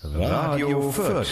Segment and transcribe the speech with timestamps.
[0.00, 1.26] Radio Fürth.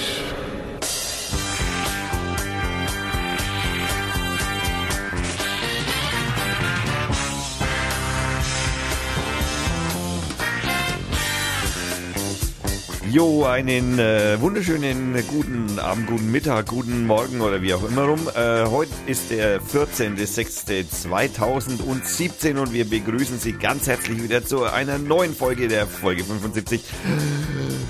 [13.13, 18.29] Jo, einen äh, wunderschönen guten Abend, guten Mittag, guten Morgen oder wie auch immer rum.
[18.35, 25.35] Äh, heute ist der 14.06.2017 und wir begrüßen Sie ganz herzlich wieder zu einer neuen
[25.35, 26.83] Folge der Folge 75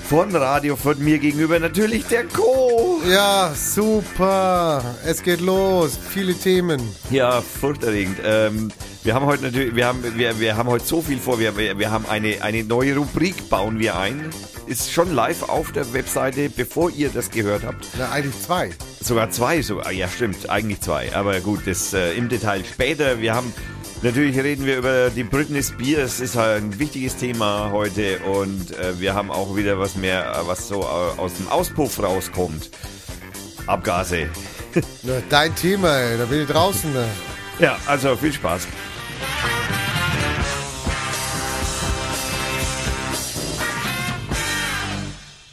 [0.09, 3.01] von Radio von mir gegenüber natürlich der Co.
[3.09, 4.81] Ja, super.
[5.05, 5.99] Es geht los.
[6.09, 6.81] Viele Themen.
[7.09, 8.17] Ja, furchterregend.
[8.23, 8.71] Ähm,
[9.03, 11.39] wir haben heute natürlich, wir haben, wir, wir haben heute so viel vor.
[11.39, 14.29] Wir, wir, wir haben eine, eine neue Rubrik, bauen wir ein.
[14.65, 17.85] Ist schon live auf der Webseite, bevor ihr das gehört habt.
[17.97, 18.69] Na, eigentlich zwei.
[19.01, 19.91] Sogar zwei, sogar.
[19.91, 21.13] Ja, stimmt, eigentlich zwei.
[21.13, 23.19] Aber gut, das äh, im Detail später.
[23.19, 23.53] Wir haben
[24.03, 28.99] Natürlich reden wir über die Britney Spears, ist halt ein wichtiges Thema heute und äh,
[28.99, 32.69] wir haben auch wieder was mehr, äh, was so äh, aus dem Auspuff rauskommt.
[33.65, 34.29] Abgase.
[35.29, 36.17] Dein Thema, ey.
[36.19, 36.93] da bin ich draußen.
[36.93, 37.07] Ne?
[37.59, 38.67] Ja, also viel Spaß.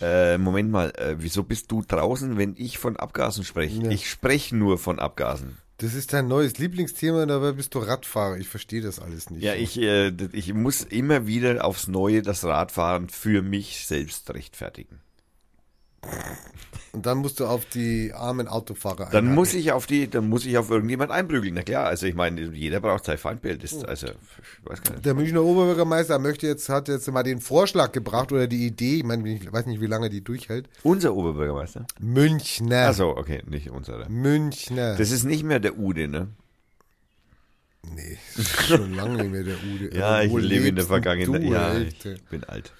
[0.03, 3.84] Äh, Moment mal, äh, wieso bist du draußen, wenn ich von Abgasen spreche?
[3.84, 3.91] Ja.
[3.91, 5.56] Ich spreche nur von Abgasen.
[5.85, 8.39] Das ist dein neues Lieblingsthema, dabei bist du Radfahrer.
[8.39, 9.43] Ich verstehe das alles nicht.
[9.43, 15.03] Ja, ich, äh, ich muss immer wieder aufs Neue das Radfahren für mich selbst rechtfertigen.
[16.95, 19.34] Und dann musst du auf die armen Autofahrer Dann einhaken.
[19.34, 21.55] muss ich auf die, dann muss ich auf irgendjemand einprügeln.
[21.55, 23.64] Na klar, also ich meine, jeder braucht sein Feindbild.
[23.64, 25.05] Ist, also, ich weiß gar nicht.
[25.05, 29.05] Der Münchner Oberbürgermeister möchte jetzt, hat jetzt mal den Vorschlag gebracht oder die Idee, ich
[29.05, 30.69] meine, ich weiß nicht, wie lange die durchhält.
[30.84, 31.84] Unser Oberbürgermeister.
[31.98, 32.86] Münchner.
[32.86, 34.08] Also okay, nicht unserer.
[34.08, 34.95] Münchner.
[34.95, 36.29] Das ist nicht mehr der Ude, ne?
[37.92, 39.91] nee, ist schon lange nicht mehr der Ude.
[39.98, 41.42] Ja, ich Wo lebe in der Vergangenheit.
[41.42, 42.73] Du, ja, ich bin alt.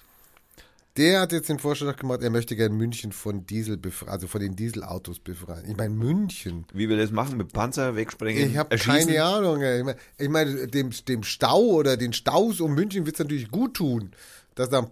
[0.97, 4.39] Der hat jetzt den Vorschlag gemacht, er möchte gerne München von Diesel befreien, also von
[4.39, 5.65] den Dieselautos befreien.
[5.69, 6.65] Ich meine, München.
[6.73, 9.61] Wie wir das machen, mit Panzer wegsprengen, Ich habe keine Ahnung.
[9.61, 9.79] ey.
[9.79, 13.51] Ich meine, ich meine, dem, dem Stau oder den Staus um München wird es natürlich
[13.51, 14.11] gut tun,
[14.55, 14.87] dass dann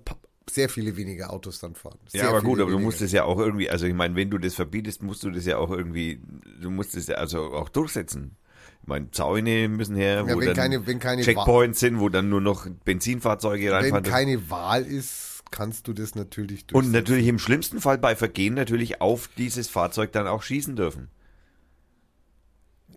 [0.50, 1.98] sehr viele weniger Autos dann fahren.
[2.08, 2.84] Sehr Ja, aber gut, aber du weniger.
[2.86, 5.46] musst es ja auch irgendwie, also ich meine, wenn du das verbietest, musst du das
[5.46, 6.20] ja auch irgendwie,
[6.62, 8.36] du musst es ja also auch durchsetzen.
[8.82, 12.10] Ich meine, Zäune müssen her, Ja, wo wenn dann keine- wenn keine Checkpoints sind, wo
[12.10, 14.04] dann nur noch Benzinfahrzeuge Wenn reinfahren.
[14.04, 15.23] keine Wahl ist,
[15.54, 16.92] kannst du das natürlich Und durchsetzen.
[16.92, 21.10] natürlich im schlimmsten Fall bei Vergehen natürlich auf dieses Fahrzeug dann auch schießen dürfen.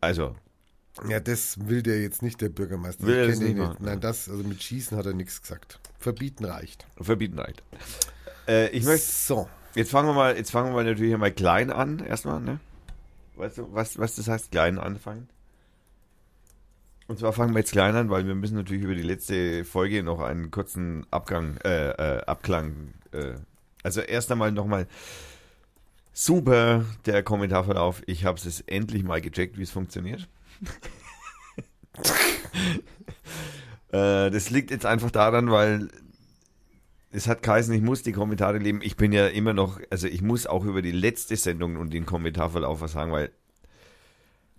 [0.00, 0.34] Also,
[1.08, 3.06] Ja, das will der jetzt nicht, der Bürgermeister.
[3.06, 5.78] Will Ich das nicht machen, Nein, das, also mit Schießen hat er nichts gesagt.
[5.98, 6.86] Verbieten reicht.
[7.00, 7.62] verbieten reicht.
[8.48, 9.48] Äh, ich möchte, So.
[9.74, 12.58] jetzt fangen wir mal, jetzt fangen wir mal natürlich einmal klein an, erstmal, ne?
[13.36, 15.28] Weißt du, was, was das heißt, klein anfangen?
[17.08, 20.02] Und zwar fangen wir jetzt klein an, weil wir müssen natürlich über die letzte Folge
[20.02, 23.34] noch einen kurzen Abgang, äh, äh, Abklang, äh,
[23.84, 24.88] also erst einmal nochmal
[26.12, 28.02] super der Kommentarverlauf.
[28.06, 30.28] Ich habe es endlich mal gecheckt, wie es funktioniert.
[33.92, 35.88] äh, das liegt jetzt einfach daran, weil
[37.12, 38.80] es hat geheißen, ich muss die Kommentare leben.
[38.82, 42.06] Ich bin ja immer noch, also ich muss auch über die letzte Sendung und den
[42.06, 43.30] Kommentarverlauf was sagen, weil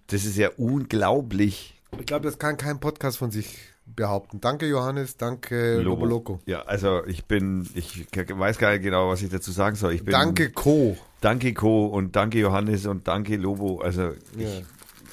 [0.08, 1.77] das ist ja unglaublich.
[2.00, 4.42] Ich glaube, das kann kein Podcast von sich behaupten.
[4.42, 5.18] Danke, Johannes.
[5.18, 6.40] Danke, Lobo Loco.
[6.46, 9.94] Ja, also ich bin, ich weiß gar nicht genau, was ich dazu sagen soll.
[9.94, 10.98] Ich bin, Danke, Co.
[11.22, 11.86] Danke Co.
[11.88, 13.80] und danke Johannes und danke Lobo.
[13.82, 14.50] Also ich, Ja.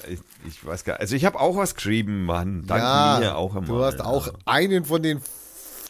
[0.09, 1.01] ich, ich weiß gar nicht.
[1.01, 2.65] Also ich habe auch was geschrieben, Mann.
[2.67, 3.77] Dank ja, mir auch einmal.
[3.77, 5.21] du hast auch einen von den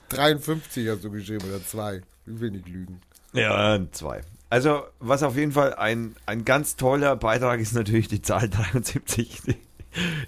[0.09, 2.01] 53 hast du geschrieben oder zwei.
[2.27, 3.01] Ich will nicht lügen.
[3.33, 4.21] Ja, zwei.
[4.49, 9.41] Also, was auf jeden Fall ein, ein ganz toller Beitrag ist natürlich die Zahl 73,
[9.47, 9.57] die,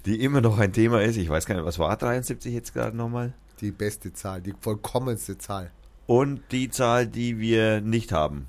[0.06, 1.18] die immer noch ein Thema ist.
[1.18, 3.34] Ich weiß gar nicht, was war 73 jetzt gerade nochmal?
[3.62, 5.72] Die beste Zahl, die vollkommenste Zahl.
[6.06, 8.48] Und die Zahl, die wir nicht haben.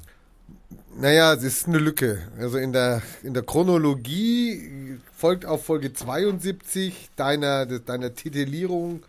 [0.96, 2.28] Naja, es ist eine Lücke.
[2.38, 9.02] Also in der, in der Chronologie folgt auf Folge 72 deiner, deiner Titellierung,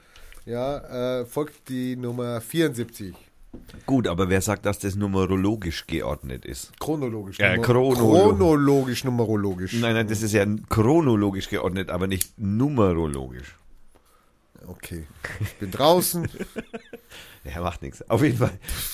[0.45, 3.15] ja, äh, folgt die Nummer 74.
[3.85, 6.71] Gut, aber wer sagt, dass das numerologisch geordnet ist?
[6.79, 7.39] Chronologisch.
[7.39, 9.73] Ja, Nummer- chronolo- chronologisch, numerologisch.
[9.73, 13.55] Nein, nein, das ist ja chronologisch geordnet, aber nicht numerologisch.
[14.67, 15.05] Okay.
[15.39, 16.27] Ich bin draußen.
[17.45, 18.07] Ja, macht nichts.
[18.09, 18.51] Auf jeden Fall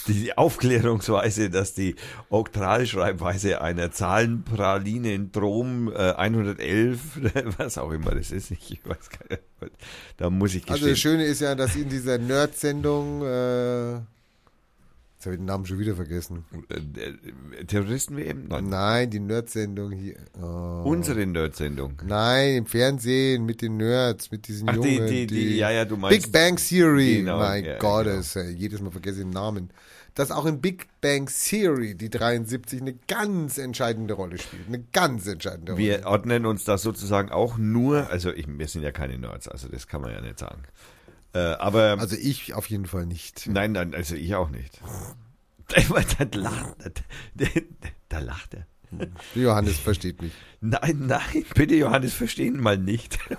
[0.07, 1.95] die Aufklärungsweise, dass die
[2.29, 6.99] Oktralschreibweise einer Zahlenpralinen-Drom äh, 111,
[7.57, 9.41] was auch immer das ist, ich weiß gar nicht,
[10.17, 10.89] da muss ich Also gestehen.
[10.91, 13.99] das Schöne ist ja, dass in dieser Nerd-Sendung, äh,
[15.25, 16.45] jetzt habe ich den Namen schon wieder vergessen.
[16.69, 18.47] Äh, äh, Terroristen-WM?
[18.47, 18.69] Nein.
[18.69, 20.15] Nein, die Nerd-Sendung hier.
[20.39, 20.83] Oh.
[20.85, 21.93] Unsere Nerd-Sendung.
[22.05, 25.07] Nein, im Fernsehen mit den Nerds, mit diesen Ach, die, Jungen.
[25.07, 26.23] die, die, ja, ja, du meinst.
[26.23, 27.17] Big Bang Theory.
[27.17, 28.17] Genau, mein ja, Gott, genau.
[28.17, 29.71] das, äh, jedes Mal vergesse ich den Namen.
[30.13, 34.67] dass auch in Big Bang Theory die 73 eine ganz entscheidende Rolle spielt.
[34.67, 35.83] Eine ganz entscheidende Rolle.
[35.83, 39.67] Wir ordnen uns da sozusagen auch nur, also ich, wir sind ja keine Nerds, also
[39.67, 40.63] das kann man ja nicht sagen.
[41.35, 43.47] Äh, aber Also ich auf jeden Fall nicht.
[43.47, 44.79] nein, nein, also ich auch nicht.
[45.67, 46.77] da, lacht,
[47.35, 47.45] da,
[48.09, 48.67] da lacht er.
[49.35, 50.31] Johannes versteht mich.
[50.61, 53.19] Nein, nein, bitte Johannes, verstehen mal nicht.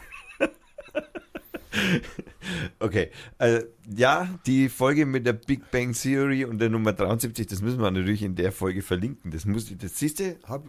[2.79, 3.65] Okay, äh,
[3.95, 7.91] ja, die Folge mit der Big Bang Theory und der Nummer 73, das müssen wir
[7.91, 9.31] natürlich in der Folge verlinken.
[9.31, 10.65] Das muss ich, das siehst du, Hab,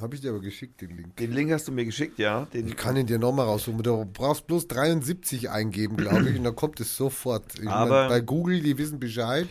[0.00, 1.16] hab ich dir aber geschickt, den Link.
[1.16, 2.46] den Link hast du mir geschickt, ja.
[2.52, 3.82] Den, Ich kann ihn dir nochmal raussuchen.
[3.82, 7.58] Du brauchst bloß 73 eingeben, glaube ich, und dann kommt es sofort.
[7.60, 9.48] Ich Aber- mein, bei Google, die wissen Bescheid.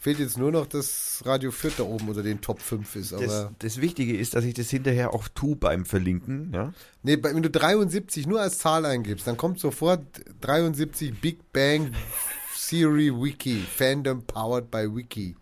[0.00, 3.12] Fehlt jetzt nur noch, dass Radio Fürth da oben unter den Top 5 ist.
[3.12, 6.72] Aber das, das Wichtige ist, dass ich das hinterher auch tue beim Verlinken, ja.
[7.02, 10.04] nee, wenn du 73 nur als Zahl eingibst, dann kommt sofort
[10.40, 11.90] 73 Big Bang
[12.68, 13.56] Theory Wiki.
[13.60, 15.34] Fandom powered by Wiki.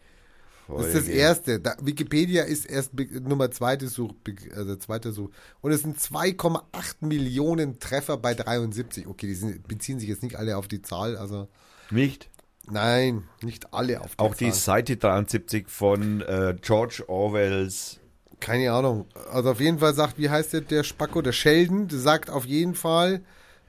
[0.68, 1.18] Das ist das Folge.
[1.18, 1.60] erste.
[1.60, 2.92] Da, Wikipedia ist erst
[3.22, 4.14] Nummer zweite Such,
[4.54, 5.30] also zweite Such.
[5.60, 6.60] Und es sind 2,8
[7.00, 9.06] Millionen Treffer bei 73.
[9.06, 11.48] Okay, die sind, beziehen sich jetzt nicht alle auf die Zahl, also
[11.90, 12.28] Nicht?
[12.68, 14.54] nein, nicht alle auf die Auch die Zahl.
[14.54, 18.00] Seite 73 von äh, George Orwells
[18.40, 19.06] Keine Ahnung.
[19.30, 22.44] Also auf jeden Fall sagt, wie heißt der, der Spacko, der Sheldon, der sagt auf
[22.44, 23.22] jeden Fall,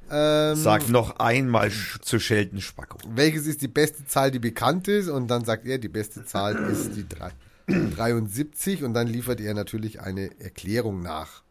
[0.10, 1.72] ähm, sagt noch einmal
[2.02, 2.98] zu Sheldon Spacko.
[3.10, 5.10] welches ist die beste Zahl, die bekannt ist?
[5.10, 7.34] Und dann sagt er, die beste Zahl ist die drei-
[7.68, 11.44] 73 und dann liefert er natürlich eine Erklärung nach.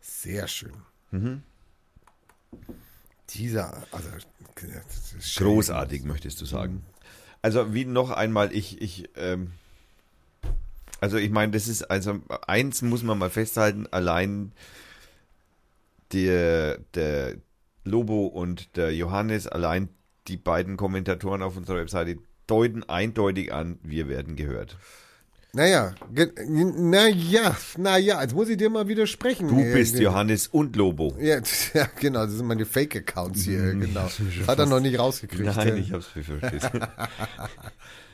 [0.00, 0.72] Sehr schön.
[1.10, 1.42] Mhm.
[3.30, 4.08] Dieser, also.
[5.36, 6.84] Großartig, möchtest du sagen.
[7.42, 9.52] Also wie noch einmal, ich, ich, ähm,
[11.00, 14.52] also ich meine, das ist, also eins muss man mal festhalten, allein
[16.12, 17.36] der, der
[17.88, 19.88] Lobo und der Johannes, allein
[20.28, 24.76] die beiden Kommentatoren auf unserer Webseite deuten eindeutig an, wir werden gehört.
[25.54, 29.48] Naja, naja, naja, jetzt muss ich dir mal widersprechen.
[29.48, 31.16] Du bist äh, Johannes und Lobo.
[31.18, 31.40] Ja,
[31.74, 34.02] ja, genau, das sind meine Fake-Accounts hier, genau.
[34.02, 35.56] Das hat er noch nicht rausgekriegt.
[35.56, 35.74] Nein, ja.
[35.76, 36.70] ich hab's befürchtet.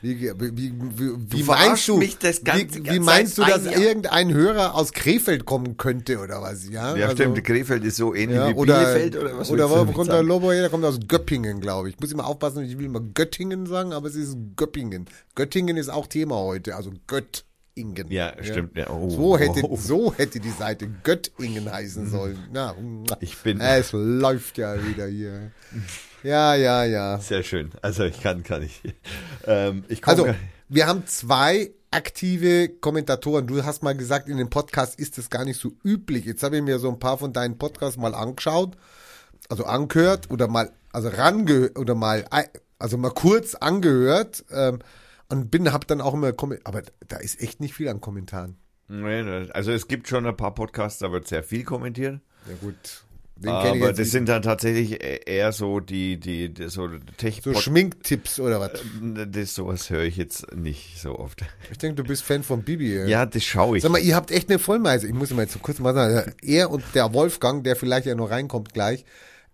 [0.04, 0.20] wie,
[0.56, 3.78] wie, wie, wie meinst du, mich das ganze- wie, wie meinst du, ein dass Jahr.
[3.78, 6.68] irgendein Hörer aus Krefeld kommen könnte oder was?
[6.68, 9.70] Ja, Ja, Also, stimmt, Krefeld ist so ähnlich Ja, wie oder, Bielefeld oder was oder
[9.70, 10.22] wo kommt der?
[10.22, 10.60] Lobo her?
[10.60, 11.94] Der kommt aus Göppingen, glaube ich.
[11.94, 15.06] Ich muss immer aufpassen, ich will immer Göttingen sagen, aber es ist Göppingen.
[15.34, 18.06] Göttingen ist auch Thema heute, also Göttingen.
[18.10, 18.76] Ja, stimmt.
[18.76, 18.90] Ja.
[18.90, 19.76] Oh, So hätte, oh.
[19.80, 22.38] so hätte die Seite Göttingen heißen sollen.
[22.52, 22.74] Na,
[23.20, 25.50] Ich bin- Es läuft ja wieder hier.
[26.24, 27.18] Ja, ja, ja.
[27.18, 27.70] Sehr schön.
[27.82, 28.80] Also ich kann, kann ich.
[29.46, 30.06] Ähm, ich.
[30.06, 30.26] Also,
[30.70, 33.46] wir haben zwei aktive Kommentatoren.
[33.46, 36.24] Du hast mal gesagt, in dem Podcast ist das gar nicht so üblich.
[36.24, 38.74] Jetzt habe ich mir so ein paar von deinen Podcasts mal angeschaut,
[39.50, 42.24] also angehört oder mal, also rangehört oder mal,
[42.78, 44.78] also mal kurz angehört ähm,
[45.28, 46.32] und bin, habe dann auch immer,
[46.64, 48.56] aber da ist echt nicht viel an Kommentaren.
[49.52, 52.20] Also es gibt schon ein paar Podcasts, da wird sehr viel kommentiert.
[52.48, 53.04] Ja gut,
[53.44, 53.52] den
[53.82, 54.10] Aber das nicht.
[54.10, 58.70] sind dann tatsächlich e- eher so die, die, die so tech so Schminktipps oder was.
[59.28, 61.42] das sowas höre ich jetzt nicht so oft.
[61.70, 62.94] Ich denke, du bist Fan von Bibi.
[62.94, 63.06] ja.
[63.06, 63.82] Ja, das schaue ich.
[63.82, 65.06] Sag mal, ihr habt echt eine Vollmeise.
[65.06, 68.30] Ich muss mal jetzt kurz mal sagen, er und der Wolfgang, der vielleicht ja noch
[68.30, 69.04] reinkommt gleich,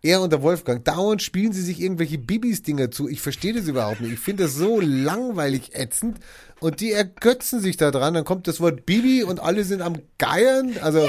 [0.02, 3.06] er und der Wolfgang, dauernd spielen sie sich irgendwelche Bibis-Dinger zu.
[3.08, 4.14] Ich verstehe das überhaupt nicht.
[4.14, 6.19] Ich finde das so langweilig ätzend.
[6.60, 8.14] Und die ergötzen sich da dran.
[8.14, 10.73] Dann kommt das Wort Bibi und alle sind am Geiern.
[10.80, 11.06] Also,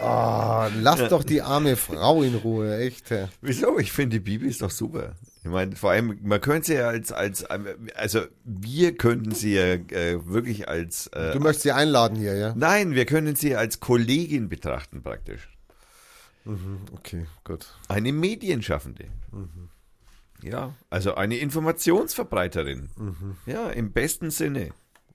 [0.00, 3.12] ah, lass doch die arme Frau in Ruhe, echt.
[3.40, 3.78] Wieso?
[3.78, 5.14] Ich finde die Bibi ist doch super.
[5.42, 9.74] Ich meine, vor allem, man könnte sie ja als, als, also wir könnten sie ja
[9.74, 12.52] äh, wirklich als, äh, Du möchtest sie einladen hier, ja?
[12.56, 15.48] nein, wir können sie als Kollegin betrachten praktisch.
[16.92, 17.66] Okay, gut.
[17.88, 19.06] Eine Medienschaffende.
[20.42, 22.88] Ja, also eine Informationsverbreiterin.
[23.46, 24.70] Ja, im besten Sinne.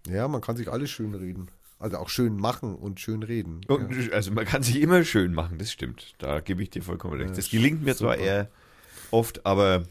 [0.08, 1.50] Ja, man kann sich alles schön reden.
[1.77, 3.62] Also auch schön machen und schön reden.
[3.67, 6.15] Und, Also man kann sich immer schön machen, das stimmt.
[6.20, 7.38] Da gebe ich dir vollkommen recht.
[7.38, 8.50] Das gelingt mir zwar eher
[9.12, 9.84] oft, aber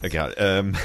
[0.00, 0.34] egal.
[0.36, 0.74] Ähm,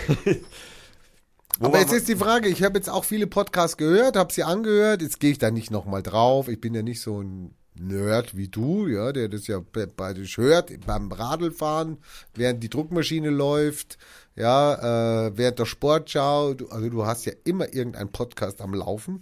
[1.60, 5.02] Aber jetzt ist die Frage, ich habe jetzt auch viele Podcasts gehört, habe sie angehört,
[5.02, 6.50] jetzt gehe ich da nicht nochmal drauf.
[6.50, 9.60] Ich bin ja nicht so ein Nerd wie du, ja, der das ja
[9.96, 11.98] beides hört, beim Radlfahren,
[12.36, 13.98] während die Druckmaschine läuft,
[14.36, 16.54] ja, äh, während der Sportschau.
[16.54, 19.22] Du, also du hast ja immer irgendeinen Podcast am Laufen.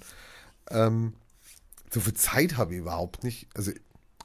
[0.70, 1.14] Ähm,
[1.92, 3.48] so viel Zeit habe ich überhaupt nicht.
[3.54, 3.72] Also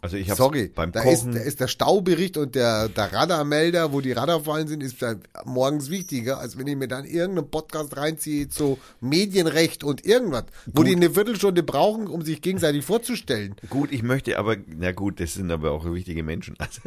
[0.02, 3.92] also ich habe Sorry, beim da ist, da ist der Staubericht und der, der Radarmelder,
[3.92, 4.96] wo die Radarfallen sind, ist
[5.44, 10.84] morgens wichtiger, als wenn ich mir dann irgendeinen Podcast reinziehe zu Medienrecht und irgendwas, wo
[10.84, 13.56] die eine Viertelstunde brauchen, um sich gegenseitig vorzustellen.
[13.68, 16.56] gut, ich möchte aber, na gut, das sind aber auch wichtige Menschen.
[16.70, 16.82] Also,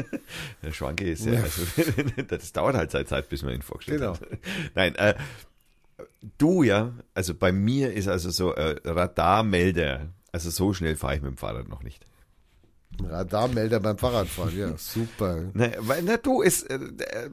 [0.61, 1.63] der Schwanke ist ja, also,
[2.27, 4.13] das dauert halt seine Zeit, bis man ihn vorgestellt Genau.
[4.75, 5.15] Nein, äh,
[6.37, 11.21] Du ja, also bei mir ist also so äh, Radarmelder, also so schnell fahre ich
[11.21, 12.05] mit dem Fahrrad noch nicht.
[13.01, 15.51] Radarmelder beim Fahrradfahren, ja, super.
[15.53, 17.29] Na, weil, na du, ist, äh, äh,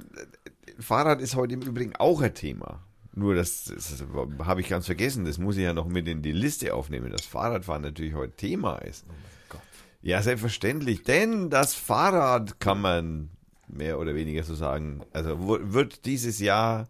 [0.78, 2.80] Fahrrad ist heute im Übrigen auch ein Thema.
[3.14, 4.04] Nur das, das
[4.44, 7.26] habe ich ganz vergessen, das muss ich ja noch mit in die Liste aufnehmen, dass
[7.26, 9.04] Fahrradfahren natürlich heute Thema ist.
[9.48, 9.60] Gott.
[10.00, 13.30] Ja, selbstverständlich, denn das Fahrrad kann man
[13.68, 15.38] mehr oder weniger so sagen, also
[15.72, 16.88] wird dieses Jahr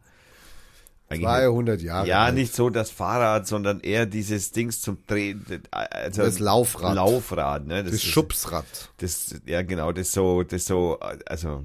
[1.19, 2.07] 200 Jahre.
[2.07, 2.35] ja, alt.
[2.35, 5.45] nicht so das Fahrrad, sondern eher dieses Dings zum Drehen.
[5.71, 6.95] Also Das Laufrad.
[6.95, 7.83] Laufrad, ne?
[7.85, 8.65] Das Schubsrad.
[8.99, 11.65] Das, ja, genau, das so, das so, also,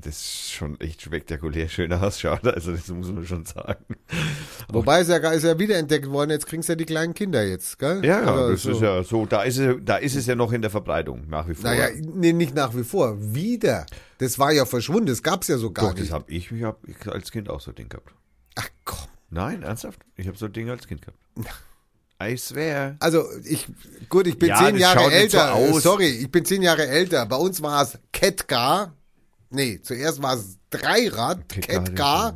[0.00, 2.46] das schon echt spektakulär schön ausschaut.
[2.46, 3.84] Also, das muss man schon sagen.
[4.68, 7.78] Wobei es ja, ist ja wiederentdeckt worden, jetzt kriegen es ja die kleinen Kinder jetzt,
[7.80, 8.04] gell?
[8.04, 8.70] Ja, Also das so.
[8.70, 11.48] ist ja so, da ist es, da ist es ja noch in der Verbreitung, nach
[11.48, 11.64] wie vor.
[11.68, 13.16] Naja, nee, nicht nach wie vor.
[13.34, 13.86] Wieder.
[14.18, 16.12] Das war ja verschwunden, das gab's ja so gar Doch, das nicht.
[16.12, 16.78] hab ich, ich hab
[17.08, 18.12] als Kind auch so ein Ding gehabt.
[18.58, 18.98] Ach komm.
[19.30, 20.00] Nein, ernsthaft?
[20.16, 21.18] Ich habe so ein Ding als Kind gehabt.
[22.20, 22.96] I swear.
[22.98, 23.68] Also ich,
[24.08, 25.54] gut, ich bin Ja, zehn Jahre so älter.
[25.54, 25.82] aus.
[25.82, 27.24] Sorry, ich bin zehn Jahre älter.
[27.26, 28.92] Bei uns war es Ketka.
[29.50, 32.34] Nee, zuerst war es Dreirad, Ketka, Ketka,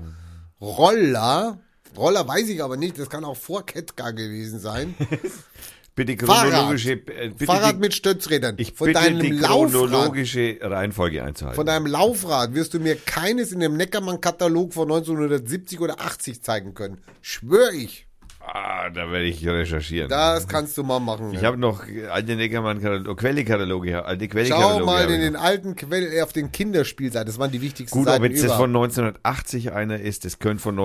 [0.61, 1.59] Roller.
[1.97, 4.95] Roller weiß ich aber nicht, das kann auch vor Ketka gewesen sein.
[5.95, 6.51] Bitte Fahrrad.
[6.53, 8.55] chronologische, äh, bitte Fahrrad die, mit Stützrädern.
[8.59, 11.57] ich von bitte deinem die Laufrad, chronologische Reihenfolge einzuhalten.
[11.57, 16.73] von deinem Laufrad wirst du mir keines in dem Neckermann-Katalog von 1970 oder 80 zeigen
[16.73, 16.99] können.
[17.21, 18.07] Schwör ich.
[18.41, 20.09] ah, da werde ich recherchieren.
[20.09, 21.33] Das kannst du mal machen.
[21.35, 24.85] Ich habe noch alte Neckermann-Kataloge, Quelle-Kataloge, alte Schau Quelle-Kataloge.
[24.87, 27.27] mal in den alten Quellen äh, auf den Kinderspielseiten.
[27.27, 28.63] Das waren die wichtigsten Gut, ob Seiten jetzt das überhaupt.
[28.63, 30.79] von 1980 einer ist, das könnte von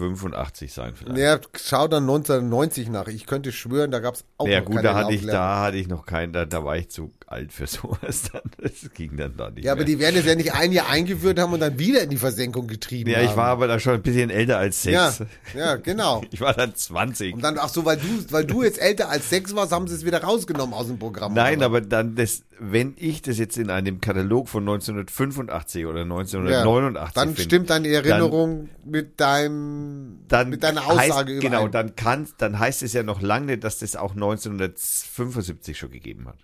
[0.00, 1.18] 1985 sein vielleicht.
[1.18, 3.08] Ja, schau dann 1990 nach.
[3.08, 5.76] Ich könnte schwören, da gab's auch Ja noch gut, keine da hatte ich, da hatte
[5.76, 8.22] ich noch keinen, da, da war ich zu alt für sowas.
[8.32, 9.86] Dann, das ging dann da nicht Ja, aber mehr.
[9.86, 12.66] die werden es ja nicht ein Jahr eingeführt haben und dann wieder in die Versenkung
[12.66, 13.26] getrieben Ja, haben.
[13.26, 15.30] ich war aber da schon ein bisschen älter als ja, sechs.
[15.54, 16.22] ja, genau.
[16.30, 17.34] Ich war dann 20.
[17.34, 19.94] Und dann, ach so, weil du, weil du jetzt älter als sechs warst, haben sie
[19.94, 21.34] es wieder rausgenommen aus dem Programm.
[21.34, 27.14] Nein, aber dann das, wenn ich das jetzt in einem Katalog von 1985 oder 1989
[27.14, 29.87] Dann finde, stimmt deine Erinnerung mit deinem,
[30.28, 31.50] dann mit deiner heißt, Aussage überein.
[31.50, 35.90] Genau, dann kann, dann heißt es ja noch lange nicht, dass das auch 1975 schon
[35.90, 36.38] gegeben hat.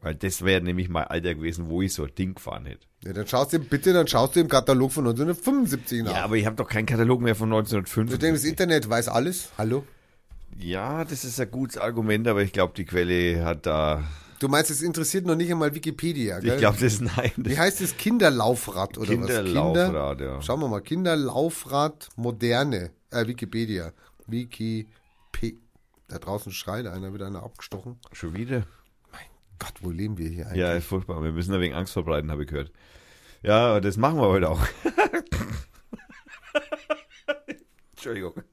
[0.00, 2.86] Weil das wäre nämlich mal Alter gewesen, wo ich so ein Ding gefahren hätte.
[3.04, 6.12] Ja, dann schaust du bitte, dann schaust du im Katalog von 1975 nach.
[6.12, 8.50] Ja, aber ich habe doch keinen Katalog mehr von du denkst, das 1975.
[8.50, 9.50] Internet weiß alles.
[9.58, 9.84] Hallo?
[10.58, 14.04] Ja, das ist ein gutes Argument, aber ich glaube, die Quelle hat da.
[14.38, 16.54] Du meinst, es interessiert noch nicht einmal Wikipedia, gell?
[16.54, 17.32] Ich glaube, das ist nein.
[17.36, 17.96] Das Wie heißt es?
[17.96, 19.26] Kinderlaufrad oder was?
[19.26, 20.42] Kinderlaufrad, Kinder, ja.
[20.42, 20.80] Schauen wir mal.
[20.80, 22.90] Kinderlaufrad moderne.
[23.10, 23.92] Äh, Wikipedia.
[24.26, 24.88] Wiki.
[26.08, 27.98] Da draußen schreit einer, wird einer abgestochen.
[28.12, 28.64] Schon wieder?
[29.58, 30.60] Gott, wo leben wir hier eigentlich?
[30.60, 31.22] Ja, ist furchtbar.
[31.22, 32.70] Wir müssen ein wenig Angst verbreiten, habe ich gehört.
[33.42, 34.60] Ja, das machen wir heute auch.
[38.06, 38.44] Entschuldigung.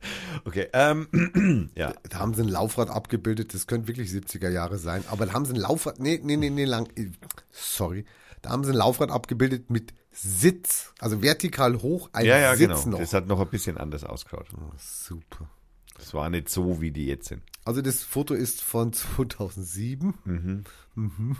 [0.45, 1.93] Okay, ähm, ja.
[2.09, 5.03] Da haben sie ein Laufrad abgebildet, das könnte wirklich 70er Jahre sein.
[5.09, 7.11] Aber da haben sie ein Laufrad, nee, nee, nee, nee, lang, äh,
[7.51, 8.05] sorry.
[8.41, 12.83] Da haben sie ein Laufrad abgebildet mit Sitz, also vertikal hoch, ein Ja, ja, Sitz
[12.83, 12.97] genau.
[12.97, 12.99] noch.
[12.99, 14.47] Das hat noch ein bisschen anders ausgeschaut.
[14.55, 15.49] Oh, super.
[15.95, 17.43] Das war nicht so, wie die jetzt sind.
[17.65, 20.13] Also das Foto ist von 2007.
[20.25, 20.63] Hm.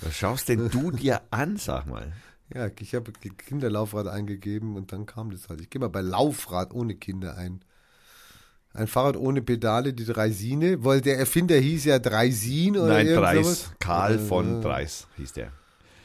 [0.00, 2.12] Was schaust denn du dir an, sag mal?
[2.54, 5.60] Ja, ich habe Kinderlaufrad eingegeben und dann kam das halt.
[5.60, 7.60] Ich gehe mal bei Laufrad ohne Kinder ein.
[8.74, 13.72] Ein Fahrrad ohne Pedale, die Dreisine, weil der Erfinder hieß ja Dreisin oder Nein, Dreis.
[13.80, 15.52] Karl Äh, von Dreis hieß der.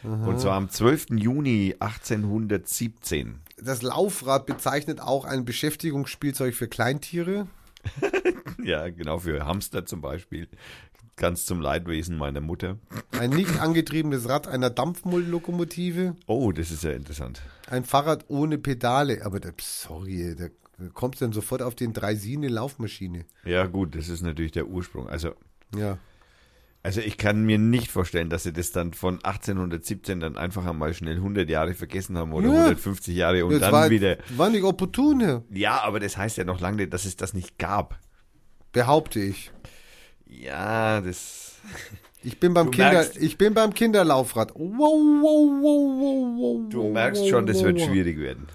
[0.04, 1.12] Und zwar am 12.
[1.12, 3.40] Juni 1817.
[3.58, 7.48] Das Laufrad bezeichnet auch ein Beschäftigungsspielzeug für Kleintiere.
[8.64, 10.48] Ja, genau, für Hamster zum Beispiel.
[11.16, 12.78] Ganz zum Leidwesen meiner Mutter.
[13.20, 16.16] Ein nicht angetriebenes Rad einer Dampflokomotive.
[16.28, 17.42] Oh, das ist ja interessant.
[17.70, 19.24] Ein Fahrrad ohne Pedale.
[19.26, 20.48] Aber der, sorry, da
[20.94, 23.26] kommst du dann sofort auf den Dreisine Laufmaschine.
[23.46, 25.08] Ja, gut, das ist natürlich der Ursprung.
[25.08, 25.36] Also,
[25.76, 26.00] Ja.
[26.82, 30.96] also ich kann mir nicht vorstellen, dass sie das dann von 1817 dann einfach einmal
[30.96, 32.54] schnell 100 Jahre vergessen haben oder Ja.
[32.64, 34.18] 150 Jahre und das dann war, wieder.
[34.36, 35.44] war nicht opportun, Herr.
[35.52, 38.00] Ja, aber das heißt ja noch lange nicht, dass es das nicht gab.
[38.72, 39.52] behaupte ich.
[40.42, 41.52] Ja, das.
[42.26, 44.54] Ich bin beim Kinder, merkst- ich bin beim Kinderlaufrad.
[44.56, 46.70] Wow, wow, wow, wow, wow.
[46.70, 48.48] Du merkst schon, das wird schwierig werden.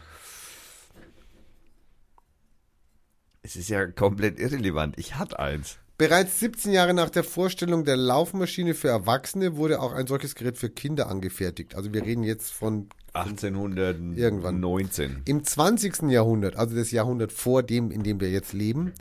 [3.43, 4.99] Es ist ja komplett irrelevant.
[4.99, 5.77] Ich hatte eins.
[5.99, 10.57] Bereits 17 Jahre nach der Vorstellung der Laufmaschine für Erwachsene wurde auch ein solches Gerät
[10.57, 11.75] für Kinder angefertigt.
[11.75, 15.23] Also wir reden jetzt von 1819.
[15.27, 16.03] im 20.
[16.11, 18.93] Jahrhundert, also das Jahrhundert vor dem, in dem wir jetzt leben,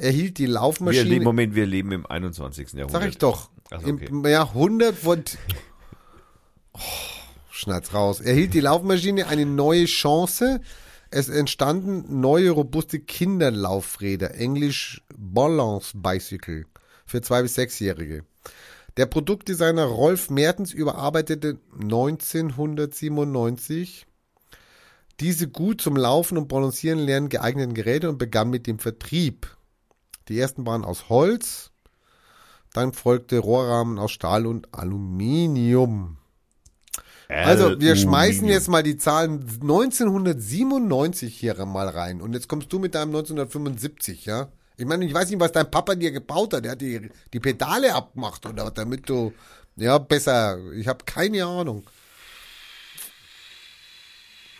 [0.00, 1.04] erhielt die Wir Laufmaschine.
[1.04, 2.72] leben, Moment, wir leben im 21.
[2.72, 3.02] Jahrhundert.
[3.02, 3.50] Sag ich doch.
[3.70, 4.06] So, okay.
[4.06, 5.22] Im Jahrhundert von.
[6.72, 6.78] Oh,
[7.50, 8.20] schneid's raus.
[8.20, 10.60] Erhielt die Laufmaschine eine neue Chance.
[11.10, 16.66] Es entstanden neue robuste Kinderlaufräder, englisch Balance Bicycle,
[17.04, 18.24] für zwei bis sechsjährige.
[18.96, 24.06] Der Produktdesigner Rolf Mertens überarbeitete 1997
[25.20, 29.54] diese gut zum Laufen und Balancieren lernen geeigneten Geräte und begann mit dem Vertrieb.
[30.30, 31.72] Die ersten waren aus Holz,
[32.72, 36.18] dann folgte Rohrrahmen aus Stahl und Aluminium.
[37.28, 42.20] Also, wir schmeißen jetzt mal die Zahlen 1997 hier mal rein.
[42.20, 44.48] Und jetzt kommst du mit deinem 1975, ja?
[44.76, 46.64] Ich meine, ich weiß nicht, was dein Papa dir gebaut hat.
[46.64, 49.32] Der hat die, die Pedale abgemacht oder was, damit du,
[49.76, 50.58] ja, besser.
[50.74, 51.84] Ich habe keine Ahnung.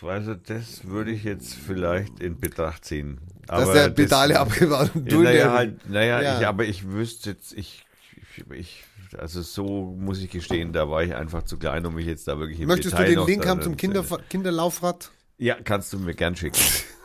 [0.01, 3.19] Also das würde ich jetzt vielleicht in Betracht ziehen.
[3.47, 6.39] Dass der Pedale abgebaut und du naja, halt, naja Ja.
[6.39, 7.85] ich, aber ich wüsste jetzt, ich,
[8.53, 8.83] ich,
[9.17, 12.39] also so muss ich gestehen, da war ich einfach zu klein, um mich jetzt da
[12.39, 15.11] wirklich im Möchtest Detail du den Link haben zum Kinder, Kinderlaufrad?
[15.37, 16.59] Ja, kannst du mir gern schicken.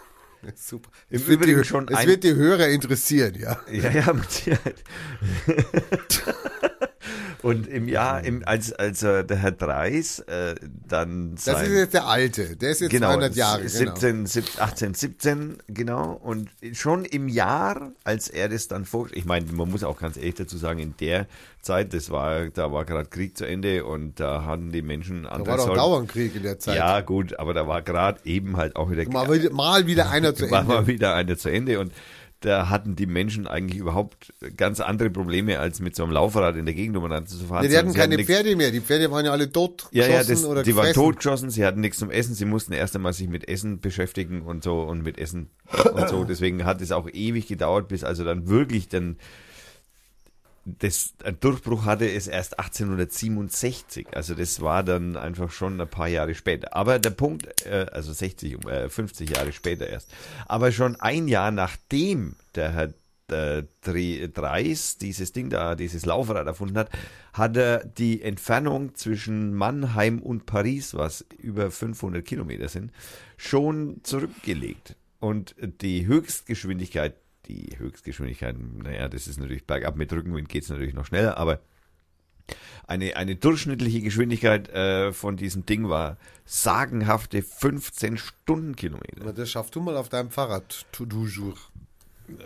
[0.54, 0.90] Super.
[1.10, 3.58] Im Es wird die, schon es wird die Hörer interessieren, ja.
[3.70, 4.84] Ja, ja, mit Sicherheit.
[7.42, 10.54] Und im Jahr, im, als, als äh, der Herr Dreis äh,
[10.88, 12.56] dann Das sein, ist jetzt der alte.
[12.56, 13.58] Der ist jetzt genau, 200 Jahre.
[13.62, 13.72] Genau.
[13.94, 16.12] 17, 17, 18, 17, genau.
[16.12, 20.16] Und schon im Jahr, als er das dann vor, ich meine, man muss auch ganz
[20.16, 21.26] ehrlich dazu sagen, in der
[21.60, 25.30] Zeit, das war, da war gerade Krieg zu Ende und da hatten die Menschen Da
[25.30, 25.78] andere war doch Sorgen.
[25.78, 26.76] dauernd Krieg in der Zeit.
[26.76, 30.34] Ja, gut, aber da war gerade eben halt auch wieder Mal, wieder- mal wieder einer
[30.34, 30.86] zu war mal Ende.
[30.88, 31.92] wieder eine zu Ende und
[32.40, 36.66] da hatten die Menschen eigentlich überhaupt ganz andere Probleme, als mit so einem Laufrad in
[36.66, 37.62] der Gegend umeinander zu fahren.
[37.62, 38.70] Nee, die hatten sie keine nichts- Pferde mehr.
[38.70, 41.02] Die Pferde waren ja alle tot Ja, ja, das, oder die waren gefressen.
[41.02, 44.62] totgeschossen, sie hatten nichts zum Essen, sie mussten erst einmal sich mit Essen beschäftigen und
[44.62, 45.48] so und mit Essen
[45.94, 46.24] und so.
[46.28, 49.16] Deswegen hat es auch ewig gedauert, bis also dann wirklich dann
[50.66, 54.08] das ein Durchbruch hatte es erst 1867.
[54.14, 56.74] Also das war dann einfach schon ein paar Jahre später.
[56.74, 60.12] Aber der Punkt, äh, also 60, um, äh, 50 Jahre später erst.
[60.46, 62.92] Aber schon ein Jahr nachdem der Herr
[63.28, 66.90] äh, Dre- Dreis dieses Ding da, dieses Laufrad erfunden hat,
[67.32, 72.92] hat er die Entfernung zwischen Mannheim und Paris, was über 500 Kilometer sind,
[73.36, 74.96] schon zurückgelegt.
[75.20, 77.14] Und die Höchstgeschwindigkeit,
[77.48, 81.60] die Höchstgeschwindigkeit, naja, das ist natürlich bergab mit Rückenwind geht es natürlich noch schneller, aber
[82.86, 89.32] eine, eine durchschnittliche Geschwindigkeit äh, von diesem Ding war sagenhafte 15 Stundenkilometer.
[89.32, 90.86] Das schaffst du mal auf deinem Fahrrad.
[90.92, 91.54] Tu du jour.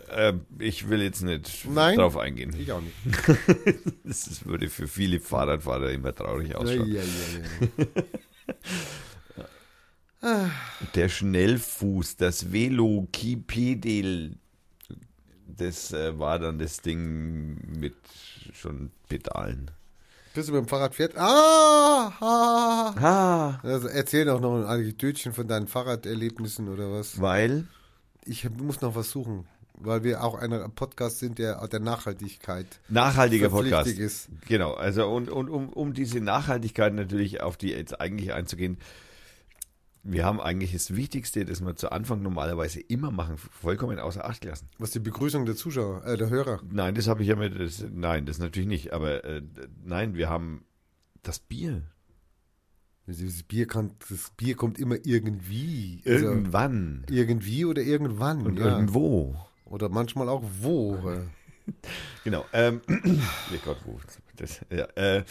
[0.09, 1.99] Äh, ich will jetzt nicht Nein.
[1.99, 2.55] drauf eingehen.
[2.59, 2.95] Ich auch nicht.
[4.05, 6.91] Das würde für viele Fahrradfahrer immer traurig ausschauen.
[6.91, 7.87] ja, ja,
[10.23, 10.51] ja.
[10.95, 14.37] Der Schnellfuß, das Velocipedel,
[15.61, 17.95] das äh, war dann das Ding mit
[18.53, 19.71] schon Pedalen.
[20.35, 21.17] Bist du mit dem Fahrrad fährt?
[21.17, 22.13] Ah!
[22.21, 22.95] ah.
[22.97, 27.21] Ah, Also erzähl doch noch ein Anekdötchen von deinen Fahrraderlebnissen oder was.
[27.21, 27.67] weil
[28.25, 33.49] Ich muss noch was suchen, weil wir auch ein Podcast sind, der der Nachhaltigkeit nachhaltiger
[33.51, 33.89] Podcast.
[33.99, 34.29] ist.
[34.47, 38.79] Genau, also und, und um, um diese Nachhaltigkeit natürlich auf die jetzt eigentlich einzugehen,
[40.03, 44.41] wir haben eigentlich das Wichtigste, das wir zu Anfang normalerweise immer machen, vollkommen außer Acht
[44.41, 44.69] gelassen.
[44.79, 46.61] Was die Begrüßung der Zuschauer, äh, der Hörer.
[46.71, 49.43] Nein, das habe ich ja mit, das, nein, das natürlich nicht, aber äh,
[49.85, 50.65] nein, wir haben
[51.23, 51.83] das Bier.
[53.07, 56.01] Das Bier, kann, das Bier kommt immer irgendwie.
[56.07, 58.47] Also, Irgendwann irgendwie oder irgendwann.
[58.47, 58.67] und ja.
[58.67, 59.35] irgendwo.
[59.65, 60.97] Oder manchmal auch wo.
[61.09, 61.23] äh.
[62.25, 62.45] Genau.
[62.53, 64.01] Ähm, oh Gott, wo?
[64.37, 65.25] Das, ja, äh,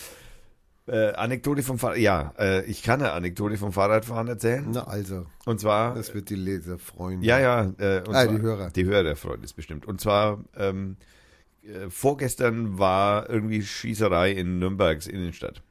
[0.89, 1.97] äh, Anekdote vom Fahrrad.
[1.99, 4.65] Ja, äh, ich kann eine Anekdote vom Fahrradfahren erzählen.
[4.71, 5.95] Na also, Und zwar.
[5.95, 7.21] das wird die Leser freuen.
[7.21, 7.71] Ja, ja.
[7.77, 8.69] Äh, Ah, zwar, die Hörer.
[8.71, 9.85] Die Hörer freut es bestimmt.
[9.85, 10.97] Und zwar ähm,
[11.63, 15.61] äh, vorgestern war irgendwie Schießerei in Nürnbergs Innenstadt.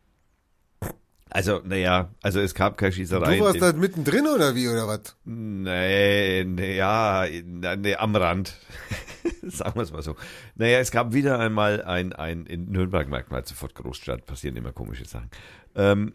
[1.30, 3.38] Also, naja, also es gab keine Schießerei.
[3.38, 5.16] Du warst da mittendrin oder wie, oder was?
[5.24, 8.56] Nee, nee, ja, nee, nee, am Rand.
[9.42, 10.16] Sagen wir es mal so.
[10.54, 14.56] Naja, es gab wieder einmal ein, ein in Nürnberg merkt man halt sofort Großstadt, passieren
[14.56, 15.30] immer komische Sachen.
[15.74, 16.14] Ähm,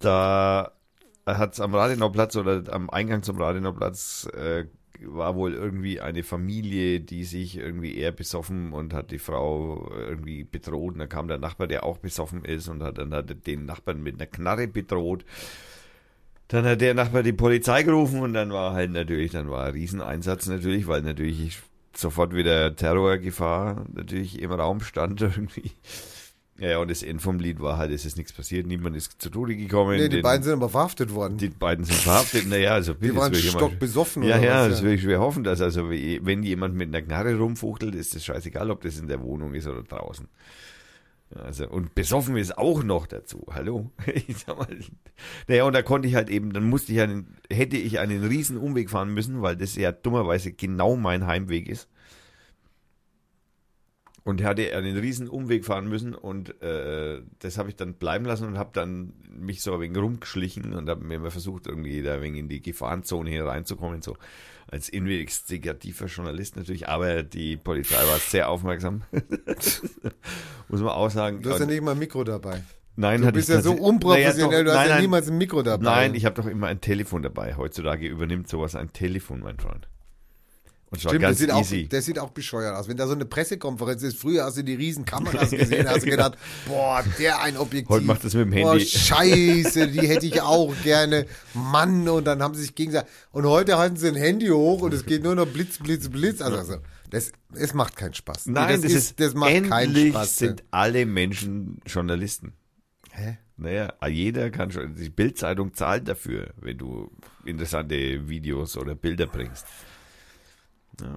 [0.00, 0.72] da
[1.26, 4.66] hat es am Radenauplatz oder am Eingang zum Radenauplatz äh,
[5.04, 10.44] war wohl irgendwie eine Familie, die sich irgendwie eher besoffen und hat die Frau irgendwie
[10.44, 10.94] bedroht.
[10.94, 14.02] Und dann kam der Nachbar, der auch besoffen ist und hat dann hat den Nachbarn
[14.02, 15.24] mit einer Knarre bedroht.
[16.48, 19.72] Dann hat der Nachbar die Polizei gerufen und dann war halt natürlich, dann war ein
[19.72, 21.58] Rieseneinsatz natürlich, weil natürlich
[21.94, 25.72] sofort wieder Terrorgefahr natürlich im Raum stand irgendwie.
[26.60, 29.30] Ja, und das Ende vom Lied war halt, es ist nichts passiert, niemand ist zu
[29.30, 29.96] Tode gekommen.
[29.96, 31.38] Nee, die Den- beiden sind aber verhaftet worden.
[31.38, 32.48] die beiden sind verhaftet.
[32.48, 34.86] Naja, also bitte, Die waren stockbesoffen Ja, oder ja, was, das ja.
[34.86, 38.70] will ich schwer hoffen, dass also, wenn jemand mit einer Knarre rumfuchtelt, ist das scheißegal,
[38.72, 40.26] ob das in der Wohnung ist oder draußen.
[41.34, 43.46] Also, und besoffen ist auch noch dazu.
[43.52, 43.90] Hallo?
[44.26, 44.66] Ich sag mal.
[45.46, 48.56] Naja, und da konnte ich halt eben, dann musste ich einen, hätte ich einen riesen
[48.56, 51.88] Umweg fahren müssen, weil das ja dummerweise genau mein Heimweg ist.
[54.28, 58.46] Und hatte einen riesen Umweg fahren müssen und äh, das habe ich dann bleiben lassen
[58.46, 62.16] und habe dann mich so ein wenig rumgeschlichen und habe mir mal versucht, irgendwie da
[62.16, 64.18] ein wenig in die Gefahrenzone hier reinzukommen, so
[64.70, 69.02] als investigativer Journalist natürlich, aber die Polizei war sehr aufmerksam.
[70.68, 71.40] Muss man auch sagen.
[71.40, 72.62] Du hast ja nicht mal ein Mikro dabei.
[72.96, 75.84] Nein, Du bist ja so unprofessionell, du hast nein, ja niemals ein Mikro dabei.
[75.84, 77.56] Nein, ich habe doch immer ein Telefon dabei.
[77.56, 79.88] Heutzutage übernimmt sowas ein Telefon, mein Freund.
[80.90, 81.86] Und Stimmt, ganz sieht, auch, easy.
[81.86, 82.88] der sieht auch bescheuert aus.
[82.88, 86.10] Wenn da so eine Pressekonferenz ist, früher hast du die riesen Kameras gesehen, hast du
[86.10, 87.90] gedacht, boah, der ein Objektiv.
[87.90, 88.86] Heute macht das mit dem Boah, Handy.
[88.86, 91.26] scheiße, die hätte ich auch gerne.
[91.52, 93.10] Mann, und dann haben sie sich gegenseitig.
[93.32, 96.40] Und heute halten sie ein Handy hoch und es geht nur noch Blitz, Blitz, Blitz.
[96.40, 96.76] Also, also
[97.10, 98.46] das, es macht keinen Spaß.
[98.46, 100.36] Nein, das, ist, das macht keinen endlich Spaß.
[100.38, 102.54] sind alle Menschen Journalisten.
[103.12, 103.36] Hä?
[103.58, 107.10] Naja, jeder kann schon, die Bildzeitung zahlt dafür, wenn du
[107.44, 109.66] interessante Videos oder Bilder bringst.
[111.00, 111.14] Ja.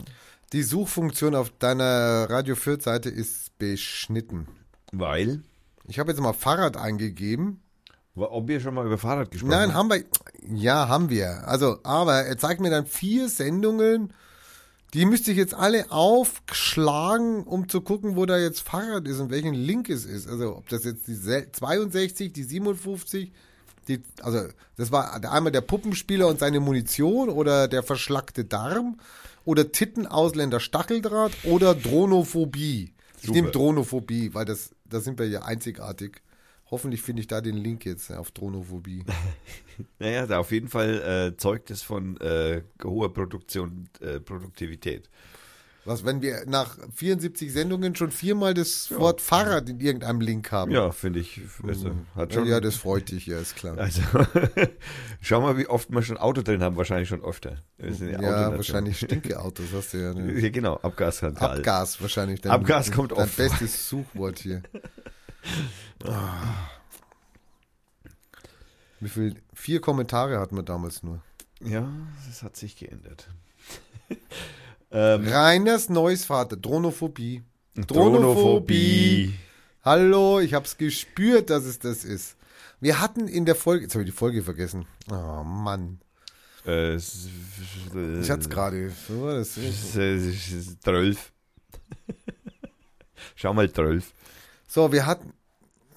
[0.54, 4.48] Die Suchfunktion auf deiner Radio Fürth Seite ist beschnitten.
[4.92, 5.44] Weil,
[5.88, 7.62] Ich habe jetzt mal Fahrrad eingegeben.
[8.16, 10.04] ob wir schon mal über Fahrrad gesprochen Nein, haben wir.
[10.54, 11.48] Ja, haben wir.
[11.48, 14.14] Also, aber er zeigt mir dann vier Sendungen.
[14.94, 19.30] Die müsste ich jetzt alle aufschlagen, um zu gucken, wo da jetzt Fahrrad ist und
[19.32, 20.28] welchen Link es ist.
[20.28, 23.32] Also, ob das jetzt die sel- 62, die 57,
[23.88, 24.42] die, also,
[24.76, 29.00] das war einmal der Puppenspieler und seine Munition oder der verschlackte Darm
[29.46, 32.94] oder Tittenausländer Stacheldraht oder Dronophobie.
[33.18, 33.34] Ich Super.
[33.34, 36.22] nehme Dronophobie, weil das, da sind wir ja einzigartig.
[36.70, 39.04] Hoffentlich finde ich da den Link jetzt auf Dronophobie.
[39.98, 45.10] Naja, da auf jeden Fall äh, zeugt es von äh, hoher Produktion, äh, Produktivität.
[45.84, 50.70] Was, wenn wir nach 74 Sendungen schon viermal das Wort Fahrrad in irgendeinem Link haben?
[50.72, 51.42] Ja, finde ich.
[51.68, 53.80] Also, hat schon, Ja, das freut dich, ja, ist klar.
[53.80, 54.02] also,
[55.22, 56.76] schau mal, wie oft wir schon Auto drin haben.
[56.76, 57.58] Wahrscheinlich schon öfter.
[57.80, 60.14] Ja, wahrscheinlich Stinkeautos, hast du ja.
[60.14, 60.34] Ne?
[60.42, 61.58] Ja, genau, Abgasskandal.
[61.58, 62.42] Abgas wahrscheinlich.
[62.42, 63.38] Dein, Abgas kommt dein oft.
[63.38, 64.62] bestes Suchwort hier.
[66.04, 66.70] Ah.
[69.00, 69.36] Wie viel?
[69.54, 71.22] Vier Kommentare hatten wir damals nur.
[71.64, 71.88] Ja,
[72.28, 73.28] das hat sich geändert.
[74.92, 77.44] Ähm, Reiners neues Vater, Dronophobie.
[77.76, 79.34] Dronophobie.
[79.84, 82.36] Hallo, ich hab's gespürt, dass es das ist.
[82.80, 84.86] Wir hatten in der Folge, jetzt habe ich die Folge vergessen.
[85.12, 86.00] Oh Mann,
[86.66, 88.92] Äh, ich hatte es gerade.
[90.82, 91.32] Zwölf.
[93.36, 94.14] Schau mal, zwölf.
[94.68, 95.34] So, wir hatten,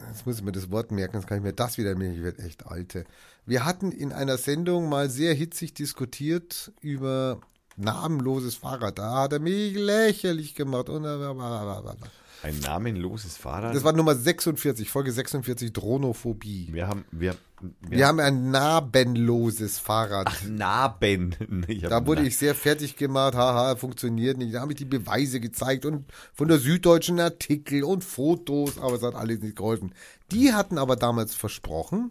[0.09, 2.23] jetzt muss ich mir das Wort merken, jetzt kann ich mir das wieder merken, ich
[2.23, 3.05] werde echt alte.
[3.47, 7.41] Wir hatten in einer Sendung mal sehr hitzig diskutiert über
[7.77, 8.99] namenloses Fahrrad.
[8.99, 10.89] Da hat er mich lächerlich gemacht.
[10.89, 13.75] Und Ein namenloses Fahrrad.
[13.75, 16.69] das war Nummer 46, Folge 46, Dronophobie.
[16.73, 17.37] wir haben, wir,
[17.81, 20.27] Wir haben ein narbenloses Fahrrad.
[20.29, 21.35] Ach, Narben.
[21.83, 24.55] Hab Da wurde Na- ich sehr fertig gemacht, haha, funktioniert nicht.
[24.55, 29.03] Da habe ich die Beweise gezeigt und von der Süddeutschen Artikel und Fotos, aber es
[29.03, 29.93] hat alles nicht geholfen.
[30.31, 32.11] Die hatten aber damals versprochen,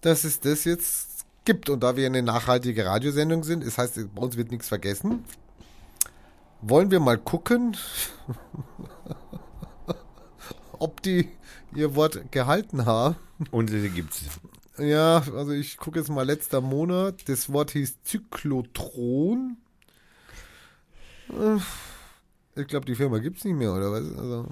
[0.00, 1.11] dass es das jetzt
[1.44, 1.70] gibt.
[1.70, 5.24] Und da wir eine nachhaltige Radiosendung sind, das heißt, bei uns wird nichts vergessen,
[6.60, 7.76] wollen wir mal gucken,
[10.78, 11.28] ob die
[11.74, 13.16] ihr Wort gehalten haben.
[13.50, 14.22] Und sie gibt's.
[14.78, 17.28] Ja, also ich gucke jetzt mal letzter Monat.
[17.28, 19.56] Das Wort hieß Zyklotron.
[21.30, 24.16] Äh, Ich glaube, die Firma gibt es nicht mehr, oder was?
[24.16, 24.46] Also,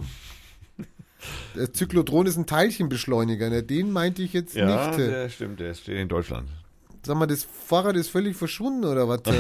[1.55, 3.51] der Zyklotron ist ein Teilchenbeschleuniger.
[3.51, 3.63] Ne?
[3.63, 4.99] Den meinte ich jetzt Ja, nicht.
[4.99, 6.49] der stimmt, der steht in Deutschland.
[7.05, 9.23] Sag mal, das Fahrrad ist völlig verschwunden, oder was?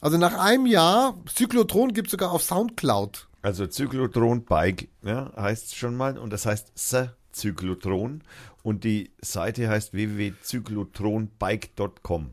[0.00, 3.28] also nach einem Jahr, Zyklotron gibt es sogar auf Soundcloud.
[3.42, 6.16] Also Zyklotron Bike, ja, heißt schon mal.
[6.18, 8.22] Und das heißt S Zyklotron.
[8.62, 12.30] Und die Seite heißt www.zyklotronbike.com.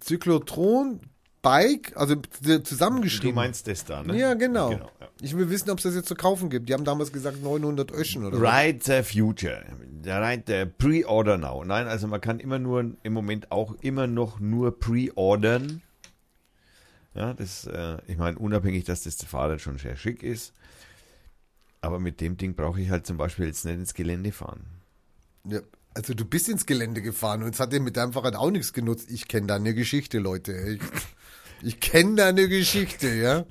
[0.00, 1.00] Zyklotron,
[1.42, 2.14] Bike, also
[2.62, 3.34] zusammengeschrieben.
[3.34, 4.16] Du meinst das da, ne?
[4.16, 4.72] Ja, genau.
[4.72, 4.88] ja.
[5.20, 6.68] Ich will wissen, ob es das jetzt zu kaufen gibt.
[6.68, 8.44] Die haben damals gesagt 900 Öschen oder so.
[8.44, 9.64] Ride the Future.
[10.04, 11.64] Ride the Pre-Order now.
[11.64, 15.82] Nein, also man kann immer nur im Moment auch immer noch nur pre-ordern.
[17.14, 20.54] Ja, das, äh, ich meine, unabhängig, dass das Fahrrad schon sehr schick ist.
[21.80, 24.64] Aber mit dem Ding brauche ich halt zum Beispiel jetzt nicht ins Gelände fahren.
[25.44, 25.60] Ja,
[25.94, 28.72] also du bist ins Gelände gefahren und es hat dir mit deinem Fahrrad auch nichts
[28.72, 29.10] genutzt.
[29.10, 30.52] Ich kenne da eine Geschichte, Leute.
[30.52, 30.80] Ich,
[31.62, 33.44] ich kenne da eine Geschichte, ja.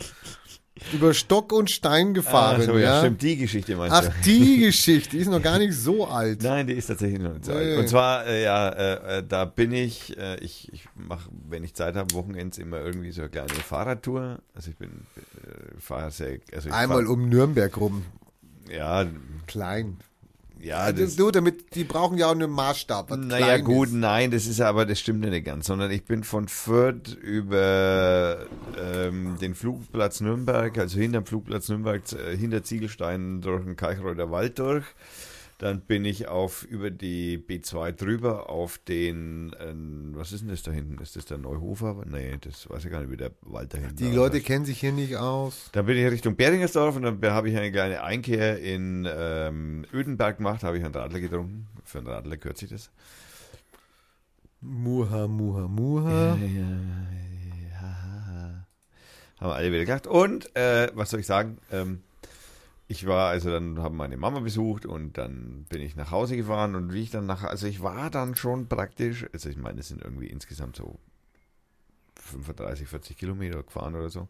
[0.93, 2.99] Über Stock und Stein gefahren, Ach so, ja.
[3.01, 4.11] stimmt, die Geschichte meinst Ach, du?
[4.25, 6.41] die Geschichte, die ist noch gar nicht so alt.
[6.41, 7.77] Nein, die ist tatsächlich noch nicht so alt.
[7.77, 11.75] Und zwar, äh, ja, äh, äh, da bin ich, äh, ich, ich mache, wenn ich
[11.75, 14.39] Zeit habe, Wochenends immer irgendwie so eine kleine Fahrradtour.
[14.55, 18.03] Also ich bin, äh, fahre sehr, also ich Einmal fahr, um Nürnberg rum.
[18.67, 19.05] ja,
[19.45, 19.97] Klein.
[20.63, 23.11] Ja, Das, das, du, damit, die brauchen ja auch einen Maßstab.
[23.17, 23.93] naja gut, ist.
[23.95, 28.45] nein, das ist aber, das stimmt ja nicht ganz, sondern ich bin von Fürth über
[28.79, 34.59] ähm, den Flugplatz Nürnberg, also hinterm Flugplatz Nürnberg, äh, hinter Ziegelstein durch den Kalchreuter Wald
[34.59, 34.85] durch.
[35.61, 39.75] Dann bin ich auf über die B2 drüber auf den, äh,
[40.17, 40.99] was ist denn das da hinten?
[41.03, 42.03] Ist das der Neuhofer?
[42.09, 44.09] Nee, das weiß ich gar nicht, wie der Wald da hinten Die.
[44.09, 45.69] Leute kennen sich hier nicht aus.
[45.73, 50.37] Dann bin ich Richtung Beringersdorf und dann habe ich eine kleine Einkehr in ähm, Ödenberg
[50.37, 51.67] gemacht, habe ich einen Radler getrunken.
[51.83, 52.89] Für einen Radler gehört sich das.
[54.61, 56.39] Muha, muha, muha.
[59.39, 60.07] Haben alle wieder gelacht.
[60.07, 61.59] Und äh, was soll ich sagen?
[61.71, 62.01] Ähm,
[62.91, 66.75] ich war, also dann haben meine Mama besucht und dann bin ich nach Hause gefahren
[66.75, 69.87] und wie ich dann nach, also ich war dann schon praktisch, also ich meine, es
[69.87, 70.99] sind irgendwie insgesamt so
[72.19, 74.27] 35, 40 Kilometer gefahren oder so.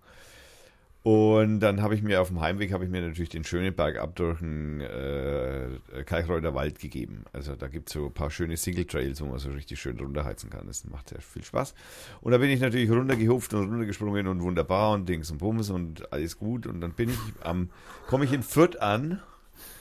[1.03, 3.97] Und dann habe ich mir auf dem Heimweg habe ich mir natürlich den schönen Berg
[3.97, 5.69] ab durch den äh,
[6.05, 7.25] Kalchreuter Wald gegeben.
[7.33, 9.99] Also da gibt es so ein paar schöne Single Trails, wo man so richtig schön
[9.99, 10.67] runterheizen kann.
[10.67, 11.73] Das macht sehr viel Spaß.
[12.21, 16.13] Und da bin ich natürlich runtergehupft und runtergesprungen und wunderbar und Dings und Bums und
[16.13, 16.67] alles gut.
[16.67, 17.71] Und dann bin ich am,
[18.07, 19.19] komme ich in Fürth an.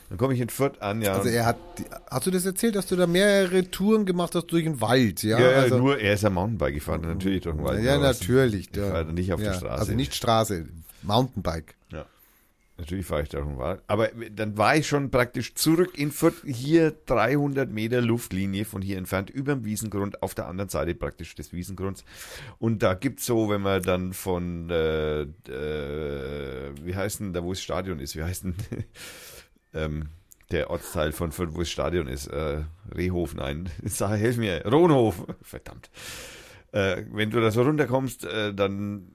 [0.08, 1.12] Dann komme ich in Fürth an, ja.
[1.12, 1.58] Also er hat,
[2.10, 5.38] hast du das erzählt, dass du da mehrere Touren gemacht hast durch den Wald, ja?
[5.38, 7.84] ja, ja, also, nur er ist ja Mountainbike gefahren, natürlich durch den Wald.
[7.84, 8.70] ja natürlich.
[8.72, 9.80] Ich fahre nicht auf ja, der Straße.
[9.80, 10.66] Also nicht Straße,
[11.02, 11.74] Mountainbike.
[11.92, 12.06] Ja.
[12.80, 13.82] Natürlich fahre ich da schon Wald.
[13.88, 18.96] Aber dann war ich schon praktisch zurück in Fürth, hier 300 Meter Luftlinie von hier
[18.96, 22.06] entfernt, über dem Wiesengrund, auf der anderen Seite praktisch des Wiesengrunds.
[22.58, 27.50] Und da gibt's so, wenn man dann von, äh, äh, wie heißt denn da, wo
[27.52, 28.54] das Stadion ist, wie heißt denn
[29.74, 30.08] ähm,
[30.50, 32.28] der Ortsteil von Fürth, wo das Stadion ist?
[32.28, 32.62] Äh,
[32.96, 35.90] Rehhof, nein, sag, helf mir, Rohnhof, verdammt.
[36.72, 39.08] Äh, wenn du da so runterkommst, äh, dann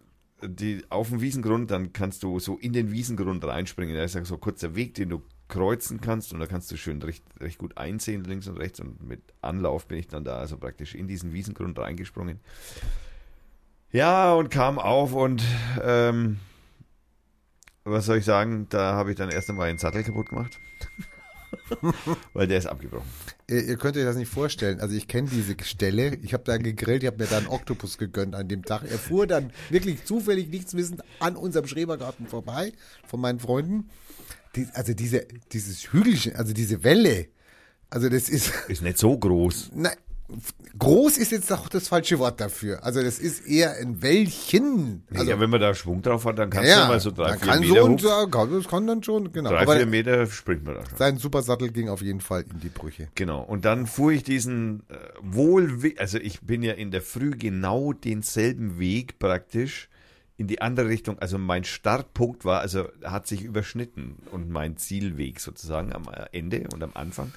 [0.48, 3.96] die, auf dem Wiesengrund, dann kannst du so in den Wiesengrund reinspringen.
[3.96, 6.78] Da ist ja so ein kurzer Weg, den du kreuzen kannst und da kannst du
[6.78, 8.80] schön recht, recht gut einsehen, links und rechts.
[8.80, 12.40] Und mit Anlauf bin ich dann da also praktisch in diesen Wiesengrund reingesprungen.
[13.92, 15.44] Ja, und kam auf und
[15.82, 16.40] ähm,
[17.84, 20.60] was soll ich sagen, da habe ich dann erst einmal den Sattel kaputt gemacht.
[22.34, 23.08] Weil der ist abgebrochen.
[23.50, 24.80] Ihr, ihr könnt euch das nicht vorstellen.
[24.80, 26.16] Also ich kenne diese Stelle.
[26.22, 28.84] Ich habe da gegrillt, ich habe mir da einen Oktopus gegönnt an dem Tag.
[28.90, 32.74] Er fuhr dann wirklich zufällig, nichts wissend, an unserem Schrebergarten vorbei
[33.08, 33.90] von meinen Freunden.
[34.56, 37.28] Die, also diese, dieses Hügelchen, also diese Welle,
[37.90, 39.72] also das ist, Ist nicht so groß.
[39.74, 39.96] nein,
[40.80, 42.84] groß ist jetzt auch das falsche Wort dafür.
[42.84, 45.04] Also das ist eher ein Wellchen.
[45.14, 47.38] Also, ja, wenn man da Schwung drauf hat, dann kannst ja, du mal so drei,
[47.38, 47.90] vier kann Meter so hoch.
[47.90, 49.52] und so, kann- das kann dann schon, genau.
[49.52, 50.98] Drei, Aber vier Meter springt man da schon.
[50.98, 53.08] sein Supersattel ging auf jeden Fall in die Brüche.
[53.16, 53.42] Genau.
[53.44, 57.94] Und dann fuhr ich diesen äh, wohl, also ich bin ja in der Früh genau
[57.94, 59.90] denselben Weg praktisch
[60.38, 61.20] in die andere Richtung.
[61.20, 66.84] Also mein Startpunkt war, also hat sich überschnitten und mein Zielweg sozusagen am Ende und
[66.84, 67.32] am Anfang.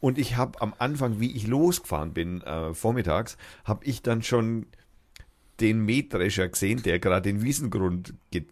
[0.00, 4.66] Und ich habe am Anfang, wie ich losgefahren bin, äh, vormittags, habe ich dann schon
[5.60, 8.44] den Mähdrescher gesehen, der gerade den Wiesengrund ge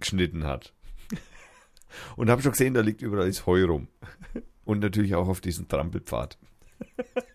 [0.00, 0.74] geschnitten hat.
[2.16, 3.88] Und habe schon gesehen, da liegt überall das Heu rum.
[4.64, 6.38] Und natürlich auch auf diesem Trampelpfad.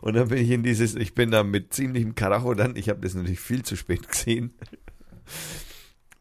[0.00, 3.00] Und dann bin ich in dieses, ich bin da mit ziemlichem Karacho dann, ich habe
[3.00, 4.54] das natürlich viel zu spät gesehen.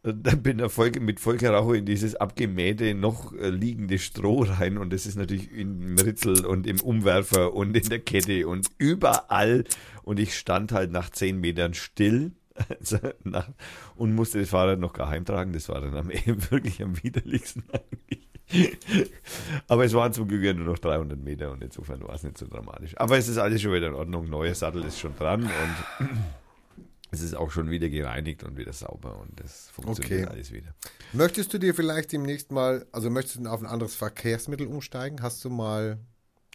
[0.03, 4.43] Und dann bin da voll, mit voll Karacho in dieses abgemähte, noch äh, liegende Stroh
[4.43, 8.67] rein und das ist natürlich im Ritzel und im Umwerfer und in der Kette und
[8.77, 9.63] überall.
[10.03, 12.33] Und ich stand halt nach zehn Metern still
[12.79, 13.49] also nach,
[13.95, 15.53] und musste das Fahrrad noch gar heimtragen.
[15.53, 16.09] Das war dann am
[16.49, 18.29] wirklich am widerlichsten eigentlich.
[19.67, 22.37] Aber es waren zum Glück ja nur noch 300 Meter und insofern war es nicht
[22.37, 22.93] so dramatisch.
[22.97, 24.29] Aber es ist alles schon wieder in Ordnung.
[24.29, 26.07] Neuer Sattel ist schon dran und
[27.11, 30.35] es ist auch schon wieder gereinigt und wieder sauber und das funktioniert Okay.
[30.35, 30.73] alles wieder.
[31.13, 35.21] Möchtest du dir vielleicht demnächst mal, also möchtest du auf ein anderes Verkehrsmittel umsteigen?
[35.21, 35.97] Hast du mal,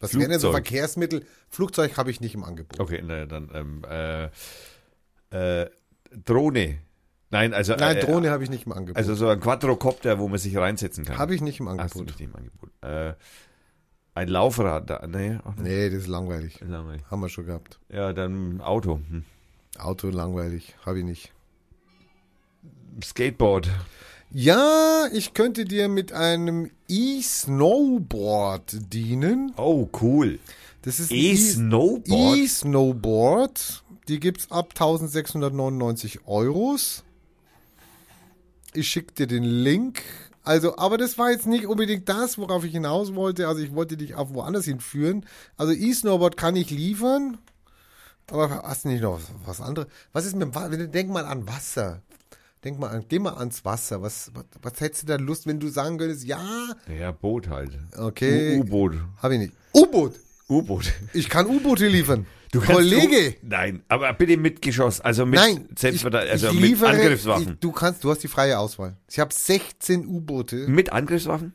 [0.01, 0.51] was wären denn so.
[0.51, 1.25] Verkehrsmittel?
[1.49, 2.79] Flugzeug habe ich nicht im Angebot.
[2.79, 5.71] Okay, naja, dann ähm, äh, äh,
[6.25, 6.79] Drohne.
[7.31, 8.97] Nein, also Nein, äh, Drohne habe ich nicht im Angebot.
[8.97, 11.19] Also so ein Quadrocopter, wo man sich reinsetzen kann.
[11.19, 12.07] habe ich nicht im Hast du Angebot.
[12.07, 12.71] nicht im Angebot.
[12.83, 13.15] Äh,
[14.15, 15.07] ein Laufrad da.
[15.07, 15.39] Nee.
[15.57, 16.61] Nee, das ist langweilig.
[16.61, 17.03] Langweilig.
[17.09, 17.79] Haben wir schon gehabt.
[17.89, 19.01] Ja, dann Auto.
[19.09, 19.25] Hm.
[19.79, 21.33] Auto langweilig, habe ich nicht.
[23.03, 23.71] Skateboard.
[24.33, 29.53] Ja, ich könnte dir mit einem E-Snowboard dienen.
[29.57, 30.39] Oh, cool.
[30.83, 32.37] Das ist E-Snowboard.
[32.39, 33.85] E-Snowboard.
[34.09, 37.05] Die gibt's ab 1699 Euros.
[38.75, 40.03] Ich schicke dir den Link.
[40.43, 43.47] Also, aber das war jetzt nicht unbedingt das, worauf ich hinaus wollte.
[43.49, 45.27] Also, ich wollte dich auch woanders hinführen.
[45.57, 47.39] Also, E-Snowboard kann ich liefern.
[48.31, 49.89] Aber hast du nicht noch was, was anderes?
[50.13, 50.87] Was ist mit dem Wasser?
[50.87, 52.01] Denk mal an Wasser.
[52.65, 54.03] Denk mal an, geh mal ans Wasser.
[54.03, 56.41] Was, was, was hättest du da Lust, wenn du sagen könntest, ja,
[56.99, 57.73] Ja, Boot halt.
[57.97, 58.95] okay, U-Boot.
[59.23, 59.53] habe ich nicht.
[59.75, 60.15] U-Boot.
[60.51, 60.93] U-Boot.
[61.13, 62.27] Ich kann U-Boote liefern.
[62.53, 63.37] Du Kollege.
[63.43, 67.53] U- Nein, aber bitte mit Geschoss, also mit Nein, Selbstverteidigung, also ich mit liefere, Angriffswaffen.
[67.55, 68.97] Ich, du kannst, du hast die freie Auswahl.
[69.09, 70.57] Ich habe 16 U-Boote.
[70.69, 71.53] mit Angriffswaffen?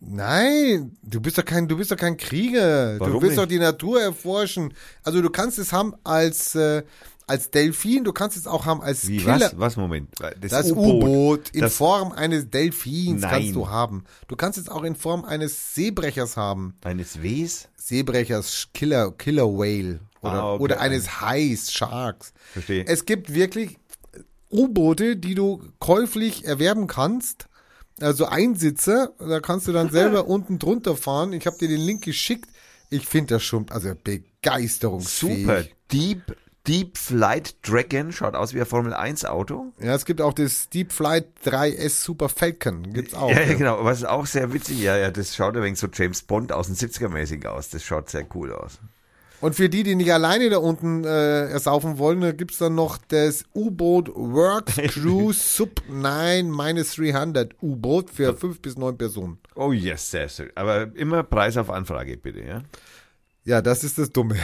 [0.00, 2.94] Nein, du bist doch kein, du bist doch kein Krieger.
[2.94, 3.38] du Warum willst nicht?
[3.38, 4.72] doch die Natur erforschen.
[5.02, 6.82] Also du kannst es haben als äh,
[7.28, 9.40] als Delfin, du kannst es auch haben als Wie, Killer.
[9.40, 9.58] was?
[9.58, 10.10] Was, Moment?
[10.40, 13.30] Das U-Boot in Das- Form eines Delfins Nein.
[13.30, 14.04] kannst du haben.
[14.28, 16.74] Du kannst es auch in Form eines Seebrechers haben.
[16.84, 17.68] Eines Ws?
[17.76, 20.62] Seebrechers, Killer, Killer Whale oder, Ah, okay.
[20.62, 22.32] oder eines Hais, Sharks.
[22.52, 22.84] Verstehe.
[22.86, 23.78] Es gibt wirklich
[24.50, 27.46] U-Boote, die du käuflich erwerben kannst.
[28.00, 31.32] Also Einsitzer, da kannst du dann selber unten drunter fahren.
[31.32, 32.48] Ich habe dir den Link geschickt.
[32.90, 35.40] Ich finde das schon, also begeisterungsfähig.
[35.42, 35.64] Super.
[35.92, 36.36] Deep,
[36.66, 39.72] Deep Flight Dragon schaut aus wie ein Formel 1 Auto.
[39.80, 42.92] Ja, es gibt auch das Deep Flight 3S Super Falcon.
[42.92, 43.30] Gibt's auch.
[43.30, 43.84] Ja, ja, genau.
[43.84, 46.76] Was auch sehr witzig, ja, ja, das schaut ein wenig so James Bond aus den
[46.76, 47.70] 70er mäßig aus.
[47.70, 48.80] Das schaut sehr cool aus.
[49.40, 52.98] Und für die, die nicht alleine da unten äh, ersaufen wollen, da gibt's dann noch
[53.08, 59.38] das U-Boot Works Cruise Sub 9-300 U-Boot für fünf bis neun Personen.
[59.54, 60.50] Oh yes, sehr schön.
[60.54, 62.62] Aber immer Preis auf Anfrage, bitte, ja?
[63.44, 64.36] Ja, das ist das Dumme.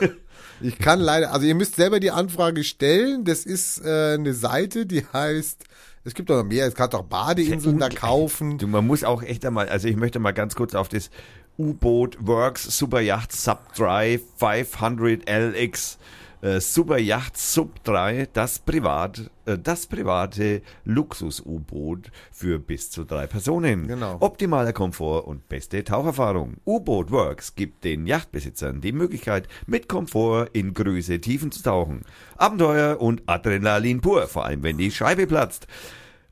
[0.60, 3.24] Ich kann leider, also ihr müsst selber die Anfrage stellen.
[3.24, 5.64] Das ist äh, eine Seite, die heißt,
[6.04, 8.58] es gibt doch noch mehr, es kann doch Badeinseln da kaufen.
[8.58, 11.10] Du, man muss auch echt einmal, also ich möchte mal ganz kurz auf das
[11.58, 15.98] U-Boot Works Super Yacht Sub 3 500 LX
[16.46, 23.26] äh, Super Yacht Sub 3, das privat, äh, das private Luxus-U-Boot für bis zu drei
[23.26, 23.88] Personen.
[23.88, 24.18] Genau.
[24.20, 26.58] Optimaler Komfort und beste Taucherfahrung.
[26.64, 32.02] U-Boot Works gibt den Yachtbesitzern die Möglichkeit, mit Komfort in Größe Tiefen zu tauchen.
[32.36, 35.66] Abenteuer und Adrenalin pur, vor allem wenn die Scheibe platzt.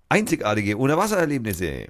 [0.09, 1.89] Einzigartige Unterwassererlebnisse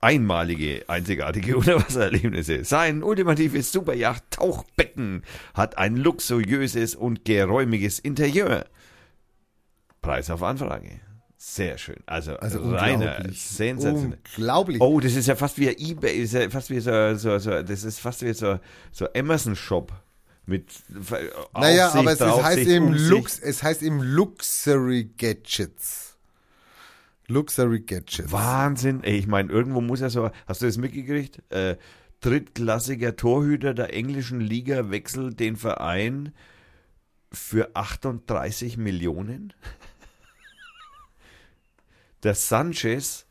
[0.00, 2.64] einmalige, einzigartige Unterwassererlebnisse.
[2.64, 5.22] Sein ultimatives Superjacht-Tauchbecken
[5.54, 8.66] hat ein luxuriöses und geräumiges Interieur.
[10.02, 11.00] Preis auf Anfrage.
[11.36, 11.96] Sehr schön.
[12.04, 14.18] Also, Also reiner, sensationell.
[14.36, 14.80] Unglaublich.
[14.80, 17.62] Oh, das ist ja fast wie ein eBay, ist ja fast wie so, so, so
[17.62, 18.60] das ist fast wie so,
[18.92, 19.90] so Amazon Shop
[20.44, 20.66] mit
[21.54, 22.92] naja, Aufsicht, aber es ist, heißt eben.
[22.92, 26.09] Lux, es heißt eben Luxury Gadgets.
[27.30, 28.32] Luxury Gadgets.
[28.32, 29.02] Wahnsinn.
[29.02, 31.42] Ey, ich meine, irgendwo muss ja so, hast du das mitgekriegt?
[31.50, 31.76] Äh,
[32.20, 36.32] drittklassiger Torhüter der englischen Liga wechselt den Verein
[37.32, 39.52] für 38 Millionen.
[42.22, 43.26] Der Sanchez,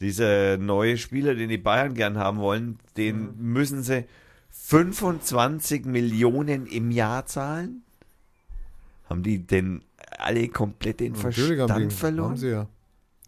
[0.00, 4.04] dieser neue Spieler, den die Bayern gern haben wollen, den müssen sie
[4.50, 7.84] 25 Millionen im Jahr zahlen?
[9.08, 9.82] Haben die denn
[10.18, 12.30] alle komplett den Verstand verloren?
[12.30, 12.68] haben sie ja.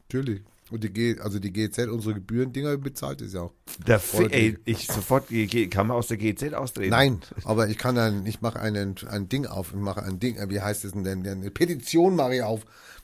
[0.08, 0.42] Natürlich.
[0.70, 3.52] Und die G, also die GZ, unsere Gebührendinger bezahlt ist ja auch.
[3.86, 4.00] Der
[4.32, 5.28] ey, ich sofort,
[5.70, 6.90] kann man aus der GZ austreten?
[6.90, 10.36] Nein, aber ich kann dann, ich mache einen, ein Ding auf, ich mache ein Ding,
[10.36, 12.62] äh, wie heißt es denn, eine Petition mache ich auf,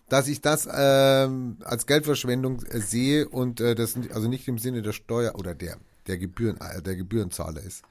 [0.09, 4.59] dass ich das ähm, als Geldverschwendung äh, sehe und äh, das nicht- also nicht im
[4.59, 5.77] Sinne der Steuer oder der
[6.09, 7.83] der Gebühren äh, der Gebührenzahler ist.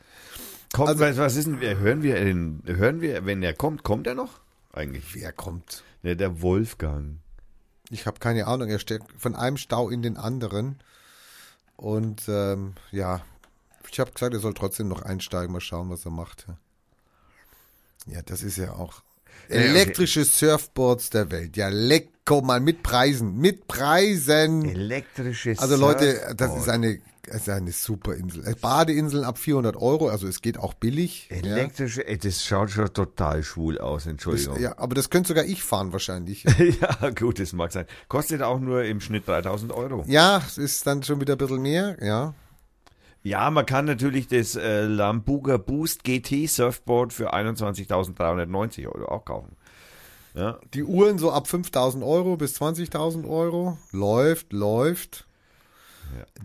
[0.74, 4.06] Kommt, Also- was, was ist denn, hören wir den, hören wir, wenn er kommt, kommt
[4.06, 4.42] er noch?
[4.74, 5.16] Eigentlich.
[5.16, 5.84] Wer kommt?
[6.04, 7.20] Ne, der Wolfgang.
[7.92, 8.70] Ich habe keine Ahnung.
[8.70, 10.80] Er steckt von einem Stau in den anderen
[11.76, 13.22] und ähm, ja,
[13.92, 16.46] ich habe gesagt, er soll trotzdem noch einsteigen, mal schauen, was er macht.
[18.08, 19.04] Ja, das ist ja auch
[19.50, 21.58] elektrische Surfboards der Welt.
[21.58, 24.66] Ja, lecko mal mit Preisen, mit Preisen.
[24.66, 27.00] Elektrisches Also Leute, das ist eine,
[27.32, 28.46] das ist eine super Insel.
[28.48, 31.30] Äh, Badeinseln ab 400 Euro, also es geht auch billig.
[31.30, 31.38] Ja.
[31.38, 34.60] Elektrische, ey, das schaut schon total schwul aus, Entschuldigung.
[34.60, 36.44] ja, aber das könnte sogar ich fahren wahrscheinlich.
[36.82, 37.86] ja, gut, das mag sein.
[38.08, 40.04] Kostet auch nur im Schnitt 3000 Euro.
[40.08, 42.34] Ja, es ist dann schon wieder ein bisschen mehr, ja.
[43.24, 49.56] Ja, man kann natürlich das äh, Lambuga Boost GT Surfboard für 21.390 Euro auch kaufen.
[50.34, 53.78] Ja, Die Uhren so ab 5000 Euro bis 20.000 Euro.
[53.92, 55.28] Läuft, läuft.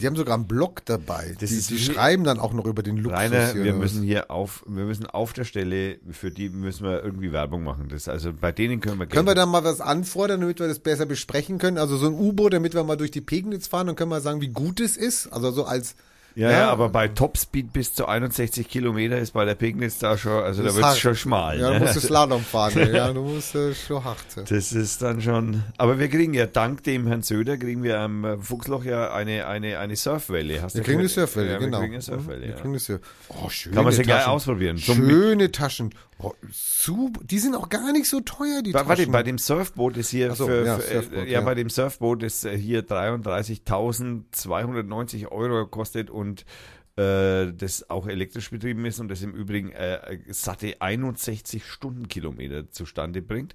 [0.01, 1.35] Die haben sogar einen Blog dabei.
[1.41, 3.19] Das die die schreiben dann auch noch über den Luxus.
[3.19, 7.03] Rainer, hier wir müssen hier auf, wir müssen auf der Stelle, für die müssen wir
[7.03, 7.89] irgendwie Werbung machen.
[7.89, 10.69] Das, also bei denen können wir Können wir Geld- da mal was anfordern, damit wir
[10.69, 11.79] das besser besprechen können?
[11.79, 14.41] Also so ein U-Boot, damit wir mal durch die Pegnitz fahren und können wir sagen,
[14.41, 15.29] wie gut es ist.
[15.33, 15.95] Also so als
[16.37, 20.45] Ja, ja, aber bei Topspeed bis zu 61 Kilometer ist bei der Pegnitz da schon,
[20.45, 21.59] also da wird es schon schmal.
[21.59, 21.79] Ja, ne?
[21.79, 22.95] du musst du Slalom fahren.
[22.95, 24.19] Ja, du musst äh, schon hart.
[24.47, 25.63] Das ist dann schon.
[25.79, 29.79] Aber wir kriegen ja dank dem Herrn Söder kriegen wir am Fuchsloch ja eine eine
[29.79, 30.61] eine Surfwelle.
[30.61, 31.09] Hast Wir du kriegen eine?
[31.09, 31.79] Surfwelle, ja, genau.
[31.79, 32.47] Wir kriegen eine Surfwelle.
[32.47, 32.55] Ja.
[32.55, 34.77] kriegen eine Surf oh, schöne Kann man sie gleich ausprobieren.
[34.77, 35.95] Schöne Taschen.
[36.19, 37.21] Oh, super.
[37.25, 39.13] Die sind auch gar nicht so teuer, die Bei, warte, Taschen.
[39.13, 41.43] bei dem Surfboot ist hier so, für, ja, für, äh, ja, ja.
[41.43, 46.26] bei dem Surfboot ist äh, hier 33.290 Euro gekostet und
[46.97, 53.21] äh, das auch elektrisch betrieben ist und das im Übrigen äh, satte 61 Stundenkilometer zustande
[53.21, 53.55] bringt.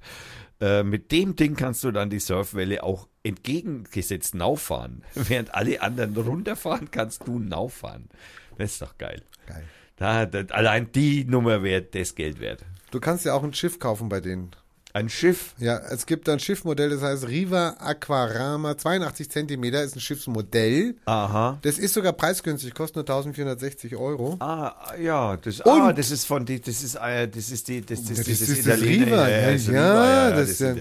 [0.59, 5.03] Äh, mit dem Ding kannst du dann die Surfwelle auch entgegengesetzt nauffahren.
[5.15, 8.09] Während alle anderen runterfahren, kannst du nauffahren.
[8.57, 9.24] Das ist doch geil.
[9.47, 9.63] Geil.
[9.95, 12.63] Da, da, allein die Nummer wäre das Geld wert.
[12.91, 14.51] Du kannst ja auch ein Schiff kaufen bei denen.
[14.93, 20.01] Ein Schiff, Ja, es gibt ein Schiffmodell, das heißt Riva Aquarama, 82 Zentimeter, ist ein
[20.01, 20.95] Schiffsmodell.
[21.05, 21.57] aha.
[21.61, 24.35] Das ist sogar preisgünstig, kostet nur 1460 Euro.
[24.39, 27.81] Ah, ja, das, Und- ah, das ist von die, das ist, äh, das ist die,
[27.81, 30.75] das, das, Das das, ist das Riva, ja, ja, das ja, das das, ist ja-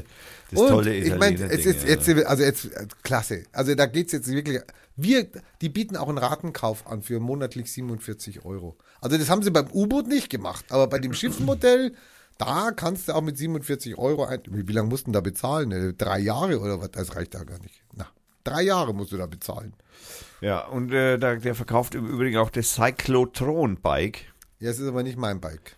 [0.51, 3.45] das, Und tolle ich meine, es ist jetzt, also jetzt, äh, klasse.
[3.53, 4.61] Also da geht's jetzt wirklich,
[4.97, 5.29] wir,
[5.61, 8.77] die bieten auch einen Ratenkauf an für monatlich 47 Euro.
[9.01, 11.93] Also das haben sie beim U-Boot nicht gemacht, aber bei dem Schiffsmodell,
[12.41, 15.71] da kannst du auch mit 47 Euro, ein, wie, lange musst du denn da bezahlen?
[15.73, 16.91] Äh, Drei Jahre oder was?
[16.91, 17.83] Das reicht da gar nicht.
[17.95, 18.07] Na,
[18.45, 19.75] drei Jahre musst du da bezahlen.
[20.41, 24.25] Ja, und äh, da, der verkauft im Übrigen auch das Cyclotron-Bike.
[24.59, 25.77] Ja, es ist aber nicht mein Bike.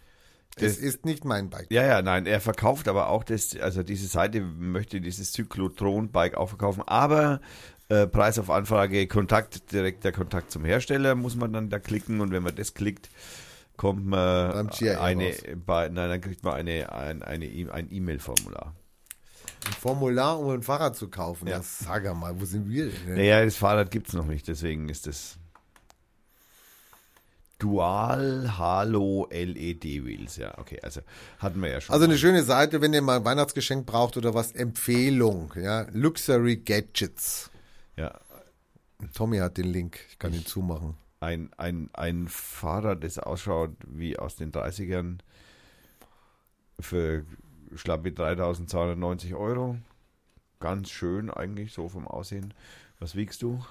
[0.57, 1.67] Es Das- ist nicht mein Bike.
[1.71, 6.51] Ja, ja, nein, er verkauft aber auch das, also diese Seite möchte dieses Cyclotron-Bike auch
[6.51, 7.41] verkaufen, aber
[7.89, 12.21] äh, Preis auf Anfrage, Kontakt, direkt der Kontakt zum Hersteller muss man dann da klicken
[12.21, 13.09] und wenn man das klickt,
[13.83, 14.69] kommt man
[15.01, 15.35] eine,
[15.67, 18.77] bei, nein, dann kriegt man eine, ein, eine, E- ein E-Mail-Formular.
[19.67, 21.49] Ein Formular, um ein Fahrrad zu kaufen.
[21.49, 21.57] Ja.
[21.57, 21.63] Ja.
[21.63, 23.17] sag mal, wo sind wir denn?
[23.17, 25.37] Naja, das Fahrrad gibt es noch nicht, deswegen ist das
[27.59, 31.01] Dual Halo LED Wheels, ja, okay, also
[31.39, 31.93] hatten wir ja schon.
[31.93, 36.57] Also eine schöne Seite, wenn ihr mal ein Weihnachtsgeschenk braucht oder was, Empfehlung, ja, Luxury
[36.57, 37.51] Gadgets.
[37.97, 38.17] ja,
[39.15, 40.95] Tommy hat den Link, ich kann ihn zumachen.
[41.23, 45.19] Ein, ein, ein Fahrrad, das ausschaut wie aus den 30ern
[46.81, 47.25] für
[47.77, 49.79] schlappe 3290 Euro.
[50.59, 52.53] Ganz schön eigentlich, so vom Aussehen.
[52.99, 53.65] Was wiegst du?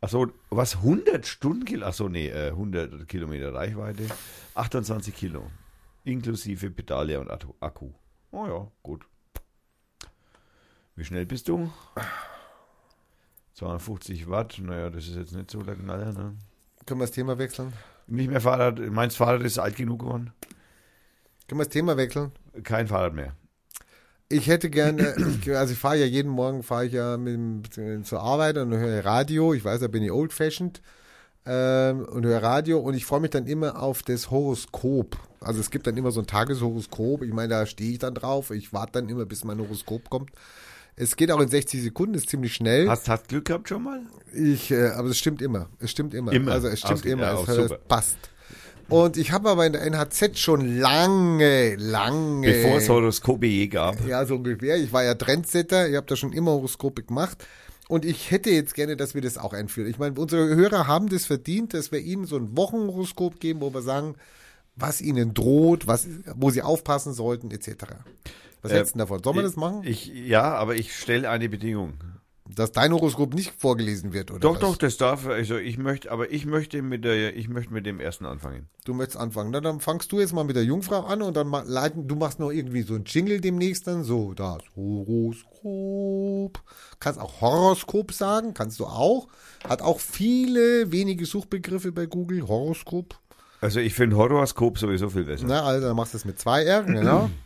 [0.00, 0.76] Achso, was?
[0.76, 1.88] 100 Stundenkilometer?
[1.88, 4.06] Achso, nee, äh, 100 Kilometer Reichweite.
[4.54, 5.50] 28 Kilo.
[6.04, 7.30] Inklusive Pedale und
[7.60, 7.90] Akku.
[8.30, 9.04] Oh ja, gut.
[10.94, 11.72] Wie schnell bist du?
[13.62, 16.34] 250 Watt, naja, das ist jetzt nicht so der Knaller, ne?
[16.84, 17.72] Können wir das Thema wechseln?
[18.08, 20.32] Nicht mehr Fahrrad, meins Fahrrad ist alt genug geworden.
[21.46, 22.32] Können wir das Thema wechseln?
[22.64, 23.36] Kein Fahrrad mehr.
[24.28, 25.14] Ich hätte gerne,
[25.54, 27.72] also ich fahre ja jeden Morgen, fahre ich ja mit,
[28.04, 29.54] zur Arbeit und höre Radio.
[29.54, 30.82] Ich weiß, da bin ich old-fashioned
[31.46, 35.16] ähm, und höre Radio und ich freue mich dann immer auf das Horoskop.
[35.38, 37.22] Also es gibt dann immer so ein Tageshoroskop.
[37.22, 38.50] Ich meine, da stehe ich dann drauf.
[38.50, 40.32] Ich warte dann immer, bis mein Horoskop kommt.
[40.94, 42.88] Es geht auch in 60 Sekunden, ist ziemlich schnell.
[42.88, 44.00] Hast, hast Glück gehabt schon mal?
[44.34, 45.68] Ich, äh, aber es stimmt immer.
[45.78, 46.32] Es stimmt immer.
[46.32, 46.52] Immer.
[46.52, 47.22] Also es stimmt Ausge- immer.
[47.22, 48.16] ja, es, es passt.
[48.88, 52.46] Und ich habe aber in der NHZ schon lange, lange.
[52.46, 54.06] Bevor es Horoskope je gab.
[54.06, 54.76] Ja, so ungefähr.
[54.76, 55.88] Ich war ja Trendsetter.
[55.88, 57.46] Ich habe da schon immer Horoskope gemacht.
[57.88, 59.88] Und ich hätte jetzt gerne, dass wir das auch einführen.
[59.88, 63.72] Ich meine, unsere Hörer haben das verdient, dass wir ihnen so ein Wochenhoroskop geben, wo
[63.72, 64.14] wir sagen,
[64.76, 67.84] was ihnen droht, was, wo sie aufpassen sollten, etc.
[68.62, 69.22] Was Äh, hältst du denn davon?
[69.22, 69.82] Soll man das machen?
[69.84, 71.94] Ich, ja, aber ich stelle eine Bedingung.
[72.54, 74.40] Dass dein Horoskop nicht vorgelesen wird, oder?
[74.40, 74.60] Doch, was?
[74.60, 75.26] doch, das darf.
[75.26, 78.68] Also ich möchte, aber ich möchte mit der, ich möchte mit dem ersten anfangen.
[78.84, 79.50] Du möchtest anfangen.
[79.52, 82.14] Na, dann fangst du jetzt mal mit der Jungfrau an und dann ma- leiten, du
[82.16, 84.04] machst noch irgendwie so ein Jingle demnächst dann.
[84.04, 86.60] So, das Horoskop.
[87.00, 89.28] Kannst auch Horoskop sagen, kannst du auch.
[89.68, 92.46] Hat auch viele wenige Suchbegriffe bei Google.
[92.46, 93.14] Horoskop.
[93.60, 95.46] Also ich finde Horoskop sowieso viel besser.
[95.48, 97.30] Na, also dann machst du es mit zwei R, genau.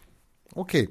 [0.54, 0.88] Okay.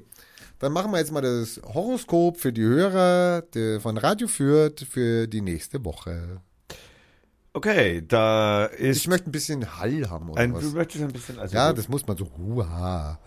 [0.58, 5.26] Dann machen wir jetzt mal das Horoskop für die Hörer der von Radio Fürth für
[5.26, 6.40] die nächste Woche.
[7.52, 10.62] Okay, da ist Ich möchte ein bisschen Hall haben oder ein, was.
[10.62, 11.38] du möchtest ein bisschen.
[11.38, 12.28] Also Ja, das muss man so.
[12.38, 13.18] Hua,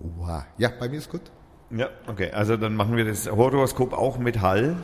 [0.00, 0.46] hua.
[0.58, 1.22] Ja, bei mir ist gut.
[1.70, 2.30] Ja, okay.
[2.30, 4.76] Also dann machen wir das Horoskop auch mit Hall.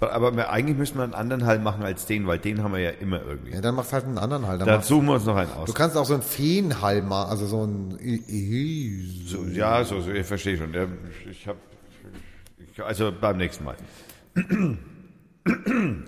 [0.00, 2.90] Aber eigentlich müssen wir einen anderen Hall machen als den, weil den haben wir ja
[2.90, 3.52] immer irgendwie.
[3.52, 4.58] Ja, dann machst halt einen anderen Hall.
[4.58, 5.66] Dann Da suchen wir uns noch einen aus.
[5.66, 7.98] du kannst auch so einen Feenhall machen, also so ein.
[9.26, 10.74] So, ja, so, so, ich verstehe schon.
[11.30, 11.58] Ich habe,
[12.84, 13.76] also beim nächsten Mal.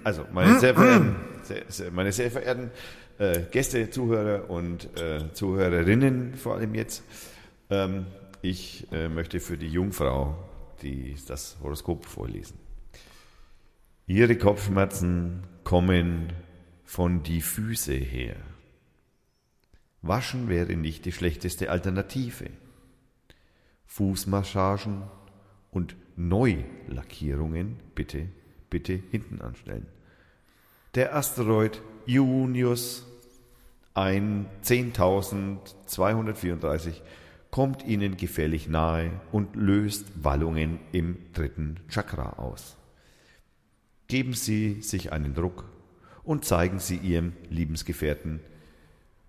[0.04, 2.70] Also, meine sehr verehrten, sehr, sehr, meine sehr verehrten
[3.18, 7.02] äh, Gäste, Zuhörer und äh, Zuhörerinnen, vor allem jetzt,
[7.70, 8.06] ähm,
[8.42, 10.36] ich äh, möchte für die Jungfrau
[10.82, 12.61] die, das Horoskop vorlesen.
[14.06, 16.32] Ihre Kopfschmerzen kommen
[16.84, 18.34] von die Füße her.
[20.02, 22.50] Waschen wäre nicht die schlechteste Alternative.
[23.86, 25.02] Fußmassagen
[25.70, 28.26] und Neulackierungen bitte,
[28.70, 29.86] bitte hinten anstellen.
[30.94, 33.06] Der Asteroid Junius
[33.94, 37.00] ein 10.234
[37.50, 42.76] kommt ihnen gefährlich nahe und löst Wallungen im dritten Chakra aus.
[44.12, 45.64] Geben Sie sich einen Druck
[46.22, 48.40] und zeigen Sie Ihrem Liebensgefährten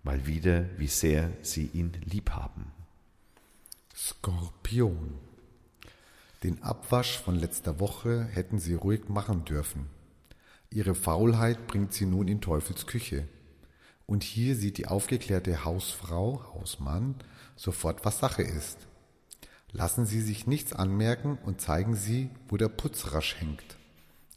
[0.04, 2.66] mal wieder, wie sehr Sie ihn lieb haben.
[3.96, 5.14] Skorpion.
[6.44, 9.86] Den Abwasch von letzter Woche hätten Sie ruhig machen dürfen.
[10.70, 13.26] Ihre Faulheit bringt Sie nun in Teufels Küche.
[14.06, 17.16] Und hier sieht die aufgeklärte Hausfrau, Hausmann,
[17.56, 18.80] sofort, was Sache ist.
[19.72, 23.78] Lassen Sie sich nichts anmerken und zeigen Sie, wo der Putz rasch hängt.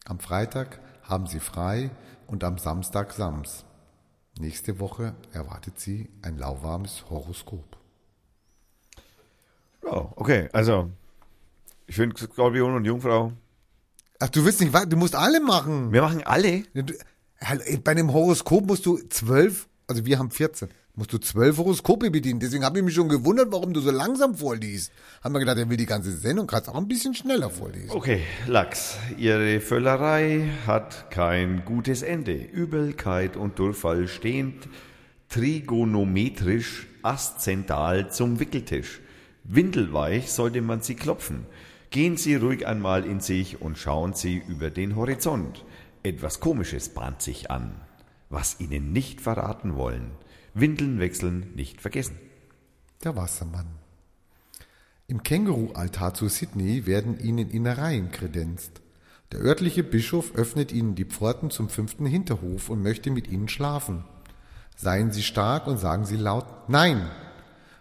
[0.09, 1.91] Am Freitag haben Sie frei
[2.29, 3.65] und am Samstag Sams.
[4.39, 7.77] Nächste Woche erwartet Sie ein lauwarmes Horoskop.
[9.83, 10.91] Oh, okay, also
[11.89, 13.33] ich finde Skorpion und Jungfrau.
[14.21, 15.93] Ach, du willst nicht, du musst alle machen.
[15.93, 16.63] Wir machen alle.
[17.83, 22.41] Bei einem Horoskop musst du zwölf, also wir haben 14, musst du zwölf Horoskope bedienen.
[22.41, 24.91] Deswegen habe ich mich schon gewundert, warum du so langsam vorliest.
[25.23, 27.91] Haben wir gedacht, er will die ganze Sendung, kannst auch ein bisschen schneller vorlesen.
[27.91, 32.35] Okay, Lachs, Ihre Völlerei hat kein gutes Ende.
[32.35, 34.55] Übelkeit und Durchfall stehen
[35.29, 39.01] trigonometrisch aszental zum Wickeltisch.
[39.45, 41.47] Windelweich sollte man sie klopfen.
[41.91, 45.65] Gehen Sie ruhig einmal in sich und schauen Sie über den Horizont.
[46.03, 47.81] Etwas Komisches bahnt sich an,
[48.29, 50.11] was Ihnen nicht verraten wollen.
[50.59, 52.19] Windeln wechseln nicht vergessen.
[53.05, 53.67] Der Wassermann.
[55.07, 58.81] Im Känguru-Altar zu Sydney werden ihnen Innereien kredenzt.
[59.33, 64.05] Der örtliche Bischof öffnet ihnen die Pforten zum fünften Hinterhof und möchte mit ihnen schlafen.
[64.77, 67.07] Seien Sie stark und sagen Sie laut Nein.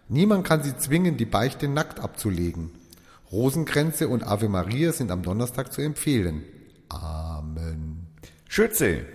[0.10, 2.72] Niemand kann Sie zwingen, die Beichte nackt abzulegen.
[3.32, 6.44] Rosenkränze und Ave Maria sind am Donnerstag zu empfehlen.
[6.90, 8.08] Amen.
[8.50, 9.06] Schütze.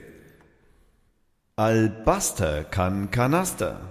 [1.60, 3.82] Albaster kann Kanaster.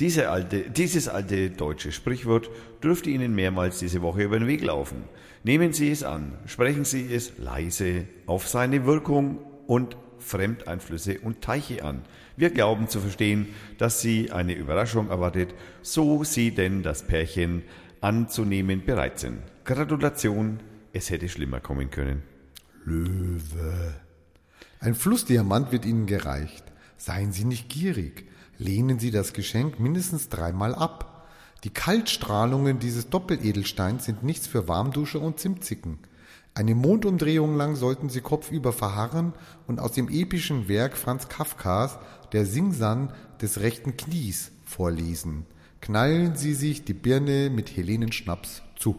[0.00, 2.50] Diese alte, dieses alte deutsche Sprichwort
[2.82, 5.04] dürfte Ihnen mehrmals diese Woche über den Weg laufen.
[5.44, 9.38] Nehmen Sie es an, sprechen Sie es leise auf seine Wirkung
[9.68, 12.02] und Fremdeinflüsse und Teiche an.
[12.36, 13.46] Wir glauben zu verstehen,
[13.78, 17.62] dass Sie eine Überraschung erwartet, so Sie denn das Pärchen
[18.00, 19.38] anzunehmen bereit sind.
[19.64, 20.58] Gratulation,
[20.92, 22.24] es hätte schlimmer kommen können.
[22.84, 23.94] Löwe.
[24.80, 26.63] Ein Flussdiamant wird Ihnen gereicht.
[26.96, 28.28] Seien Sie nicht gierig.
[28.58, 31.28] Lehnen Sie das Geschenk mindestens dreimal ab.
[31.64, 35.98] Die Kaltstrahlungen dieses Doppeledelsteins sind nichts für Warmduscher und Zimtzicken.
[36.54, 39.32] Eine Mondumdrehung lang sollten Sie kopfüber verharren
[39.66, 41.98] und aus dem epischen Werk Franz Kafkas,
[42.32, 45.46] der Singsan des rechten Knies, vorlesen.
[45.80, 48.98] Knallen Sie sich die Birne mit Helenenschnaps zu.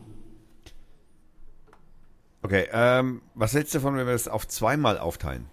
[2.41, 5.47] Okay, ähm, was hältst du davon, wenn wir das auf zweimal aufteilen?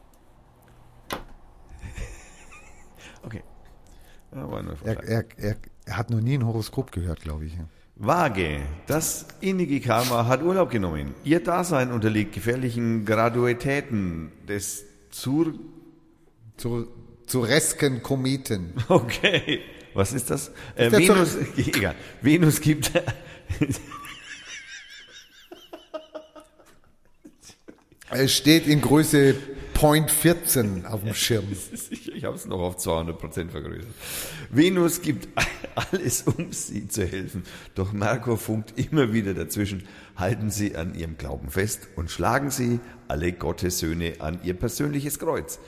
[3.22, 3.42] Okay.
[3.44, 5.56] Ja, er, er, er,
[5.86, 7.52] er, hat noch nie ein Horoskop gehört, glaube ich.
[7.96, 11.14] Waage, das innige Karma hat Urlaub genommen.
[11.24, 15.54] Ihr Dasein unterliegt gefährlichen Graduitäten des Zur...
[16.56, 16.88] Zur
[17.26, 18.72] Zuresken Kometen.
[18.88, 19.60] Okay,
[19.94, 20.50] was ist das?
[20.74, 21.94] Äh, Venus, egal.
[22.20, 22.90] Venus gibt...
[28.10, 29.36] es steht in Größe
[29.74, 31.44] Point 14 auf dem Schirm.
[32.22, 33.90] Ich habe es noch auf 200 Prozent vergrößert.
[34.48, 35.26] Venus gibt
[35.90, 37.42] alles, um sie zu helfen.
[37.74, 39.88] Doch Merkur funkt immer wieder dazwischen.
[40.14, 45.18] Halten Sie an Ihrem Glauben fest und schlagen Sie alle Gottes Söhne an Ihr persönliches
[45.18, 45.58] Kreuz.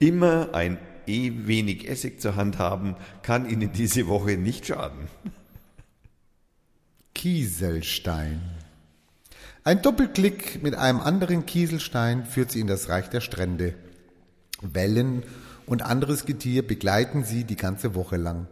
[0.00, 0.76] Immer ein
[1.06, 5.06] eh wenig Essig zur Hand haben, kann Ihnen diese Woche nicht schaden.
[7.14, 8.40] Kieselstein.
[9.62, 13.74] Ein Doppelklick mit einem anderen Kieselstein führt sie in das Reich der Strände.
[14.62, 15.22] Wellen
[15.66, 18.46] und anderes Getier begleiten sie die ganze Woche lang.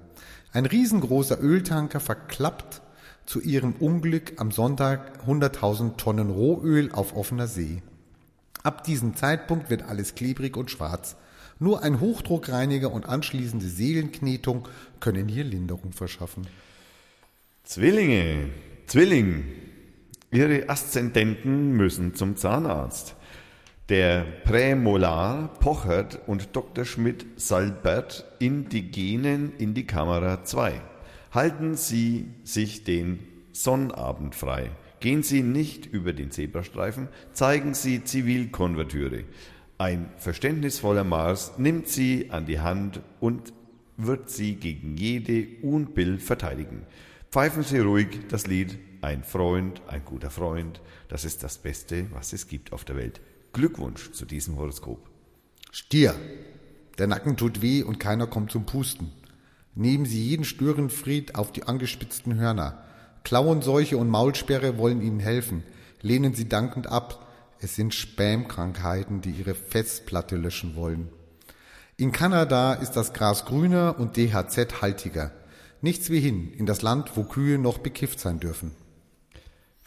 [0.52, 2.82] Ein riesengroßer Öltanker verklappt
[3.26, 7.82] zu ihrem Unglück am Sonntag 100.000 Tonnen Rohöl auf offener See.
[8.62, 11.16] Ab diesem Zeitpunkt wird alles klebrig und schwarz.
[11.58, 14.66] Nur ein Hochdruckreiniger und anschließende Seelenknetung
[14.98, 16.46] können hier Linderung verschaffen.
[17.64, 18.48] Zwillinge,
[18.86, 19.44] Zwilling,
[20.32, 23.16] Ihre Aszendenten müssen zum Zahnarzt.
[23.90, 26.84] Der Prämolar Pochert und Dr.
[26.84, 30.80] Schmidt Salbert indigenen in die Kamera 2.
[31.32, 33.18] Halten Sie sich den
[33.50, 34.70] Sonnabend frei.
[35.00, 39.24] Gehen Sie nicht über den Zebrastreifen, zeigen Sie Zivilkonvertüre.
[39.76, 43.52] Ein verständnisvoller Mars nimmt sie an die Hand und
[43.96, 46.86] wird sie gegen jede Unbill verteidigen.
[47.32, 52.32] Pfeifen Sie ruhig das Lied Ein Freund, ein guter Freund, das ist das Beste, was
[52.32, 53.20] es gibt auf der Welt.
[53.52, 55.10] Glückwunsch zu diesem Horoskop.
[55.72, 56.14] Stier.
[56.98, 59.10] Der Nacken tut weh und keiner kommt zum Pusten.
[59.74, 62.84] Nehmen Sie jeden Störenfried auf die angespitzten Hörner.
[63.24, 65.64] Klauenseuche und Maulsperre wollen Ihnen helfen.
[66.00, 67.26] Lehnen Sie dankend ab.
[67.60, 71.08] Es sind Spam-Krankheiten, die Ihre Festplatte löschen wollen.
[71.96, 75.32] In Kanada ist das Gras grüner und DHZ haltiger.
[75.82, 78.72] Nichts wie hin in das Land, wo Kühe noch bekifft sein dürfen.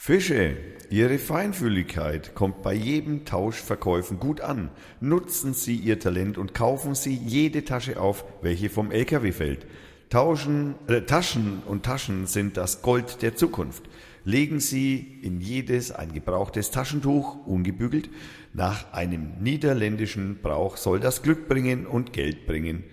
[0.05, 0.57] Fische,
[0.89, 4.69] Ihre Feinfühligkeit kommt bei jedem Tauschverkäufen gut an.
[4.99, 9.65] Nutzen Sie Ihr Talent und kaufen Sie jede Tasche auf, welche vom LKW fällt.
[10.09, 13.83] Tauschen, äh, Taschen und Taschen sind das Gold der Zukunft.
[14.25, 18.09] Legen Sie in jedes ein gebrauchtes Taschentuch, ungebügelt.
[18.51, 22.83] Nach einem niederländischen Brauch soll das Glück bringen und Geld bringen.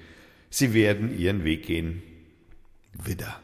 [0.49, 2.05] Sie werden Ihren Weg gehen.
[3.05, 3.41] Widder.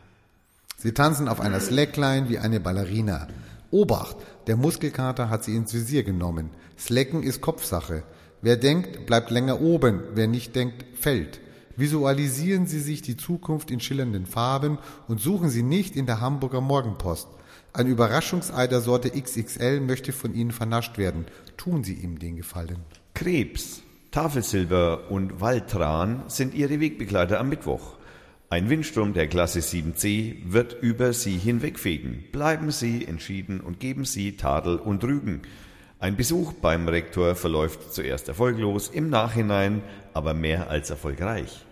[0.76, 3.26] Sie tanzen auf einer Slackline wie eine Ballerina.
[3.70, 6.50] Obacht, der Muskelkater hat sie ins Visier genommen.
[6.78, 8.02] Slacken ist Kopfsache.
[8.42, 11.40] Wer denkt, bleibt länger oben, wer nicht denkt, fällt.
[11.76, 16.60] Visualisieren Sie sich die Zukunft in schillernden Farben und suchen Sie nicht in der Hamburger
[16.62, 17.28] Morgenpost.
[17.74, 21.26] Ein Überraschungsei der Sorte XXL möchte von Ihnen vernascht werden.
[21.58, 22.78] Tun Sie ihm den Gefallen.
[23.12, 27.96] Krebs, Tafelsilber und Waldtran sind Ihre Wegbegleiter am Mittwoch.
[28.49, 32.22] Ein Windsturm der Klasse 7c wird über Sie hinwegfegen.
[32.30, 35.42] Bleiben Sie entschieden und geben Sie Tadel und Rügen.
[35.99, 39.82] Ein Besuch beim Rektor verläuft zuerst erfolglos, im Nachhinein
[40.14, 41.66] aber mehr als erfolgreich.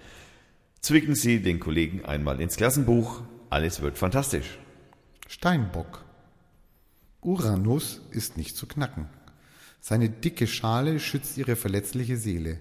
[0.80, 4.58] Zwicken Sie den Kollegen einmal ins Klassenbuch, alles wird fantastisch.
[5.28, 6.04] Steinbock.
[7.20, 9.08] Uranus ist nicht zu knacken.
[9.80, 12.58] Seine dicke Schale schützt ihre verletzliche Seele.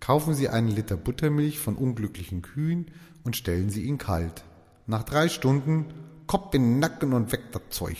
[0.00, 2.86] Kaufen Sie einen Liter Buttermilch von unglücklichen Kühen
[3.24, 4.44] und stellen Sie ihn kalt.
[4.86, 5.86] Nach drei Stunden
[6.26, 7.96] Kopf in den Nacken und weg das Zeug.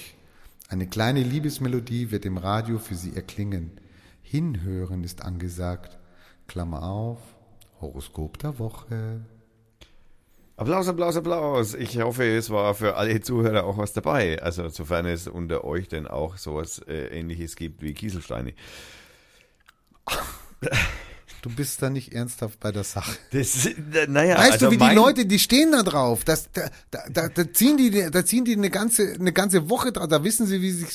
[0.68, 3.80] Eine kleine Liebesmelodie wird im Radio für Sie erklingen.
[4.22, 5.98] Hinhören ist angesagt.
[6.46, 7.18] Klammer auf.
[7.80, 9.20] Horoskop der Woche.
[10.56, 11.74] Applaus, Applaus, Applaus.
[11.74, 14.42] Ich hoffe, es war für alle Zuhörer auch was dabei.
[14.42, 18.52] Also sofern es unter euch denn auch sowas äh, ähnliches gibt wie Kieselsteine.
[21.42, 23.16] Du bist da nicht ernsthaft bei der Sache.
[23.32, 23.68] Das,
[24.08, 26.68] naja, Weißt also du, wie die Leute, die stehen da drauf, das, da,
[27.10, 30.46] da, da, ziehen die, da ziehen die eine ganze, eine ganze Woche drauf, da wissen
[30.46, 30.86] sie, wie sie,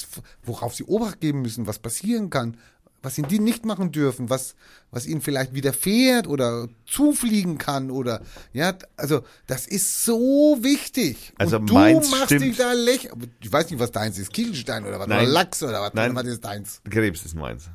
[0.44, 2.58] worauf sie Obacht geben müssen, was passieren kann,
[3.02, 4.56] was ihnen die nicht machen dürfen, was,
[4.92, 8.22] was ihnen vielleicht widerfährt oder zufliegen kann oder,
[8.54, 11.34] ja, also, das ist so wichtig.
[11.38, 12.42] Also Und du meins machst stimmt.
[12.44, 13.30] dich da lächerlich.
[13.42, 15.24] Ich weiß nicht, was deins ist, Kieselstein oder was, Nein.
[15.24, 16.16] oder Lachs oder was, Nein.
[16.16, 16.82] was ist deins?
[16.90, 17.70] Krebs ist meins.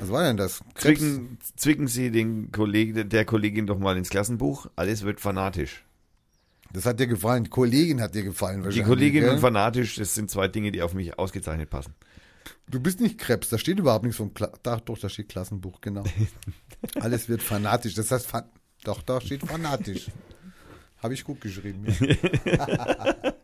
[0.00, 0.60] Was war denn das?
[0.74, 1.00] Krebs?
[1.00, 4.66] Zwicken, zwicken Sie den Kollegen, der Kollegin doch mal ins Klassenbuch.
[4.76, 5.84] Alles wird fanatisch.
[6.72, 8.86] Das hat dir gefallen, die Kollegin hat dir gefallen Die wahrscheinlich.
[8.86, 9.30] Kollegin gell?
[9.30, 11.94] und fanatisch, das sind zwei Dinge, die auf mich ausgezeichnet passen.
[12.68, 15.80] Du bist nicht Krebs, da steht überhaupt nichts vom Kla da, doch, da steht Klassenbuch,
[15.80, 16.04] genau.
[17.00, 17.94] Alles wird fanatisch.
[17.94, 18.44] Das heißt, fan
[18.84, 20.08] doch, da steht fanatisch.
[21.02, 21.86] Habe ich gut geschrieben.
[22.44, 23.14] Ja.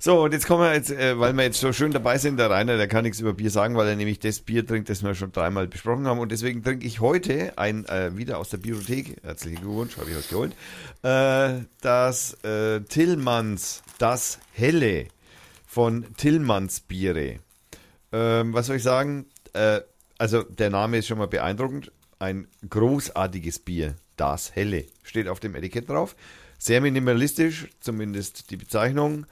[0.00, 2.50] So, und jetzt kommen wir jetzt, äh, weil wir jetzt so schön dabei sind, der
[2.50, 5.16] Rainer, der kann nichts über Bier sagen, weil er nämlich das Bier trinkt, das wir
[5.16, 6.20] schon dreimal besprochen haben.
[6.20, 10.16] Und deswegen trinke ich heute ein, äh, wieder aus der Biothek, herzlichen Glückwunsch, habe ich
[10.16, 10.52] heute geholt,
[11.02, 15.06] äh, das äh, Tillmanns, das Helle
[15.66, 17.40] von Tillmanns Biere.
[18.12, 19.26] Ähm, was soll ich sagen?
[19.52, 19.80] Äh,
[20.16, 21.90] also der Name ist schon mal beeindruckend.
[22.20, 26.14] Ein großartiges Bier, das Helle, steht auf dem Etikett drauf.
[26.58, 29.26] Sehr minimalistisch, zumindest die Bezeichnung.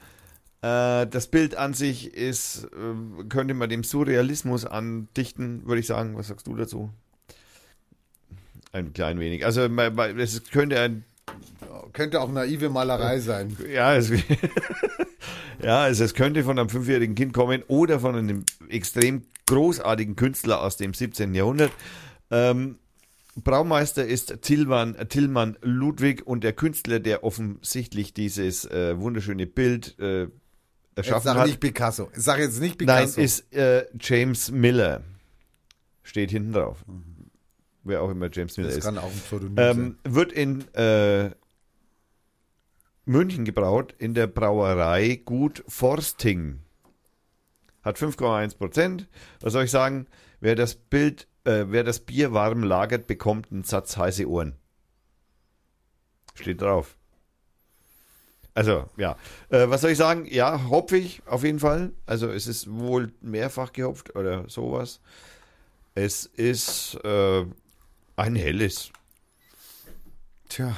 [0.61, 6.17] Äh, das Bild an sich ist, äh, könnte man dem Surrealismus andichten, würde ich sagen.
[6.17, 6.89] Was sagst du dazu?
[8.71, 9.45] Ein klein wenig.
[9.45, 11.03] Also es könnte ein
[11.93, 13.55] Könnte auch naive Malerei sein.
[13.71, 14.09] ja, es,
[15.61, 20.61] ja also es könnte von einem fünfjährigen Kind kommen oder von einem extrem großartigen Künstler
[20.61, 21.33] aus dem 17.
[21.33, 21.71] Jahrhundert.
[22.31, 22.77] Ähm,
[23.43, 30.27] Braumeister ist Tilman, Tillmann Ludwig und der Künstler, der offensichtlich dieses äh, wunderschöne Bild äh,
[30.95, 31.47] erschaffen sag hat.
[31.47, 32.09] nicht Picasso.
[32.13, 33.21] Sag jetzt nicht Nein, Picasso.
[33.21, 35.03] ist äh, James Miller.
[36.03, 36.83] Steht hinten drauf.
[37.83, 38.83] Wer auch immer James Miller das ist.
[38.83, 39.77] kann auch ein Pseudonym sein.
[39.77, 41.31] Ähm, wird in äh,
[43.05, 46.59] München gebraut, in der Brauerei Gut Forsting.
[47.83, 49.07] Hat 5,1 Prozent.
[49.41, 50.07] Was soll ich sagen?
[50.39, 54.55] Wer das Bild, äh, wer das Bier warm lagert, bekommt einen Satz heiße Ohren.
[56.35, 56.97] Steht drauf.
[58.53, 59.17] Also, ja.
[59.49, 60.25] Äh, was soll ich sagen?
[60.25, 61.93] Ja, hopfig auf jeden Fall.
[62.05, 64.99] Also, es ist wohl mehrfach gehopft oder sowas.
[65.95, 67.45] Es ist äh,
[68.15, 68.91] ein helles.
[70.49, 70.75] Tja,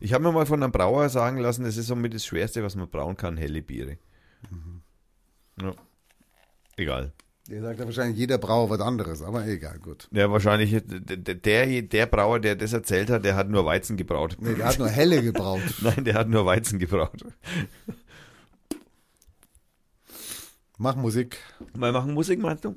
[0.00, 2.76] Ich habe mir mal von einem Brauer sagen lassen, es ist somit das Schwerste, was
[2.76, 3.98] man brauen kann, helle Biere.
[5.60, 5.74] Ja.
[6.76, 7.12] Egal.
[7.48, 10.08] Der sagt ja wahrscheinlich, jeder Brauer was anderes, aber egal, gut.
[10.12, 14.36] Ja, wahrscheinlich, der, der, Brauer, der das erzählt hat, der hat nur Weizen gebraut.
[14.38, 15.62] Nee, der hat nur helle gebraut.
[15.80, 17.24] Nein, der hat nur Weizen gebraut.
[20.76, 21.38] Mach Musik.
[21.74, 22.76] Mal machen Musik, meinst du?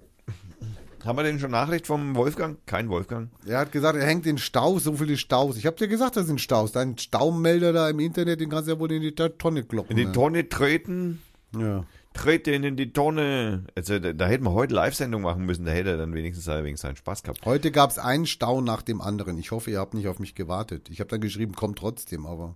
[1.03, 2.57] Haben wir denn schon Nachricht vom Wolfgang?
[2.65, 3.29] Kein Wolfgang.
[3.45, 5.57] Er hat gesagt, er hängt in Staus, so viele Staus.
[5.57, 6.71] Ich habe dir gesagt, das sind Staus.
[6.71, 9.91] Dein Staumelder da im Internet, den kannst du ja wohl in die Tonne kloppen.
[9.91, 10.11] In die ne?
[10.11, 11.21] Tonne treten.
[11.57, 11.85] Ja.
[12.13, 13.63] Trete ihn in die Tonne.
[13.75, 15.65] Also, da, da hätten wir heute Live-Sendung machen müssen.
[15.65, 17.45] Da hätte er dann wenigstens seinen Spaß gehabt.
[17.45, 19.37] Heute gab es einen Stau nach dem anderen.
[19.37, 20.89] Ich hoffe, ihr habt nicht auf mich gewartet.
[20.89, 22.55] Ich habe dann geschrieben, kommt trotzdem, aber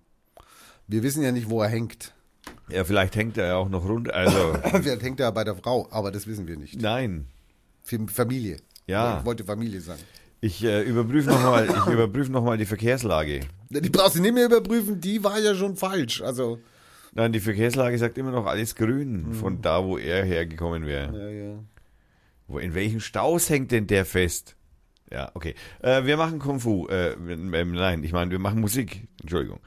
[0.88, 2.14] wir wissen ja nicht, wo er hängt.
[2.70, 4.14] Ja, vielleicht hängt er ja auch noch runter.
[4.14, 6.80] Also, Vielleicht hängt er bei der Frau, aber das wissen wir nicht.
[6.82, 7.28] nein.
[7.84, 8.58] Für Familie.
[8.88, 9.20] Ja.
[9.20, 10.01] Ich wollte Familie sagen.
[10.41, 13.41] Ich äh, überprüfe nochmal überprüf noch mal die Verkehrslage.
[13.70, 16.22] Die brauchst du nicht mehr überprüfen, die war ja schon falsch.
[16.24, 16.60] Also,
[17.16, 21.18] Nein, die Verkehrslage sagt immer noch alles grün von da, wo er hergekommen wäre.
[21.18, 21.63] ja, ja.
[22.47, 24.55] Wo, in welchen Staus hängt denn der fest?
[25.11, 25.55] Ja, okay.
[25.82, 26.88] Äh, wir machen Kung Fu.
[26.88, 29.07] Äh, ähm, nein, ich meine, wir machen Musik.
[29.22, 29.59] Entschuldigung.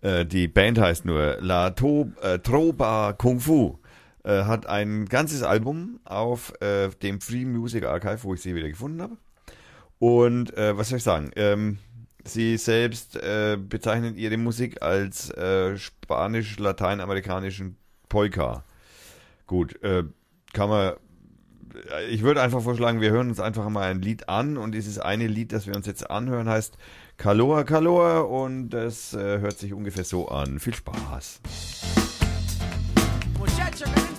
[0.00, 3.78] Äh, die Band heißt nur La to äh, Troba Kung Fu.
[4.24, 8.68] Äh, hat ein ganzes Album auf äh, dem Free Music Archive, wo ich sie wieder
[8.68, 9.16] gefunden habe.
[9.98, 11.30] Und äh, was soll ich sagen?
[11.36, 11.78] Ähm,
[12.24, 17.76] sie selbst äh, bezeichnen ihre Musik als äh, spanisch-lateinamerikanischen
[18.08, 18.64] Polka.
[19.46, 20.04] Gut, äh,
[20.52, 20.94] kann man
[22.10, 25.26] ich würde einfach vorschlagen, wir hören uns einfach mal ein Lied an und dieses eine
[25.26, 26.76] Lied, das wir uns jetzt anhören, heißt
[27.16, 30.60] Calor Calor und das äh, hört sich ungefähr so an.
[30.60, 31.40] Viel Spaß.
[33.38, 34.13] Muchacho,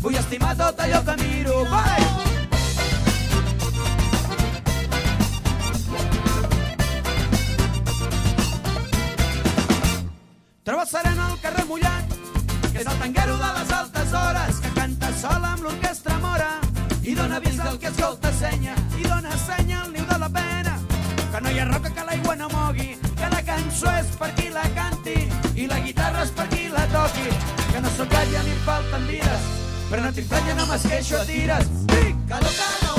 [0.00, 1.64] vull estimar tot allò que miro.
[1.70, 2.20] Vai!
[10.90, 12.14] Serena al carrer mullat,
[12.72, 16.48] que és el tanguero de les altes hores, que canta sola amb l'orquestra mora,
[17.06, 20.74] i dona avís del que escolta senya, i dona senya al niu de la pena,
[21.20, 24.50] que no hi ha roca que l'aigua no mogui, que la cançó és per qui
[24.50, 25.18] la canti,
[25.54, 27.30] i la guitarra és per qui la toqui,
[27.70, 29.59] que no sóc gat i em falten vides,
[29.90, 31.66] Pero no te inflaye nada más que yo tiras.
[32.28, 32.89] Calo, calo.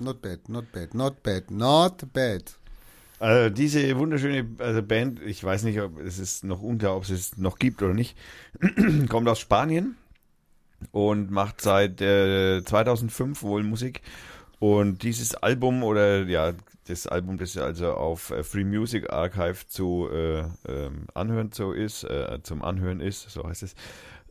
[0.00, 2.42] Not bad, not bad, not bad, not bad.
[3.18, 7.10] Also diese wunderschöne also Band, ich weiß nicht, ob es ist noch unklar, ob es
[7.10, 8.16] es noch gibt oder nicht,
[9.08, 9.96] kommt aus Spanien
[10.92, 14.02] und macht seit äh, 2005 wohl Musik.
[14.60, 16.52] Und dieses Album oder ja,
[16.86, 22.04] das Album, das also auf äh, Free Music Archive zu äh, ähm, anhören so ist,
[22.04, 23.74] äh, zum Anhören ist, so heißt es,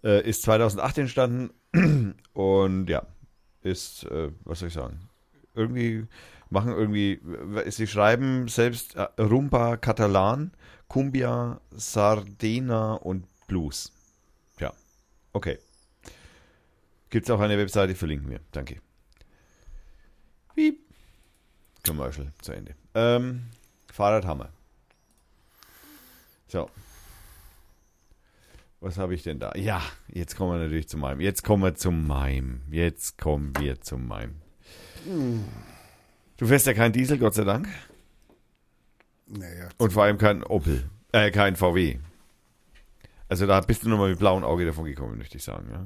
[0.03, 3.05] äh, ist 2008 entstanden und ja,
[3.61, 5.06] ist, äh, was soll ich sagen,
[5.57, 6.07] irgendwie
[6.49, 7.19] machen irgendwie,
[7.67, 10.51] sie schreiben selbst äh, Rumba Katalan,
[10.87, 13.91] Cumbia, Sardena und Blues.
[14.59, 14.73] Ja,
[15.33, 15.59] okay.
[17.09, 18.39] Gibt es auch eine Webseite, verlinken wir.
[18.51, 18.81] Danke.
[20.55, 20.79] Piep.
[21.85, 22.75] Commercial zu Ende.
[22.95, 23.43] Ähm,
[23.91, 24.49] Fahrradhammer.
[26.47, 26.69] So.
[28.79, 29.53] Was habe ich denn da?
[29.55, 31.19] Ja, jetzt kommen wir natürlich zu meinem.
[31.19, 32.61] Jetzt kommen wir zum meinem.
[32.69, 34.41] Jetzt kommen wir zum meinem.
[36.37, 37.67] Du fährst ja kein Diesel, Gott sei Dank.
[39.27, 40.89] Naja, Und vor allem kein Opel.
[41.11, 41.97] Äh, kein VW.
[43.29, 45.85] Also da bist du nochmal mit blauem Auge davon gekommen, möchte ich sagen, ja.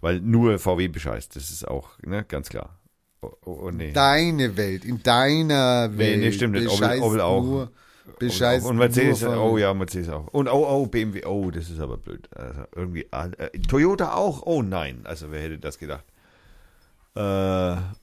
[0.00, 2.78] Weil nur VW bescheißt, das ist auch, ne, ganz klar.
[3.22, 3.92] Oh, oh, oh nee.
[3.92, 6.18] deine Welt, in deiner Nee, Welt.
[6.20, 6.68] nee, stimmt nicht.
[6.68, 7.42] Opel- auch.
[7.42, 7.72] Nur,
[8.20, 10.28] bescheißt und Mercedes, nur oh ja, Mercedes auch.
[10.28, 12.28] Und oh, oh, BMW, oh, das ist aber blöd.
[12.36, 16.04] Also irgendwie, äh, Toyota auch, oh nein, also wer hätte das gedacht?
[17.16, 17.20] Äh,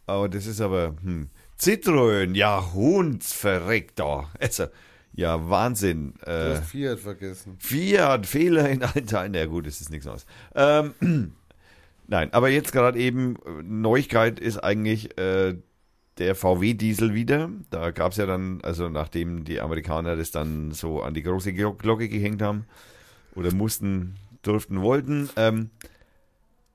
[0.08, 1.30] aber das ist aber, hm.
[1.60, 4.30] Citroën, ja, Hundsverreckt da.
[4.40, 4.66] Also,
[5.14, 6.16] ja, Wahnsinn.
[6.26, 7.56] Du Äh, hast Fiat vergessen.
[7.60, 9.34] Fiat, Fehler in allen Teilen.
[9.36, 10.26] Ja gut, das ist nichts Neues.
[10.56, 10.94] Ähm,
[12.08, 15.56] nein, aber jetzt gerade eben, äh, Neuigkeit ist eigentlich äh,
[16.18, 17.50] der VW-Diesel wieder.
[17.70, 21.54] Da gab es ja dann, also nachdem die Amerikaner das dann so an die große
[21.54, 22.66] Glo- Glocke gehängt haben
[23.36, 25.70] oder mussten, durften, wollten, ähm,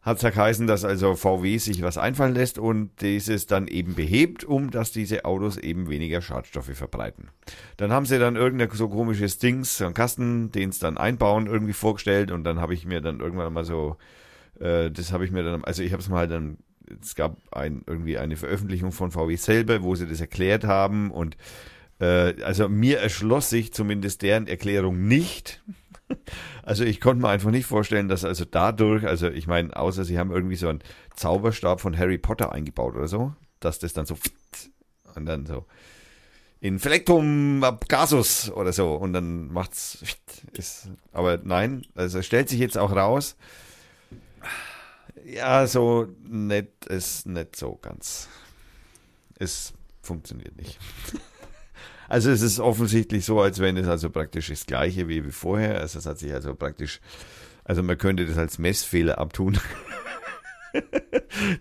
[0.08, 3.94] hat es ja geheißen, dass also VW sich was einfallen lässt und dieses dann eben
[3.94, 7.28] behebt, um dass diese Autos eben weniger Schadstoffe verbreiten.
[7.76, 11.46] Dann haben sie dann irgendein so komisches Dings, so einen Kasten, den es dann einbauen,
[11.46, 13.96] irgendwie vorgestellt und dann habe ich mir dann irgendwann mal so,
[14.58, 16.58] äh, das habe ich mir dann, also ich habe es mal dann,
[17.02, 21.36] es gab ein, irgendwie eine Veröffentlichung von VW selber, wo sie das erklärt haben und
[22.00, 25.62] äh, also mir erschloss sich zumindest deren Erklärung nicht.
[26.62, 30.18] Also ich konnte mir einfach nicht vorstellen, dass also dadurch, also ich meine, außer sie
[30.18, 30.82] haben irgendwie so einen
[31.16, 34.16] Zauberstab von Harry Potter eingebaut oder so, dass das dann so
[35.14, 35.66] und dann so
[36.60, 40.02] Inflectum Gasus oder so und dann macht's
[40.52, 43.36] ist aber nein, also es stellt sich jetzt auch raus.
[45.24, 48.28] Ja, so nett ist nicht so ganz.
[49.38, 50.78] Es funktioniert nicht.
[52.08, 55.80] Also es ist offensichtlich so, als wenn es also praktisch das gleiche wie vorher.
[55.80, 57.00] Also es hat sich also praktisch,
[57.64, 59.58] also man könnte das als Messfehler abtun.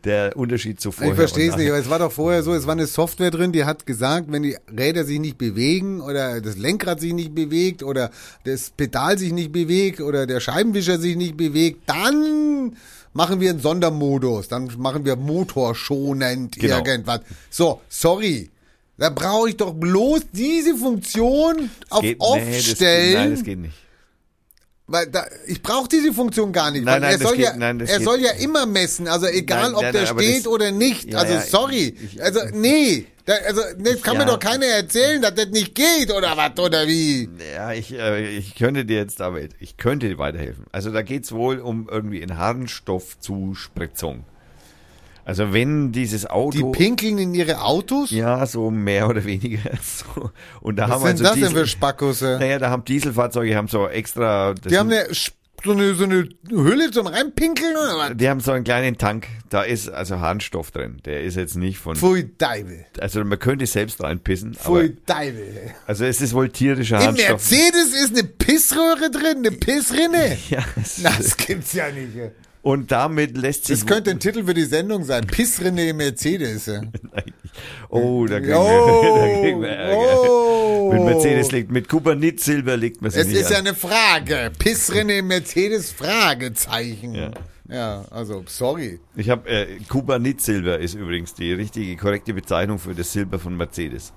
[0.04, 1.14] Der Unterschied zu vorher.
[1.14, 3.52] Ich verstehe es nicht, aber es war doch vorher so, es war eine Software drin,
[3.52, 7.84] die hat gesagt, wenn die Räder sich nicht bewegen oder das Lenkrad sich nicht bewegt
[7.84, 8.12] oder
[8.44, 12.76] das Pedal sich nicht bewegt oder der Scheibenwischer sich nicht bewegt, dann
[13.14, 16.78] machen wir einen Sondermodus, dann machen wir motorschonend Genau.
[16.78, 17.22] irgendwas.
[17.50, 18.50] So, sorry.
[18.98, 23.14] Da brauche ich doch bloß diese Funktion auf Geht- Off nee, das, stellen.
[23.14, 23.76] Nein, das geht nicht.
[24.90, 26.86] Weil da, ich brauche diese Funktion gar nicht.
[26.86, 29.08] Nein, nein, er das soll geht- ja, nein, das er geht- soll ja immer messen,
[29.08, 31.12] also egal Nein, ob der steht das- oder nicht.
[31.12, 31.94] Ja, also ja, sorry.
[32.02, 34.30] ich- also nee, da, also das kann mir Ja.
[34.30, 37.28] doch keiner erzählen, dass das nicht geht oder was oder wie.
[37.54, 40.64] Ja, ich, äh, ich könnte dir jetzt aber, ich könnte dir weiterhelfen.
[40.72, 44.24] Also da geht's wohl um irgendwie eine Harnstoffzuspritzung.
[45.28, 46.72] Also wenn dieses Die Auto...
[46.72, 48.12] pinkeln in ihre Autos?
[48.12, 49.72] ja, so mehr oder weniger.
[49.84, 50.32] So.
[50.62, 52.38] Und da Was haben sind also das denn Diesel, für Spackusse?
[52.40, 54.54] Naja, da haben Dieselfahrzeuge haben so extra...
[54.54, 55.06] das Die haben eine,
[55.66, 58.12] so eine, so eine Hülle zum Reinpinkeln oder was?
[58.16, 61.02] die haben so einen kleinen Tank, da ist also Harnstoff drin.
[61.04, 61.98] Der ist jetzt nicht von...
[61.98, 62.86] Pfui Deibel.
[63.02, 64.54] Also man könnte selbst reinpissen.
[64.54, 65.72] Pfui Deibel.
[65.88, 67.28] Also es ist wohl tierischer Im Harnstoff.
[67.52, 70.38] Mercedes ist eine Pissröhre drin, eine Pissrinne.
[70.50, 72.14] Ja, es- Das gibt's ja nicht.
[72.68, 73.80] Und damit lässt sich...
[73.80, 75.26] Das könnte ein Titel für die Sendung sein.
[75.26, 76.70] Pissrinne im Mercedes.
[77.90, 80.30] Oh, da kriegen, Oh, wir, da kriegen wir Ärger.
[80.30, 80.94] oh.
[80.94, 84.52] Mit Mercedes liegt, mit Kubanit Silber liegt man sich Es nicht ist ja eine Frage.
[84.60, 85.92] Pissrinne im Mercedes?
[85.92, 87.16] Fragezeichen.
[87.16, 87.32] Ja.
[87.70, 89.00] Ja, also, sorry.
[89.16, 93.58] Ich habe äh, Kubanit Silber ist übrigens die richtige, korrekte Bezeichnung für das Silber von
[93.58, 94.14] Mercedes.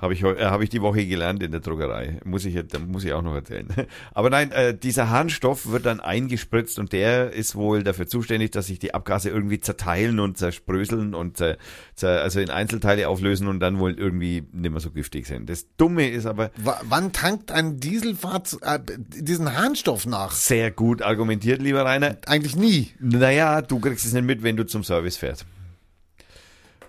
[0.00, 2.20] Habe ich, äh, hab ich die Woche gelernt in der Druckerei.
[2.24, 3.68] Muss ich, muss ich auch noch erzählen.
[4.14, 8.66] Aber nein, äh, dieser Harnstoff wird dann eingespritzt und der ist wohl dafür zuständig, dass
[8.66, 11.56] sich die Abgase irgendwie zerteilen und zerspröseln und zer,
[12.00, 15.50] also in Einzelteile auflösen und dann wohl irgendwie nicht mehr so giftig sind.
[15.50, 20.32] Das Dumme ist aber, W wann tankt ein Dieselfahrzeug äh, diesen Harnstoff nach?
[20.32, 22.16] sehr gut argumentiert, lieber Rainer.
[22.26, 22.92] Eigentlich nie.
[23.00, 25.44] Naja, du kriegst es nicht mit, wenn du zum Service fährst.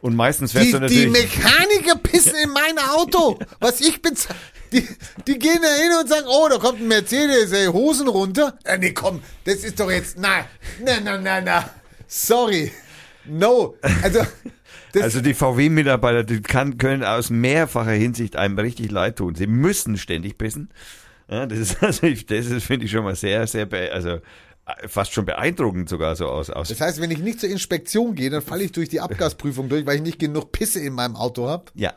[0.01, 1.37] Und meistens fährst Die, du die natürlich.
[1.37, 3.39] Mechaniker pissen in mein Auto.
[3.59, 4.39] Was ich bezahle.
[4.71, 4.87] Die,
[5.25, 8.57] die gehen da hin und sagen, oh, da kommt ein Mercedes, ey, Hosen runter.
[8.63, 10.45] Äh, nee, komm, das ist doch jetzt, na,
[10.85, 11.69] na, na, na, na.
[12.07, 12.71] Sorry.
[13.25, 13.75] No.
[14.03, 14.21] Also,
[15.01, 19.35] Also die VW-Mitarbeiter, die kann, können aus mehrfacher Hinsicht einem richtig leid tun.
[19.35, 20.69] Sie müssen ständig pissen.
[21.29, 24.19] Ja, das ist also, ich, das ist, finde ich schon mal sehr, sehr, also
[24.88, 26.49] fast schon beeindruckend sogar so aus.
[26.49, 29.70] aus das heißt, wenn ich nicht zur Inspektion gehe, dann falle ich durch die Abgasprüfung
[29.70, 31.65] durch, weil ich nicht genug Pisse in meinem Auto habe.
[31.76, 31.93] ja.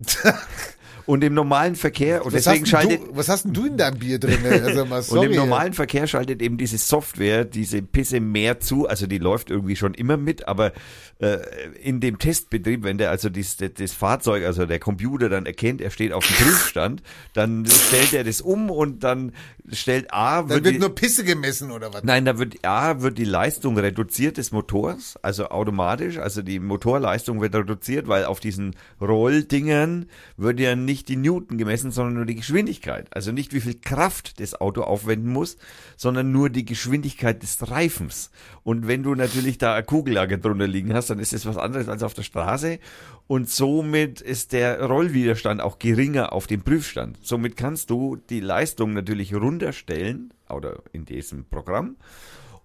[1.08, 3.98] Und im normalen Verkehr, und Was deswegen schaltet, du, was hast denn du in deinem
[3.98, 4.40] Bier drin?
[4.44, 5.26] Also mal Und sorry.
[5.28, 8.86] im normalen Verkehr schaltet eben diese Software diese Pisse mehr zu.
[8.86, 10.72] Also die läuft irgendwie schon immer mit, aber
[11.18, 11.38] äh,
[11.82, 15.80] in dem Testbetrieb, wenn der also das, das, das Fahrzeug, also der Computer dann erkennt,
[15.80, 17.02] er steht auf dem Prüfstand,
[17.32, 19.32] dann stellt er das um und dann
[19.72, 22.04] stellt A, dann wird, wird die, nur Pisse gemessen oder was?
[22.04, 27.40] Nein, da wird A wird die Leistung reduziert des Motors, also automatisch, also die Motorleistung
[27.40, 30.06] wird reduziert, weil auf diesen Rolldingern
[30.36, 33.06] wird ja nicht die Newton gemessen, sondern nur die Geschwindigkeit.
[33.14, 35.56] Also nicht wie viel Kraft das Auto aufwenden muss,
[35.96, 38.30] sondern nur die Geschwindigkeit des Reifens.
[38.62, 41.88] Und wenn du natürlich da eine Kugellager drunter liegen hast, dann ist das was anderes
[41.88, 42.78] als auf der Straße
[43.26, 47.18] und somit ist der Rollwiderstand auch geringer auf dem Prüfstand.
[47.22, 51.96] Somit kannst du die Leistung natürlich runterstellen oder in diesem Programm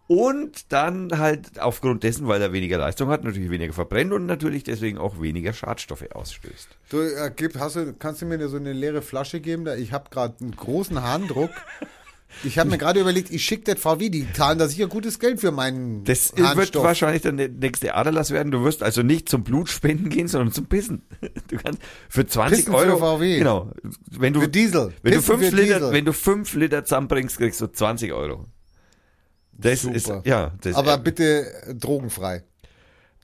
[0.07, 4.63] und dann halt aufgrund dessen, weil er weniger Leistung hat, natürlich weniger verbrennt und natürlich
[4.63, 6.67] deswegen auch weniger Schadstoffe ausstößt.
[6.89, 9.65] Du, äh, gib, hast du, kannst du mir so eine leere Flasche geben?
[9.65, 11.51] Da, ich habe gerade einen großen Harndruck.
[12.43, 15.39] Ich habe mir gerade überlegt, ich schicke das VW, die zahlen da sicher gutes Geld
[15.39, 16.83] für meinen Das wird Harnstoff.
[16.83, 18.51] wahrscheinlich dann der nächste Aderlass werden.
[18.51, 21.03] Du wirst also nicht zum Blutspenden gehen, sondern zum Pissen.
[21.49, 21.79] Du kannst
[22.09, 22.97] für 20 Pissen für Euro.
[22.97, 23.37] VW.
[23.37, 23.71] Genau.
[24.09, 24.93] Wenn du, Für Diesel.
[25.03, 25.91] Wenn du fünf für Liter, Diesel.
[25.91, 28.47] wenn du fünf Liter zusammenbringst, kriegst du 20 Euro.
[29.57, 29.95] Das Super.
[29.95, 32.43] ist, ja, das Aber bitte äh, drogenfrei.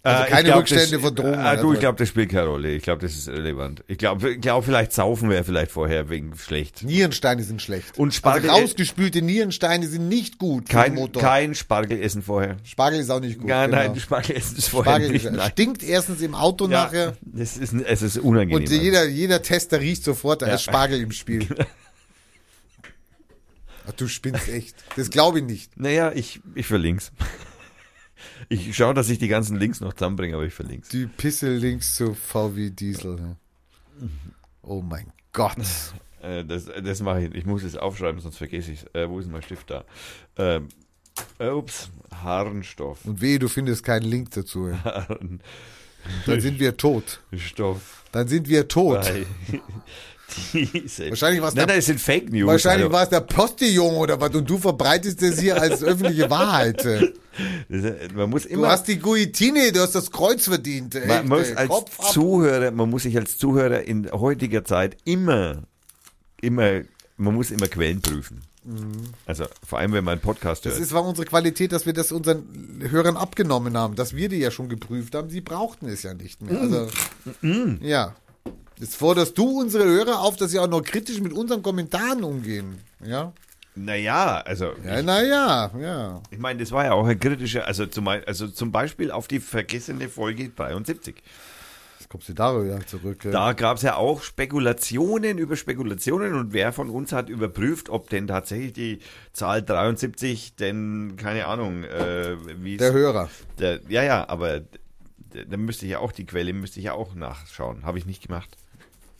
[0.01, 1.33] Äh, Also keine glaub, Rückstände das, von Drogen.
[1.33, 1.73] Ah, du, also.
[1.73, 2.69] ich glaube, das spielt keine Rolle.
[2.71, 3.83] Ich glaube, das ist relevant.
[3.87, 6.83] Ich glaube, ich glaub, vielleicht saufen wir vielleicht vorher wegen schlecht.
[6.83, 7.97] Nierensteine sind schlecht.
[7.97, 11.21] Und Spargel- also rausgespülte Nierensteine sind nicht gut Kein, Motor.
[11.21, 12.55] kein Spargel essen vorher.
[12.63, 13.49] Spargel ist auch nicht gut.
[13.49, 13.77] Ja, genau.
[13.77, 15.29] Nein, Spargel essen ist vorher Spargel nicht.
[15.29, 15.51] Nein.
[15.51, 17.17] stinkt erstens im Auto Ja, nachher.
[17.21, 18.55] das ist, es ist unangenehm.
[18.55, 20.55] Und jeder, jeder Tester riecht sofort, da Ja.
[20.55, 21.45] ist Spargel im Spiel.
[23.89, 24.75] Ach, du spinnst echt.
[24.95, 25.77] Das glaube ich nicht.
[25.79, 27.11] Naja, ich, ich verlink's.
[28.49, 30.89] Ich schaue, dass ich die ganzen Links noch zusammenbringe, aber ich verlink's.
[30.89, 33.15] Die Pisse links zu VW Diesel.
[33.15, 33.37] ne?
[34.61, 35.55] Oh mein Gott.
[36.21, 37.33] Äh, das das mache ich.
[37.33, 39.85] Ich muss es aufschreiben, sonst vergesse ich Äh, wo ist mein Stift da?
[40.35, 40.67] Ähm,
[41.37, 43.05] äh, ups, Harnstoff.
[43.05, 44.69] Und wehe, du findest keinen Link dazu.
[46.25, 47.21] Dann sind wir tot.
[47.31, 48.03] Harnstoff.
[48.11, 49.09] Dann sind wir tot.
[50.53, 51.09] bei Diesel.
[51.09, 52.47] Wahrscheinlich war's Nein, der- nein, es sind Fake News.
[52.47, 56.29] Wahrscheinlich also, war es der Postillon oder was und du verbreitest das hier als öffentliche
[56.29, 56.83] Wahrheit.
[56.85, 57.13] Du
[57.69, 58.69] das- Man muss immer.
[58.69, 60.93] hast die Guillotine, du hast das Kreuz verdient.
[60.93, 61.55] Man echt, muss ey.
[61.55, 62.11] als Kopf ab.
[62.11, 65.63] Zuhörer, man muss sich als Zuhörer in heutiger Zeit immer,
[66.41, 66.81] immer,
[67.17, 68.41] man muss immer Quellen prüfen.
[69.25, 70.81] Also vor allem, wenn man einen Podcast Das hört.
[70.83, 72.43] ist, war unsere Qualität, dass wir das unseren
[72.89, 75.29] Hörern abgenommen haben, dass wir die ja schon geprüft haben.
[75.29, 76.59] Sie brauchten es ja nicht mehr.
[76.61, 76.87] Also,
[77.81, 78.15] ja.
[78.79, 82.79] Jetzt forderst du unsere Hörer auf, dass sie auch noch kritisch mit unseren Kommentaren umgehen.
[83.05, 83.33] Ja.
[83.75, 86.21] naja, also Ja, naja, ja.
[86.31, 89.41] ich meine, das war ja auch ein kritischer, also zum, also zum Beispiel auf die
[89.41, 91.21] vergessene Folge 73.
[91.99, 93.25] Jetzt kommst du darüber zurück.
[93.25, 93.31] ja.
[93.31, 98.09] Da gab es ja auch Spekulationen über Spekulationen und wer von uns hat überprüft, ob
[98.09, 98.99] denn tatsächlich die
[99.33, 103.29] Zahl 73 denn, keine Ahnung, äh, wie Der Hörer.
[103.59, 104.61] Der, ja, ja, aber
[105.31, 107.83] da müsste ich ja auch die Quelle, müsste ich ja auch nachschauen.
[107.83, 108.55] Habe ich nicht gemacht.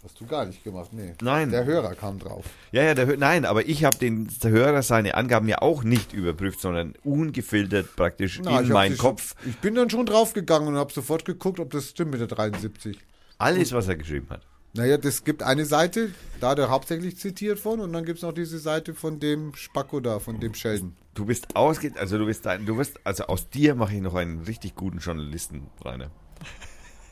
[0.02, 1.14] Hast du gar nicht gemacht, nee.
[1.22, 1.52] Nein.
[1.52, 2.46] Der Hörer kam drauf.
[2.72, 5.84] Ja, ja, der, Hö- nein, aber ich habe den der Hörer seine Angaben ja auch
[5.84, 9.36] nicht überprüft, sondern ungefiltert praktisch Na, in meinen Kopf.
[9.42, 12.28] Schon, ich bin dann schon draufgegangen und habe sofort geguckt, ob das stimmt mit der
[12.28, 12.98] 73.
[13.40, 14.42] Alles, was er geschrieben hat.
[14.74, 18.24] Naja, das gibt eine Seite, da hat er hauptsächlich zitiert von, und dann gibt es
[18.24, 20.96] noch diese Seite von dem Spacko da, von dem Sheldon.
[21.16, 24.16] Du bist ausge, also du bist ein, du wirst, also aus dir mache ich noch
[24.16, 26.12] einen richtig guten Journalisten, Rainer.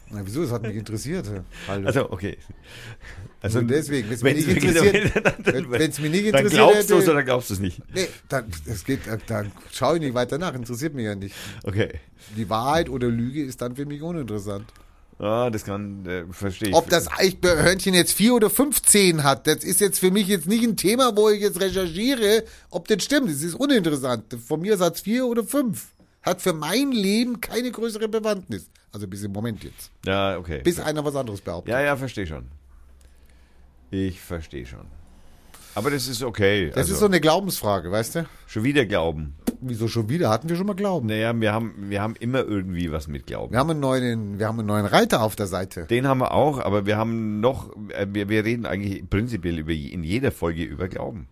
[0.10, 0.42] Na, wieso?
[0.44, 1.26] Das hat mich interessiert.
[1.68, 1.88] Hallo.
[1.88, 2.38] Also, okay.
[3.42, 5.14] Also, Nur deswegen, wenn's wenn's mich nicht interessiert-
[5.46, 7.82] wenn- wenn's mich nicht Dann interessiert glaubst du es oder glaubst du es nicht?
[7.94, 11.36] nee, dann, es geht, dann schaue ich nicht weiter nach, interessiert mich ja nicht.
[11.64, 12.00] Okay.
[12.36, 14.66] Die Wahrheit oder Lüge ist dann für mich uninteressant.
[15.20, 16.76] Ah, das kann, äh, verstehe ich.
[16.76, 20.48] Ob das Eichhörnchen jetzt vier oder fünf Zehen hat, das ist jetzt für mich jetzt
[20.48, 23.30] nicht ein Thema, wo ich jetzt recherchiere, ob das stimmt.
[23.30, 24.26] Das ist uninteressant.
[24.48, 25.88] Von mir sagt vier oder fünf.
[26.22, 28.70] Hat für mein Leben keine größere Bewandtnis.
[28.98, 29.92] Also bis im Moment jetzt.
[30.08, 30.62] Ja, okay.
[30.64, 31.72] Bis einer was anderes behauptet.
[31.72, 32.48] Ja, ja, verstehe schon.
[33.92, 34.88] Ich verstehe schon.
[35.76, 36.70] Aber das ist okay.
[36.70, 38.26] Das also, ist so eine Glaubensfrage, weißt du?
[38.48, 39.36] schon wieder glauben.
[39.62, 40.32] Wieso schon wieder?
[40.32, 41.06] Hatten wir schon mal Glauben.
[41.06, 43.52] Naja, wir haben, wir haben immer irgendwie was mit Glauben.
[43.52, 45.86] Wir haben einen neuen, wir haben einen neuen Reiter auf der Seite.
[45.86, 49.74] Den haben wir auch, aber wir haben noch, äh, wir, wir reden eigentlich prinzipiell über,
[49.74, 51.28] in jeder Folge über Glauben.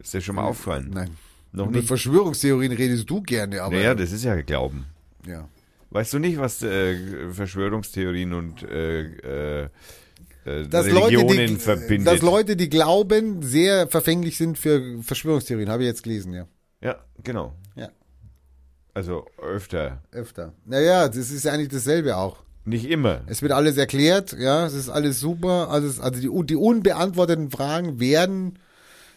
[0.00, 0.90] Ist dir schon mal auffallen?
[0.92, 1.10] Nein.
[1.52, 1.86] Noch Über nicht?
[1.86, 3.76] Verschwörungstheorien redest du gerne, aber.
[3.76, 4.86] Naja, das ist ja Glauben.
[5.24, 5.48] ja.
[5.96, 9.68] Weißt du nicht, was äh, Verschwörungstheorien und äh, äh,
[10.44, 12.06] äh, Dass Leute, Religionen die, verbindet?
[12.06, 16.46] dass Leute, die glauben, sehr verfänglich sind für Verschwörungstheorien, habe ich jetzt gelesen, ja.
[16.82, 17.54] ja, genau.
[17.76, 17.88] Ja.
[18.92, 20.02] Also öfter.
[20.12, 20.52] Öfter.
[20.66, 22.44] Naja, das ist ja eigentlich dasselbe auch.
[22.66, 23.22] Nicht immer.
[23.26, 28.00] Es wird alles erklärt, ja, es ist alles super, alles, also die, die unbeantworteten Fragen
[28.00, 28.58] werden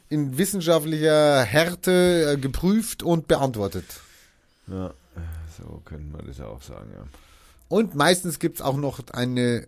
[0.07, 3.83] in wissenschaftlicher Härte äh, geprüft und beantwortet.
[4.67, 4.93] Ja,
[5.61, 7.03] so könnte man das auch sagen, ja.
[7.67, 9.65] Und meistens gibt's auch noch eine,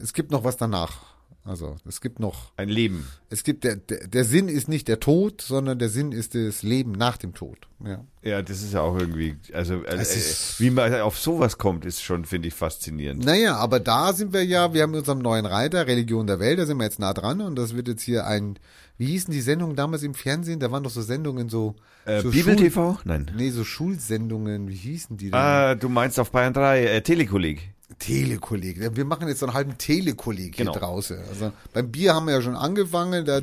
[0.00, 1.08] es gibt noch was danach.
[1.44, 3.08] Also es gibt noch, Ein Leben.
[3.30, 6.62] es gibt der, der, der Sinn ist nicht der Tod, sondern der Sinn ist das
[6.62, 7.56] Leben nach dem Tod.
[7.82, 8.04] Ja.
[8.22, 11.56] Ja, das ist ja auch irgendwie, also äh, Es äh, ist- wie man auf sowas
[11.56, 13.24] kommt, ist schon, finde ich, faszinierend.
[13.24, 16.58] Naja, aber da sind wir ja, wir haben mit unserem neuen Reiter, Religion der Welt,
[16.58, 18.58] da sind wir jetzt nah dran und das wird jetzt hier ein,
[18.98, 20.60] wie hießen die Sendungen damals im Fernsehen?
[20.60, 21.74] Da waren doch so Sendungen so,
[22.04, 22.98] Äh, so Bibel Schul- TV?
[23.04, 23.30] Nein.
[23.36, 25.34] Nee, so Schulsendungen, wie hießen die denn?
[25.34, 27.70] Ah, du meinst auf Bayern 3, äh, Telekolleg.
[27.98, 28.94] Telekolleg.
[28.96, 30.78] Wir machen jetzt so einen halben Telekolleg hier Genau.
[30.78, 31.18] draußen.
[31.30, 33.42] Also beim Bier haben wir ja schon angefangen, das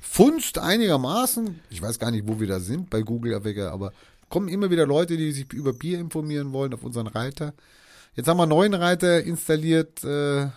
[0.00, 1.60] funzt einigermaßen.
[1.70, 3.34] Ich weiß gar nicht, wo wir da sind, bei Google,
[3.70, 3.92] aber
[4.28, 7.52] kommen immer wieder Leute, die sich über Bier informieren wollen auf unseren Reiter.
[8.14, 10.04] Jetzt haben wir einen neuen Reiter installiert.
[10.04, 10.48] Äh,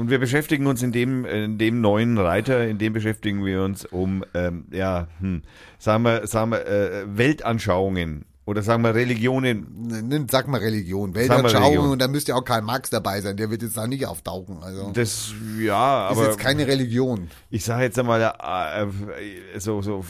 [0.00, 3.84] Und wir beschäftigen uns in dem, in dem neuen Reiter, in dem beschäftigen wir uns
[3.84, 5.42] um, ähm, ja, hm,
[5.78, 10.26] sagen wir, sagen wir, äh, Weltanschauungen oder sagen wir Religionen.
[10.30, 13.60] sag mal Religion, Weltanschauung und da müsste ja auch Karl Marx dabei sein, der wird
[13.60, 14.62] jetzt da nicht auftauchen.
[14.62, 17.28] Also Das, ja, ist aber jetzt keine Religion.
[17.50, 20.02] ich sage jetzt einmal äh, äh, so, so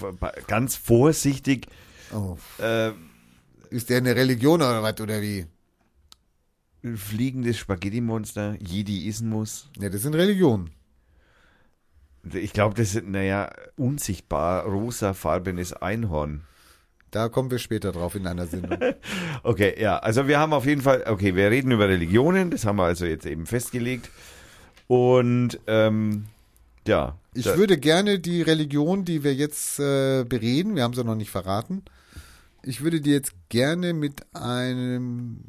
[0.47, 1.67] ganz vorsichtig,
[2.13, 2.37] Oh.
[2.63, 2.93] äh,
[3.71, 5.47] Ist der eine Religion oder was oder wie?
[6.83, 9.69] Fliegendes Spaghetti-Monster, Jedi-Ismus.
[9.79, 10.71] Ja, das sind Religionen.
[12.33, 16.43] Ich glaube, das sind, naja, unsichtbar rosafarbenes Einhorn.
[17.11, 18.79] Da kommen wir später drauf in einer Sendung.
[19.43, 22.77] Okay, ja, also wir haben auf jeden Fall, okay, wir reden über Religionen, das haben
[22.77, 24.11] wir also jetzt eben festgelegt.
[24.87, 26.27] Und ähm,
[26.87, 31.15] ja, Ich würde gerne die Religion, die wir jetzt äh, bereden, wir haben sie noch
[31.15, 31.83] nicht verraten,
[32.63, 35.41] ich würde die jetzt gerne mit einem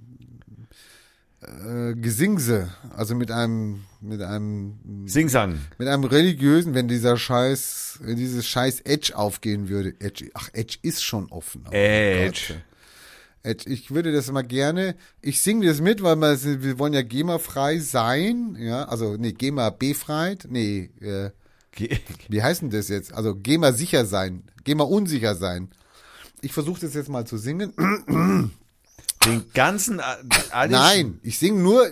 [1.41, 5.59] äh, Gesingse, also mit einem, mit einem, Sing-Sang.
[5.79, 9.95] mit einem religiösen, wenn dieser Scheiß, wenn dieses Scheiß Edge aufgehen würde.
[9.99, 11.63] Edge, ach, Edge ist schon offen.
[11.67, 12.61] Oh Edge.
[13.43, 13.69] Edge.
[13.71, 17.79] Ich würde das mal gerne, ich singe das mit, weil wir, wir wollen ja GEMA-frei
[17.79, 21.31] sein, ja, also, nee, GEMA-befreit, nee, äh,
[22.29, 23.13] wie heißt denn das jetzt?
[23.13, 25.69] Also GEMA sicher sein, GEMA unsicher sein.
[26.41, 27.73] Ich versuche das jetzt mal zu singen.
[29.25, 30.03] Den ganzen, äh,
[30.51, 30.71] alles.
[30.71, 31.85] Nein, ich singe nur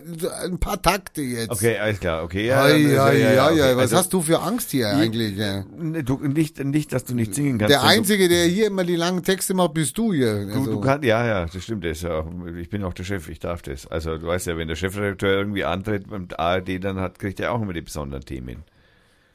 [0.43, 1.51] ein paar Takte jetzt.
[1.51, 2.47] Okay, alles klar, okay.
[2.47, 5.37] Ja, Ja, ja, ja, ja, Was Also, hast du für Angst hier eigentlich?
[5.37, 5.63] Ja.
[5.77, 7.71] ne, Du, nicht, nicht, dass du nicht singen kannst.
[7.71, 10.45] Der denn Einzige, der hier immer die langen Texte macht, bist du hier.
[10.45, 11.85] Du, Also, du kannst, ja, ja, das stimmt.
[11.85, 12.25] Das ja
[12.59, 13.85] ich bin auch der Chef, ich darf das.
[13.85, 17.51] Also du weißt ja, wenn der Chefredakteur irgendwie antritt beim ARD, dann hat, kriegt er
[17.53, 18.63] auch immer die besonderen Themen.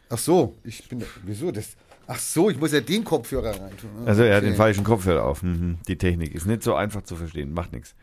[0.08, 1.76] ach so, ich bin, wieso das?
[2.06, 3.90] Ach so, ich muss ja den Kopfhörer reintun.
[4.06, 4.50] Also er hat Okay.
[4.52, 5.42] den falschen Kopfhörer auf.
[5.42, 5.78] Mhm.
[5.88, 7.94] Die Technik ist nicht so einfach zu verstehen, macht nichts.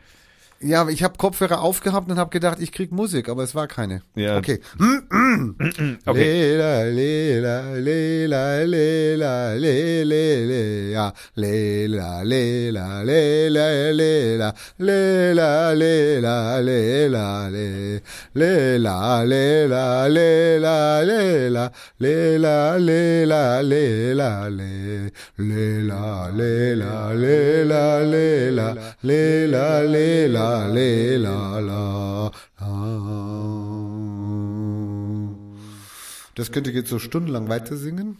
[0.62, 4.02] Ja, ich habe Kopfhörer aufgehabt und habe gedacht, ich krieg Musik, aber es war keine.
[4.14, 4.38] Ja.
[4.38, 4.60] Okay.
[6.06, 6.56] Okay.
[6.56, 9.52] Lela, lela, lela, lela.
[9.54, 13.04] Lela, lela, lela,
[14.06, 18.00] lela, lela, lela, lela, le.
[18.34, 25.12] Lela, lela, lela, lela, lela, lela, lela, le.
[25.38, 31.58] Lela, lela, lela, lela, lela, lela, lela, la.
[31.60, 32.32] la.
[36.34, 38.18] Das könnte ich jetzt so stundenlang weiter singen.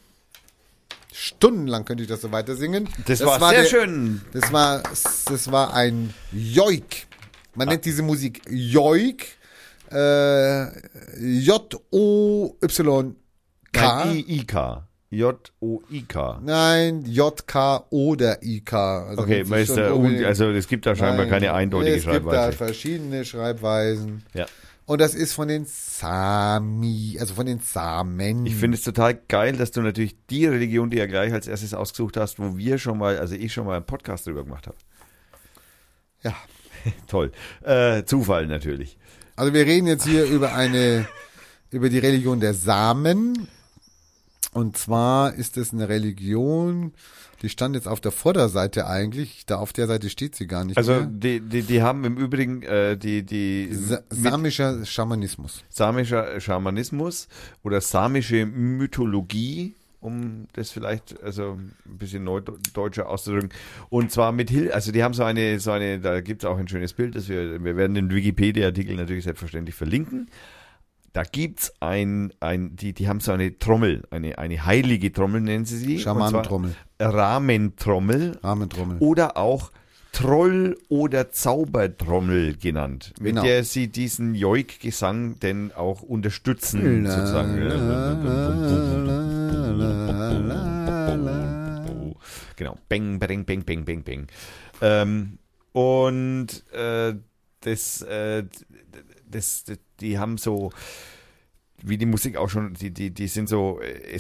[1.13, 2.89] Stundenlang könnte ich das so weiter singen.
[3.07, 4.21] Das, war, sehr der- schön.
[4.33, 4.83] Das war,
[5.27, 7.07] das war ein Joik.
[7.55, 9.37] Man nennt diese Musik Joik.
[9.91, 10.69] Äh,
[11.21, 13.13] J-O-Y-K.
[14.13, 14.89] I-I-K.
[15.13, 16.41] J-O-I-K.
[16.43, 19.07] Nein, J-K oder I-K.
[19.09, 22.57] Also Okay, un- also es gibt da scheinbar Nein, keine eindeutige Es gibt da Schreibweise.
[22.57, 24.25] verschiedene Schreibweisen.
[24.35, 24.47] Ja.
[24.87, 28.47] Und das ist von den Sami, also von den Samen.
[28.47, 31.73] Ich finde es total geil, dass du natürlich die Religion, die ja gleich als erstes
[31.73, 34.77] ausgesucht hast, wo wir schon mal, also ich schon mal einen Podcast drüber gemacht habe.
[36.23, 36.35] ja.
[37.07, 37.31] Toll.
[37.63, 38.99] Äh, Zufall natürlich.
[39.37, 41.07] Also wir reden jetzt hier über eine,
[41.71, 43.47] über die Religion der Samen.
[44.53, 46.93] Und zwar ist es eine Religion,
[47.41, 50.77] die stand jetzt auf der Vorderseite eigentlich, da auf der Seite steht sie gar nicht
[50.77, 51.07] Also mehr.
[51.11, 55.65] die, die, die haben im Übrigen äh, die, die Sa samischer Schamanismus.
[55.71, 57.29] samischer Schamanismus
[57.63, 61.53] oder samische Mythologie, um das vielleicht also
[61.87, 63.51] ein bisschen neudeutscher auszudrücken.
[63.89, 66.59] Und zwar mit Hilfe, also die haben so eine, so eine, da gibt es auch
[66.59, 70.29] ein schönes Bild, das wir, wir werden den Wikipedia-Artikel natürlich selbstverständlich verlinken.
[71.13, 75.67] Da gibt's ein, ein, die, die haben so eine Trommel, eine, eine heilige Trommel nennen
[75.67, 75.99] sie sie.
[75.99, 78.97] Schamanentrommel, Rahmentrommel Rahmentrommel.
[79.01, 79.73] oder auch
[80.13, 83.43] Troll- oder Zaubertrommel genannt, mit Genau.
[83.43, 87.57] der sie diesen Joik-Gesang denn auch unterstützen, sozusagen.
[92.57, 94.27] Genau, bang, bang, bang, bang, bang, bang.
[94.81, 95.39] Ähm,
[95.73, 97.15] und äh,
[97.61, 98.45] das, äh,
[99.35, 100.71] das, das, die haben so,
[101.83, 104.19] wie die Musik auch schon, die, die, die sind so äh,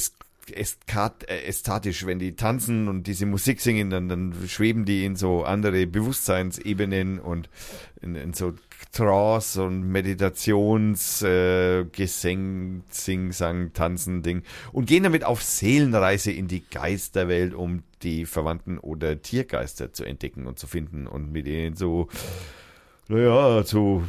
[0.50, 5.86] ästhetisch, wenn die tanzen und diese Musik singen, dann, dann schweben die in so andere
[5.86, 7.48] Bewusstseinsebenen und
[8.00, 8.54] in, in so
[8.92, 16.64] Trance und Meditations, äh, Sing, Sang, Tanzen, Ding und gehen damit auf Seelenreise in die
[16.68, 22.08] Geisterwelt, um die Verwandten oder Tiergeister zu entdecken und zu finden und mit ihnen so,
[23.08, 24.02] naja, zu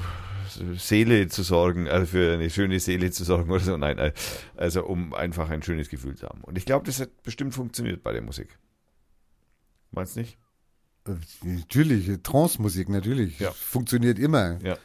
[0.77, 3.77] Seele zu sorgen, also für eine schöne Seele zu sorgen oder so.
[3.77, 4.11] Nein,
[4.55, 6.41] also um einfach ein schönes Gefühl zu haben.
[6.41, 8.57] Und ich glaube, das hat bestimmt funktioniert bei der Musik.
[9.91, 10.37] Meinst nicht?
[11.07, 11.11] Äh,
[11.45, 13.39] Natürlich, Trance-Musik, natürlich.
[13.39, 13.51] Ja.
[13.51, 14.57] Funktioniert immer.
[14.63, 14.77] Ja.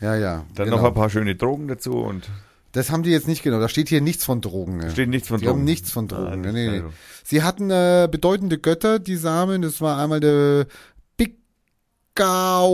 [0.00, 0.46] Ja, ja.
[0.54, 0.78] Dann genau.
[0.78, 2.28] noch ein paar schöne Drogen dazu und
[2.72, 3.60] Das haben die jetzt nicht genau.
[3.60, 4.78] Da steht hier nichts von Drogen.
[4.78, 4.90] ne?
[4.90, 5.58] steht nichts von Die Drogen.
[5.58, 6.26] haben nichts von Drogen.
[6.26, 6.92] Ah, nee, nee, also.
[7.24, 9.60] Sie hatten äh, bedeutende Götter, die Samen.
[9.62, 10.66] Das war einmal der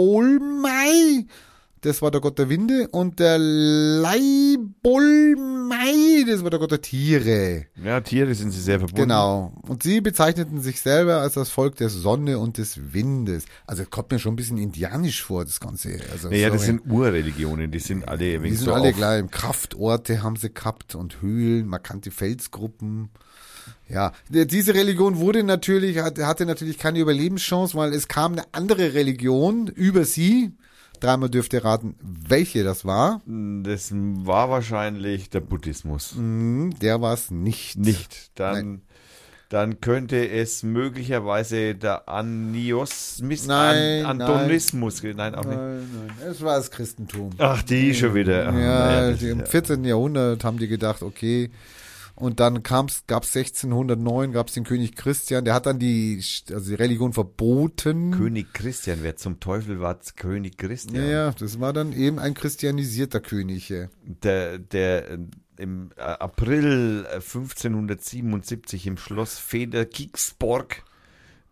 [0.07, 1.27] Bikaulmai,
[1.83, 3.39] das war der Gott der Winde, und der
[4.97, 7.67] Leibulmai, das war der Gott der Tiere.
[7.83, 9.03] Ja, Tiere sind sie sehr verbunden.
[9.03, 9.53] Genau.
[9.63, 13.45] Und sie bezeichneten sich selber als das Volk der Sonne und des Windes.
[13.67, 15.99] Also kommt mir schon ein bisschen indianisch vor, das Ganze.
[16.13, 16.79] Also, Naja, das sorry.
[16.79, 19.25] sind Urreligionen, die sind alle Die sind so alle gleich.
[19.31, 23.11] Kraftorte haben sie gehabt und Höhlen, markante Felsgruppen.
[23.89, 28.95] Ja, die- diese Religion wurde natürlich, hatte natürlich keine Überlebenschance, weil es kam eine andere
[28.95, 30.53] Religion über sie.
[31.01, 33.21] Dreimal dürft ihr raten, welche das war.
[33.27, 36.13] Das war wahrscheinlich der Buddhismus.
[36.17, 37.77] Hm, Der war es nicht.
[37.79, 38.31] Nicht.
[38.39, 38.83] Dann,
[39.49, 45.35] dann könnte es möglicherweise der Aniosmis, Nein, An, Antonismus, nein.
[45.35, 45.57] auch nicht.
[45.57, 47.31] Nein, nein, es war das Christentum.
[47.39, 48.53] Ach, die schon wieder.
[48.59, 49.85] Ja, das die, im ja- 14.
[49.85, 51.51] Jahrhundert haben die gedacht, okay.
[52.17, 56.75] Und dann gab's, gab's 1609, gab's den König Christian, der hat dann die, also die
[56.75, 58.11] Religion verboten.
[58.11, 61.05] König Christian, wer zum Teufel war König Christian?
[61.05, 63.69] Ja, ja, das war dann eben ein christianisierter König.
[63.69, 63.89] ja.
[64.03, 65.19] Der, der äh,
[65.59, 70.85] im äh, April äh, 1577 im Schloss Feder-Kingsborg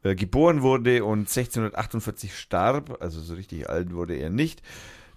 [0.02, 4.62] äh, geboren wurde und 1648 starb, also so richtig alt wurde er nicht,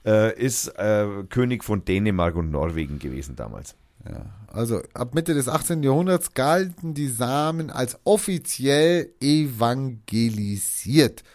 [0.06, 3.76] äh, ist äh, König von Dänemark und Norwegen gewesen damals.
[4.10, 5.84] Ja, also ab Mitte des 18.
[5.84, 11.26] Jahrhunderts galten die Samen als offiziell evangelisiert.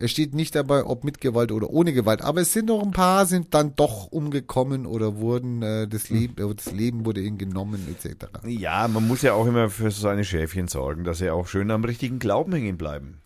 [0.00, 2.92] Es steht nicht dabei, ob mit Gewalt oder ohne Gewalt, aber es sind noch ein
[2.92, 7.36] paar, sind dann doch umgekommen oder wurden äh, das Leben, äh, das Leben wurde ihnen
[7.36, 8.26] genommen etc.
[8.46, 11.82] Ja, man muss ja auch immer für seine Schäfchen sorgen, dass sie auch schön am
[11.82, 13.20] richtigen Glauben hängen bleiben.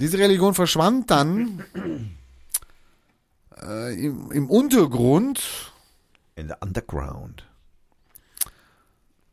[0.00, 1.62] Diese Religion verschwand dann
[3.62, 5.40] äh, im, im Untergrund.
[6.34, 7.46] In the underground.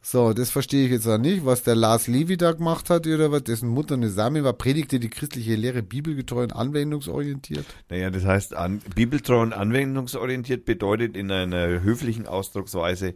[0.04, 3.32] So, das verstehe ich jetzt auch nicht, was der Lars Levi da gemacht hat oder
[3.32, 7.66] was, dessen Mutter eine Same war, predigte die christliche Lehre bibelgetreu und anwendungsorientiert.
[7.90, 13.14] Naja, das heißt, an, bibeltreu und anwendungsorientiert bedeutet in einer höflichen Ausdrucksweise,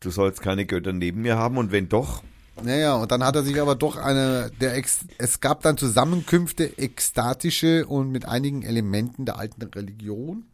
[0.00, 2.22] du sollst keine Götter neben mir haben und wenn doch,
[2.62, 6.78] Naja, und dann hat er sich aber doch eine, der Ex, es gab dann Zusammenkünfte,
[6.78, 10.46] ekstatische und mit einigen Elementen der alten Religion.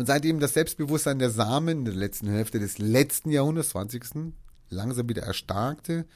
[0.00, 4.32] Und seitdem das Selbstbewusstsein der Samen in der letzten Hälfte des letzten Jahrhunderts, 20.
[4.70, 6.06] langsam wieder erstarkte,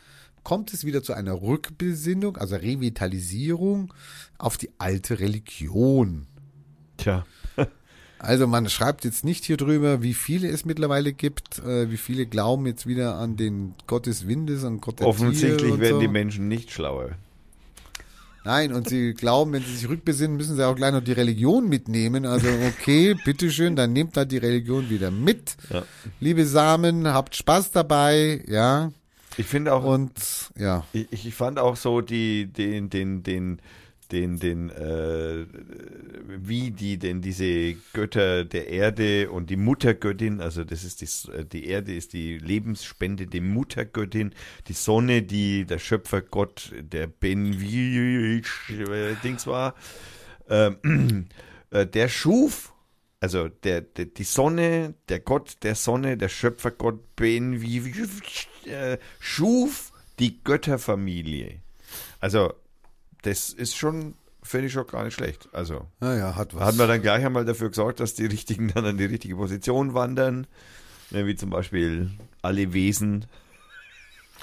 [0.43, 3.93] kommt es wieder zu einer Rückbesinnung, also Revitalisierung
[4.39, 6.27] auf die alte Religion.
[6.97, 7.27] tja,
[8.19, 12.25] Also man schreibt jetzt nicht hier drüber, wie viele es mittlerweile gibt, äh, wie viele
[12.25, 15.97] glauben jetzt wieder an den Gott des Windes, an Gott der Tiere offensichtlich und werden
[15.97, 16.01] so.
[16.01, 17.19] die Menschen nicht schlauer.
[18.45, 21.69] Nein, und sie glauben, wenn sie sich rückbesinnen, müssen sie auch gleich noch die Religion
[21.69, 22.27] mitnehmen.
[22.27, 25.57] Also okay, bitteschön, dann nehmt halt die Religion wieder mit.
[25.71, 25.83] Ja.
[26.21, 28.93] Liebe Samen, habt Spaß dabei, ja.
[29.39, 30.13] Ich finde auch, Und
[30.57, 33.61] ja, ich, ich fand auch so die, den, den, den
[34.13, 35.47] den, den, äh,
[36.29, 41.67] wie die denn diese Götter der Erde und die Muttergöttin, also das ist die, die
[41.67, 44.35] Erde ist die Lebensspende, die Muttergöttin,
[44.69, 48.43] die Sonne, die der Schöpfergott, der Ben äh,
[49.23, 49.75] Dings war,
[50.49, 51.27] ähm,
[51.71, 52.73] äh, der schuf,
[53.21, 57.55] also der, der, die Sonne, der Gott der Sonne, der Schöpfergott Ben
[58.67, 61.61] äh, schuf die Götterfamilie.
[62.21, 62.55] Also
[63.25, 65.49] das ist schon, finde ich schon gar nicht schlecht.
[65.53, 66.63] Also Naja, hat was.
[66.65, 69.95] hat man dann gleich einmal dafür gesorgt, dass die Richtigen dann an die richtige Position
[69.95, 70.47] wandern.
[71.11, 72.11] Ne, wie zum Beispiel
[72.43, 73.27] alle Wesen.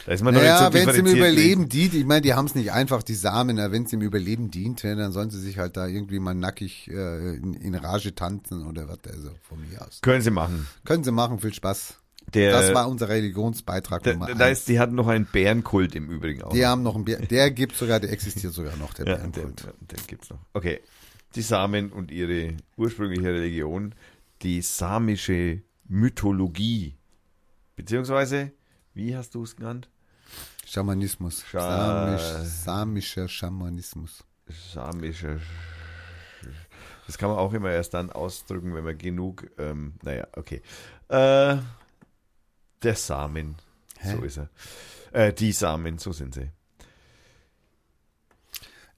[0.06, 2.34] Da ist man noch ja, nicht so wenn es im Überleben dient, ich meine, die
[2.34, 5.60] haben es nicht einfach, die Samen, wenn es im Überleben dient, dann sollen sie sich
[5.60, 9.82] halt da irgendwie mal nackig äh, in, in Rage tanzen oder was, also von mir
[9.86, 10.00] aus.
[10.02, 10.68] Können sie machen.
[10.86, 12.01] Können sie machen, viel Spaß.
[12.34, 14.60] Der, Das war unser Religionsbeitrag da, Nummer da eins.
[14.60, 16.54] ist, die hatten noch einen Bärenkult im Übrigen auch.
[16.54, 19.66] Die haben noch einen Bär, der gibt sogar, der existiert sogar noch, der Ja, Bärenkult.
[19.82, 20.40] den gibt's noch.
[20.54, 20.80] Okay.
[21.36, 23.96] Die Samen und ihre ursprüngliche Religion,
[24.42, 26.96] die samische Mythologie.
[27.76, 28.52] Beziehungsweise,
[28.94, 29.90] wie hast du es genannt?
[30.66, 31.44] Schamanismus.
[31.44, 31.60] Scha-
[32.18, 34.24] Samisch, samischer Schamanismus.
[34.74, 35.40] Samische.
[37.08, 39.50] Das kann man auch immer erst dann ausdrücken, wenn man genug.
[39.58, 40.62] Ähm, naja, okay.
[41.10, 41.58] Äh,
[42.84, 43.56] der Samen.
[44.00, 44.16] Hä?
[44.16, 44.50] So ist er.
[45.12, 46.50] Äh, die Samen, so sind sie.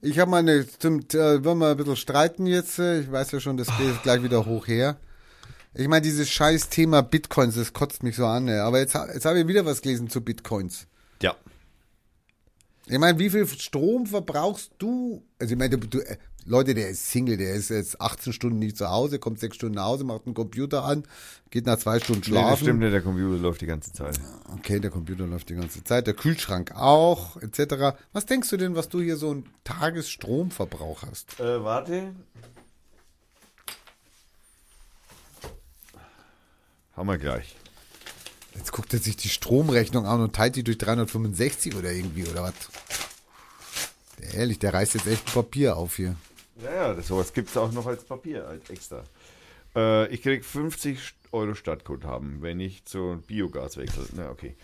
[0.00, 2.78] Ich habe mal eine, zum, äh, wollen wir ein bisschen streiten jetzt.
[2.78, 4.98] Ich weiß ja schon, das geht gleich wieder hoch her.
[5.72, 8.46] Ich meine, dieses scheiß Thema Bitcoins, das kotzt mich so an.
[8.46, 8.58] ey.
[8.60, 10.86] Aber jetzt, jetzt habe ich wieder was gelesen zu Bitcoins.
[11.22, 11.34] Ja.
[12.86, 15.24] Ich meine, wie viel Strom verbrauchst du?
[15.38, 18.58] Also ich meine, du, du, äh, Leute, der ist Single, der ist jetzt 18 Stunden
[18.58, 21.04] nicht zu Hause, kommt sechs Stunden nach Hause, macht einen Computer an,
[21.48, 22.62] geht nach zwei Stunden Nee, das schlafen.
[22.64, 24.20] stimmt nicht, der Computer läuft die ganze Zeit.
[24.58, 27.96] Okay, der Computer läuft die ganze Zeit, der Kühlschrank auch, etc.
[28.12, 31.40] Was denkst du denn, was du hier so einen Tagesstromverbrauch hast?
[31.40, 32.14] Äh, warte.
[36.92, 37.56] Haben wir gleich.
[38.54, 42.42] Jetzt guckt er sich die Stromrechnung an und teilt die durch 365 oder irgendwie, oder
[42.44, 42.54] was?
[44.32, 46.16] Ehrlich, der reißt jetzt echt ein Papier auf hier.
[46.62, 49.02] Ja, ja, sowas gibt es auch noch als Papier, als extra.
[49.74, 54.06] Äh, ich krieg 50 Euro Stadtguthaben, wenn ich zu Biogas wechsle.
[54.14, 54.54] Na, okay.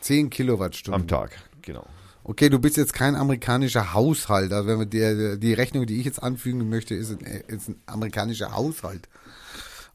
[0.00, 1.02] 10 Kilowattstunden.
[1.02, 1.30] Am Tag,
[1.62, 1.86] genau.
[2.24, 4.52] Okay, du bist jetzt kein amerikanischer Haushalt.
[4.52, 7.80] Also wenn wir die, die Rechnung, die ich jetzt anfügen möchte, ist ein, ist ein
[7.86, 9.08] amerikanischer Haushalt.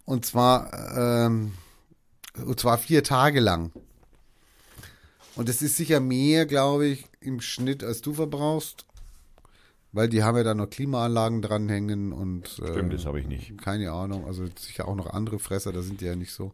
[0.04, 1.54] Und zwar, ähm,
[2.46, 3.72] und zwar vier Tage lang.
[5.36, 8.87] Und das ist sicher mehr, glaube ich, im Schnitt, als du verbrauchst.
[9.94, 13.58] Weil die haben ja da noch Klimaanlagen dranhängen und äh, Stimmt, das habe ich nicht.
[13.58, 16.54] keine Ahnung, also sicher auch noch andere Fresser, da sind die ja nicht so.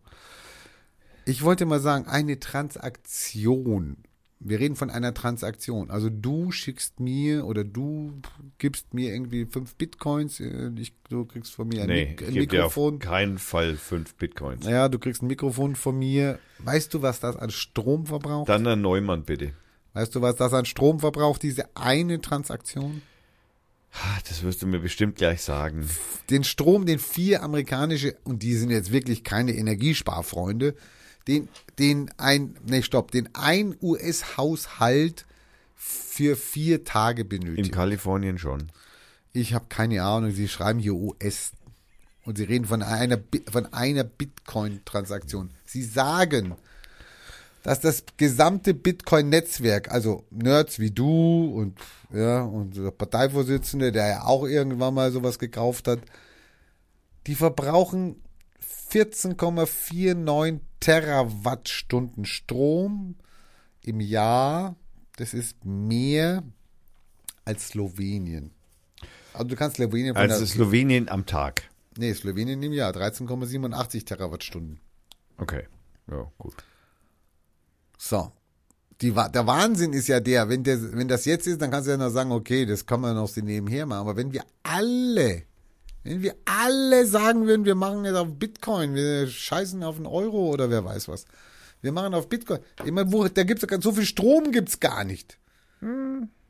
[1.25, 3.97] Ich wollte mal sagen, eine Transaktion.
[4.45, 5.89] Wir reden von einer Transaktion.
[5.89, 8.11] Also du schickst mir oder du
[8.57, 12.27] gibst mir irgendwie fünf Bitcoins, äh, ich, du kriegst von mir ein, Nee, Mik ich
[12.27, 12.99] ein gebe dir auf Mikrofon.
[12.99, 14.65] keinen Fall fünf Bitcoins.
[14.65, 16.39] Naja, du kriegst ein Mikrofon von mir.
[16.59, 18.49] Weißt du, was das an Strom verbraucht?
[18.49, 19.53] Dann ein Neumann, bitte.
[19.93, 23.01] weißt du, was das an Strom verbraucht, diese eine Transaktion?
[23.93, 25.87] Ah, Das wirst du mir bestimmt gleich sagen.
[26.29, 30.75] den Strom, den vier amerikanische, und die sind jetzt wirklich keine Energiesparfreunde,
[31.27, 31.47] den,
[31.79, 35.25] den ein, nee, stopp, den ein US-Haushalt
[35.75, 37.71] für vier Tage In benötigt.
[37.71, 38.71] Kalifornien schon.
[39.31, 41.51] Ich habe keine Ahnung, sie schreiben hier US.
[42.25, 43.19] Und sie reden von einer,
[43.51, 45.51] von einer Bitcoin-Transaktion.
[45.65, 46.55] Sie sagen,
[47.63, 51.79] dass das gesamte Bitcoin-Netzwerk, also Nerds wie du und,
[52.13, 55.99] ja, und der Parteivorsitzende, der ja auch irgendwann mal sowas gekauft hat,
[57.25, 58.21] die verbrauchen
[58.91, 63.15] 14,49 Terawattstunden Strom
[63.81, 64.75] im Jahr.
[65.15, 66.43] Das ist mehr
[67.45, 68.51] als Slowenien.
[69.33, 71.69] Also du kannst Slowenien Also Slowenien am Tag.
[71.97, 74.81] nee, Slowenien im Jahr 13,87 Terawattstunden.
[75.37, 75.63] Okay.
[76.11, 76.55] Ja, gut.
[77.97, 78.31] So.
[79.01, 81.91] Die, der Wahnsinn ist ja der, wenn, der, wenn das jetzt ist, dann kannst du
[81.91, 83.99] ja noch sagen, okay, das kann man noch so nebenher machen.
[84.01, 85.43] Aber wenn wir alle,
[86.03, 90.49] wenn wir alle sagen würden, wir machen jetzt auf Bitcoin, wir scheißen auf einen Euro
[90.49, 91.25] oder wer weiß was.
[91.81, 92.59] Wir machen auf Bitcoin.
[92.91, 95.37] Meine, wo, da gibt's so viel Strom gibt's gar nicht.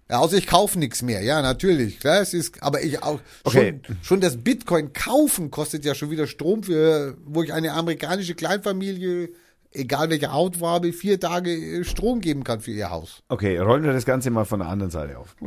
[0.10, 1.24] Ja, außer ich kaufe nichts mehr.
[1.24, 2.00] Ja, natürlich.
[2.00, 3.80] Klar, es ist, aber ich auch Okay.
[3.84, 8.36] schon, schon das Bitcoin kaufen kostet ja schon wieder Strom für, wo ich eine amerikanische
[8.36, 9.30] Kleinfamilie,
[9.74, 13.24] egal welche Hautfarbe, vier Tage äh, Strom geben kann für ihr Haus.
[13.30, 15.36] Okay, rollen wir das Ganze mal von der anderen Seite auf.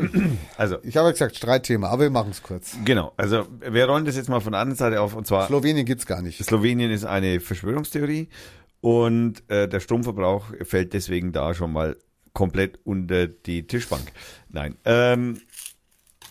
[0.57, 2.77] Also, Ich habe ja gesagt, Streitthema, aber wir machen es kurz.
[2.85, 3.13] genau.
[3.17, 5.15] Also, wir rollen das jetzt mal von der anderen Seite auf.
[5.15, 6.43] Und zwar, Slowenien gibt's gar nicht.
[6.45, 8.29] Slowenien ist eine Verschwörungstheorie
[8.81, 11.97] und äh, der Stromverbrauch fällt deswegen da schon mal
[12.33, 14.13] komplett unter die Tischbank.
[14.51, 14.77] Nein.
[14.85, 15.41] Ähm,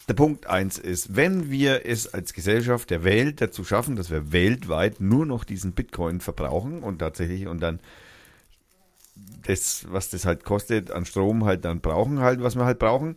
[0.07, 4.31] der Punkt eins ist, wenn wir es als Gesellschaft der Welt dazu schaffen, dass wir
[4.31, 7.79] weltweit nur noch diesen Bitcoin verbrauchen und tatsächlich und dann
[9.47, 13.15] das, was das halt kostet an Strom halt dann brauchen halt, was wir halt brauchen.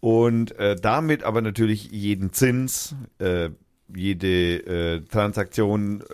[0.00, 3.50] Und äh, damit aber natürlich jeden Zins, äh,
[3.92, 6.04] jede äh, Transaktion,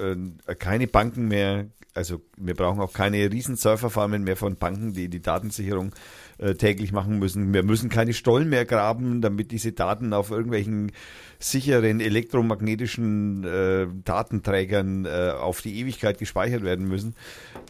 [0.46, 5.08] äh, keine Banken mehr, also wir brauchen auch keine riesen Serverfarmen mehr von Banken, die
[5.08, 6.23] die Datensicherung äh,
[6.58, 7.54] täglich machen müssen.
[7.54, 10.90] Wir müssen keine Stollen mehr graben, damit diese Daten auf irgendwelchen
[11.38, 17.14] sicheren elektromagnetischen äh, Datenträgern äh, auf die Ewigkeit gespeichert werden müssen.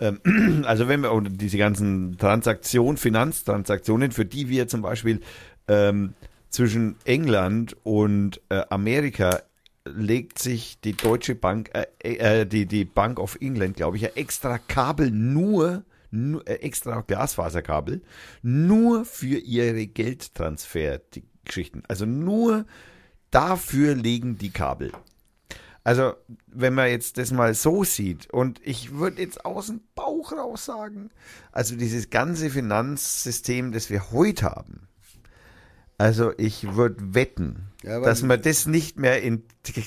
[0.01, 5.21] Ähm, also wenn wir und diese ganzen Transaktionen, Finanztransaktionen, für die wir zum Beispiel
[5.69, 6.15] ähm,
[6.51, 9.41] zwischen England und äh, Amerika
[9.85, 14.17] legt sich die Deutsche Bank, äh, äh, die, die Bank of England, glaube ich, ein
[14.17, 15.94] extra Kabel nur, äh,
[16.47, 18.03] extra Glasfaserkabel,
[18.43, 21.83] nur für ihre Geldtransfer, die Geschichten.
[21.89, 22.67] Also nur
[23.31, 24.93] dafür legen die Kabel.
[25.87, 26.15] Also,
[26.47, 30.65] wenn man jetzt das mal so sieht, und ich würde jetzt aus dem Bauch raus
[30.65, 31.11] sagen,
[31.53, 34.89] also dieses ganze Finanzsystem, das wir heute haben,
[36.05, 39.43] also ich würde wetten, Ja, dass man das nicht mehr in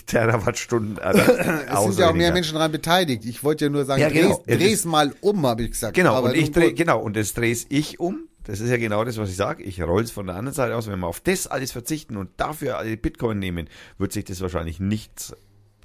[0.08, 1.12] Terawattstunden äh,
[1.70, 2.34] Es sind ja auch mehr.
[2.34, 3.24] Menschen daran beteiligt.
[3.26, 4.42] Ich wollte ja nur sagen, Ja, genau.
[4.44, 5.94] dreh's, dreh's mal um, habe ich gesagt.
[5.96, 8.28] Genau, aber und ich dreh, genau, und das drehe ich um.
[8.46, 9.62] Das ist ja genau das, was ich sage.
[9.62, 10.88] Ich roll es von der anderen Seite aus.
[10.88, 13.70] Wenn wir auf das alles verzichten und dafür alle Bitcoin nehmen,
[14.00, 15.36] wird sich das wahrscheinlich nichts,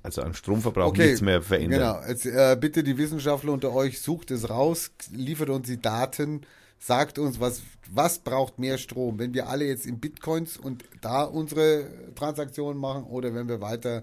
[0.02, 1.98] also am Stromverbrauch nichts mehr verändern.
[2.00, 2.09] Genau.
[2.09, 6.40] Jetzt, äh, bitte die Wissenschaftler unter euch, sucht es raus, liefert uns die Daten,
[6.82, 11.22] sagt uns, was, was braucht mehr Strom, wenn wir alle jetzt in Bitcoins und da
[11.22, 11.86] unsere
[12.16, 14.02] Transaktionen machen oder wenn wir weiter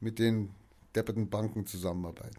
[0.00, 0.50] mit den
[0.94, 2.36] depperten Banken zusammenarbeiten.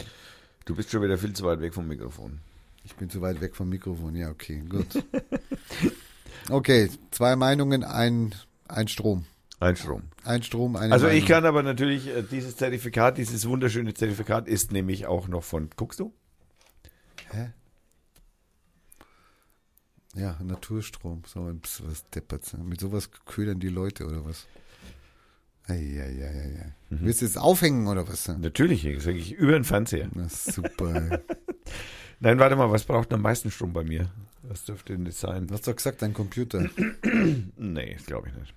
[0.66, 2.40] Du bist schon wieder viel zu weit weg vom Mikrofon.
[2.84, 4.16] Ich bin zu weit weg vom Mikrofon.
[4.16, 4.86] Ja, okay, gut.
[6.50, 8.34] Okay, zwei Meinungen, ein,
[8.68, 9.26] ein Strom.
[9.60, 10.04] Ein Strom.
[10.24, 11.22] Ein Strom, eine Also Meinung.
[11.22, 15.70] ich kann aber natürlich, äh, dieses Zertifikat, dieses wunderschöne Zertifikat ist nämlich auch noch von,
[15.76, 16.14] guckst du?
[17.30, 17.52] Hä?
[20.16, 21.24] Ja, Naturstrom.
[21.26, 22.54] So ein bisschen was deppert.
[22.58, 24.48] Mit sowas ködern die Leute oder was?
[25.68, 26.74] Eieieiei.
[26.90, 27.00] Mhm.
[27.02, 28.28] Willst du es aufhängen oder was?
[28.28, 30.10] Natürlich, das sage ich über den Fernseher.
[30.14, 31.22] Na super.
[32.20, 34.12] Nein, warte mal, was braucht am meisten Strom bei mir?
[34.44, 35.48] Was dürfte denn das sein?
[35.48, 36.68] du hast doch gesagt, dein Computer,
[37.58, 38.54] Nee, glaube ich nicht.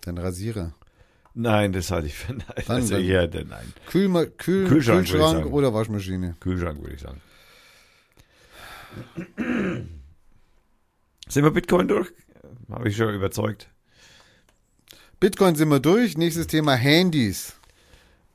[0.00, 0.74] dein Rasierer.
[1.34, 2.46] Nein, das halte ich für nein.
[2.66, 3.72] Dann- Also dann- ja, der- nein.
[3.86, 6.36] Kühlma Kühl Kühlschrank, Kühlschrank oder Waschmaschine.
[6.40, 7.20] Kühlschrank, würde ich sagen.
[11.28, 12.12] Sind wir Bitcoin durch?
[12.70, 13.68] Habe ich schon überzeugt.
[15.18, 16.16] Bitcoin sind wir durch.
[16.16, 17.54] Nächstes Thema Handys.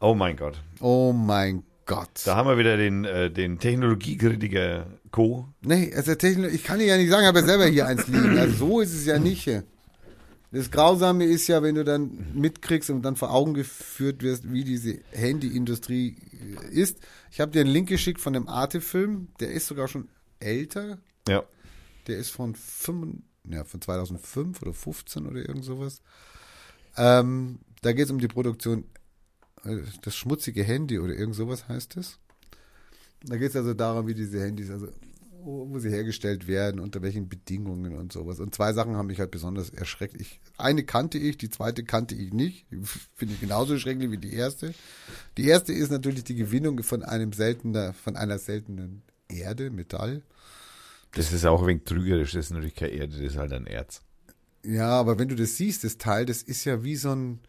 [0.02, 0.62] Oh mein Gott.
[0.80, 2.10] Oh mein Gott.
[2.26, 5.48] Da haben wir wieder den, äh, den Technologiekritiker Co.
[5.62, 8.38] Nee, also Techno ich kann dir ja nicht sagen, ja selber hier eins liegen.
[8.38, 9.50] Also so ist es ja nicht.
[10.52, 14.66] Das Grausame ist ja, wenn du dann mitkriegst und dann vor Augen geführt wirst, wie
[14.66, 16.18] diese Handyindustrie
[16.62, 16.98] äh, ist.
[17.32, 20.10] Ich habe dir einen Link geschickt von dem Arte-Film, der ist sogar schon
[20.40, 20.98] älter.
[21.30, 21.44] Ja.
[22.08, 26.02] Der ist von, 5, ja, von 2005 oder 15 oder irgend sowas.
[26.98, 28.86] Ähm, da geht es um die Produktion,
[29.64, 32.20] äh, das schmutzige Handy oder irgend sowas heißt es.
[33.24, 34.88] Da geht es also darum, wie diese Handys, also
[35.44, 38.40] wo, sie hergestellt werden, unter welchen Bedingungen und sowas.
[38.40, 40.20] Und zwei Sachen haben mich halt besonders erschreckt.
[40.20, 42.68] Ich, eine kannte ich, die zweite kannte ich nicht.
[43.16, 44.74] Finde ich genauso schrecklich wie die erste.
[45.38, 50.22] Die erste ist natürlich die Gewinnung von einem seltener, von einer seltenen Erde, Metall.
[51.16, 52.32] Das ist auch ein wenig trügerisch.
[52.34, 54.02] Das ist natürlich keine Erde, das ist halt ein Erz.
[54.64, 57.40] Ja, aber wenn du das siehst, das Teil, das ist ja wie so ein,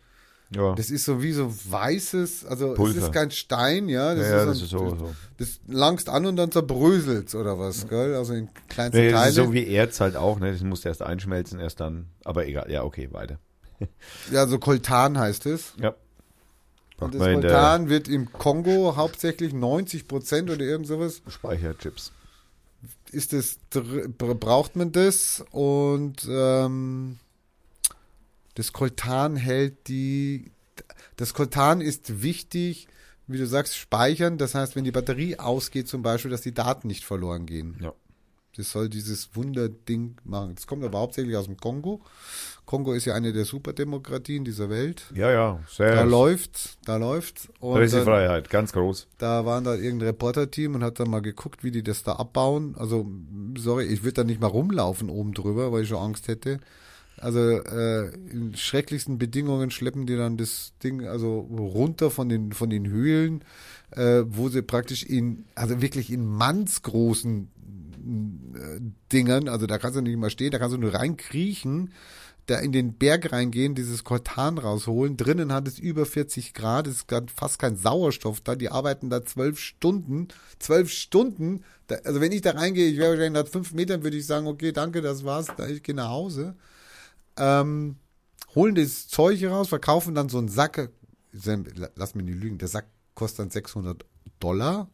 [0.54, 0.74] Ja.
[0.74, 2.98] Das ist so wie so weißes, also Pulver.
[2.98, 4.14] es ist kein Stein, ja.
[4.14, 4.96] Das ja, ja, ist, das so, ist so.
[4.96, 5.14] so.
[5.38, 8.14] Das langst an und dann zerbröselt's oder was, gell?
[8.14, 9.30] Also in kleinste Nee, das Teile.
[9.30, 10.52] ist so wie Erz halt auch, ne?
[10.52, 12.06] Das musst du erst einschmelzen, erst dann.
[12.24, 13.38] Aber egal, ja, okay, weiter.
[14.30, 15.74] ja, so Koltan heißt es.
[15.80, 15.94] Ja.
[16.98, 22.12] Und das Koltan wird im Kongo hauptsächlich 90 Prozent oder irgend sowas Speicherchips.
[23.10, 23.58] Ist es,
[24.18, 27.18] braucht man das und ähm,
[28.54, 30.50] das Koltan hält die,
[31.16, 32.88] das Koltan ist wichtig,
[33.26, 34.38] wie du sagst, speichern.
[34.38, 37.76] Das heißt, wenn die Batterie ausgeht zum Beispiel, dass die Daten nicht verloren gehen.
[37.80, 37.92] Ja.
[38.56, 40.54] Das soll dieses Wunderding machen.
[40.56, 42.02] Das kommt aber hauptsächlich aus dem Kongo.
[42.66, 45.04] Kongo ist ja eine der Superdemokratien dieser Welt.
[45.14, 45.94] Ja, ja, sehr.
[45.94, 47.48] Da läuft's, da läuft's.
[47.60, 49.08] Und dann- Pressefreiheit, ganz groß.
[49.18, 52.74] da waren da irgendein Reporter-Team und hat dann mal geguckt, wie die das da abbauen.
[52.78, 53.10] Also,
[53.56, 56.60] sorry, ich würde da nicht mal rumlaufen oben drüber, weil ich schon Angst hätte.
[57.18, 62.68] Also, äh, in schrecklichsten Bedingungen schleppen die dann das Ding also runter von den, von
[62.70, 63.44] den Höhlen,
[63.90, 67.48] äh, wo sie praktisch in, also wirklich in mannsgroßen
[69.12, 71.92] Dingern, also da kannst du nicht mal stehen, da kannst du nur reinkriechen,
[72.46, 75.16] da in den Berg reingehen, dieses Koltan rausholen.
[75.16, 78.56] Drinnen hat es über 40 Grad, es ist fast kein Sauerstoff da.
[78.56, 80.28] Die arbeiten da zwölf Stunden.
[80.58, 81.62] Zwölf Stunden.
[81.86, 84.48] Da, also wenn ich da reingehe, ich wäre wahrscheinlich nach fünf Metern, würde ich sagen,
[84.48, 86.56] okay, danke, das war's, ich gehe nach Hause.
[87.36, 87.96] Ähm,
[88.54, 90.90] holen das Zeug raus, verkaufen dann so einen Sack.
[91.32, 94.04] Lass mich nicht lügen, der Sack kostet dann 600
[94.40, 94.88] Dollar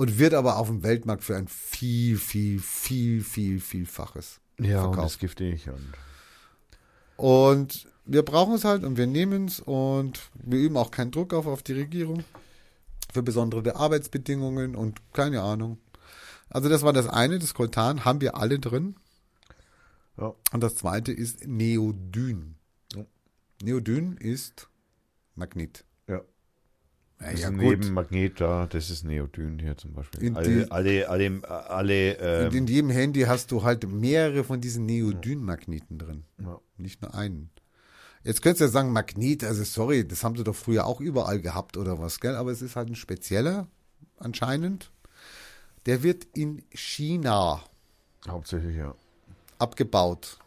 [0.00, 4.94] und wird aber auf dem Weltmarkt für ein viel, viel, viel, viel, vielfaches Ja, und
[4.94, 5.04] verkauft.
[5.04, 5.92] das giftig und
[7.18, 11.34] Und wir brauchen es halt und wir nehmen es und wir üben auch keinen Druck
[11.34, 12.24] auf, auf die Regierung
[13.12, 15.76] für besondere Arbeitsbedingungen und keine Ahnung.
[16.48, 18.96] Also das war das eine, das Koltan haben wir alle drin.
[20.16, 20.32] Ja.
[20.50, 22.54] Und das zweite ist Neodyn.
[22.94, 23.04] Ja.
[23.62, 24.66] Neodyn ist
[25.34, 25.84] Magnet.
[27.20, 27.30] Ja.
[27.32, 27.60] Ja, gut.
[27.80, 30.22] Nebenmagnet da, das ist Neodyn hier zum Beispiel.
[30.22, 32.12] In alle, die- alle, alle, alle,
[32.48, 36.24] ähm, in jedem Handy hast du halt mehrere von diesen Neodyn-Magneten drin.
[36.38, 36.58] ja.
[36.78, 37.50] Nicht nur einen.
[38.24, 41.40] Jetzt könntest du ja sagen, Magnet, also sorry, das haben sie doch früher auch überall
[41.40, 42.34] gehabt oder was, gell?
[42.36, 43.66] Aber es ist halt ein spezieller,
[44.18, 44.90] anscheinend.
[45.86, 47.62] Der wird in China
[48.28, 48.94] hauptsächlich, ja.
[49.58, 50.38] abgebaut.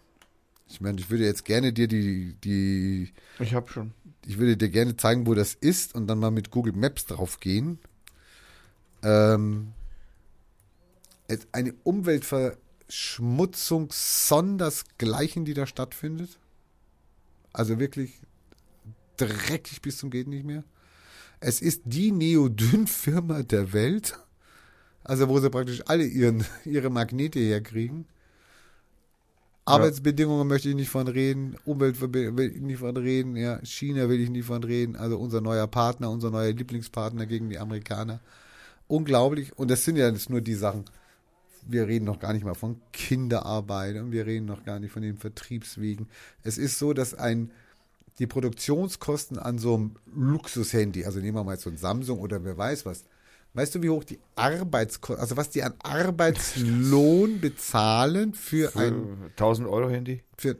[0.69, 3.91] Ich meine, ich würde jetzt gerne dir die, die, Ich habe schon.
[4.25, 7.39] Ich würde dir gerne zeigen, wo das ist und dann mal mit Google Maps drauf
[7.39, 7.79] gehen.
[9.01, 9.73] Ähm,
[11.51, 16.37] eine Umweltverschmutzung sondersgleichen, die da stattfindet.
[17.51, 18.19] Also wirklich
[19.17, 20.63] dreckig bis zum geht nicht mehr.
[21.39, 24.17] Es ist die Neodyn-Firma der Welt.
[25.03, 28.05] Also wo sie praktisch alle ihren, ihre Magnete herkriegen.
[29.65, 34.19] Arbeitsbedingungen möchte ich nicht von reden, Umwelt will ich nicht von reden, ja, China will
[34.19, 38.19] ich nicht von reden, also unser neuer Partner, unser neuer Lieblingspartner gegen die Amerikaner.
[38.87, 39.57] Unglaublich.
[39.57, 40.85] Und das sind ja jetzt nur die Sachen.
[41.65, 45.01] Wir reden noch gar nicht mal von Kinderarbeit und wir reden noch gar nicht von
[45.01, 46.07] den Vertriebswegen.
[46.43, 47.51] Es ist so, dass ein
[48.19, 52.57] die Produktionskosten an so einem Luxushandy, also nehmen wir mal so ein Samsung oder wer
[52.57, 53.05] weiß was.
[53.55, 59.29] Weißt du, wie hoch die Arbeitskosten, also was die an Arbeitslohn bezahlen für ein, Für
[59.31, 60.23] 1000 Euro Handy?
[60.37, 60.57] für,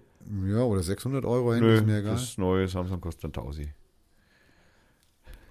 [0.48, 2.14] ja, oder 600 Euro Handy, Nö, ist mir egal.
[2.14, 3.70] das neue Samsung kostet dann 1000.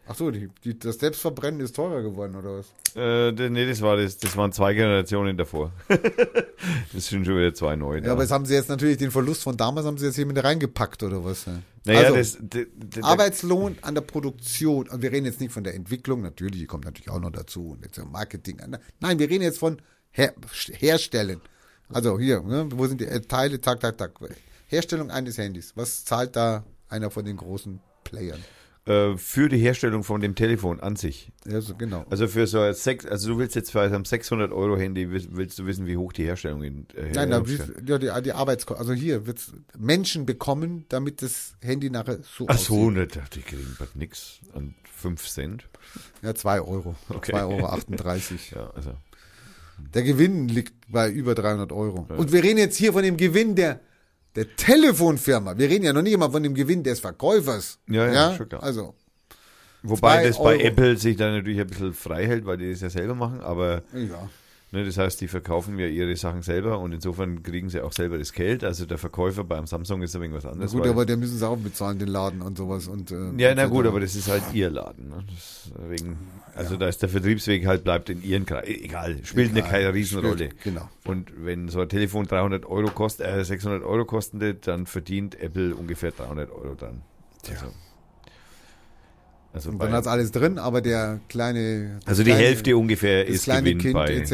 [0.06, 2.66] Ach so, die, die, das Selbstverbrennen ist teurer geworden, oder was?
[2.96, 5.72] Äh, nee, das war das, das waren zwei Generationen davor.
[5.88, 7.98] das sind schon wieder zwei neue.
[7.98, 8.12] Ja, da.
[8.12, 10.42] aber jetzt haben sie jetzt natürlich den Verlust von damals haben sie jetzt hier mit
[10.42, 11.46] reingepackt, oder was?
[11.46, 11.62] Ja.
[11.84, 15.52] naja, also, das, d- d- d- Arbeitslohn an der Produktion, und wir reden jetzt nicht
[15.52, 18.60] von der Entwicklung, natürlich, die kommt natürlich auch noch dazu, und jetzt Marketing.
[19.00, 19.80] Nein, wir reden jetzt von
[20.10, 20.34] Her
[20.72, 21.40] Herstellen.
[21.88, 24.12] Also hier, ne, wo sind die äh, Teile, tak, tak, tak.
[24.66, 25.72] Herstellung eines Handys.
[25.76, 28.42] Was zahlt da einer von den großen Playern?
[28.84, 31.30] Äh, für die Herstellung von dem Telefon an sich.
[31.50, 32.04] Also, genau.
[32.10, 35.58] Also für so ein sechs, also du willst jetzt für einem 600 Euro Handy willst
[35.58, 38.80] du wissen, wie hoch die Herstellung in, äh, Nein, da, Herstellung- ja, die, die Arbeitskosten.
[38.86, 43.76] Also hier wird's Menschen bekommen, damit das Handy nachher so Ach so, nicht, die kriegen
[43.78, 45.68] bald nix an 5 Cent.
[46.22, 46.94] Ja, 2 Euro.
[47.08, 47.32] Okay.
[47.34, 47.66] 2,38 Euro.
[47.72, 48.50] 38.
[48.52, 48.92] Ja, also.
[49.94, 52.06] Der Gewinn liegt bei über 300 Euro.
[52.16, 53.80] Und wir reden jetzt hier von dem Gewinn der,
[54.34, 55.56] der Telefonfirma.
[55.58, 57.78] Wir reden ja noch nicht immer von dem Gewinn des Verkäufers.
[57.88, 58.62] Ja, ja, schon klar.
[58.62, 58.94] Also,
[59.82, 60.60] Wobei das bei Euro.
[60.60, 63.82] Apple sich dann natürlich ein bisschen frei hält, weil die das ja selber machen, aber
[63.92, 64.28] ja.
[64.72, 68.18] Ne, das heißt, die verkaufen ja ihre Sachen selber und insofern kriegen sie auch selber
[68.18, 68.64] das Geld.
[68.64, 70.72] Also der Verkäufer beim Samsung ist ein wenig was Na anderes.
[70.72, 72.88] gut, aber der müssen sie auch bezahlen, den Laden und sowas.
[72.88, 75.08] Und, äh, ja, na gut, aber das ist halt ihr Laden.
[75.08, 75.24] Ne?
[75.78, 76.18] Deswegen,
[76.54, 78.66] also da ist der Vertriebsweg halt bleibt in ihren Kreis.
[78.66, 80.34] Egal, spielt eine Egal, keine Riesenrolle.
[80.36, 80.88] spielt- genau.
[81.04, 85.74] Und wenn so ein Telefon 300 Euro kostet, äh, 600 Euro kostet, dann verdient Apple
[85.74, 87.02] ungefähr 300 Euro dran.
[87.50, 87.66] Also,
[89.54, 92.00] also, Und dann hat alles drin, aber der kleine.
[92.06, 94.08] also die kleine, Hälfte ungefähr das ist kleine Gewinn Kind bei.
[94.14, 94.32] etc.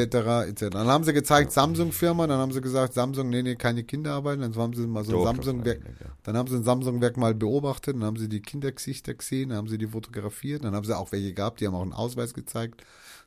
[0.49, 0.70] etc.
[0.70, 4.40] Dann haben sie gezeigt, Samsung-Firma, dann haben sie gesagt, Samsung, nee, nee, keine Kinderarbeit.
[4.40, 5.81] Dann haben sie mal so ein Samsung-Werk,
[6.23, 9.69] dann haben sie ein Samsung-Werk mal beobachtet, dann haben sie die Kindergesichter gesehen, dann haben
[9.69, 12.85] sie die fotografiert, dann haben sie auch welche gehabt, die haben auch einen Ausweis gezeigt,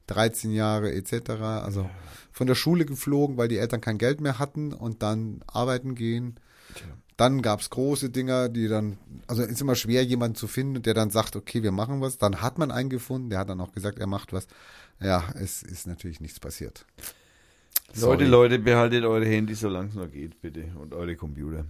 [0.07, 1.31] 13 Jahre etc.
[1.41, 1.89] Also
[2.31, 6.35] von der Schule geflogen, weil die Eltern kein Geld mehr hatten und dann arbeiten gehen.
[6.73, 6.85] Tja.
[7.21, 11.11] Dann gab's große Dinger, die dann, also ist immer schwer, jemanden zu finden, der dann
[11.11, 12.17] sagt, okay, wir machen was.
[12.17, 14.47] Dann hat man einen gefunden, der hat dann auch gesagt, er macht was.
[14.99, 16.83] Ja, es ist natürlich nichts passiert.
[17.89, 18.25] Leute, Sorry.
[18.25, 20.71] Leute, behaltet eure Handys, solange es noch geht, bitte.
[20.81, 21.63] Und eure Computer.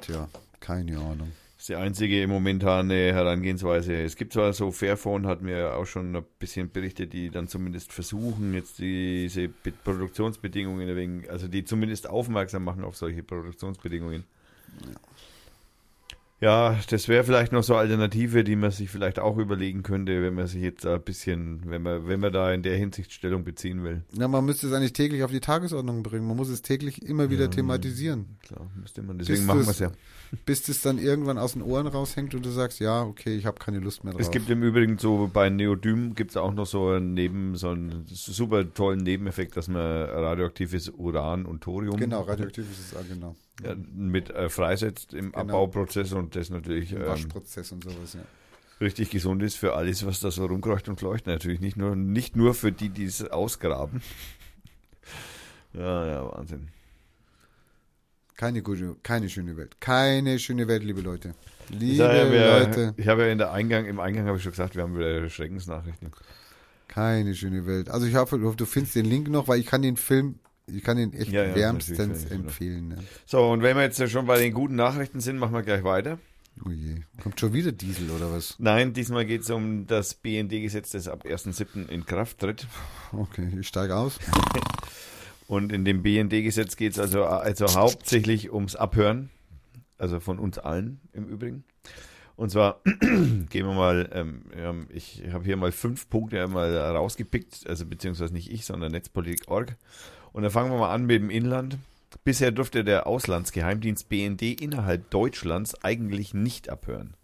[0.00, 0.28] Tja,
[0.58, 1.30] keine Ahnung.
[1.66, 4.00] Ist die einzige momentane Herangehensweise.
[4.00, 7.92] Es gibt zwar so Fairphone, hat mir auch schon ein bisschen berichtet, die dann zumindest
[7.92, 14.22] versuchen, jetzt diese Be Produktionsbedingungen, also die zumindest aufmerksam machen auf solche Produktionsbedingungen.
[14.84, 14.92] Ja,
[16.40, 20.34] das wäre vielleicht noch so eine Alternative, die man sich vielleicht auch überlegen könnte, wenn
[20.34, 23.82] man sich jetzt ein bisschen, wenn man, wenn man da in der Hinsicht Stellung beziehen
[23.82, 24.02] will.
[24.12, 26.26] Ja, man müsste es eigentlich täglich auf die Tagesordnung bringen.
[26.26, 28.36] Man muss es täglich immer wieder thematisieren.
[28.42, 29.18] Klar, müsste man.
[29.18, 29.92] Deswegen Bis machen wir es ja.
[30.44, 33.58] Bis das dann irgendwann aus den Ohren raushängt und du sagst, ja, okay, ich habe
[33.58, 34.20] keine Lust mehr drauf.
[34.20, 37.70] Es gibt im Übrigen so bei Neodym gibt es auch noch so einen Neben, so
[37.70, 43.04] einen super tollen Nebeneffekt, dass man radioaktives Uran und Thorium genau, radioaktiv ist es, ah,
[43.08, 43.36] genau.
[43.62, 45.40] Ja, mit äh, freisetzt im Genau.
[45.40, 48.20] Abbauprozess und das natürlich Im ähm, Waschprozess und sowas, ja.
[48.80, 51.26] richtig gesund ist für alles, was da so rumkreucht und fleucht.
[51.26, 54.02] Natürlich nicht nur, nicht nur für die, die es ausgraben.
[55.72, 56.68] ja, ja, Wahnsinn.
[58.36, 59.80] Keine gute, keine schöne Welt.
[59.80, 61.34] Keine schöne Welt, liebe Leute.
[61.70, 64.76] Liebe ja, Leute, ich habe ja in der Eingang, im Eingang habe ich schon gesagt,
[64.76, 66.12] wir haben wieder Schreckensnachrichten.
[66.86, 67.88] keine schöne Welt.
[67.88, 70.98] Also ich hoffe, du findest den Link noch, weil ich kann den Film, ich kann
[70.98, 72.88] ihn echt Ja, ja, wärmstens empfehlen.
[72.88, 72.96] Ne?
[73.24, 76.18] So, und wenn wir jetzt schon bei den guten Nachrichten sind, machen wir gleich weiter.
[76.64, 76.96] Oh je.
[77.22, 78.56] Kommt schon wieder Diesel oder was?
[78.58, 81.88] Nein, diesmal geht es um das BND-Gesetz, das ab 1.7.
[81.88, 82.66] in Kraft tritt.
[83.12, 84.18] Okay, ich steige aus.
[85.48, 89.30] Und in dem BND-Gesetz geht es also, also hauptsächlich ums Abhören.
[89.98, 91.64] Also von uns allen im Übrigen.
[92.36, 97.86] Und zwar gehen wir mal, ähm, ich habe hier mal fünf Punkte mal rausgepickt, also
[97.86, 99.76] beziehungsweise nicht ich, sondern Netzpolitik.org.
[100.36, 101.78] Und dann fangen wir mal an mit dem Inland.
[102.22, 107.14] Bisher durfte der Auslandsgeheimdienst BND innerhalb Deutschlands eigentlich nicht abhören.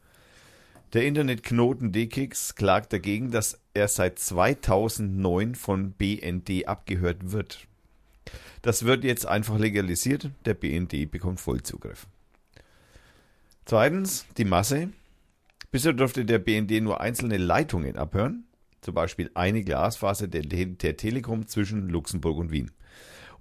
[0.95, 7.67] Der Internetknoten DKIX klagt dagegen, dass er seit 2009 von BND abgehört wird.
[8.63, 10.31] Das wird jetzt einfach legalisiert.
[10.47, 12.07] Der BND bekommt Vollzugriff.
[13.67, 14.89] Zweitens, die Masse.
[15.71, 18.45] Bisher durfte der BND nur einzelne Leitungen abhören,
[18.81, 22.71] zum Beispiel eine Glasfaser der, der Telekom zwischen Luxemburg und Wien.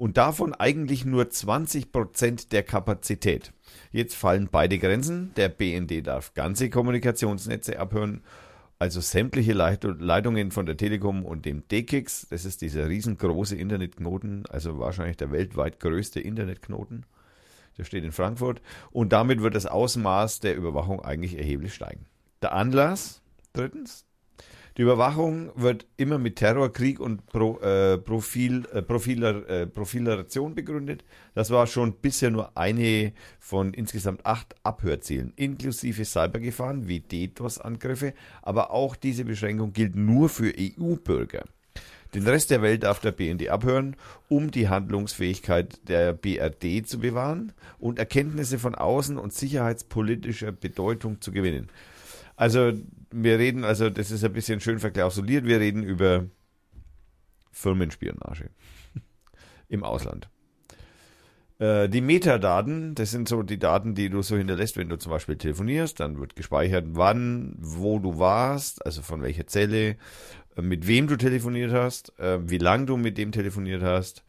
[0.02, 3.54] Und davon eigentlich nur 20% der Kapazität.
[3.92, 5.32] Jetzt fallen beide Grenzen.
[5.36, 8.24] Der BND darf ganze Kommunikationsnetze abhören,
[8.80, 12.30] also sämtliche Leit Leitungen von der Telekom und dem DKIX.
[12.32, 17.06] Das ist dieser riesengroße Internetknoten, also wahrscheinlich der weltweit größte Internetknoten.
[17.78, 18.60] Der steht in Frankfurt.
[18.90, 22.08] Und damit wird das Ausmaß der Überwachung eigentlich erheblich steigen.
[22.42, 23.22] Der Anlass,
[23.54, 24.08] drittens,
[24.78, 30.56] die Überwachung wird immer mit Terror, Krieg und Pro, äh, Profil, äh, Profiler, äh, Profilation
[30.56, 31.04] begründet.
[31.34, 38.14] Das war schon bisher nur eine von insgesamt acht Abhörzielen, inklusive Cybergefahren wie DDoS-Angriffe.
[38.42, 41.44] Aber auch diese Beschränkung gilt nur für EU-Bürger.
[42.14, 43.96] Den Rest der Welt darf der BND abhören,
[44.28, 51.32] um die Handlungsfähigkeit der BRD zu bewahren und Erkenntnisse von außen und sicherheitspolitischer Bedeutung zu
[51.32, 51.70] gewinnen.
[52.36, 52.74] Also
[53.12, 56.26] wir reden, also das ist ein bisschen schön verklausuliert, wir reden über
[57.52, 58.50] Firmenspionage
[59.68, 60.30] im Ausland.
[61.60, 65.12] Äh, Die Metadaten, das sind so die Daten, die du so hinterlässt, wenn du zum
[65.12, 66.00] Beispiel telefonierst.
[66.00, 69.98] Dann wird gespeichert, wann, wo du warst, also von welcher Zelle,
[70.56, 74.24] äh, mit wem du telefoniert hast, äh, wie lange du mit dem telefoniert hast.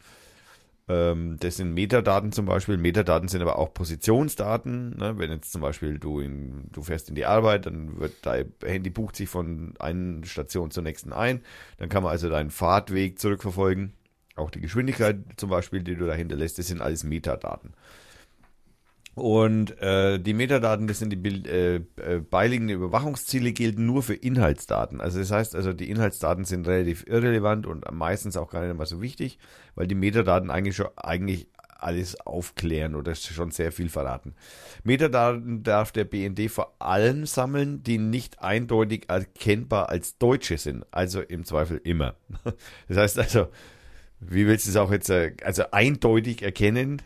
[0.89, 2.77] Ähm, Das sind Metadaten zum Beispiel.
[2.77, 4.97] Metadaten sind aber auch Positionsdaten.
[4.97, 5.19] ne?
[5.19, 8.91] Wenn jetzt zum Beispiel du, in, du fährst in die Arbeit, dann wird dein Handy
[8.91, 11.43] bucht sich von einer Station zur nächsten ein.
[11.79, 13.93] Dann kann man also deinen Fahrtweg zurückverfolgen.
[14.35, 17.75] Auch die Geschwindigkeit zum Beispiel, die du da hinterlässt, das sind alles Metadaten.
[19.15, 25.03] Und äh, die Metadaten, das sind die äh, äh, beiliegenden Überwachungsziele, gelten nur für Inhaltsdaten.
[25.03, 28.87] Also das heißt, also die Inhaltsdaten sind relativ irrelevant und meistens auch gar nicht mal
[28.87, 29.39] so wichtig,
[29.75, 31.49] weil die Metadaten eigentlich schon eigentlich
[31.83, 34.35] alles aufklären oder schon sehr viel verraten.
[34.85, 40.87] Metadaten darf der BND vor allem sammeln, die nicht eindeutig erkennbar als Deutsche sind.
[40.91, 42.15] Also im Zweifel immer.
[42.89, 43.49] Das heißt also,
[44.21, 47.03] wie willst du es auch jetzt, äh, also eindeutig erkennen?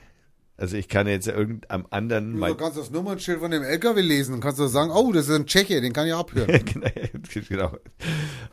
[0.59, 4.35] Also ich kann jetzt irgendeinem anderen Du mein, kannst das Nummernschild von dem LKW lesen
[4.35, 6.65] und kannst du sagen, oh, das ist ein Tscheche, den kann ich abhören.
[6.65, 6.89] genau.
[7.49, 7.77] genau.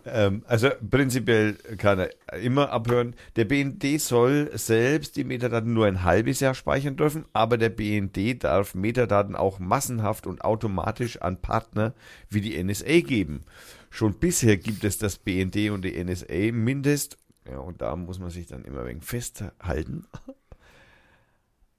[0.06, 3.16] Ähm, also prinzipiell kann er immer abhören.
[3.38, 8.44] Der BND soll selbst die Metadaten nur ein halbes Jahr speichern dürfen, aber der BND
[8.44, 11.94] darf Metadaten auch massenhaft und automatisch an Partner
[12.30, 13.44] wie die NSA geben.
[13.90, 17.18] Schon bisher gibt es das BND und die NSA mindest,
[17.50, 20.06] ja, und da muss man sich dann immer wenig festhalten,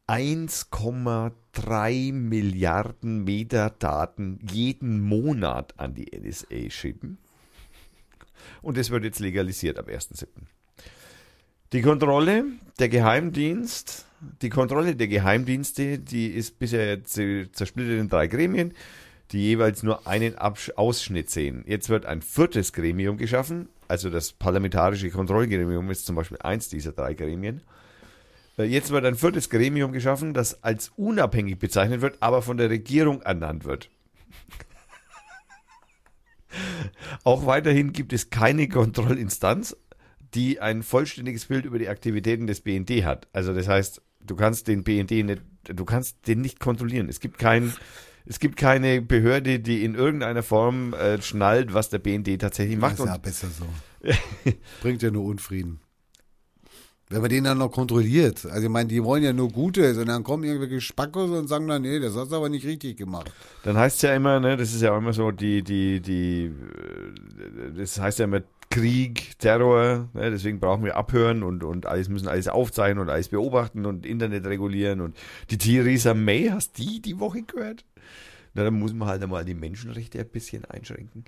[0.07, 7.19] 1,3 Milliarden Metadaten jeden Monat an die NSA schicken.
[8.61, 10.27] Und das wird jetzt legalisiert ab 1.7.
[11.73, 12.45] Die Kontrolle
[12.79, 14.05] der Geheimdienst,
[14.43, 18.75] die Kontrolle der Geheimdienste, die ist bisher zer- zersplittert in drei Gremien,
[19.33, 21.65] die jeweils nur einen Ausschnitt sehen.
[21.67, 26.93] Jetzt wird ein viertes Gremium geschaffen, also das Parlamentarische Kontrollgremium ist zum Beispiel eins dieser
[26.93, 27.63] drei Gremien.
[28.59, 32.71] Äh, Jetzt wird ein viertes Gremium geschaffen, das als unabhängig bezeichnet wird, aber von der
[32.71, 33.91] Regierung ernannt wird.
[37.25, 39.77] Auch weiterhin gibt es keine Kontrollinstanz,
[40.35, 43.29] die ein vollständiges Bild über die Aktivitäten des BND hat.
[43.33, 47.09] Also das heißt, du kannst den BND nicht, du kannst den nicht kontrollieren.
[47.09, 47.73] Es gibt kein,
[48.25, 52.95] es gibt keine Behörde, die in irgendeiner Form äh, schnallt, was der BND tatsächlich macht.
[52.95, 53.67] ist Und ja besser so.
[54.83, 55.81] Bringt ja nur Unfrieden.
[57.15, 60.09] Wenn man den dann noch kontrolliert, also ich meine, die wollen ja nur Gutes und
[60.09, 63.33] dann kommen irgendwelche Spackos und sagen dann, nee, das hast du aber nicht richtig gemacht.
[63.63, 66.47] Dann heißt es ja immer, ne, das ist ja auch immer so, die, die, die,
[66.47, 72.09] äh, das heißt ja immer Krieg, Terror, ne, deswegen brauchen wir abhören und, und alles
[72.09, 75.17] müssen alles aufzeichnen und alles beobachten und Internet regulieren und
[75.51, 77.85] die Theresa May, hast die die Woche gehört?
[78.55, 81.25] Na, dann muss man halt einmal die Menschenrechte ein bisschen einschränken.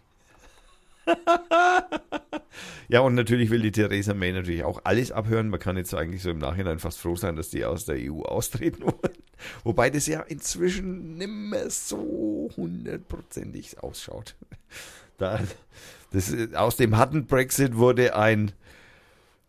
[2.89, 5.49] ja, und natürlich will die Theresa May natürlich auch alles abhören.
[5.49, 8.23] Man kann jetzt eigentlich so im Nachhinein fast froh sein, dass die aus der EU
[8.23, 9.16] austreten wollen.
[9.65, 14.35] Wobei das ja inzwischen nimmer so hundertprozentig ausschaut.
[15.19, 15.41] Da,
[16.12, 18.53] das, aus dem harten Brexit wurde ein,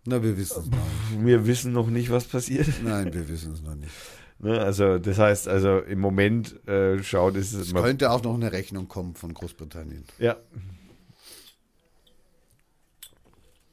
[0.05, 1.25] Na, wir wissen es noch nicht.
[1.25, 2.69] wir wissen noch nicht, was passiert.
[2.85, 3.91] Nein, wir wissen es noch nicht.
[4.39, 8.53] Ne, also das heißt, also im Moment äh, schaut es, Es könnte auch noch eine
[8.53, 10.05] Rechnung kommen von Großbritannien.
[10.19, 10.37] ja.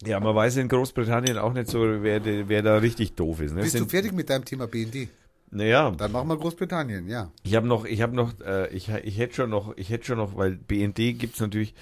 [0.06, 3.55] Ja, man weiß in Großbritannien auch nicht so, wer, wer da richtig doof ist.
[3.55, 3.62] Ne?
[3.62, 5.09] Bist du sind- fertig mit deinem Thema BND?
[5.51, 7.31] Naja, Dann machen wir Großbritannien, ja.
[7.44, 10.18] Ich habe noch, ich habe noch, äh, ich, ich hätte schon noch, ich hätte schon
[10.18, 11.74] noch, weil BND gibt es natürlich,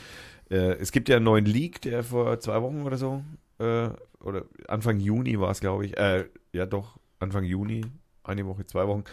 [0.50, 3.24] äh, es gibt ja einen neuen Leak, der vor zwei Wochen oder so,
[3.58, 3.88] äh,
[4.20, 7.86] oder Anfang Juni war es, glaube ich, äh, ja doch, Anfang Juni,
[8.24, 9.04] eine Woche, zwei Wochen,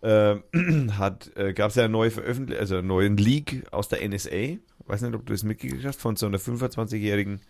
[0.00, 0.36] äh,
[0.92, 4.56] hat, äh, gab es ja eine neue Veröffentlichung, also einen neuen Leak aus der NSA,
[4.86, 7.40] weiß nicht, ob du das mitgekriegt hast, von so einer 25-jährigen,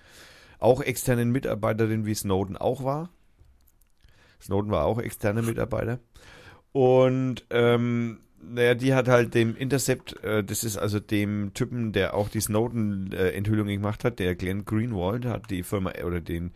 [0.58, 3.10] auch externen Mitarbeiterin, wie Snowden auch war.
[4.40, 5.98] Snowden war auch externer Mitarbeiter.
[6.72, 12.14] Und ähm, naja, die hat halt dem Intercept, äh, das ist also dem Typen, der
[12.14, 16.52] auch die Snowden-Enthüllung gemacht hat, der Glenn Greenwald, hat die Firma oder den,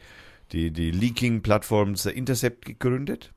[0.53, 3.33] die, die Leaking-Plattform der Intercept gegründet.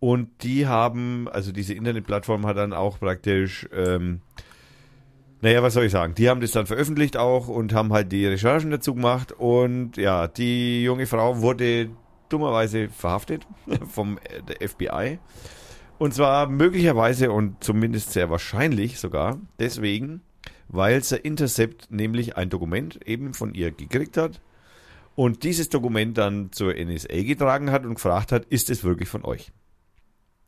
[0.00, 4.20] Und die haben, also diese Internetplattform hat dann auch praktisch, ähm,
[5.44, 6.14] naja, was soll ich sagen?
[6.14, 9.30] Die haben das dann veröffentlicht auch und haben halt die Recherchen dazu gemacht.
[9.30, 11.90] Und ja, die junge Frau wurde
[12.30, 13.46] dummerweise verhaftet
[13.90, 14.18] vom
[14.48, 15.18] äh, FBI.
[15.98, 20.22] Und zwar möglicherweise und zumindest sehr wahrscheinlich sogar deswegen,
[20.68, 24.40] weil der Intercept nämlich ein Dokument eben von ihr gekriegt hat
[25.14, 29.26] und dieses Dokument dann zur NSA getragen hat und gefragt hat, ist es wirklich von
[29.26, 29.52] euch?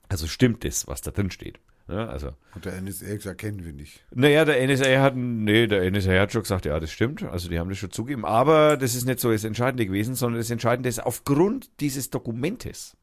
[0.09, 1.60] Also stimmt es, was da drin steht?
[1.89, 4.05] Ja, also Und der NSA gesagt, kennen wir nicht.
[4.13, 7.23] naja, der NSA hat, nee, der NSA hat schon gesagt, ja, das stimmt.
[7.23, 8.25] Also die haben das schon zugegeben.
[8.25, 12.97] Aber das ist nicht so das Entscheidende gewesen, sondern das Entscheidende ist, aufgrund dieses Dokumentes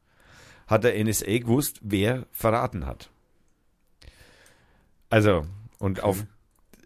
[0.66, 3.08] hat der NSA gewusst, wer verraten hat.
[5.10, 5.46] Also,
[5.78, 6.24] und auf,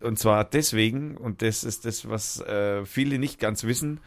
[0.00, 4.00] und zwar deswegen, und das ist das, was äh, viele nicht ganz wissen,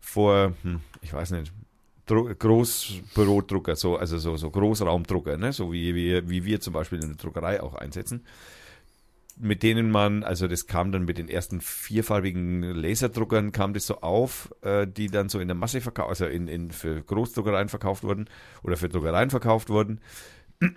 [0.00, 1.52] vor, hm, ich weiß nicht,
[2.06, 5.52] Großbürodrucker, so, also so, so Großraumdrucker, ne?
[5.52, 8.24] so wie, wie, wie wir zum Beispiel in der Druckerei auch einsetzen
[9.36, 14.00] mit denen man, also das kam dann mit den ersten vierfarbigen Laserdruckern, kam das so
[14.00, 18.04] auf, äh, die dann so in der Masse verkauft, also in, in für Großdruckereien verkauft
[18.04, 18.26] wurden
[18.62, 20.00] oder für Druckereien verkauft wurden.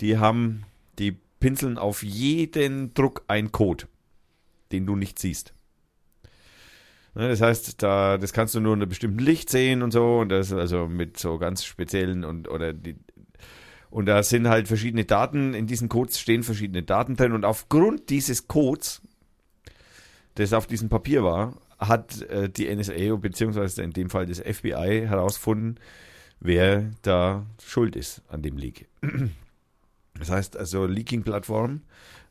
[0.00, 0.64] Die haben,
[0.98, 3.86] die pinseln auf jeden Druck ein Code,
[4.72, 5.54] den du nicht siehst.
[7.16, 10.28] Ne, Das heißt, da, das kannst du nur einem bestimmten Licht sehen und so, und
[10.28, 12.96] das also mit so ganz speziellen und oder die,
[13.88, 18.10] und da sind halt verschiedene Daten, in diesen Codes stehen verschiedene Daten drin und aufgrund
[18.10, 19.00] dieses Codes,
[20.34, 25.06] das auf diesem Papier war, hat äh, die NSA beziehungsweise in dem Fall das FBI
[25.08, 25.80] herausgefunden,
[26.40, 28.88] wer da schuld ist an dem Leak.
[30.18, 31.82] Das heißt also Leaking-Plattform,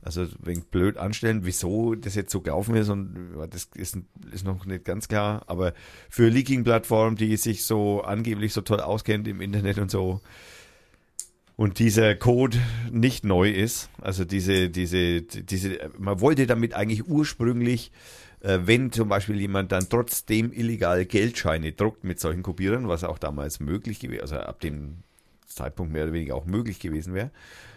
[0.05, 3.17] also wegen blöd anstellen, wieso das jetzt so gelaufen ist und
[3.49, 3.97] das ist,
[4.31, 5.73] ist noch nicht ganz klar, aber
[6.09, 10.21] für Leaking-Plattform, die sich so angeblich so toll auskennt im Internet und so,
[11.57, 12.57] und dieser Code
[12.91, 17.91] nicht neu ist, also diese, diese, diese, man wollte damit eigentlich ursprünglich,
[18.41, 23.17] äh, wenn zum Beispiel jemand dann trotzdem illegal Geldscheine druckt mit solchen Kopierern, was auch
[23.17, 24.97] damals möglich gewesen, also ab dem
[25.47, 27.31] Zeitpunkt mehr oder weniger auch möglich gewesen wäre,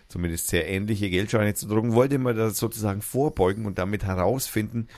[0.09, 4.89] zumindest sehr ähnliche Geldscheine zu drucken, wollte man da sozusagen vorbeugen und damit herausfinden,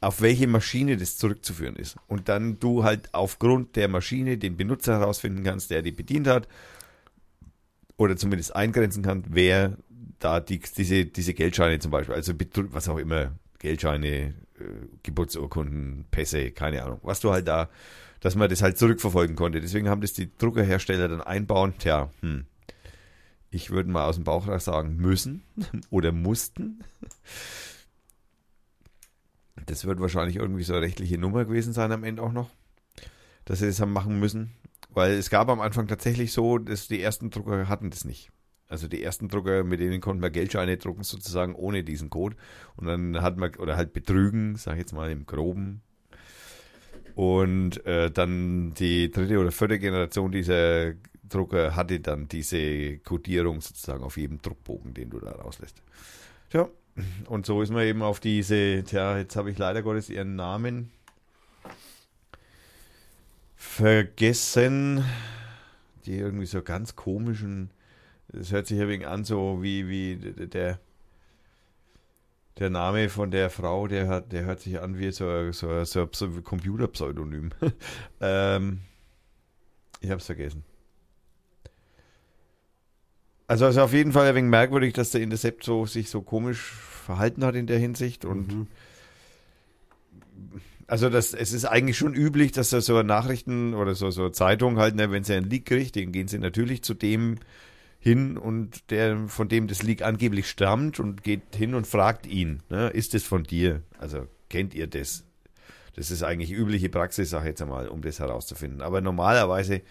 [0.00, 1.96] auf welche Maschine das zurückzuführen ist.
[2.08, 6.48] Und dann du halt aufgrund der Maschine den Benutzer herausfinden kannst, der die bedient hat
[7.96, 9.76] oder zumindest eingrenzen kann, wer
[10.18, 12.32] da die, diese, diese Geldscheine zum Beispiel, also
[12.70, 14.32] was auch immer, Geldscheine, äh,
[15.02, 17.68] Geburtsurkunden, Pässe, keine Ahnung, was du halt da,
[18.20, 19.60] dass man das halt zurückverfolgen konnte.
[19.60, 21.74] Deswegen haben das die Druckerhersteller dann einbauen.
[21.78, 22.46] Tja, hm,
[23.50, 25.42] ich würde mal aus dem Bauch sagen, müssen
[25.90, 26.84] oder mussten.
[29.66, 32.50] Das wird wahrscheinlich irgendwie so eine rechtliche Nummer gewesen sein am Ende auch noch,
[33.44, 34.52] dass sie das haben machen müssen.
[34.92, 38.30] Weil es gab am Anfang tatsächlich so, dass die ersten Drucker hatten das nicht.
[38.68, 42.36] Also die ersten Drucker, mit denen konnten wir Geldscheine drucken, sozusagen ohne diesen Code.
[42.76, 45.82] Und dann hat man, oder halt betrügen, sag ich jetzt mal im Groben.
[47.16, 50.94] Und äh, dann die dritte oder vierte Generation dieser
[51.30, 55.82] Drucker hatte dann diese Codierung sozusagen auf jedem Druckbogen, den du da rauslässt.
[56.50, 56.68] Tja,
[57.26, 60.90] und so ist man eben auf diese, tja, jetzt habe ich leider Gottes ihren Namen
[63.56, 65.04] vergessen.
[66.06, 67.70] Die irgendwie so ganz komischen,
[68.28, 70.80] das hört sich ja wegen an, so wie, wie der,
[72.58, 76.08] der Name von der Frau, der hat, der hört sich an wie so, so, so,
[76.22, 77.50] ein Computerpseudonym.
[78.20, 78.80] ähm,
[80.00, 80.64] ich habe es vergessen.
[83.50, 86.22] Also es ist auf jeden Fall ein wenig merkwürdig, dass der Intercept so, sich so
[86.22, 88.66] komisch verhalten hat in der Hinsicht und mhm.
[90.86, 94.78] Also das, es ist eigentlich schon üblich, dass da so Nachrichten oder so, so Zeitungen
[94.78, 97.38] halt, ne, wenn sie einen Leak kriegt, dann gehen sie natürlich zu dem
[97.98, 102.62] hin und der, von dem das Leak angeblich stammt und geht hin und fragt ihn,
[102.70, 103.82] ne, ist es von dir?
[103.98, 105.24] Also kennt ihr das?
[105.96, 108.80] Das ist eigentlich übliche Praxis, sag ich jetzt einmal, um das herauszufinden.
[108.80, 109.82] Aber normalerweise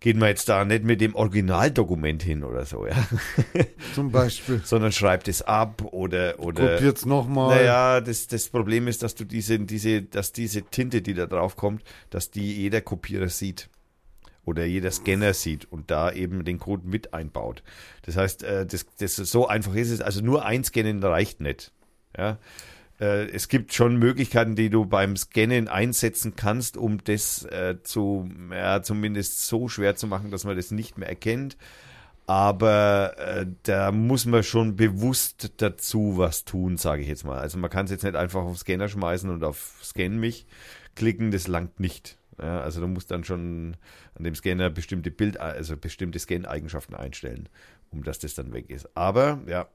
[0.00, 2.96] geht man jetzt da nicht mit dem Originaldokument hin oder so, ja.
[3.94, 4.62] Zum Beispiel.
[4.64, 6.74] Sondern schreibt es ab oder oder.
[6.76, 7.56] Kopiert es nochmal.
[7.56, 11.56] Naja, das, das Problem ist, dass du diese, diese, dass diese Tinte, die da drauf
[11.56, 13.68] kommt, dass die jeder Kopierer sieht.
[14.46, 17.62] Oder jeder Scanner sieht und da eben den Code mit einbaut.
[18.02, 20.00] Das heißt, äh, das, das so einfach ist es.
[20.00, 21.72] Also nur einscannen reicht nicht.
[22.16, 22.38] Ja
[23.04, 28.82] es gibt schon Möglichkeiten, die du beim Scannen einsetzen kannst, um das äh, zu, ja,
[28.82, 31.56] zumindest so schwer zu machen, dass man das nicht mehr erkennt.
[32.26, 37.38] Aber äh, da muss man schon bewusst dazu was tun, sage ich jetzt mal.
[37.38, 40.46] Also man kann es jetzt nicht einfach auf Scanner schmeißen und auf Scan mich
[40.94, 42.18] klicken, das langt nicht.
[42.40, 43.76] Ja, also du musst dann schon
[44.14, 47.48] an dem Scanner bestimmte Bild, also bestimmte Scan-Eigenschaften einstellen,
[47.90, 48.96] um dass das dann weg ist.
[48.96, 49.66] Aber ja,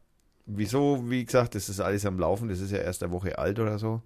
[0.45, 3.59] Wieso, wie gesagt, das ist alles am Laufen, das ist ja erst eine Woche alt
[3.59, 4.01] oder so.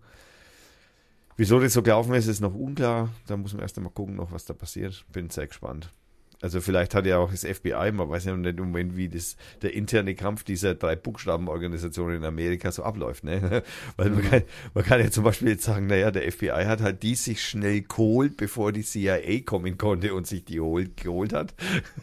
[1.35, 3.09] Wieso das so gelaufen ist, ist noch unklar.
[3.27, 5.05] Da muss man erst einmal gucken, noch was da passiert.
[5.11, 5.93] Bin sehr gespannt.
[6.41, 9.09] Also vielleicht hat ja auch das FBI, man weiß ja noch nicht im Moment, wie
[9.09, 13.61] das, der interne Kampf dieser drei Buchstabenorganisationen in Amerika so abläuft, ne?
[13.97, 14.43] Weil man kann,
[14.73, 17.81] man kann ja zum Beispiel jetzt sagen, naja, der FBI hat halt die sich schnell
[17.81, 21.53] geholt, bevor die CIA kommen konnte und sich die holt, geholt hat.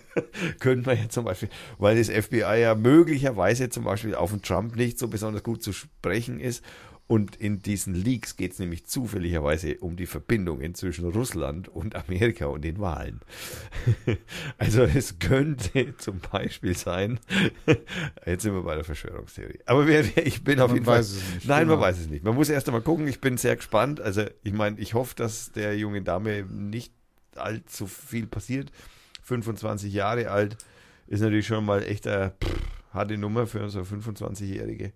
[0.61, 1.49] Könnte man ja zum Beispiel,
[1.79, 5.73] weil das FBI ja möglicherweise zum Beispiel auf den Trump nicht so besonders gut zu
[5.73, 6.63] sprechen ist
[7.09, 12.47] und in diesen Leaks geht es nämlich zufälligerweise um die Verbindungen zwischen Russland und Amerika
[12.47, 13.21] und den Wahlen.
[14.59, 17.21] also es könnte zum Beispiel sein,
[18.27, 19.61] jetzt sind wir bei der Verschwörungstheorie.
[19.67, 21.01] Aber wer, wer, ich bin man auf jeden Fall.
[21.01, 21.75] Nicht, nein, genau.
[21.75, 22.25] man weiß es nicht.
[22.25, 23.07] Man muss erst einmal gucken.
[23.07, 24.01] Ich bin sehr gespannt.
[24.01, 26.93] Also ich meine, ich hoffe, dass der jungen Dame nicht
[27.37, 28.73] allzu viel passiert.
[29.23, 30.57] 25 Jahre alt
[31.07, 32.33] ist natürlich schon mal echt eine
[32.93, 34.93] harte Nummer für unsere 25-Jährige.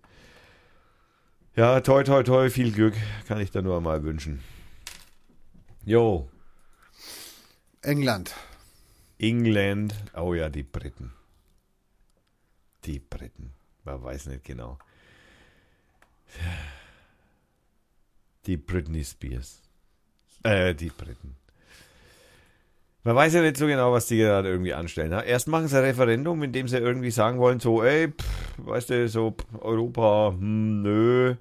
[1.57, 2.95] Ja, toi, toi, toi, viel Glück
[3.27, 4.41] kann ich da nur mal wünschen.
[5.85, 6.29] Jo.
[7.83, 8.35] England.
[9.19, 9.95] England.
[10.15, 11.13] Oh ja, die Briten.
[12.85, 13.53] Die Briten.
[13.85, 14.79] Man weiß nicht genau.
[18.47, 19.61] Die Britney Spears.
[20.45, 21.37] Äh, die Briten.
[23.03, 25.13] Man weiß ja nicht so genau, was die gerade irgendwie anstellen.
[25.13, 28.27] Erst machen sie ein Referendum, in dem sie irgendwie sagen wollen, so, ey, pff,
[28.59, 31.35] weißt du, so Europa, hm, nö,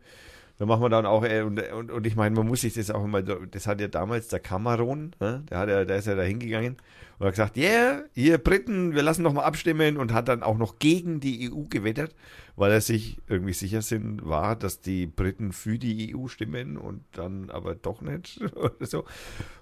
[0.58, 2.92] Da machen wir dann auch, äh, und, und, und ich meine, man muss sich das
[2.92, 5.44] auch immer, das hat ja damals der Cameron, ne?
[5.50, 6.78] der, hat ja, der ist ja da hingegangen
[7.18, 10.58] und hat gesagt, yeah, ihr Briten, wir lassen noch mal abstimmen und hat dann auch
[10.58, 12.16] noch gegen die EU gewettert,
[12.60, 17.04] weil er sich irgendwie sicher sind war, dass die Briten für die EU stimmen und
[17.14, 19.06] dann aber doch nicht oder so.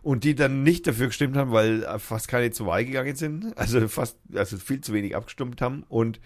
[0.01, 3.87] Und die dann nicht dafür gestimmt haben, weil fast keine zur Wahl gegangen sind, also
[3.87, 6.19] fast, also viel zu wenig abgestimmt haben und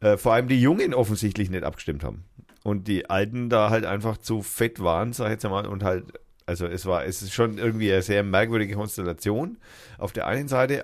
[0.00, 2.24] äh, vor allem die Jungen offensichtlich nicht abgestimmt haben
[2.64, 6.04] und die Alten da halt einfach zu fett waren, sag ich jetzt mal, und halt,
[6.46, 9.58] also es war, es ist schon irgendwie eine sehr merkwürdige Konstellation
[9.98, 10.82] auf der einen Seite.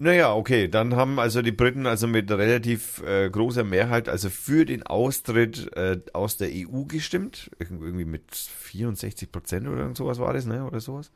[0.00, 4.64] Naja, okay, dann haben also die Briten also mit relativ äh, großer Mehrheit also für
[4.64, 10.46] den Austritt äh, aus der EU gestimmt, irgendwie mit 64 Prozent oder sowas war das,
[10.46, 11.10] ne, oder sowas.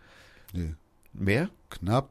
[0.53, 0.75] Nee.
[1.13, 1.49] Mehr?
[1.71, 2.11] Knapp.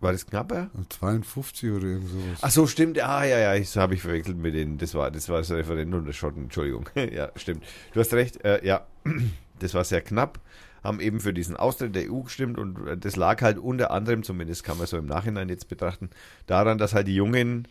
[0.00, 0.70] War das knapper?
[0.88, 2.38] 52 oder irgend sowas.
[2.40, 2.98] Ach so, stimmt.
[3.02, 6.06] Ah, ja, ja, das habe ich verwechselt mit den, das war, das war das Referendum
[6.06, 6.88] der Schotten, Entschuldigung.
[6.94, 7.64] ja, stimmt.
[7.92, 8.86] Du hast recht, äh, ja,
[9.58, 10.40] das war sehr knapp,
[10.82, 14.22] haben eben für diesen Austritt der EU gestimmt und äh, das lag halt unter anderem,
[14.22, 16.10] zumindest kann man so im Nachhinein jetzt betrachten,
[16.46, 17.68] daran, dass halt die jungen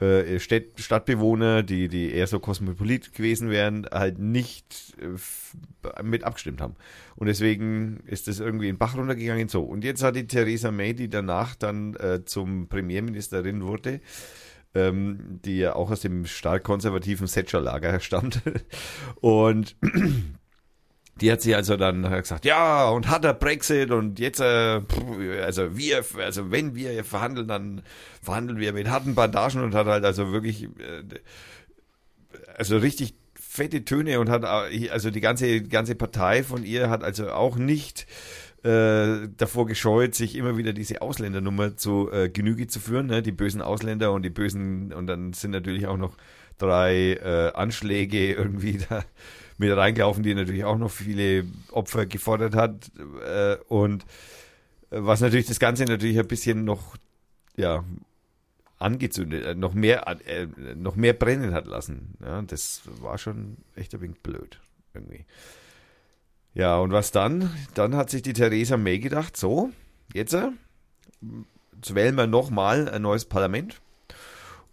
[0.00, 6.76] äh, Stadtbewohner, die, die eher so kosmopolit gewesen wären, halt nicht äh, mit abgestimmt haben.
[7.16, 9.48] Und deswegen ist das irgendwie in den Bach runtergegangen.
[9.48, 14.00] So, und jetzt hat die Theresa May, die danach dann äh, zum Premierministerin wurde,
[14.74, 18.40] ähm, die ja auch aus dem stark konservativen Thatcher-Lager stammt.
[19.20, 19.74] und
[21.20, 24.80] die hat sie also dann gesagt, ja, und hat der Brexit und jetzt, äh,
[25.42, 27.82] also wir, also wenn wir verhandeln, dann
[28.22, 31.02] verhandeln wir mit harten Bandagen und hat halt also wirklich, äh,
[32.56, 37.30] also richtig fette Töne und hat, also die ganze, ganze Partei von ihr hat also
[37.30, 38.06] auch nicht
[38.62, 43.22] äh, davor gescheut, sich immer wieder diese Ausländernummer zu äh, Genüge zu führen, ne?
[43.22, 46.16] die bösen Ausländer und die bösen, und dann sind natürlich auch noch
[46.58, 49.04] drei äh, Anschläge irgendwie da
[49.58, 52.90] mit reingelaufen, die natürlich auch noch viele Opfer gefordert hat.
[53.26, 54.04] Äh, und
[54.90, 56.96] was natürlich das Ganze natürlich ein bisschen noch,
[57.56, 57.84] ja,
[58.78, 62.14] angezündet, äh, noch mehr, äh, noch mehr brennen hat lassen.
[62.22, 64.60] Ja, das war schon echt ein wenig blöd,
[64.94, 65.24] irgendwie.
[66.54, 67.50] Ja, und was dann?
[67.74, 69.70] Dann hat sich die Theresa May gedacht, so,
[70.14, 70.50] jetzt, äh,
[71.74, 73.80] jetzt wählen wir nochmal ein neues Parlament.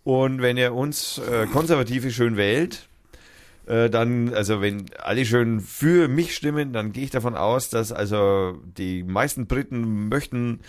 [0.04, 2.88] Und wenn ihr uns äh, Konservative schön wählt,
[3.68, 7.92] äh, dann, also wenn alle schön für mich stimmen, dann gehe ich davon aus, dass
[7.92, 10.60] also die meisten Briten möchten,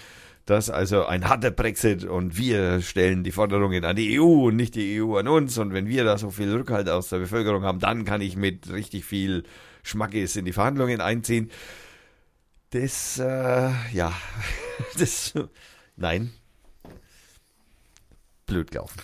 [0.47, 4.77] dass also ein harter Brexit und wir stellen die Forderungen an die EU und nicht
[4.77, 5.59] die EU an uns.
[5.59, 8.71] Und wenn wir da so viel Rückhalt aus der Bevölkerung haben, dann kann ich mit
[8.73, 9.43] richtig viel
[9.83, 11.51] Schmackes in die Verhandlungen einziehen.
[12.71, 14.13] Das, äh, ja,
[14.99, 15.35] das,
[15.97, 16.31] nein.
[18.47, 19.01] Blöd gelaufen.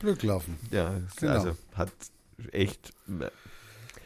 [0.00, 0.56] Blöd gelaufen.
[0.70, 1.32] Ja, Genau.
[1.32, 1.92] also hat
[2.52, 2.92] echt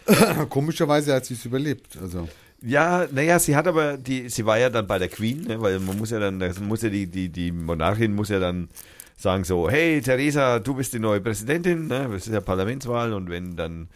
[0.50, 1.96] Komischerweise hat sie es überlebt.
[2.00, 2.28] Also,
[2.60, 5.80] Ja, naja, sie hat aber die, sie war ja dann bei der Queen, ne, weil
[5.80, 8.68] man muss ja dann, muss ja die, die, die Monarchin muss ja dann
[9.16, 13.30] sagen so, hey Theresa, du bist die neue Präsidentin, ne, das ist ja Parlamentswahl und
[13.30, 13.88] wenn, dann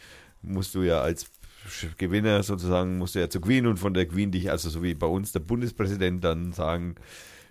[0.42, 1.26] musst du ja als
[1.98, 4.94] Gewinner sozusagen, musst du ja zur Queen und von der Queen dich, also so wie
[4.94, 6.94] bei uns der Bundespräsident dann sagen,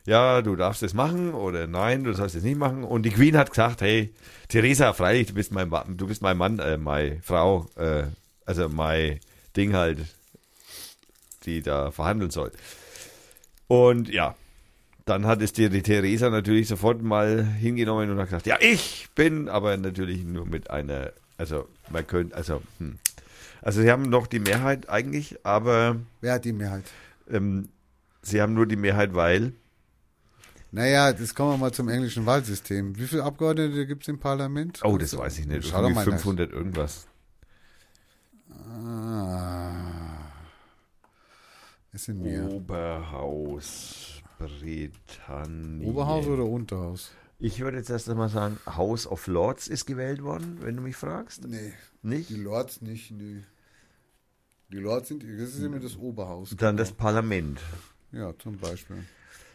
[0.08, 2.86] ja, du darfst es machen oder nein, du sollst es nicht machen.
[2.86, 4.14] Und die Queen hat gesagt, hey,
[4.48, 8.04] Theresa, freilich, du bist mein Mann, du bist mein Mann, äh, meine Frau, äh,
[8.46, 9.20] also mein
[9.58, 10.00] Ding halt,
[11.44, 12.54] die da verhandeln soll.
[13.68, 14.36] Und ja,
[15.04, 19.10] dann hat es die, die Theresa natürlich sofort mal hingenommen und hat gesagt, ja, ich
[19.14, 22.98] bin, aber natürlich nur mit einer, also man könnte, also, hm.
[23.62, 26.86] also sie haben noch die Mehrheit eigentlich, aber wer hat die Mehrheit?
[27.30, 27.68] ähm,
[28.22, 29.52] sie haben nur die Mehrheit, weil
[30.72, 32.98] Naja, das kommen wir mal zum englischen Wahlsystem.
[32.98, 34.82] Wie viele Abgeordnete gibt es im Parlament?
[34.84, 35.68] Oh, das weiß ich nicht.
[35.68, 36.14] Schau doch mal nach.
[36.14, 37.08] 500 irgendwas.
[38.50, 39.72] Ah.
[41.94, 42.52] Es sind mehr.
[42.52, 45.90] Oberhaus Britannien.
[45.90, 47.12] Oberhaus oder Unterhaus?
[47.40, 50.96] Ich würde jetzt erst einmal sagen, House of Lords ist gewählt worden, wenn du mich
[50.96, 51.48] fragst.
[51.48, 52.30] Nee, Nicht?
[52.30, 53.12] die Lords nicht.
[53.12, 53.44] Nee.
[54.70, 56.50] Die Lords sind, das ist immer das Oberhaus.
[56.50, 56.78] Dann genau.
[56.78, 57.62] das Parlament.
[58.12, 59.06] Ja, zum Beispiel.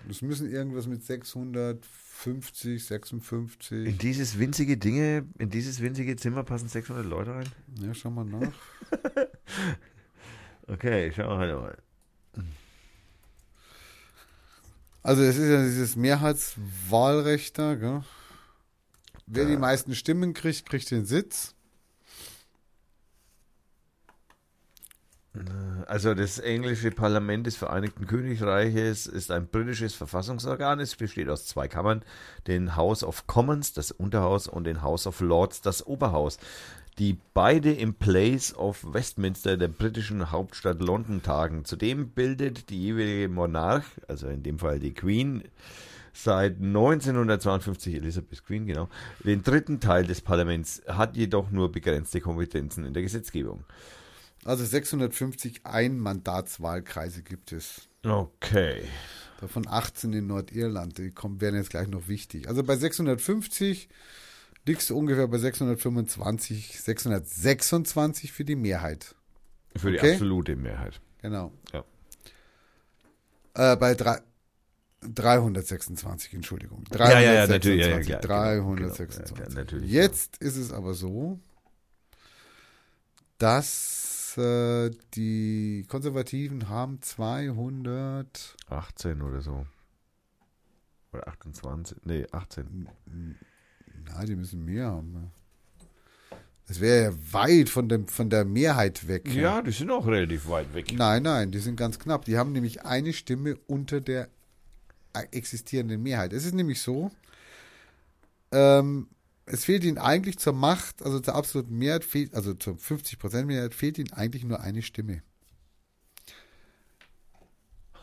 [0.09, 3.87] Das müssen irgendwas mit 650, 56.
[3.87, 7.49] In dieses winzige Dinge, in dieses winzige Zimmer passen 600 Leute rein?
[7.81, 8.53] Ja, schau mal nach.
[10.69, 11.77] Okay, schau mal mal.
[15.03, 18.03] Also es ist ja dieses Mehrheitswahlrecht da, gell?
[19.27, 19.59] Wer die Da.
[19.59, 21.55] meisten Stimmen kriegt, kriegt den Sitz.
[25.87, 30.79] Also das englische Parlament des Vereinigten Königreiches ist ein britisches Verfassungsorgan.
[30.79, 32.03] Es besteht aus zwei Kammern,
[32.47, 36.39] den House of Commons, das Unterhaus, und den House of Lords, das Oberhaus.
[36.99, 41.65] die beide im Place of Westminster, der britischen Hauptstadt London, tagen.
[41.65, 45.43] Zudem bildet die jeweilige Monarch, also in dem Fall die Queen,
[46.13, 48.91] seit 1952, Elizabeth Queen, genau,
[49.25, 53.65] den dritten Teil des Parlaments, hat jedoch nur begrenzte Kompetenzen in der Gesetzgebung.
[54.45, 57.89] Also 650 Einmandatswahlkreise gibt es.
[58.05, 58.83] Okay.
[59.41, 60.99] Davon 18 in Nordirland.
[60.99, 62.49] Die kommen, werden jetzt gleich noch wichtig.
[62.49, 63.89] Also bei 650
[64.67, 69.15] liegst du ungefähr bei 625, 626 für die Mehrheit.
[69.77, 70.13] Für die Okay.
[70.13, 71.01] absolute Mehrheit.
[71.23, 71.53] Genau.
[71.73, 71.85] Ja.
[73.55, 74.21] Äh, bei drei,
[75.03, 76.85] 326, Entschuldigung.
[76.93, 79.37] Ja, ja, ja, natürlich, ja, ja, 326, klar, genau, 326.
[79.37, 81.39] genau, ja, natürlich, Jetzt ist es aber so,
[83.39, 84.02] dass
[84.39, 89.67] äh, die Konservativen haben 200, 18 oder so.
[91.13, 91.99] Oder 28.
[92.05, 92.89] Nee, 18.
[94.07, 95.31] na, die müssen mehr haben.
[96.67, 99.33] Das wäre ja weit von, dem, von der Mehrheit weg.
[99.35, 100.93] Ja, die sind auch relativ weit weg.
[100.97, 102.25] Nein, nein, die sind ganz knapp.
[102.25, 104.29] Die haben nämlich eine Stimme unter der
[105.13, 106.33] existierenden Mehrheit.
[106.33, 107.11] Es ist nämlich so,
[108.53, 109.09] ähm,
[109.47, 113.75] es fehlt ihnen eigentlich zur Macht, also zur absoluten Mehrheit, fehlt, also zur 50% Mehrheit,
[113.75, 115.23] fehlt ihnen eigentlich nur eine Stimme.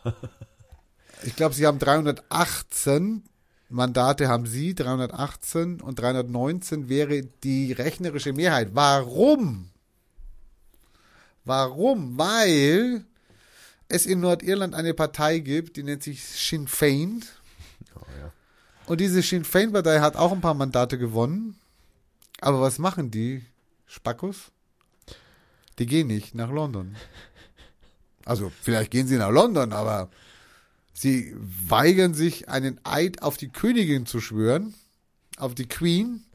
[1.24, 3.24] Ich glaube, sie haben 318
[3.70, 8.70] Mandate, haben sie, 318 und 319 wäre die rechnerische Mehrheit.
[8.74, 9.70] Warum?
[11.45, 12.18] Warum?
[12.18, 13.06] Weil
[13.90, 17.24] es in Nordirland eine Partei gibt, die nennt sich Sinn Fein.
[17.95, 18.32] Oh, ja.
[18.90, 21.56] Und diese Sinn Fein Partei hat auch ein paar Mandate gewonnen.
[22.41, 23.45] Aber was machen die
[23.86, 24.52] Spackos?
[25.78, 26.95] Die gehen nicht nach London.
[28.26, 30.10] Also vielleicht gehen sie nach London, aber
[30.91, 34.74] sie weigern sich, einen Eid auf die Königin zu schwören,
[35.38, 36.26] auf die Queen.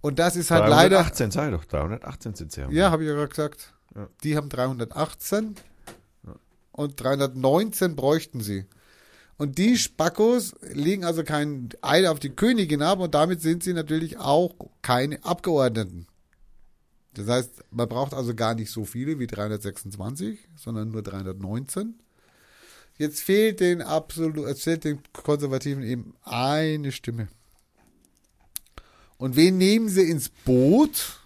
[0.00, 2.66] Und das ist halt leider 318, sag ich doch, 318 sind sie.
[2.70, 3.72] ja, habe ich ja gerade gesagt.
[3.94, 4.08] Ja.
[4.24, 5.54] Die haben 318
[6.72, 8.66] und 319 bräuchten sie.
[9.38, 13.72] Und die Spackos legen also keinen Eid auf die Königin ab und damit sind sie
[13.72, 16.06] natürlich auch keine Abgeordneten.
[17.14, 21.94] Das heißt, man braucht also gar nicht so viele wie 326, sondern nur 319.
[22.96, 27.28] Jetzt fehlt den absolut, es fehlt den Konservativen eben eine Stimme.
[29.18, 31.20] Und wen nehmen sie ins Boot?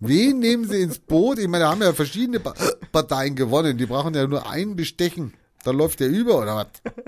[0.00, 1.38] Wen nehmen sie ins Boot?
[1.38, 2.54] Ich meine, da haben ja verschiedene Pa-
[2.92, 3.78] Parteien gewonnen.
[3.78, 5.32] Die brauchen ja nur einen bestechen.
[5.64, 6.66] Da läuft der über, oder was?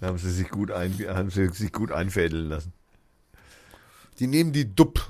[0.00, 2.72] Da haben sie sich gut, ein, haben sie sich gut einfädeln lassen.
[4.18, 5.00] Die nehmen die DUP.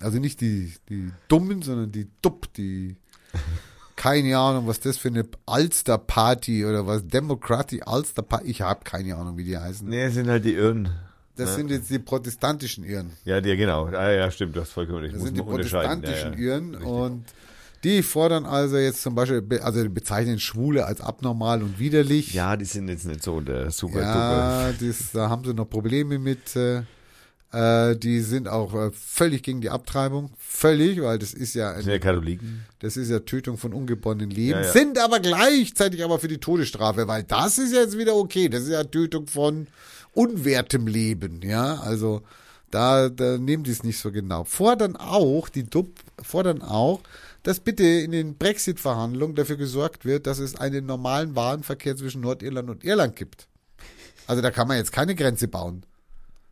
[0.00, 2.94] Also nicht die, die Dummen, sondern die DUP, die
[3.96, 9.36] keine Ahnung, was das für eine Ulster-Party oder was, Democratic Ulster-Party, ich habe keine Ahnung,
[9.36, 9.88] wie die heißen.
[9.88, 10.90] Nee, sind halt die Irren.
[11.34, 11.56] Das Ja.
[11.56, 13.12] sind jetzt die protestantischen Irren.
[13.24, 13.86] Ja, die, genau.
[13.86, 15.14] Ah, ja, stimmt, du hast vollkommen recht.
[15.14, 16.44] Das Muss sind die protestantischen ja, ja.
[16.46, 16.88] Irren Richtig.
[16.88, 17.24] und
[17.84, 22.34] die fordern also jetzt zum Beispiel, be- also bezeichnen Schwule als abnormal und widerlich.
[22.34, 24.00] Ja, die sind jetzt nicht so der super.
[24.00, 26.56] Ja, das, da haben sie noch Probleme mit.
[26.56, 26.82] Äh,
[27.50, 30.30] äh, die sind auch äh, völlig gegen die Abtreibung.
[30.38, 32.64] Völlig, weil das ist ja, Das sind ja ein, Katholiken.
[32.80, 34.50] das ist ja Tötung von ungeborenen Leben.
[34.58, 34.72] Ja, ja.
[34.72, 38.48] Sind aber gleichzeitig aber für die Todesstrafe, weil das ist jetzt wieder okay.
[38.50, 39.66] Das ist ja Tötung von
[40.12, 41.40] unwertem Leben.
[41.42, 42.22] Ja, also
[42.70, 44.44] da, da nehmen die es nicht so genau.
[44.44, 45.88] Fordern auch, die DUP
[46.22, 47.00] fordern auch,
[47.42, 52.68] dass bitte in den Brexit-Verhandlungen dafür gesorgt wird, dass es einen normalen Warenverkehr zwischen Nordirland
[52.70, 53.48] und Irland gibt.
[54.26, 55.84] Also da kann man jetzt keine Grenze bauen.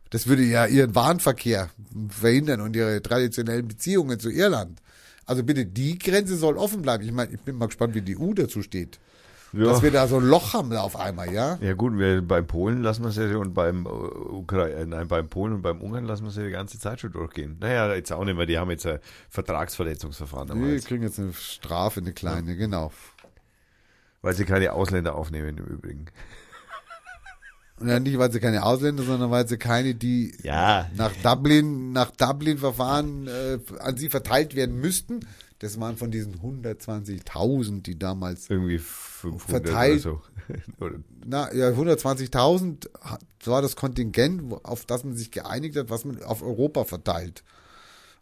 [0.09, 1.69] Das würde ja ihren Warenverkehr
[2.09, 4.81] verhindern und ihre traditionellen Beziehungen zu Irland.
[5.25, 7.03] Also bitte, die Grenze soll offen bleiben.
[7.03, 8.99] Ich meine, ich bin mal gespannt, wie die EU dazu steht.
[9.53, 9.65] Ja.
[9.65, 11.57] Dass wir da so ein Loch haben auf einmal, ja?
[11.61, 15.29] Ja gut, wir, beim Polen lassen wir es ja und beim äh, Ukraine, nein, beim
[15.29, 17.57] Polen und beim Ungarn lassen wir es ja die ganze Zeit schon durchgehen.
[17.59, 18.99] Naja, jetzt auch nicht mehr, die haben jetzt ein
[19.29, 22.91] Vertragsverletzungsverfahren, Wir jetzt, kriegen jetzt eine Strafe, eine kleine, genau.
[24.21, 26.07] weil sie keine Ausländer aufnehmen im Übrigen.
[27.79, 31.91] Und ja, nicht, weil sie keine Ausländer, sondern weil sie keine, die Ja, nach Dublin,
[31.93, 35.19] nach Dublin-Verfahren äh, an sie verteilt werden müssten.
[35.59, 40.05] Das waren von diesen 120.000, die damals irgendwie 500 Verteilt.
[40.05, 40.21] oder so.
[40.85, 46.05] Oder, na ja, 120.000 hat- war das Kontingent, auf das man sich geeinigt hat, was
[46.05, 47.43] man auf Europa verteilt.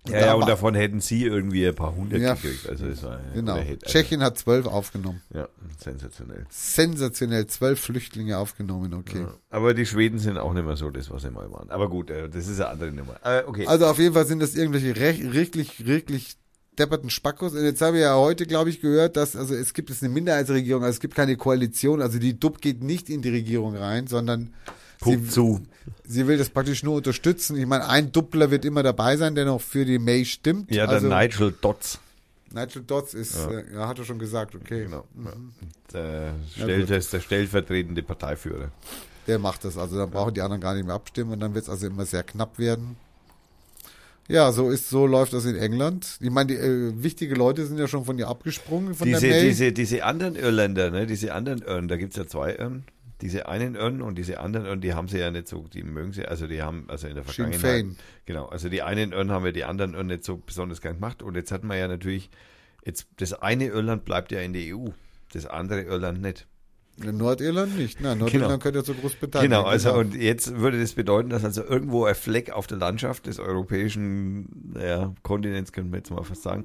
[0.08, 2.34] Und ja, ja, und davon hätten sie irgendwie ein paar hundert Ja.
[2.36, 2.68] gekriegt.
[2.70, 3.54] Also das war, Genau.
[3.54, 5.22] oder hätte- Tschechien hat zwölf aufgenommen.
[5.34, 5.48] Ja,
[5.84, 6.46] sensationell.
[6.50, 9.22] Sensationell, zwölf Flüchtlinge aufgenommen, okay.
[9.22, 9.34] Ja.
[9.50, 11.70] Aber die Schweden sind auch nicht mehr so das, was sie mal waren.
[11.72, 13.16] Aber gut, äh, das ist eine andere Nummer.
[13.24, 13.66] Äh, okay.
[13.68, 16.38] Also auf jeden Fall sind das irgendwelche recht, wirklich, wirklich
[16.80, 17.54] depperten Spackos.
[17.54, 20.14] Und jetzt haben wir ja heute, glaube ich, gehört, dass, also es gibt jetzt eine
[20.14, 24.08] Minderheitsregierung, also es gibt keine Koalition, also die DUP geht nicht in die Regierung rein,
[24.08, 24.54] sondern
[25.00, 25.62] Punkt sie, zu.
[26.04, 27.58] sie will das praktisch nur unterstützen.
[27.58, 30.72] Ich meine, ein Doppler wird immer dabei sein, der noch für die May stimmt.
[30.72, 32.00] Ja, der also, Nigel Dodds.
[32.52, 33.60] Nigel Dodds ist, Ja.
[33.60, 34.86] Äh, hat er schon gesagt, okay.
[34.86, 35.06] Genau.
[35.14, 35.52] Mhm.
[35.94, 38.72] Der, Stell, der der stellvertretende Parteiführer.
[39.28, 41.64] Der macht das, also dann brauchen die anderen gar nicht mehr abstimmen und dann wird
[41.64, 42.96] es also immer sehr knapp werden.
[44.28, 46.18] Ja, so ist, so läuft das in England.
[46.20, 49.72] Ich meine, die äh, wichtige Leute sind ja schon von ihr abgesprungen von Diese, diese,
[49.72, 52.86] diese anderen Irländer, ne, diese anderen Irren, da gibt's ja zwei Irren.
[53.22, 56.12] Diese einen Irren und diese anderen Irren, die haben sie ja nicht so, die mögen
[56.12, 57.62] sie, also die haben, also in der Vergangenheit.
[57.62, 57.96] Fein.
[58.26, 61.22] Genau, also die einen Irren haben ja die anderen Irren nicht so besonders gern gemacht
[61.22, 62.30] und jetzt hat man ja natürlich,
[62.84, 64.88] jetzt das eine Irland bleibt ja in der EU,
[65.34, 66.48] das andere Irland nicht.
[67.04, 68.00] In Nordirland nicht.
[68.00, 68.58] Na, Nordirland Genau.
[68.58, 69.52] gehört ja zu Großbritannien.
[69.52, 73.28] Genau, also und jetzt würde das bedeuten, dass also irgendwo ein Fleck auf der Landschaft
[73.28, 76.64] des europäischen naja, Kontinents, können wir jetzt mal fast sagen,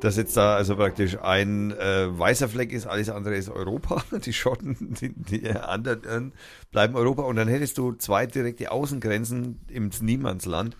[0.00, 4.02] dass jetzt da also praktisch ein äh, weißer Fleck ist, alles andere ist Europa.
[4.24, 6.34] Die Schotten, die, die anderen äh,
[6.72, 10.76] bleiben Europa und dann hättest du zwei direkte Außengrenzen im Niemandsland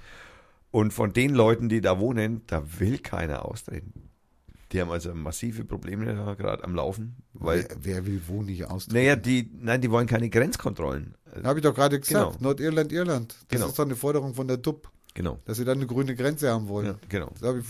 [0.71, 4.08] und von den Leuten, die da wohnen, da will keiner austreten.
[4.73, 8.65] Die haben also massive Probleme da gerade am Laufen, weil wer, wer will wo nicht
[8.67, 8.97] austreten?
[8.99, 11.15] naja, die, nein, die wollen keine Grenzkontrollen.
[11.43, 12.33] Habe ich doch gerade gesagt.
[12.39, 12.43] Genau.
[12.49, 13.33] Nordirland, Irland.
[13.33, 13.67] Das Genau.
[13.69, 15.39] ist doch eine Forderung von der DUP, Genau.
[15.47, 16.87] dass sie dann eine grüne Grenze haben wollen.
[16.87, 17.31] Ja, genau.
[17.41, 17.65] Das habe ich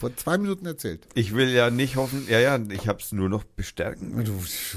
[0.00, 1.06] vor zwei Minuten erzählt.
[1.12, 4.24] Ich will ja nicht hoffen, ja, ja, ich habe es nur noch bestärken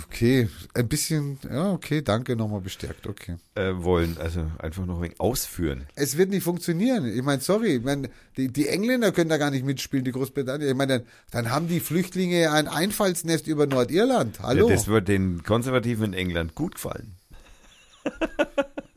[0.04, 3.38] Okay, ein bisschen, ja, okay, danke, nochmal bestärkt, okay.
[3.56, 4.18] äh, wollen.
[4.20, 5.88] Also einfach noch ein wenig ausführen.
[5.96, 7.06] Es wird nicht funktionieren.
[7.06, 10.70] Ich meine, sorry, ich meine, die, die Engländer können da gar nicht mitspielen, die Großbritannien.
[10.70, 14.42] Ich meine, dann, dann haben die Flüchtlinge ein Einfallsnest über Nordirland.
[14.42, 14.68] Hallo?
[14.68, 17.16] Ja, das wird den Konservativen in England gut gefallen.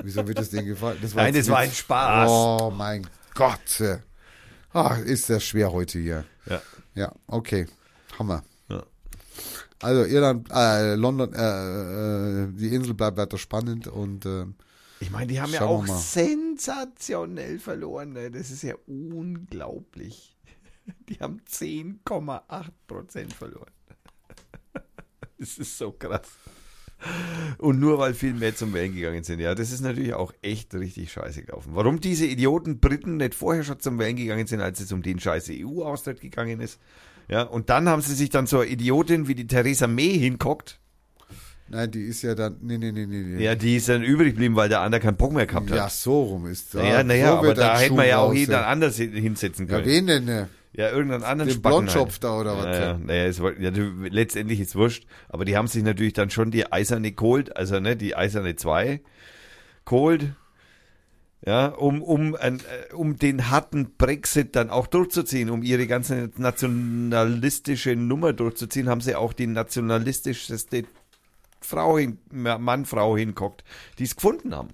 [0.02, 0.98] Wieso wird das denen gefallen?
[1.00, 1.70] Das Nein, das war ein.
[1.70, 2.28] Spaß.
[2.28, 3.80] Oh mein Gott.
[4.76, 6.26] Ah, ist das schwer heute hier.
[6.44, 6.60] Ja.
[6.94, 7.64] Ja, okay.
[8.18, 8.44] Hammer.
[8.68, 8.82] Ja.
[9.80, 14.44] Also Irland, äh, London, äh, äh, die Insel bleibt weiter spannend und äh,
[15.00, 18.12] Ich meine, die haben ja auch sensationell verloren.
[18.12, 18.30] Ne?
[18.30, 20.36] Das ist ja unglaublich.
[21.08, 23.70] Die haben 10,8 Prozent verloren.
[25.38, 26.28] Das ist so krass.
[27.58, 29.40] Und nur weil viel mehr zum Wählen gegangen sind.
[29.40, 31.70] Ja, das ist natürlich auch echt richtig scheiße gelaufen.
[31.74, 35.18] Warum diese Idioten Briten nicht vorher schon zum Wählen gegangen sind, als es um den
[35.18, 36.78] scheiße EU-Austritt gegangen ist.
[37.28, 40.78] Ja, und dann haben sie sich dann so eine Idiotin wie die Theresa May hinkockt.
[41.68, 43.22] nein, die ist ja dann, nee, nee, nee, nee.
[43.36, 43.42] nee.
[43.44, 45.76] Ja, die ist dann übrig geblieben, weil der andere keinen Bock mehr gehabt hat.
[45.76, 46.74] Ja, so rum ist es.
[46.74, 48.66] Naja, naja, so aber da hätte man ja auch jeden ja.
[48.66, 49.86] anders hin- hinsetzen Ja, können.
[49.86, 50.24] wen denn?
[50.26, 50.48] ne?
[50.76, 52.24] Ja, irgendeinen anderen Den Spacken Blondschopf halt.
[52.24, 52.64] da oder was?
[52.64, 55.06] Naja, naja, es ja, du, letztendlich ist wurscht.
[55.30, 59.00] Aber die haben sich natürlich dann schon die eiserne geholt, also ne, die eiserne 2
[59.86, 60.34] geholt.
[61.46, 66.30] Ja, um, um, ein, äh, um den harten Brexit dann auch durchzuziehen, um ihre ganze
[66.36, 70.84] nationalistische Nummer durchzuziehen, haben sie auch die nationalistischste
[71.60, 73.64] Frau hin, Mann, Frau hinguckt,
[73.98, 74.68] die es gefunden haben.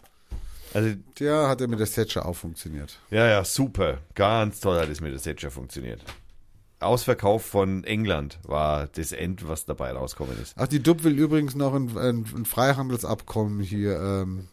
[0.74, 2.98] Also Der hat ja mit der Thatcher auch funktioniert.
[3.10, 3.98] ja, ja, super.
[4.14, 6.00] Ganz toll hat es mit der Thatcher funktioniert.
[6.80, 10.54] Ausverkauf von England war das End, was dabei rauskommen ist.
[10.56, 14.48] Ach, die DUP will übrigens noch ein, ein, ein Freihandelsabkommen hier, ähm,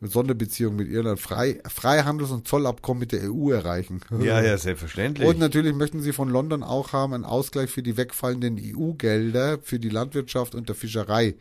[0.00, 4.00] eine Sonderbeziehung mit Irland, Frei, Freihandels- und Zollabkommen mit der EU erreichen.
[4.20, 5.28] Ja, ja, selbstverständlich.
[5.28, 9.78] Und natürlich möchten sie von London auch haben einen Ausgleich für die wegfallenden EU-Gelder für
[9.78, 11.36] die Landwirtschaft und der Fischerei.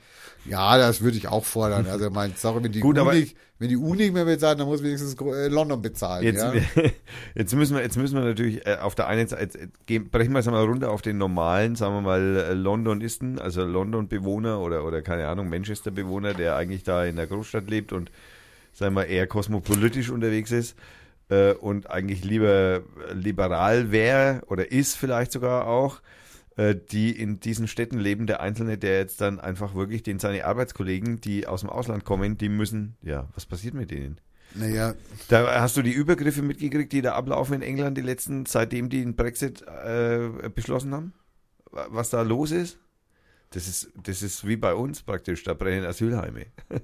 [0.46, 1.88] Ja, das würde ich auch fordern.
[1.88, 4.60] Also mein, sorry, wenn die, Gut, EU, aber- nicht, wenn die EU nicht mehr bezahlt,
[4.60, 6.24] dann muss wenigstens äh, London bezahlen.
[6.24, 6.52] Jetzt, ja?
[7.36, 10.34] jetzt, müssen wir, jetzt müssen wir natürlich äh, auf der einen Seite, äh, gehen, brechen
[10.34, 15.04] wir es mal runter auf den normalen, sagen wir mal, Londonisten, also London-Bewohner oder, oder
[15.04, 18.10] keine Ahnung, Manchester-Bewohner, der eigentlich da in der Großstadt lebt und,
[18.74, 20.76] sagen wir, eher kosmopolitisch unterwegs ist
[21.30, 22.82] äh, und eigentlich lieber
[23.14, 26.02] liberal wäre oder ist vielleicht sogar auch,
[26.76, 31.22] die in diesen Städten leben, der Einzelne, der jetzt dann einfach wirklich den seine Arbeitskollegen,
[31.22, 34.20] die aus dem Ausland kommen, die müssen, ja, was passiert mit denen?
[34.54, 34.96] Naja,
[35.30, 39.00] Da hast du die Übergriffe mitgekriegt, die da ablaufen in England die letzten, seitdem die
[39.02, 41.14] den Brexit äh, beschlossen haben?
[41.72, 42.78] Wa- Was da los ist?
[43.52, 46.48] Das ist, das ist wie bei uns praktisch, da brennen Asylheime.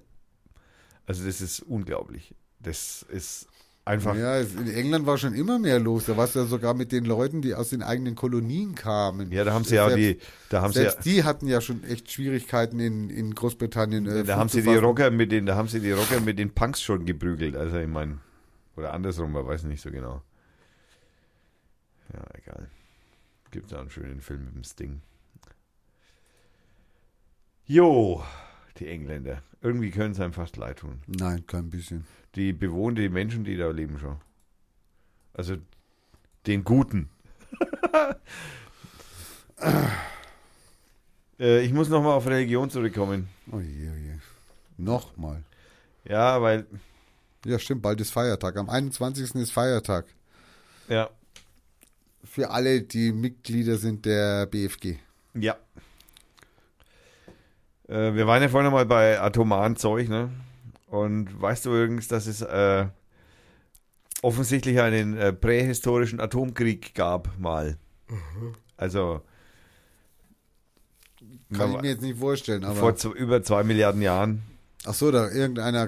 [1.06, 2.36] Also das ist unglaublich.
[2.60, 3.48] Das ist
[3.88, 4.16] einfach.
[4.16, 6.06] Ja, ja, in England war schon immer mehr los.
[6.06, 9.32] Da war es ja sogar mit den Leuten, die aus den eigenen Kolonien kamen.
[9.32, 10.20] da haben sie ja Selbst- die,
[10.50, 14.06] da haben sie ja, Selbst die hatten ja schon echt Schwierigkeiten in, in Großbritannien.
[14.06, 14.76] Äh, da haben sie die.
[14.76, 17.56] Rocker mit den, da haben sie die Rocker mit den Punks schon geprügelt.
[17.56, 18.20] Also ich meine,
[18.76, 20.22] oder andersrum, man weiß nicht so genau.
[22.14, 22.70] Ja, egal.
[23.52, 25.02] Gibt da einen schönen Film mit dem Sting.
[27.66, 28.24] Jo,
[28.78, 29.42] die Engländer.
[29.62, 31.02] Irgendwie können es einem fast leid tun.
[31.08, 32.06] Nein, kein bisschen.
[32.38, 34.18] Die Bewohner, die Menschen, die da leben schon.
[35.34, 35.58] Also
[36.46, 37.10] den Guten.
[41.40, 43.28] äh, ich muss nochmal auf Religion zurückkommen.
[43.52, 44.14] Oh je, oh je.
[44.78, 45.44] Nochmal.
[46.04, 46.68] Ja, weil,
[47.44, 48.56] Ja, stimmt, bald ist Feiertag.
[48.58, 49.34] Am 21.
[49.36, 50.06] ist Feiertag.
[50.90, 51.10] ja,
[52.24, 54.98] Für alle, die Mitglieder sind der BFG.
[55.34, 55.56] ja.
[57.88, 60.30] Äh, wir waren ja vorhin noch mal bei atomaren Zeug, ne?
[60.88, 62.86] Und weißt du übrigens, dass es äh,
[64.22, 67.78] offensichtlich einen äh, prähistorischen Atomkrieg gab, mal.
[68.78, 69.22] Also.
[71.54, 72.76] Kann ich mir jetzt nicht vorstellen, aber.
[72.76, 74.42] vor z- über zwei Milliarden Jahren
[74.86, 75.88] ach so, da irgendeiner.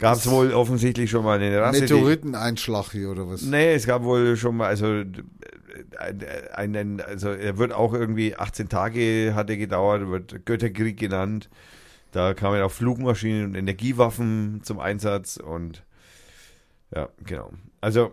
[0.00, 1.80] gab es wohl offensichtlich schon mal eine Rasse.
[1.82, 3.42] Meteoriteneinschlag hier oder was?
[3.42, 4.86] Nee, es gab wohl schon mal, also
[5.98, 11.48] ein- einen, also er wird auch irgendwie 18 Tage hat er gedauert, wird Götterkrieg genannt.
[12.12, 15.84] Da kamen auch Flugmaschinen und Energiewaffen zum Einsatz und
[16.94, 17.52] ja, genau.
[17.80, 18.12] Also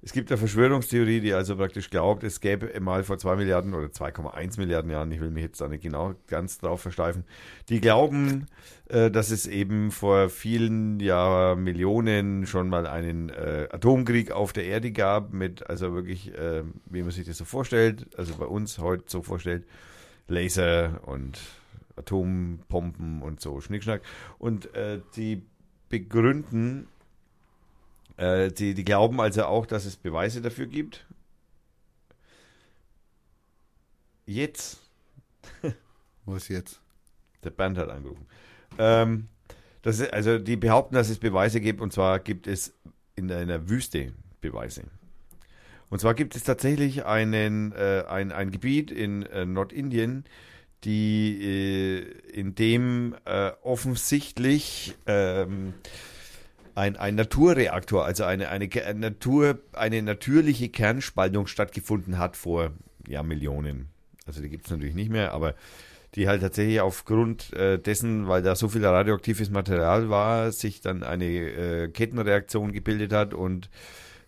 [0.00, 3.88] es gibt eine Verschwörungstheorie, die also praktisch glaubt, es gäbe mal vor 2 Milliarden oder
[3.88, 7.24] 2,1 Milliarden Jahren, ich will mich jetzt da nicht genau ganz drauf versteifen,
[7.68, 8.46] die glauben,
[8.88, 14.64] äh, dass es eben vor vielen Jahr Millionen schon mal einen äh, Atomkrieg auf der
[14.64, 18.78] Erde gab, mit also wirklich, äh, wie man sich das so vorstellt, also bei uns
[18.78, 19.66] heute so vorstellt,
[20.28, 21.40] Laser und
[21.96, 24.02] Atompompen und so, Schnickschnack.
[24.38, 25.42] Und äh, die
[25.88, 26.86] begründen,
[28.16, 31.06] äh, die, die glauben also auch, dass es Beweise dafür gibt.
[34.26, 34.88] Jetzt
[36.26, 36.80] Was jetzt?
[37.42, 38.26] Der Bernd hat angerufen.
[38.78, 39.28] Ähm,
[39.82, 42.74] das ist, also die behaupten, dass es Beweise gibt und zwar gibt es
[43.16, 44.84] in einer Wüste Beweise.
[45.90, 50.24] Und zwar gibt es tatsächlich einen, äh, ein, ein Gebiet in äh, Nordindien,
[50.84, 55.74] die, äh, in dem äh, offensichtlich ähm,
[56.74, 62.72] ein, ein Naturreaktor, also eine, eine, Ke- Natur, eine natürliche Kernspaltung stattgefunden hat vor
[63.08, 63.88] ja, Millionen.
[64.26, 65.54] Also die gibt es natürlich nicht mehr, aber
[66.14, 71.02] die halt tatsächlich aufgrund äh, dessen, weil da so viel radioaktives Material war, sich dann
[71.02, 73.68] eine äh, Kettenreaktion gebildet hat und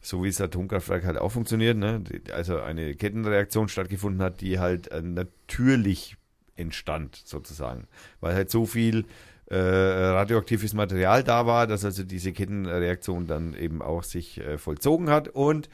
[0.00, 2.02] so wie das Atomkraftwerk halt auch funktioniert, ne?
[2.32, 6.16] also eine Kettenreaktion stattgefunden hat, die halt äh, natürlich
[6.56, 7.86] entstand, sozusagen.
[8.20, 9.04] Weil halt so viel
[9.46, 15.10] äh, radioaktives Material da war, dass also diese Kettenreaktion dann eben auch sich äh, vollzogen
[15.10, 15.68] hat und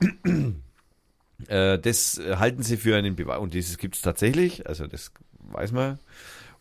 [1.48, 5.72] äh, das halten sie für einen Beweis und dieses gibt es tatsächlich, also das weiß
[5.72, 5.98] man.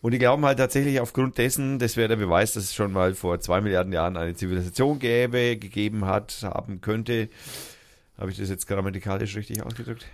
[0.01, 3.13] Und die glauben halt tatsächlich aufgrund dessen, das wäre der Beweis, dass es schon mal
[3.15, 7.29] vor zwei Milliarden Jahren eine Zivilisation gäbe, gegeben hat, haben könnte.
[8.17, 10.05] Habe ich das jetzt grammatikalisch richtig ausgedrückt?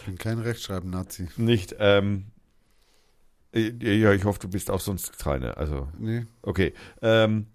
[0.00, 1.28] Ich bin kein Rechtschreiben-Nazi.
[1.36, 1.76] Nicht.
[1.78, 2.24] Ähm,
[3.54, 5.56] äh, ja, ich hoffe, du bist auch sonst keiner.
[5.56, 6.26] Also Nee.
[6.42, 6.74] Okay.
[7.00, 7.46] Ähm,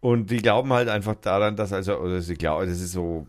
[0.00, 3.26] und die glauben halt einfach daran, dass also, oder sie glauben, das ist so,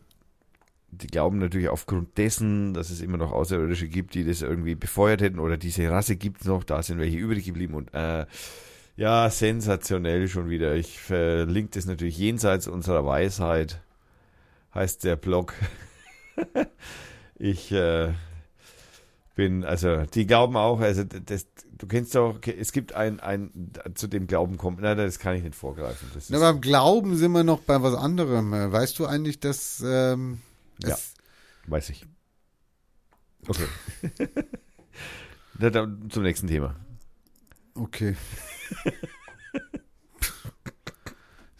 [0.91, 5.21] die glauben natürlich aufgrund dessen, dass es immer noch Außerirdische gibt, die das irgendwie befeuert
[5.21, 8.25] hätten oder diese Rasse gibt es noch, da sind welche übrig geblieben und äh,
[8.97, 10.75] ja, sensationell schon wieder.
[10.75, 13.81] Ich verlinke das natürlich jenseits unserer Weisheit,
[14.75, 15.53] heißt der Blog.
[17.35, 18.09] ich äh,
[19.35, 21.47] bin, also die glauben auch, also das,
[21.77, 25.43] du kennst doch, es gibt ein, ein, zu dem Glauben kommt, nein, das kann ich
[25.43, 26.09] nicht vorgreifen.
[26.13, 28.53] Das Na, beim Glauben sind wir noch bei was anderem.
[28.53, 30.41] Äh, Weißt du eigentlich, dass ähm,
[30.89, 30.97] Ja.
[31.67, 32.05] weiß ich.
[33.47, 33.67] Okay.
[35.71, 36.75] Dann zum nächsten Thema.
[37.75, 38.15] Okay.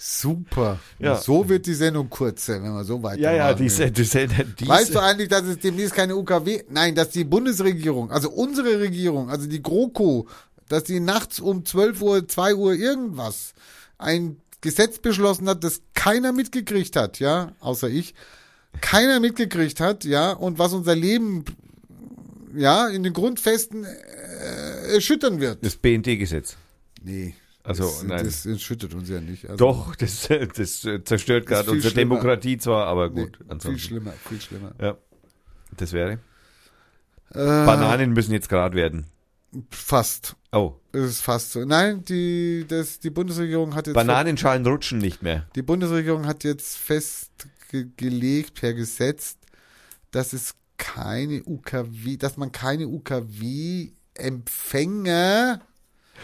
[0.04, 0.80] Super.
[0.98, 1.16] Ja.
[1.16, 3.22] So wird die Sendung kurzer, wenn wir so weitermachen.
[3.22, 4.28] Ja, ja, diese, diese
[4.66, 9.30] Weißt du eigentlich, dass es demnächst keine UKW, nein, dass die Bundesregierung, also unsere Regierung,
[9.30, 10.28] also die GroKo,
[10.68, 13.54] dass die nachts um 12 Uhr, 2 Uhr irgendwas
[14.00, 18.16] ein Gesetz beschlossen hat, das keiner mitgekriegt hat, ja, außer ich,
[18.80, 21.44] keiner mitgekriegt hat, ja, und was unser Leben,
[22.56, 25.66] ja, in den Grundfesten äh, erschüttern wird.
[25.66, 26.58] das BND-Gesetz.
[27.04, 27.36] Nee.
[27.64, 28.26] Also, das, nein.
[28.26, 29.46] das erschüttert uns ja nicht.
[29.48, 32.16] Also, Doch, das, das zerstört gerade viel unsere schlimmer.
[32.16, 33.38] Demokratie zwar, aber nee, gut.
[33.38, 33.80] viel ansonsten.
[33.80, 34.74] schlimmer, viel schlimmer.
[34.82, 34.98] Ja,
[35.78, 36.14] das wäre.
[37.34, 39.06] Äh, Bananen müssen jetzt gerade werden.
[39.70, 40.36] Fast.
[40.54, 41.64] Oh, Es ist fast so.
[41.66, 45.46] Nein, die, das, die Bundesregierung hat jetzt Bananenschalen rutschen nicht mehr.
[45.56, 46.78] Die Bundesregierung hat jetzt
[47.72, 49.38] festgelegt per Gesetz,
[50.12, 55.62] dass es keine UKW, dass man keine UKW-Empfänger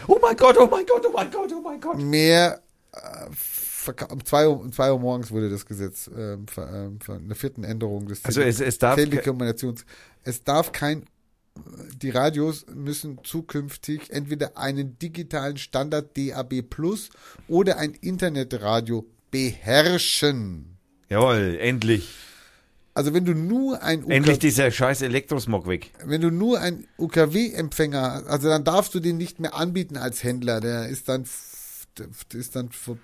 [0.06, 1.98] Oh mein Gott, oh mein Gott, oh mein Gott, oh mein Gott.
[1.98, 2.62] mehr
[2.92, 3.26] äh,
[4.10, 7.34] um zwei Uhr, um zwei Uhr morgens wurde das Gesetz ähm, ver, ähm, ver, eine
[7.34, 9.84] vierten Änderung des Also es, es darf Telekommunikations.
[10.22, 11.06] Es darf kein
[11.96, 17.10] die Radios müssen zukünftig entweder einen digitalen Standard DAB Plus
[17.48, 20.77] oder ein Internetradio beherrschen.
[21.08, 22.08] Jawohl, endlich.
[22.94, 25.92] Also wenn du nur ein Endlich UKW, dieser scheiß Elektrosmog weg.
[26.04, 30.22] wenn du nur ein UKW-Empfänger, hast, also dann darfst du den nicht mehr anbieten als
[30.24, 30.60] Händler.
[30.60, 31.24] Der ist dann,
[31.96, 32.08] der
[32.40, 33.00] ist dann vorbei.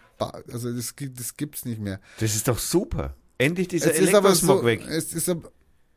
[0.53, 2.01] Also das, gibt- das gibt's nicht mehr.
[2.19, 3.15] Das ist doch super.
[3.39, 4.83] Endlich dieser Es ist aber Elektrosmog so, weg.
[4.89, 5.51] es ist aber,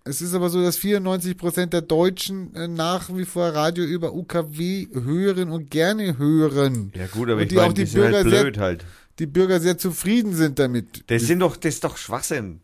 [0.04, 4.14] es ist aber so, dass 94 Prozent der Deutschen äh, nach wie vor Radio über
[4.14, 6.92] UKW hören und gerne hören.
[6.96, 8.58] Ja gut, aber Und ich die meine, auch die die sind halt Bürger sehr- blöd
[8.60, 8.86] halt.
[9.20, 11.04] Die Bürger sehr zufrieden sind damit.
[11.08, 12.62] Das sind doch, das ist doch Schwachsinn.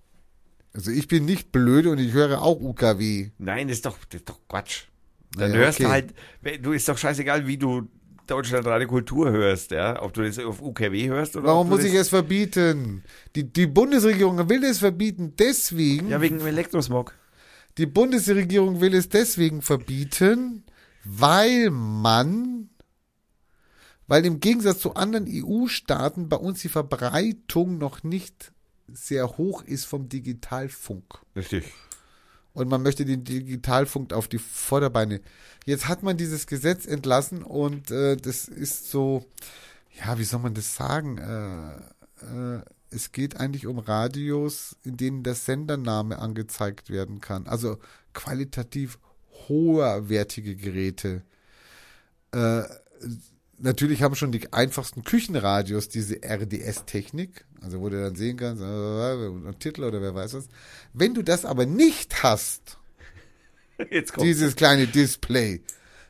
[0.74, 3.30] Also ich bin nicht blöd und ich höre auch UKW.
[3.38, 4.84] Nein, das ist doch, das ist doch Quatsch.
[5.36, 5.92] Dann Naja, hörst du okay.
[6.44, 7.88] halt, du ist doch scheißegal, wie du
[8.28, 11.84] Deutschland Radio Kultur hörst, ja, ob du das auf UKW hörst oder Warum du muss
[11.84, 13.04] ich es verbieten?
[13.36, 17.14] Die, die Bundesregierung will es verbieten deswegen, Ja, wegen dem Elektrosmog.
[17.78, 20.64] die Bundesregierung will es deswegen verbieten,
[21.04, 22.70] weil man,
[24.08, 28.52] weil im Gegensatz zu anderen EU-Staaten bei uns die Verbreitung noch nicht
[28.92, 31.06] sehr hoch ist vom Digitalfunk.
[31.36, 31.72] Richtig.
[32.54, 35.22] Und man möchte den Digitalfunk auf die Vorderbeine.
[35.66, 39.26] Jetzt hat man dieses Gesetz entlassen und äh, das ist so,
[40.00, 41.18] ja, wie soll man das sagen?
[41.18, 42.62] Äh, äh,
[42.92, 47.48] es geht eigentlich um Radios, in denen der Sendername angezeigt werden kann.
[47.48, 47.80] Also
[48.14, 49.00] qualitativ
[49.48, 51.24] hoherwertige Geräte.
[52.32, 52.64] Äh,
[53.60, 58.66] natürlich haben schon die einfachsten Küchenradios diese RDS-Technik, also wo du dann sehen kannst, äh,
[58.66, 60.48] ein Titel oder wer weiß was.
[60.94, 62.78] Wenn du das aber nicht hast,
[64.22, 65.62] dieses kleine Display,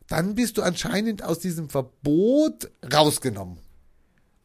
[0.07, 3.57] dann bist du anscheinend aus diesem Verbot rausgenommen.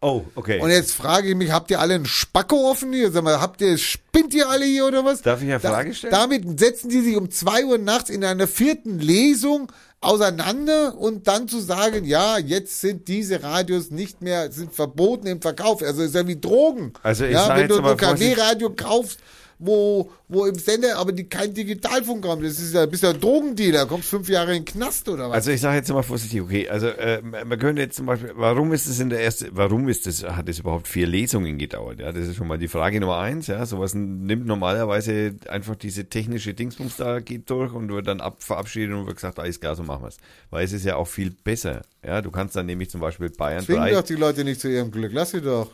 [0.00, 0.60] Oh, okay.
[0.60, 3.10] Und jetzt frage ich mich, habt ihr alle einen Spacko offen hier?
[3.10, 5.22] Sag mal, habt ihr, spinnt ihr alle hier oder was?
[5.22, 6.12] Darf ich eine Frage stellen?
[6.12, 11.48] Damit setzen die sich um zwei Uhr nachts in einer vierten Lesung auseinander und dann
[11.48, 15.82] zu sagen, ja, jetzt sind diese Radios nicht mehr, sind verboten im Verkauf.
[15.82, 16.92] Also ist ja wie Drogen.
[17.02, 19.18] Also ich ja, wenn du ein UKW-Radio kaufst,
[19.58, 23.20] wo, wo im Sender aber die kein Digitalfunk haben, das ist ja, bist ja ein
[23.20, 25.34] Drogendealer, kommst fünf Jahre in den Knast oder was?
[25.34, 28.72] Also ich sage jetzt mal vorsichtig, okay, also äh, man könnte jetzt zum Beispiel, warum
[28.72, 32.00] ist es in der erste, warum ist das, hat es überhaupt vier Lesungen gedauert?
[32.00, 36.08] Ja, das ist schon mal die Frage Nummer eins, ja, sowas nimmt normalerweise einfach diese
[36.08, 39.74] technische Dingsbums da, geht durch und wird dann ab, verabschiedet und wird gesagt, alles klar,
[39.74, 40.18] so machen wir es.
[40.50, 43.64] Weil es ist ja auch viel besser, ja, du kannst dann nämlich zum Beispiel Bayern
[43.64, 45.70] Zwingen 3, doch die Leute nicht zu ihrem Glück, lass sie doch.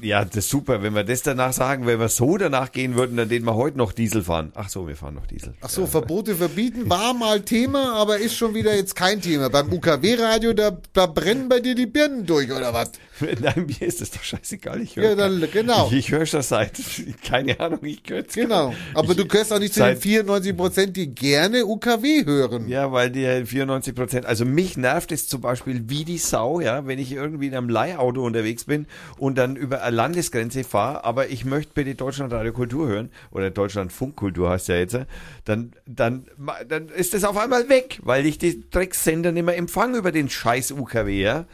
[0.00, 0.82] Ja, das ist super.
[0.82, 3.78] Wenn wir das danach sagen, wenn wir so danach gehen würden, dann den wir heute
[3.78, 4.52] noch Diesel fahren.
[4.54, 5.54] Ach so, wir fahren noch Diesel.
[5.60, 9.48] Ach so, Verbote verbieten war mal Thema, aber ist schon wieder jetzt kein Thema.
[9.48, 12.92] Beim UKW-Radio, da, da brennen bei dir die Birnen durch, oder was?
[13.40, 14.80] Nein, mir ist das doch scheißegal.
[14.82, 15.86] Ich höre Ja, dann, genau.
[15.88, 16.72] ich, ich höre das seit,
[17.24, 18.74] keine Ahnung, ich höre Genau.
[18.94, 22.68] Aber du gehörst auch nicht zu den Seit- 94 Prozent, die gerne UKW hören.
[22.68, 26.86] Ja, weil die 94 Prozent, also mich nervt es zum Beispiel wie die Sau, ja,
[26.86, 28.86] wenn ich irgendwie in einem Leihauto unterwegs bin
[29.18, 33.50] und dann über eine Landesgrenze fahre, aber ich möchte bitte Deutschland Radio Kultur hören oder
[33.50, 34.96] Deutschland Funkkultur heißt ja jetzt,
[35.44, 36.26] dann, dann,
[36.68, 40.28] dann ist das auf einmal weg, weil ich die Dreckssender nicht mehr empfange über den
[40.28, 41.46] scheiß UKW, ja.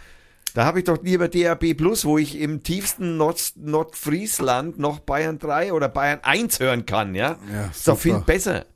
[0.59, 5.39] Da habe ich doch lieber DAB Plus, wo ich im tiefsten Nord Nordfriesland noch Bayern
[5.39, 7.39] 3 oder Bayern 1 hören kann, ja.
[7.53, 8.67] Ja, ist doch viel besser.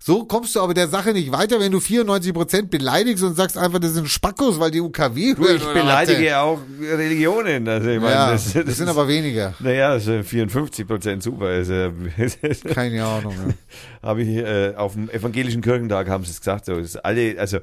[0.00, 3.56] So kommst du aber der Sache nicht weiter, wenn du 94 Prozent beleidigst und sagst
[3.56, 5.56] einfach, das sind Spackos, weil die UKW Du, hören.
[5.58, 7.68] ich beleidige auch Religionen.
[7.68, 9.54] Also ich meine, Ja, das, das, das, sind ist, aber weniger.
[9.60, 11.46] Naja, das sind 54 Prozent super.
[11.46, 11.92] Also,
[12.74, 13.34] Keine Ahnung.
[14.02, 14.08] Ja.
[14.08, 16.64] habe ich äh, auf dem evangelischen Kirchentag haben sie es gesagt.
[16.64, 17.58] So, ist alle, also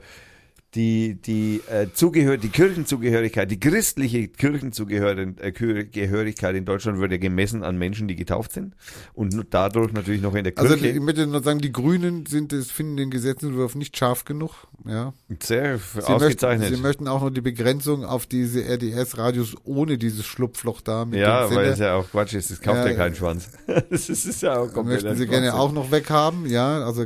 [0.76, 7.64] die die äh, Zugehör die Kirchenzugehörigkeit, die christliche Kirchenzugehörigkeit äh, in Deutschland wird ja gemessen
[7.64, 8.76] an Menschen, die getauft sind
[9.14, 12.54] und dadurch natürlich noch in der Also Kirche ich möchte nur sagen, die Grünen sind,
[12.54, 14.68] finden den Gesetzentwurf nicht scharf genug.
[14.86, 15.14] Ja.
[15.42, 16.62] sehr Sie ausgezeichnet.
[16.62, 21.20] Möchten, sie möchten auch noch die Begrenzung auf diese RDS-Radios ohne dieses Schlupfloch da mit
[21.20, 23.50] ja, weil es ja auch Quatsch ist, das kauft ja, Ja, keinen Schwanz.
[23.90, 27.06] das ist, ist ja auch komplett möchten sie gerne auch noch weghaben, ja, also,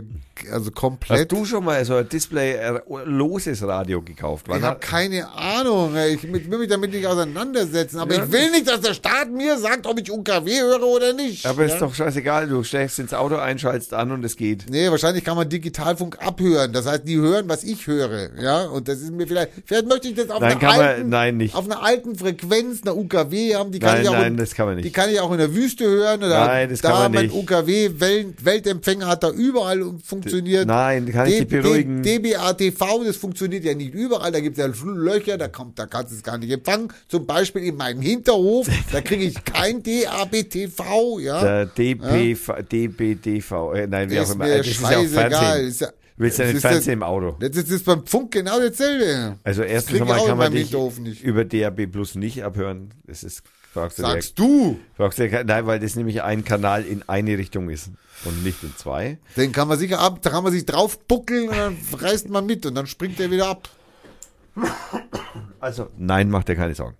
[0.52, 1.32] also Hast komplett.
[1.32, 4.45] du schon mal so ein Display-loses Radio gekauft?
[4.48, 8.24] Wann Ich habe keine Ahnung, ich will mich damit nicht auseinandersetzen, aber Ja.
[8.24, 11.45] ich will nicht, dass der Staat mir sagt, ob ich UKW höre oder nicht.
[11.45, 11.74] Aber ja?
[11.74, 14.66] ist doch scheißegal, du steigst ins Auto ein, schaltest an und es geht.
[14.70, 16.74] Nee, wahrscheinlich kann man Digitalfunk abhören.
[16.74, 18.30] Das heißt, die hören, was ich höre.
[18.41, 20.86] Ja, und das ist mir vielleicht, vielleicht möchte ich das auf Nein, einer kann man-
[20.88, 21.56] alten, nein, nicht.
[21.56, 23.72] auf einer alten Frequenz, einer UKW haben.
[23.72, 24.86] Die kann Nein, ich auch nein, in, das kann man nicht.
[24.86, 26.20] Die kann ich auch in der Wüste hören.
[26.24, 27.34] Oder Nein, das da kann man nicht.
[27.34, 30.28] UKW Welt, Weltempfänger hat da überall funktioniert.
[30.65, 32.01] Nein, kann ich dich beruhigen.
[32.03, 34.31] DBA-TV, das funktioniert ja nicht überall.
[34.31, 36.91] Da gibt es ja Löcher, da kommt, da kannst du es gar nicht empfangen.
[37.07, 41.41] Zum Beispiel in meinem Hinterhof, da kriege ich kein DAB-TV, ja.
[41.41, 44.45] Der DPV, DBDV, äh, nein, wie auch immer.
[44.45, 45.06] mir Das ist ja auch.
[45.06, 45.73] Fernsehen.
[45.80, 45.88] Ja,
[46.18, 47.38] Willst du ja das ja- Fernsehen im Auto?
[47.39, 49.38] Das ist, das ist beim Funk genau dasselbe.
[49.43, 50.73] Also Das erstens einmal auch kann man dich
[51.23, 52.89] über DAB Plus nicht abhören.
[53.07, 53.41] Das ist
[53.74, 54.80] Fragst du Sagst du?
[54.98, 57.91] fragst du nein, weil das nämlich ein Kanal in eine Richtung ist
[58.26, 59.18] und nicht in zwei.
[59.38, 62.46] Den kann man sicher ab, da kann man sich drauf buckeln und dann reißt man
[62.46, 63.70] mit und dann springt er wieder ab.
[65.60, 66.98] Also, nein, macht dir keine Sorgen.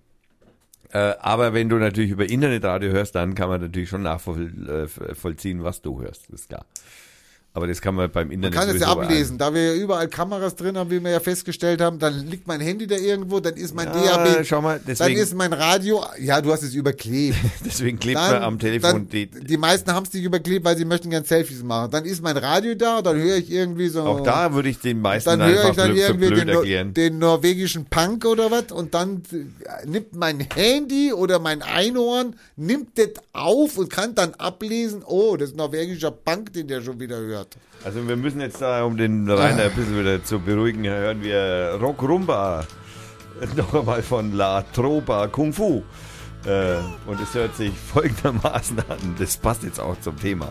[0.92, 5.82] Äh, aber wenn du natürlich über Internetradio hörst, dann kann man natürlich schon nachvollziehen, was
[5.82, 6.64] du hörst, ist klar.
[7.52, 9.36] Aber das kann man beim Man Internet kann es ja ablesen.
[9.36, 12.60] Da wir ja überall Kameras drin haben, wie wir ja festgestellt haben, dann liegt mein
[12.60, 16.04] Handy da irgendwo, dann ist mein Ja, DAB, schau mal, dann deswegen- ist mein Radio,
[16.20, 17.36] ja, du hast es überklebt.
[17.64, 20.76] Deswegen klebt Dann, man am Telefon dann, die, die meisten haben es nicht überklebt, weil
[20.76, 21.90] sie möchten gern Selfies machen.
[21.90, 24.02] Dann ist mein Radio da, dann höre ich irgendwie so.
[24.02, 26.94] auch da würde ich den meisten dann einfach ich dann blöd, irgendwie blöd den, erklären.
[26.94, 32.96] den norwegischen Punk oder was und dann äh, nimmt mein Handy oder mein Einhorn, nimmt
[32.96, 37.18] das auf und kann dann ablesen, oh, das ist norwegischer Punk, den der schon wieder
[37.18, 37.39] hört.
[37.84, 41.78] Also wir müssen jetzt da, um den Rainer ein bisschen wieder zu beruhigen, hören wir
[41.80, 42.64] Rock Rumba.
[43.56, 45.82] Noch einmal von La Tropa Kung Fu.
[46.44, 46.76] Äh,
[47.06, 49.14] und es hört sich folgendermaßen an.
[49.18, 50.48] Das passt jetzt auch zum Thema.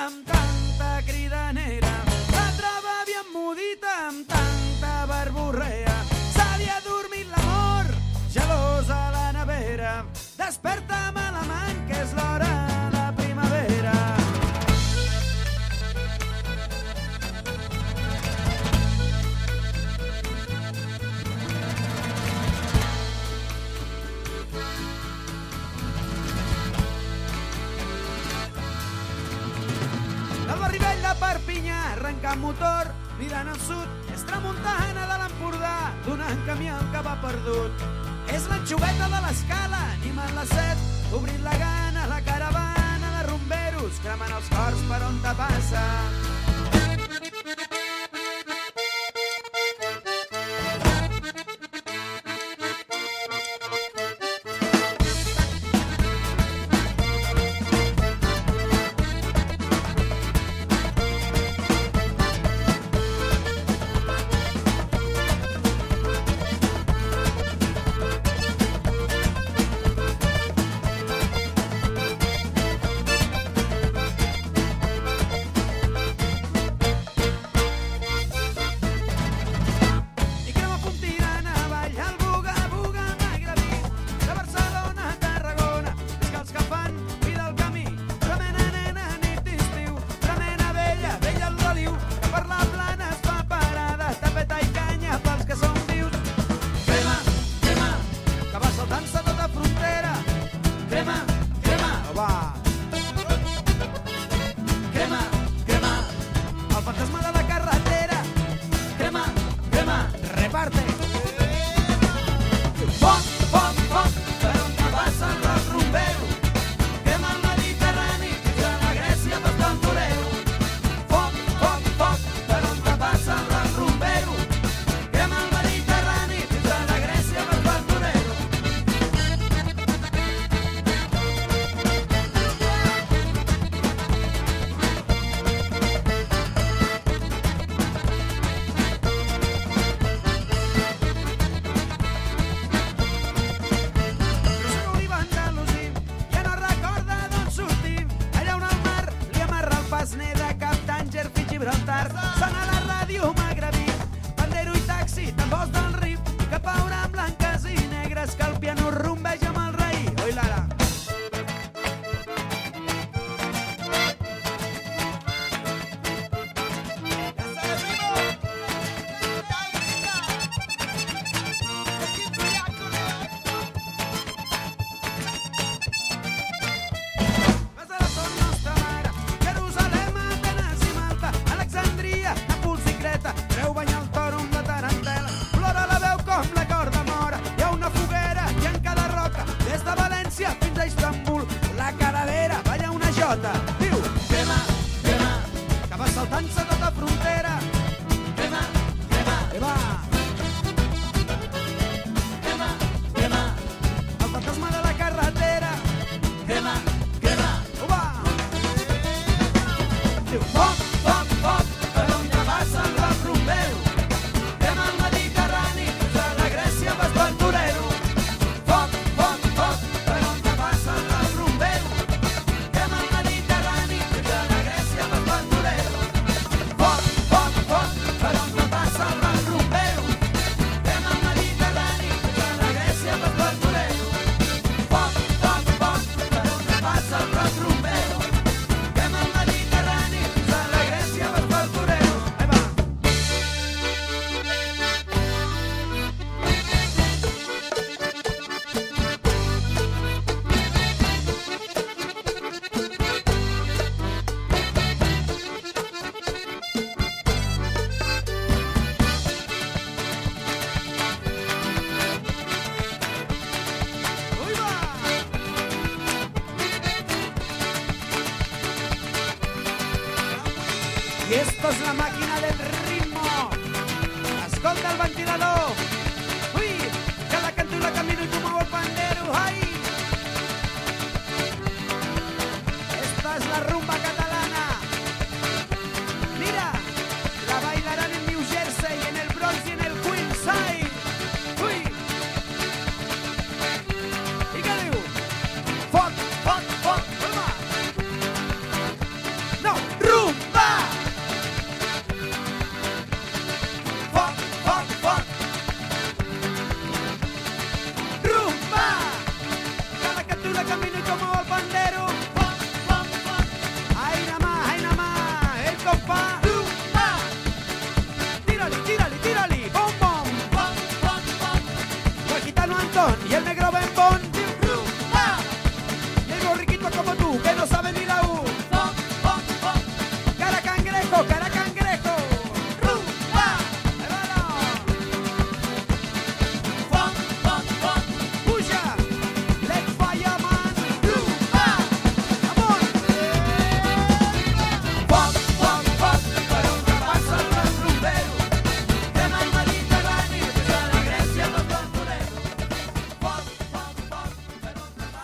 [0.00, 1.92] Amb tanta cridanera,
[2.32, 5.89] la troba havia emmudit amb tanta verborrea.
[10.40, 12.48] Desperta'm a l'amant, que és l'hora
[12.94, 13.92] de primavera.
[30.48, 35.76] El barrivell de Perpinyà arrenca motor, mirant al sud, és tramuntana de l'Empordà,
[36.08, 38.09] donant camí al que va perdut.
[38.30, 40.84] És l'anxoveta de l'escala, animant la set,
[41.18, 45.88] obrint la gana, la caravana de rumberos, cremant els cors per on te passa.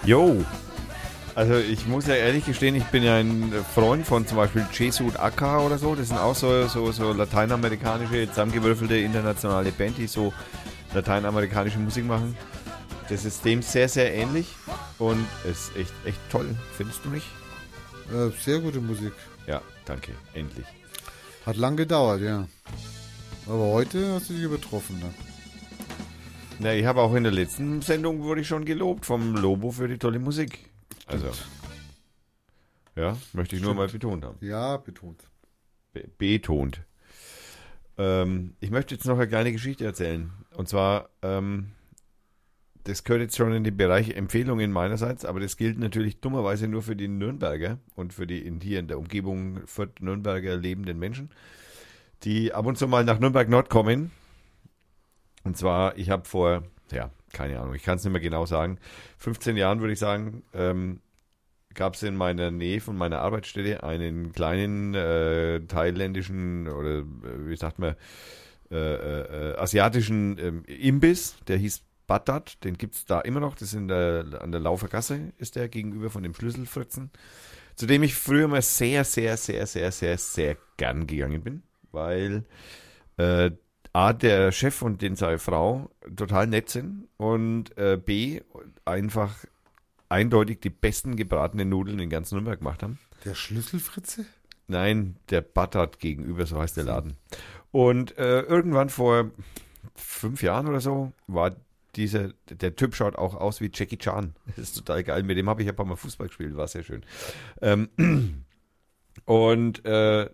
[0.07, 0.45] Jo.
[1.35, 5.19] Also ich muss ja ehrlich gestehen, ich bin ja ein Freund von zum Beispiel Jesud
[5.19, 5.97] Akka oder so.
[5.97, 10.32] Das sind auch so, so, so lateinamerikanische, zusammengewürfelte internationale Band, die so
[10.95, 12.37] lateinamerikanische Musik machen.
[13.09, 14.47] Das ist dem sehr, sehr ähnlich
[14.98, 16.55] und ist echt, echt toll.
[16.77, 17.27] Findest du nicht?
[18.13, 19.13] Äh, sehr gute Musik.
[19.47, 20.13] Ja, danke.
[20.35, 20.66] Endlich.
[21.45, 22.47] Hat lang gedauert, ja.
[23.47, 24.98] Aber heute hast du dich übertroffen.
[25.01, 25.13] Ne?
[26.59, 29.88] Na, ich habe auch in der letzten Sendung wurde ich schon gelobt vom Lobo für
[29.88, 30.70] die tolle Musik.
[31.06, 31.30] Also,
[32.96, 33.78] ja, möchte ich nur Stimmt.
[33.78, 34.38] mal betont haben.
[34.40, 35.22] Ja, betont.
[35.93, 36.80] Be betont.
[37.98, 40.30] Ähm, ich möchte jetzt noch eine kleine Geschichte erzählen.
[40.54, 41.72] Und zwar, ähm,
[42.85, 46.82] das gehört jetzt schon in den Bereich Empfehlungen meinerseits, aber das gilt natürlich dummerweise nur
[46.82, 51.30] für die Nürnberger und für die in, hier in der Umgebung Fürth Nürnberger lebenden Menschen,
[52.22, 54.10] die ab und zu mal nach Nürnberg Nord kommen.
[55.47, 58.79] Und zwar, ich habe vor, ja, keine Ahnung, ich kann es nicht mehr genau sagen,
[59.19, 61.01] 15 Jahren würde ich sagen, ähm,
[61.73, 67.05] gab es in meiner Nähe von meiner Arbeitsstelle einen kleinen äh, thailändischen oder äh,
[67.47, 67.95] wie sagt man,
[68.73, 73.55] äh, äh, äh, asiatischen ähm, Imbiss, der hieß Batat, den gibt es da immer noch,
[73.55, 77.11] das ist in der, an der Laufergasse, ist der gegenüber von dem Schlüsselfritzen,
[77.77, 82.45] zu dem ich früher mal sehr, sehr, sehr, sehr, sehr, sehr gern gegangen bin, weil
[83.16, 83.53] äh,
[83.97, 88.43] A, der Chef und den seine Frau total nett sind und äh, B,
[88.85, 89.47] einfach
[90.11, 92.99] eindeutig die besten gebratenen Nudeln in ganz Nürnberg gemacht haben.
[93.25, 94.27] Der Schlüsselfritze?
[94.69, 97.16] Nein, der Batat gegenüber, so heißt der Laden.
[97.71, 99.31] Und äh, irgendwann vor
[99.95, 101.57] fünf Jahren oder so war
[101.95, 104.35] dieser, der Typ schaut auch aus wie Jackie Chan.
[104.57, 105.23] Das ist total geil.
[105.23, 107.03] Mit dem habe ich ein paar Mal Fußball gespielt, war sehr schön.
[107.63, 107.89] Ähm,
[109.25, 110.29] und äh,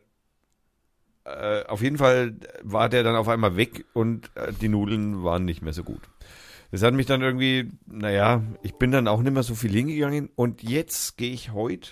[1.25, 5.45] äh, auf jeden Fall war der dann auf einmal weg und äh, die Nudeln waren
[5.45, 6.03] nicht mehr so gut.
[6.71, 10.31] Das hat mich dann irgendwie, naja, ich bin dann auch nicht mehr so viel hingegangen
[10.35, 11.91] und jetzt gehe ich heute,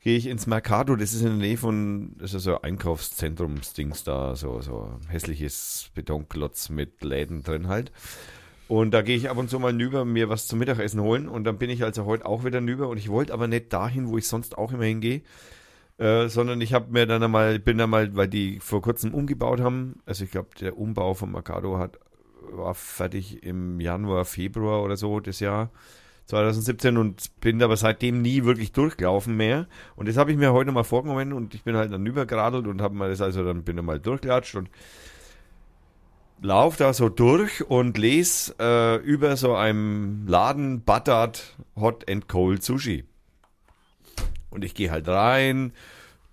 [0.00, 4.04] gehe ich ins Mercado, das ist in der Nähe von, das ist so ein Einkaufszentrumsdings
[4.04, 7.90] da, so, so hässliches Betonklotz mit Läden drin halt.
[8.68, 11.44] Und da gehe ich ab und zu mal nüber, mir was zum Mittagessen holen und
[11.44, 14.18] dann bin ich also heute auch wieder nüber und ich wollte aber nicht dahin, wo
[14.18, 15.22] ich sonst auch immer hingehe,
[16.02, 19.60] äh, sondern ich habe mir dann einmal, bin dann mal, weil die vor kurzem umgebaut
[19.60, 22.00] haben, also ich glaube, der Umbau vom Mercado hat,
[22.50, 25.70] war fertig im Januar, Februar oder so des Jahr
[26.26, 29.68] 2017 und bin aber seitdem nie wirklich durchgelaufen mehr.
[29.94, 32.82] Und das habe ich mir heute mal vorgenommen und ich bin halt dann übergeradelt und
[32.82, 34.70] habe mal das also dann bin ich mal durchgelatscht und
[36.40, 42.64] lauf da so durch und lese äh, über so einem Laden Buttard Hot and Cold
[42.64, 43.04] Sushi.
[44.52, 45.72] Und ich gehe halt rein,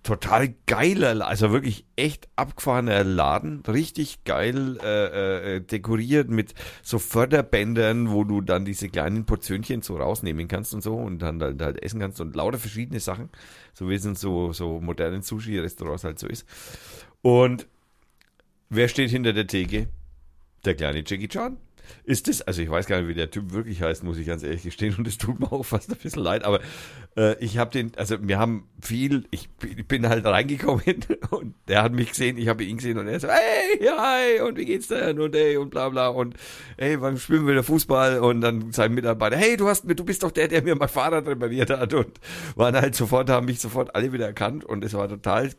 [0.02, 8.10] total geiler, also wirklich echt abgefahrener Laden, richtig geil äh, äh, dekoriert mit so Förderbändern,
[8.10, 11.82] wo du dann diese kleinen Portionchen so rausnehmen kannst und so und dann halt, halt
[11.82, 13.28] essen kannst und lauter verschiedene Sachen,
[13.74, 16.46] so wie es in so, so modernen Sushi-Restaurants halt so ist.
[17.20, 17.66] Und
[18.70, 19.88] wer steht hinter der Theke?
[20.64, 21.58] Der kleine Jackie Chan.
[22.04, 24.42] Ist das, also ich weiß gar nicht, wie der Typ wirklich heißt, muss ich ganz
[24.42, 26.60] ehrlich gestehen, und es tut mir auch fast ein bisschen leid, aber
[27.16, 29.48] äh, ich habe den, also wir haben viel, ich,
[29.88, 30.82] bin halt reingekommen
[31.30, 34.56] und der hat mich gesehen, ich habe ihn gesehen und er so, hey, hi, und
[34.56, 36.34] wie geht's denn und hey, und bla bla und
[36.78, 40.22] hey, wann spielen wir wieder Fußball und dann sein Mitarbeiter, hey, du hast, du bist
[40.22, 42.20] doch der, der mir mein Fahrrad repariert hat und
[42.56, 45.50] waren halt sofort, haben mich sofort alle wieder erkannt und es war total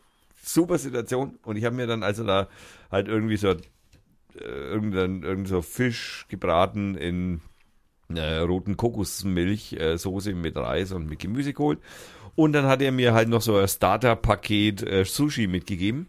[0.43, 1.40] super Situation.
[1.43, 2.48] Und ich habe mir dann also da
[2.92, 3.56] halt irgendwie so
[4.40, 7.42] äh, irgendein, irgend so Fisch gebraten in
[8.16, 11.80] äh, roten Kokosmilch, äh, Soße mit Reis und mit Gemüse geholt.
[12.35, 16.08] Und dann hat er mir halt noch so ein Starter-Paket äh, Sushi mitgegeben.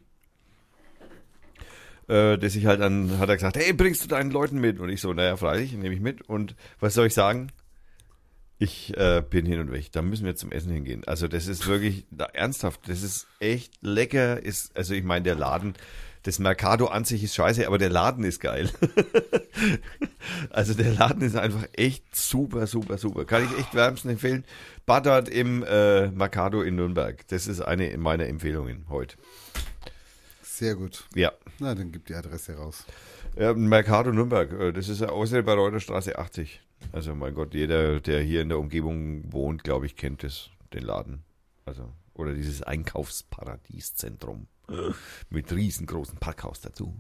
[2.09, 4.79] Äh, das ich halt dann, hat er gesagt, hey, bringst du deinen Leuten mit?
[4.79, 6.23] Und ich so, naja, freilich, nehme ich mit.
[6.23, 7.49] Und was soll ich sagen?
[8.59, 9.91] Ich äh, bin hin und weg.
[9.91, 11.03] Da müssen wir zum Essen hingehen.
[11.07, 12.89] Also das ist wirklich da, ernsthaft.
[12.89, 14.41] Das ist echt lecker.
[14.41, 15.75] Ist also ich meine der Laden,
[16.25, 18.71] das Mercado an sich ist scheiße, aber der Laden ist geil.
[20.51, 23.25] also der Laden ist einfach echt super, super, super.
[23.25, 24.45] Kann ich echt wärmstens empfehlen.
[24.87, 27.27] Buttert im äh, Mercado in Nürnberg.
[27.29, 29.17] Das ist eine meiner Empfehlungen heute.
[30.43, 31.05] Sehr gut.
[31.15, 31.33] Ja.
[31.59, 32.85] Na, dann gib die Adresse raus.
[33.37, 36.61] Ja, Mercado Nürnberg, äh, das ist außerhalb bei Reuterstraße 80.
[36.93, 40.83] Also mein Gott, jeder, der hier in der Umgebung wohnt, glaube ich, kennt es, den
[40.83, 41.25] Laden.
[41.65, 44.47] Also, oder dieses Einkaufsparadieszentrum
[45.31, 46.95] mit riesengroßem Parkhaus dazu.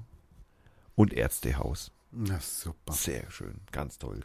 [0.94, 1.91] Und Ärztehaus.
[2.10, 2.92] Na, super.
[2.92, 4.20] Sehr schön, ganz toll.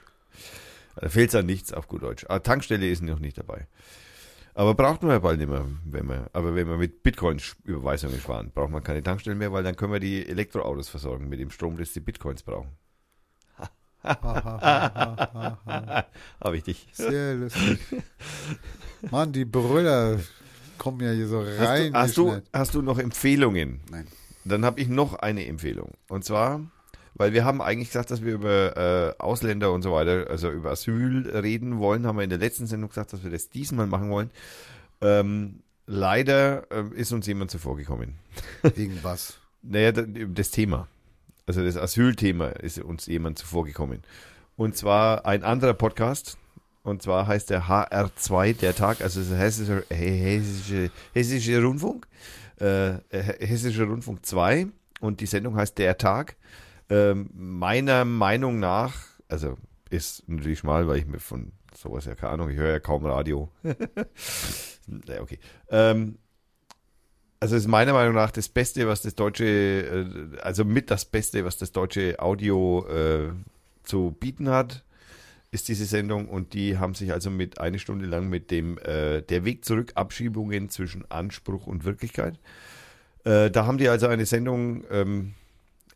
[0.95, 2.25] Da fehlt es an nichts auf gut Deutsch.
[2.27, 3.67] Aber Tankstelle ist noch nicht dabei.
[4.53, 8.51] Aber braucht man ja bald nicht mehr, wenn wir, aber wenn wir mit Bitcoin-Überweisungen sparen,
[8.51, 11.77] braucht man keine Tankstellen mehr, weil dann können wir die Elektroautos versorgen mit dem Strom,
[11.77, 12.71] das die Bitcoins brauchen.
[14.03, 16.07] Habe
[16.53, 16.87] ich dich.
[16.91, 17.79] Sehr lustig.
[19.11, 20.19] Mann, die Brüller
[20.77, 21.93] kommen ja hier so rein.
[21.93, 23.79] Hast du, hast, du, hast du noch Empfehlungen?
[23.91, 24.07] Nein.
[24.45, 25.91] Dann habe ich noch eine Empfehlung.
[26.07, 26.61] Und zwar,
[27.15, 28.77] weil wir haben eigentlich gesagt, dass wir über
[29.17, 32.67] äh, Ausländer und so weiter, also über Asyl reden wollen, haben wir in der letzten
[32.67, 34.29] Sendung gesagt, dass wir das diesmal machen wollen.
[35.01, 38.15] Ähm, leider äh, ist uns jemand zuvorgekommen.
[38.75, 39.37] Wegen was?
[39.63, 40.87] Naja, da- das Thema.
[41.45, 44.03] Also das Asylthema ist uns jemand zuvorgekommen.
[44.55, 46.37] Und zwar ein anderer Podcast.
[46.87, 52.07] Und zwar heißt der HR2 der Tag, also das hessische, hessische, hessische Rundfunk.
[52.61, 54.67] Äh, hessische Rundfunk 2.
[55.01, 56.37] Und die Sendung heißt Der Tag.
[56.89, 58.93] Ähm, meiner Meinung nach,
[59.27, 59.57] also
[59.89, 63.05] ist natürlich schmal, weil ich mir von sowas ja keine Ahnung, ich höre ja kaum
[63.05, 63.49] Radio.
[63.63, 65.39] ja, okay.
[65.69, 66.19] Ähm,
[67.41, 71.43] also ist meiner Meinung nach das Beste, was das deutsche, äh, also mit das Beste,
[71.43, 73.31] was das deutsche Audio äh,
[73.83, 74.85] zu bieten hat,
[75.51, 79.21] ist diese Sendung und die haben sich also mit eine Stunde lang mit dem äh,
[79.21, 82.39] der Weg zurück Abschiebungen zwischen Anspruch und Wirklichkeit.
[83.23, 85.33] Äh, da haben die also eine Sendung ähm,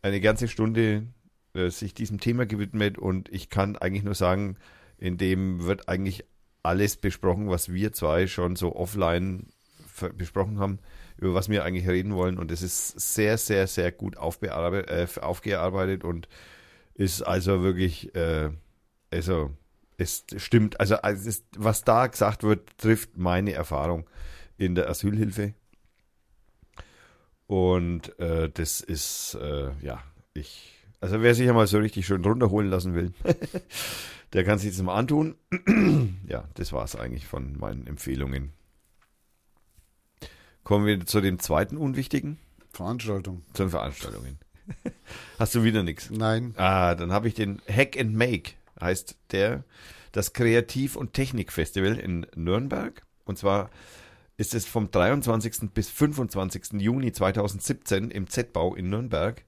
[0.00, 1.06] eine ganze Stunde
[1.54, 4.56] äh, sich diesem Thema gewidmet und ich kann eigentlich nur sagen,
[4.98, 6.24] in dem wird eigentlich
[6.62, 9.46] alles besprochen, was wir zwei schon so offline
[10.16, 10.78] besprochen haben
[11.22, 12.38] über was wir eigentlich reden wollen.
[12.38, 16.28] Und es ist sehr, sehr, sehr gut äh, aufgearbeitet und
[16.94, 18.50] ist also wirklich, äh,
[19.12, 19.50] also
[19.98, 24.08] es stimmt, also es ist, was da gesagt wird, trifft meine Erfahrung
[24.58, 25.54] in der Asylhilfe.
[27.46, 30.02] Und äh, das ist, äh, ja,
[30.34, 33.12] ich, also wer sich ja mal so richtig schön runterholen lassen will,
[34.32, 35.36] der kann sich das mal antun.
[36.26, 38.52] ja, das war es eigentlich von meinen Empfehlungen.
[40.64, 42.38] Kommen wir zu dem zweiten Unwichtigen,
[42.72, 43.42] Veranstaltung.
[43.52, 44.38] zu den Veranstaltungen.
[45.38, 46.10] Hast du wieder nichts?
[46.10, 46.54] Nein.
[46.56, 49.64] Ah, dann habe ich den Hack and Make, heißt der,
[50.12, 53.02] das Kreativ- und Technikfestival in Nürnberg.
[53.24, 53.70] Und zwar
[54.36, 55.72] ist es vom 23.
[55.72, 56.80] bis 25.
[56.80, 59.44] Juni 2017 im Z-Bau in Nürnberg.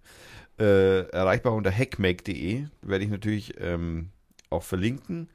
[0.58, 2.66] Äh, erreichbar unter hackmake.de.
[2.82, 4.10] Werde ich natürlich ähm,
[4.50, 5.28] auch verlinken.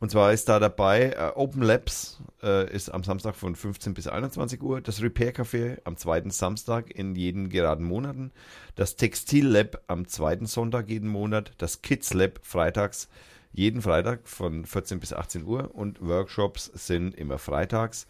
[0.00, 4.06] Und zwar ist da dabei äh, Open Labs äh, ist am Samstag von 15 bis
[4.06, 8.32] 21 Uhr, das Repair Café am zweiten Samstag in jeden geraden Monaten,
[8.74, 13.08] das Textil Lab am zweiten Sonntag jeden Monat, das Kids Lab freitags
[13.54, 18.06] jeden Freitag von 14 bis 18 Uhr und Workshops sind immer freitags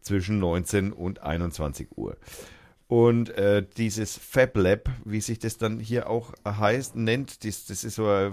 [0.00, 2.16] zwischen 19 und 21 Uhr.
[2.88, 7.84] Und äh, dieses Fab Lab, wie sich das dann hier auch heißt, nennt, das, das
[7.84, 8.32] ist so ein-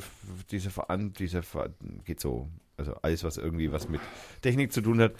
[0.51, 1.69] dieser Veran, dieser Ver-
[2.03, 4.01] geht so, also alles, was irgendwie was mit
[4.41, 5.13] Technik zu tun hat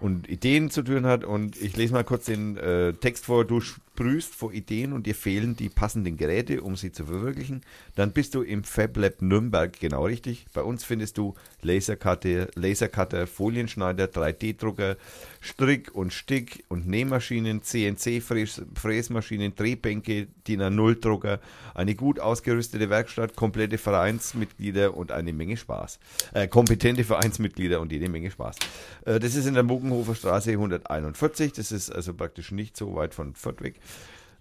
[0.00, 1.24] und Ideen zu tun hat.
[1.24, 3.44] Und ich lese mal kurz den äh, Text vor.
[3.44, 7.62] Du sprühst vor Ideen und dir fehlen die passenden Geräte, um sie zu verwirklichen.
[7.96, 10.46] Dann bist du im Fab Lab Nürnberg genau richtig.
[10.54, 14.96] Bei uns findest du Lasercutter, Lasercutter, Folienschneider, 3D-Drucker,
[15.40, 21.40] Strick- und Stick- und Nähmaschinen, CNC-Fräsmaschinen, Drehbänke, DIN A0-Drucker,
[21.74, 25.98] eine gut ausgerüstete Werkstatt, komplette Vereinsmitglieder und eine Menge Spaß.
[26.34, 28.56] Äh, kompetente Vereinsmitglieder und jede Menge Spaß.
[29.04, 31.52] Äh, das ist in der Muckenhofer Straße 141.
[31.52, 33.80] Das ist also praktisch nicht so weit von Fürth weg.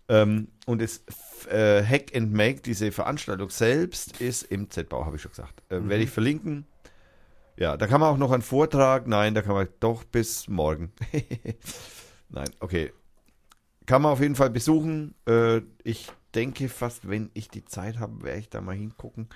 [0.09, 1.01] Ähm, und das
[1.49, 5.61] äh, Hack and Make, diese Veranstaltung selbst, ist im Z-Bau, habe ich schon gesagt.
[5.69, 6.65] Äh, Werde ich verlinken.
[7.57, 9.07] Ja, da kann man auch noch einen Vortrag.
[9.07, 10.91] Nein, da kann man doch bis morgen.
[12.29, 12.91] Nein, okay.
[13.85, 15.15] kann man auf jeden Fall besuchen.
[15.27, 19.27] Äh, ich denke fast, wenn ich die Zeit habe, werde ich da mal hingucken.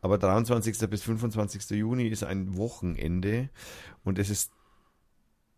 [0.00, 0.88] Aber 23.
[0.88, 1.70] bis 25.
[1.70, 3.48] Juni ist ein Wochenende
[4.04, 4.52] und es ist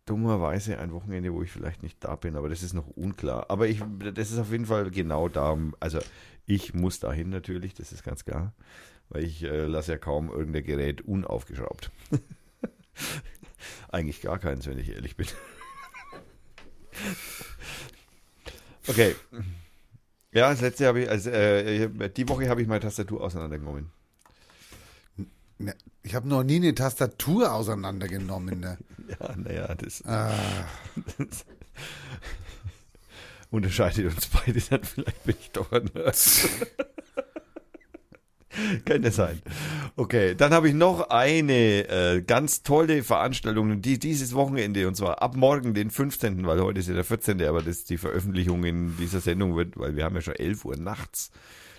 [0.09, 3.45] dummerweise ein Wochenende, wo ich vielleicht nicht da bin, aber das ist noch unklar.
[3.49, 3.83] Aber ich,
[4.15, 5.55] das ist auf jeden Fall genau da.
[5.79, 5.99] Also
[6.47, 8.53] ich muss dahin natürlich, das ist ganz klar,
[9.09, 11.91] weil ich äh, lasse ja kaum irgendein Gerät unaufgeschraubt.
[13.89, 15.27] Eigentlich gar keins, wenn ich ehrlich bin.
[18.87, 19.15] okay.
[20.31, 23.91] Ja, das letzte habe ich, also äh, die Woche habe ich meine Tastatur auseinandergenommen.
[25.59, 28.59] Ne, Ich habe noch nie eine Tastatur auseinandergenommen.
[28.59, 28.77] Ne?
[29.19, 30.31] Ja, naja, das, Ah,
[31.17, 31.43] das
[33.49, 34.83] unterscheidet uns beide dann.
[34.83, 36.15] Vielleicht bin ich doch ein Nerd.
[38.85, 39.41] Könnte sein.
[39.95, 45.21] Okay, dann habe ich noch eine äh, ganz tolle Veranstaltung, die dieses Wochenende, und zwar
[45.23, 48.95] ab morgen, den 15., weil heute ist ja der 14., aber das die Veröffentlichung in
[48.97, 51.31] dieser Sendung wird, weil wir haben ja schon 11 Uhr nachts.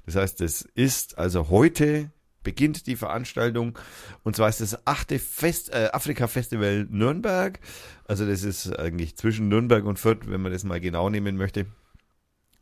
[0.06, 2.10] Das heißt, es ist also heute
[2.42, 3.78] beginnt die Veranstaltung
[4.22, 7.60] und zwar ist das achte Fest, äh, Afrika-Festival Nürnberg.
[8.06, 11.66] Also das ist eigentlich zwischen Nürnberg und Fürth, wenn man das mal genau nehmen möchte,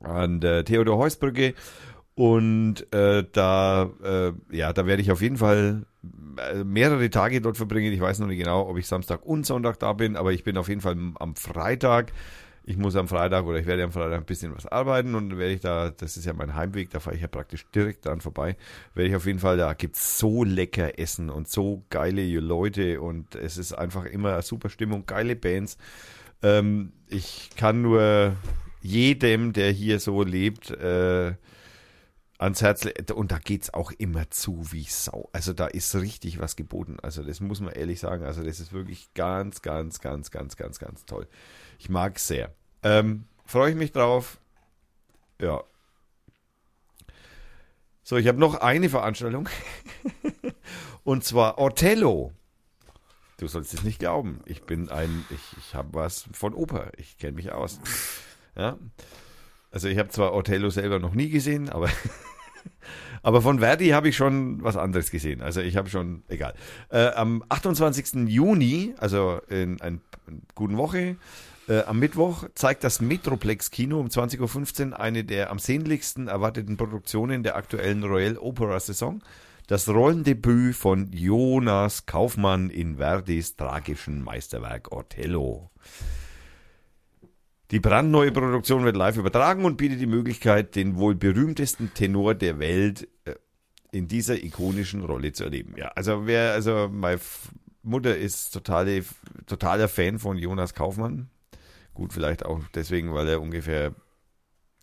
[0.01, 1.55] an der Theodor-Heuss-Brücke.
[2.15, 5.87] Und äh, da, äh, ja, da werde ich auf jeden Fall
[6.37, 7.93] äh, mehrere Tage dort verbringen.
[7.93, 10.57] Ich weiß noch nicht genau, ob ich Samstag und Sonntag da bin, aber ich bin
[10.57, 12.13] auf jeden Fall am Freitag.
[12.69, 15.55] Ich muss am Freitag oder ich werde am Freitag ein bisschen was arbeiten und werde
[15.55, 18.59] ich da, das ist ja mein Heimweg, da fahre ich ja praktisch direkt dran vorbei,
[18.93, 23.35] werde ich auf jeden Fall, da gibt's so lecker Essen und so geile Leute und
[23.37, 25.79] es ist einfach immer eine super Stimmung, geile Bands.
[26.43, 28.37] Ähm, ich kann nur
[28.83, 31.37] jedem, der hier so lebt, äh,
[32.37, 35.31] ans Herz und da geht's auch immer zu wie Sau.
[35.33, 36.99] Also da ist richtig was geboten.
[37.03, 38.25] Also das muss man ehrlich sagen.
[38.25, 41.27] Also das ist wirklich ganz, ganz, ganz, ganz, ganz, ganz toll.
[41.79, 42.55] Ich mag's sehr.
[42.83, 44.39] Ähm, Freue ich mich drauf.
[45.41, 45.63] Ja.
[48.03, 49.49] So, ich habe noch eine Veranstaltung.
[51.05, 52.33] und zwar Othello.
[53.39, 54.41] Du sollst es nicht glauben.
[54.47, 56.91] Ich bin ein, ich, ich habe was von Oper.
[56.99, 57.81] Ich kenne mich aus.
[58.57, 58.77] Ja.
[59.71, 61.89] Also ich habe zwar Othello selber noch nie gesehen, aber
[63.23, 65.41] aber von Verdi habe ich schon was anderes gesehen.
[65.41, 66.55] Also ich habe schon, egal.
[66.91, 68.29] Äh, am 28.
[68.29, 70.01] Juni, also in einer
[70.55, 71.17] guten Woche,
[71.69, 76.77] äh, am Mittwoch zeigt das Metroplex Kino um 20.15 Uhr eine der am sehnlichsten erwarteten
[76.77, 79.23] Produktionen der aktuellen Royal Opera Saison.
[79.67, 85.71] Das Rollendebüt von Jonas Kaufmann in Verdis tragischem Meisterwerk Othello.
[87.71, 92.59] Die brandneue Produktion wird live übertragen und bietet die Möglichkeit, den wohl berühmtesten Tenor der
[92.59, 93.35] Welt äh,
[93.93, 95.75] in dieser ikonischen Rolle zu erleben.
[95.77, 97.21] Ja, also wer, also meine
[97.83, 99.05] Mutter ist totale,
[99.47, 101.29] totaler Fan von Jonas Kaufmann.
[101.99, 103.93] Gut, vielleicht auch deswegen, weil er ungefähr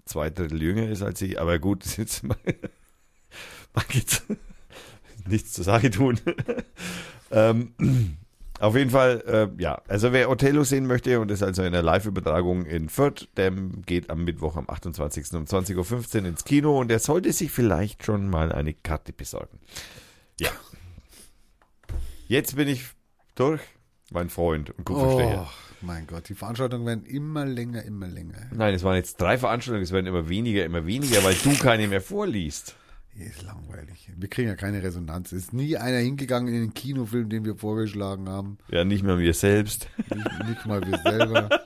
[0.03, 2.35] zwei Drittel jünger ist als sie, aber gut, das ist jetzt mal,
[3.73, 4.25] mag jetzt
[5.25, 6.19] nichts zur Sache tun.
[7.31, 7.73] ähm,
[8.59, 9.23] auf jeden Fall,
[9.57, 13.29] äh, ja, also wer Othello sehen möchte und ist also in der Live-Übertragung in Fürth,
[13.37, 15.35] dem geht am Mittwoch am 28.
[15.35, 19.61] um 20.15 Uhr ins Kino und der sollte sich vielleicht schon mal eine Karte besorgen.
[20.41, 20.49] Ja.
[22.27, 22.83] Jetzt bin ich
[23.35, 23.61] durch,
[24.11, 25.47] mein Freund und Kupferstecher.
[25.49, 28.47] oh, mein Gott, die Veranstaltungen werden immer länger, immer länger.
[28.53, 31.87] Nein, es waren jetzt drei Veranstaltungen, es werden immer weniger, immer weniger, weil du keine
[31.87, 32.75] mehr vorliest.
[33.13, 34.09] Hier ist langweilig.
[34.17, 35.31] Wir kriegen ja keine Resonanz.
[35.31, 38.57] Es ist nie einer hingegangen in den Kinofilm, den wir vorgeschlagen haben.
[38.69, 39.87] Ja, nicht mehr wir selbst.
[40.13, 41.49] Nicht, nicht mal wir selber.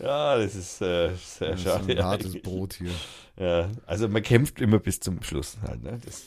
[0.00, 1.92] Ja, das ist äh, sehr Das ist schade.
[1.98, 2.42] ein hartes eigentlich.
[2.44, 2.90] Brot hier.
[3.36, 5.82] Ja, also man kämpft immer bis zum Schluss halt.
[5.82, 5.98] Ne?
[6.04, 6.22] Das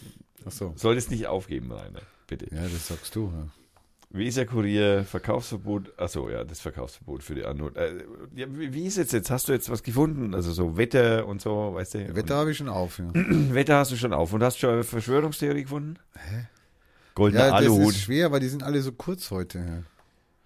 [0.45, 0.73] Ach so.
[0.75, 2.53] soll es nicht aufgeben, Rainer, bitte.
[2.53, 3.31] Ja, das sagst du.
[3.33, 3.47] Ja.
[4.13, 5.93] Weser-Kurier, Verkaufsverbot.
[5.97, 7.77] Achso, ja, das Verkaufsverbot für die Anhut.
[7.77, 8.03] Äh,
[8.35, 9.31] ja, wie, wie ist jetzt jetzt?
[9.31, 10.35] Hast du jetzt was gefunden?
[10.35, 12.15] Also so Wetter und so, weißt du?
[12.15, 12.99] Wetter habe ich schon auf.
[12.99, 14.33] Ja, Wetter hast du schon auf.
[14.33, 15.97] Und hast du schon eine Verschwörungstheorie gefunden?
[16.15, 16.47] Hä?
[17.15, 17.93] Goldener ja das Aluhut.
[17.93, 19.59] ist schwer, weil die sind alle so kurz heute.
[19.59, 19.83] Ja.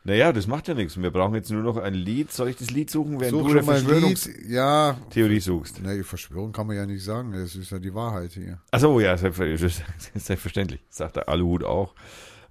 [0.04, 1.02] Naja, das macht ja nichts.
[1.02, 2.32] Wir brauchen jetzt nur noch ein Lied.
[2.32, 4.54] Soll ich das Lied suchen, während Such du eine schon mal ein Verschwörungstheorie.
[4.54, 4.98] Ja,
[5.40, 5.82] suchst?
[5.82, 7.32] nee, Verschwörung kann man ja nicht sagen.
[7.32, 8.62] Das ist ja die Wahrheit hier.
[8.70, 9.84] Achso, ja, selbstverständlich.
[10.16, 10.82] selbstverständlich.
[10.90, 11.96] Sagt der Aluhut auch.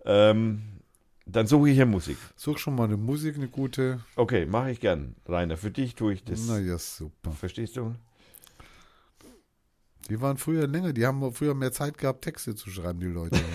[0.05, 0.63] Ähm,
[1.27, 2.17] dann suche ich ja Musik.
[2.37, 4.01] Such schon mal eine Musik, eine gute.
[4.17, 5.15] Okay, mache ich gern.
[5.27, 6.47] Rainer, für dich tue ich das.
[6.47, 7.31] Na ja, super.
[7.33, 7.95] Verstehst du?
[10.11, 13.41] Die waren früher länger, die haben früher mehr Zeit gehabt, Texte zu schreiben, die Leute.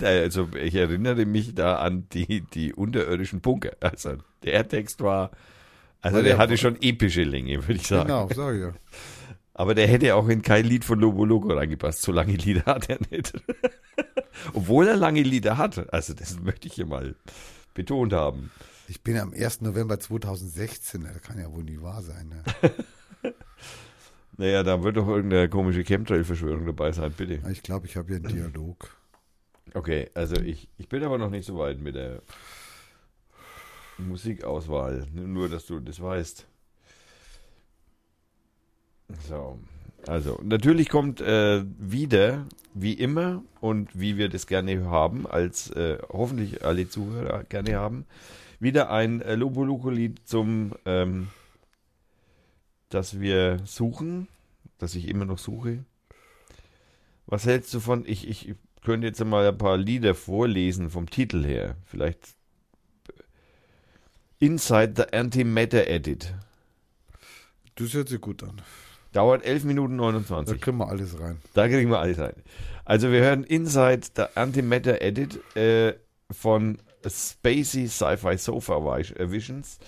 [0.00, 3.72] Also ich erinnere mich da an die, die unterirdischen Bunker.
[3.80, 5.32] Also der Text war,
[6.00, 8.06] also der der- hatte schon epische Länge, würde ich sagen.
[8.06, 8.72] genau, sag ich ja.
[9.54, 12.02] Aber der hätte auch in kein Lied von Lobo Loco reingepasst.
[12.02, 13.32] So lange Lieder hat er nicht.
[14.52, 15.92] Obwohl er lange Lieder hat.
[15.92, 17.14] Also das möchte ich hier mal
[17.74, 18.50] betont haben.
[18.88, 19.62] Ich bin am 1.
[19.62, 22.28] November 2016, das kann ja wohl nie wahr sein.
[22.28, 22.72] Ne?
[24.38, 27.40] Naja, da wird doch irgendeine komische Chemtrail-Verschwörung dabei sein, bitte.
[27.50, 28.94] Ich glaube, ich habe hier einen Dialog.
[29.72, 32.20] Okay, also ich, ich bin aber noch nicht so weit mit der
[33.96, 35.06] Musikauswahl.
[35.12, 36.46] Nur, dass du das weißt.
[39.26, 39.58] So.
[40.06, 45.98] Also, natürlich kommt äh, wieder, wie immer und wie wir das gerne haben, als äh,
[46.08, 48.06] hoffentlich alle Zuhörer gerne haben,
[48.60, 51.28] wieder ein äh, Loboluko-Lied zum, ähm,
[52.88, 54.28] das wir suchen,
[54.78, 55.84] das ich immer noch suche.
[57.26, 58.54] Was hältst du von, ich, ich
[58.86, 61.74] könnte jetzt mal ein paar Lieder vorlesen vom Titel her.
[61.84, 62.36] Vielleicht
[64.38, 66.32] Inside the Antimatter Edit.
[67.74, 68.62] Das hört sich gut an.
[69.16, 70.60] Dauert 11 Minuten Da 29.
[70.60, 71.38] kriegen wir alles rein.
[71.54, 72.34] Da kriegen wir alles rein.
[72.84, 75.94] Also wir hören Inside the Antimatter Edit äh,
[76.30, 76.76] von
[77.08, 79.78] Spacey Sci-Fi Sofa Visions.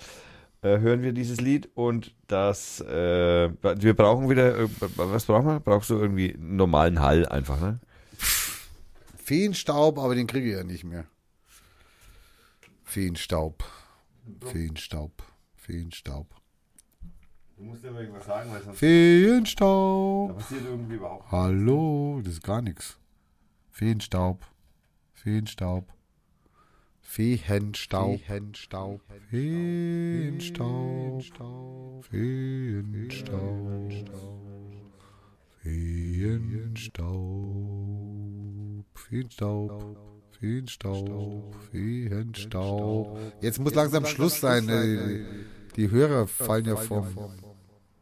[0.63, 5.59] Äh, hören wir dieses Lied und das, äh, wir brauchen wieder, äh, was brauchen wir?
[5.59, 7.79] Brauchst du irgendwie einen normalen Hall einfach, ne?
[9.15, 11.05] Feenstaub, aber den kriege ich ja nicht mehr.
[12.83, 13.63] Feenstaub.
[14.43, 15.21] Feenstaub.
[15.55, 16.38] Feenstaub.
[17.59, 20.37] Du musst ja irgendwas sagen, weil sonst Feenstaub.
[20.37, 22.97] passiert irgendwie überhaupt Hallo, das ist gar nichts.
[23.69, 24.39] Feenstaub.
[25.11, 25.85] Feenstaub.
[27.01, 28.15] Feenstaub.
[28.21, 29.01] Feenstaub.
[29.29, 31.21] Feenstaub.
[32.05, 33.91] Feenstaub.
[38.93, 39.97] Feenstaub.
[40.39, 41.55] Feenstaub.
[41.71, 43.19] Feenstaub.
[43.41, 44.69] Jetzt muss langsam Schluss sein.
[44.69, 45.25] äh,
[45.75, 47.05] Die Hörer fallen ja vom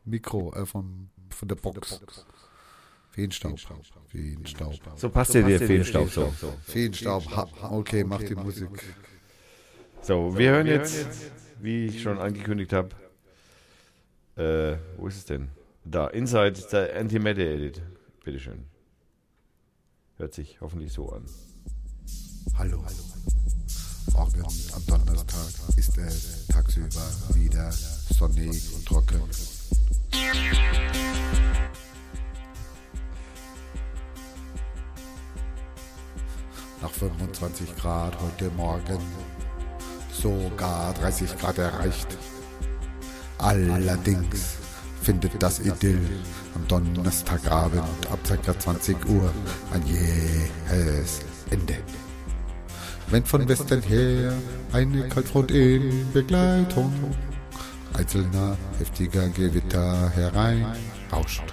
[0.08, 2.02] Mikro, äh, vom, von der Box.
[3.10, 3.60] Feenstaub.
[4.08, 4.76] Feenstaub.
[4.96, 6.32] So passt dir der Fehlstaub so.
[6.64, 7.26] Feenstaub.
[7.36, 8.70] Ha, okay, mach die Musik.
[10.02, 11.08] So, wir hören jetzt,
[11.60, 12.90] wie ich schon angekündigt habe,
[14.36, 15.50] äh, wo ist es denn?
[15.84, 17.82] Da, Inside the Antimatter Edit.
[18.24, 18.66] Bitteschön.
[20.18, 21.26] Hört sich hoffentlich so an.
[22.58, 22.84] Hallo.
[24.14, 27.02] Morgen am Donnerstag ist es tagsüber
[27.36, 29.22] wieder sonnig und trocken.
[36.82, 39.00] Nach 25 Grad heute Morgen
[40.12, 42.08] sogar 30 Grad erreicht.
[43.38, 44.58] Allerdings
[45.02, 46.00] findet das Idyll
[46.56, 48.60] am Donnerstagabend ab ca.
[48.60, 49.32] 20 Uhr
[49.74, 51.78] ein jähes Ende.
[53.10, 54.34] Wenn von Westen her
[54.74, 56.94] eine Kaltfront in Begleitung
[57.98, 61.44] einzelner heftiger Gewitter hereinrauscht.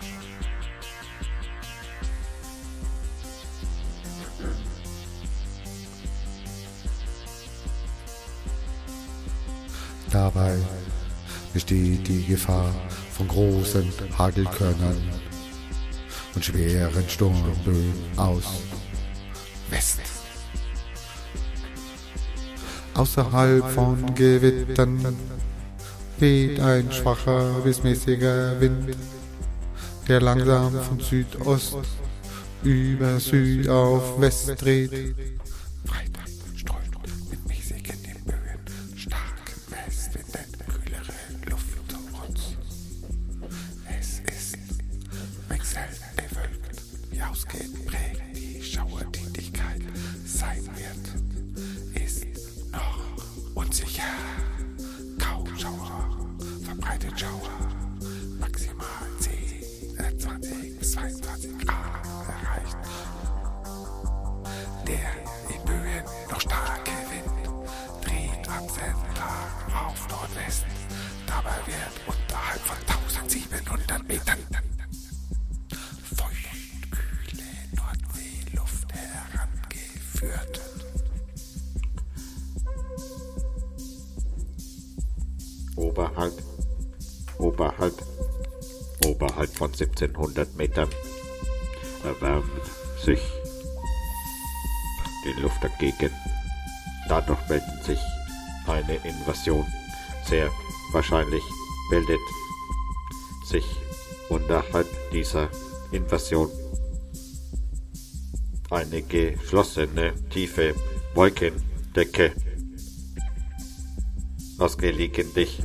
[10.11, 10.57] Dabei
[11.53, 12.73] besteht die Gefahr
[13.11, 15.03] von großen Hagelkörnern
[16.35, 18.45] und schweren Sturmböen aus
[19.71, 20.01] West.
[22.95, 25.17] Außerhalb von Gewittern
[26.19, 28.97] weht ein schwacher bis mäßiger Wind,
[30.09, 31.77] der langsam von Südost
[32.63, 35.15] über Süd auf West dreht.
[35.85, 36.24] Freitag
[71.67, 74.39] Wird unterhalb von 1700 Metern
[76.17, 80.61] feuchtkühle Nordseeluft herangeführt.
[85.77, 86.33] oberhalb,
[87.39, 87.95] oberhalb,
[89.05, 90.89] oberhalb von 1700 Metern
[92.03, 92.51] erwärmt
[93.03, 93.21] sich
[95.25, 96.11] die Luft dagegen.
[97.09, 97.99] Dadurch bildet sich
[98.67, 99.67] eine Invasion.
[100.25, 100.51] Sehr
[100.93, 101.43] wahrscheinlich
[101.95, 102.21] bildet
[103.45, 103.65] sich
[104.29, 105.49] unterhalb dieser
[105.93, 106.51] Invasion
[108.69, 110.75] eine geschlossene tiefe
[111.15, 112.33] Wolkendecke
[114.59, 115.63] aus gelegentlich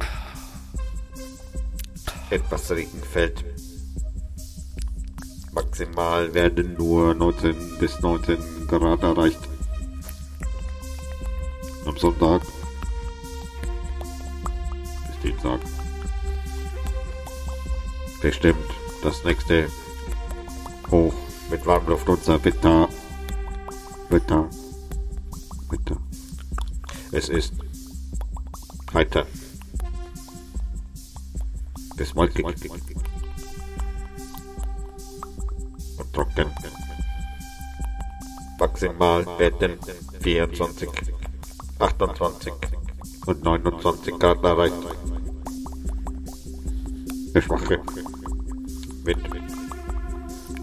[2.29, 3.43] etwas Regen fällt.
[5.51, 9.39] Maximal werden nur 19 bis 19 Grad erreicht.
[11.87, 12.43] Am Sonntag
[18.21, 18.69] bestimmt
[19.01, 19.67] das nächste
[20.91, 21.13] Hoch
[21.49, 22.89] mit Warmluft Wetter.
[24.09, 24.49] Wetter.
[25.69, 25.97] Wetter.
[27.11, 27.53] Es ist
[28.93, 29.25] heiter.
[31.95, 32.45] Bis wolkig.
[35.97, 36.51] Und trocken.
[38.59, 39.79] Maximal werden
[40.21, 40.89] 24,
[41.79, 42.53] 28
[43.25, 44.75] und 29 Grad erreicht.
[47.33, 47.79] Der schwache
[49.03, 49.29] Wind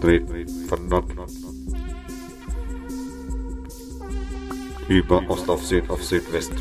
[0.01, 1.05] dreht von Nord
[4.87, 6.53] über Ost auf Süd auf Südwest.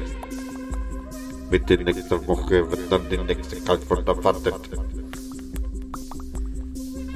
[1.51, 4.55] Mitte nächster Woche wird dann die nächste Kaltfront erwartet.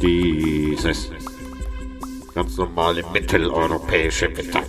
[0.01, 1.11] Dieses
[2.35, 4.63] ganz normale mitteleuropäische Wetter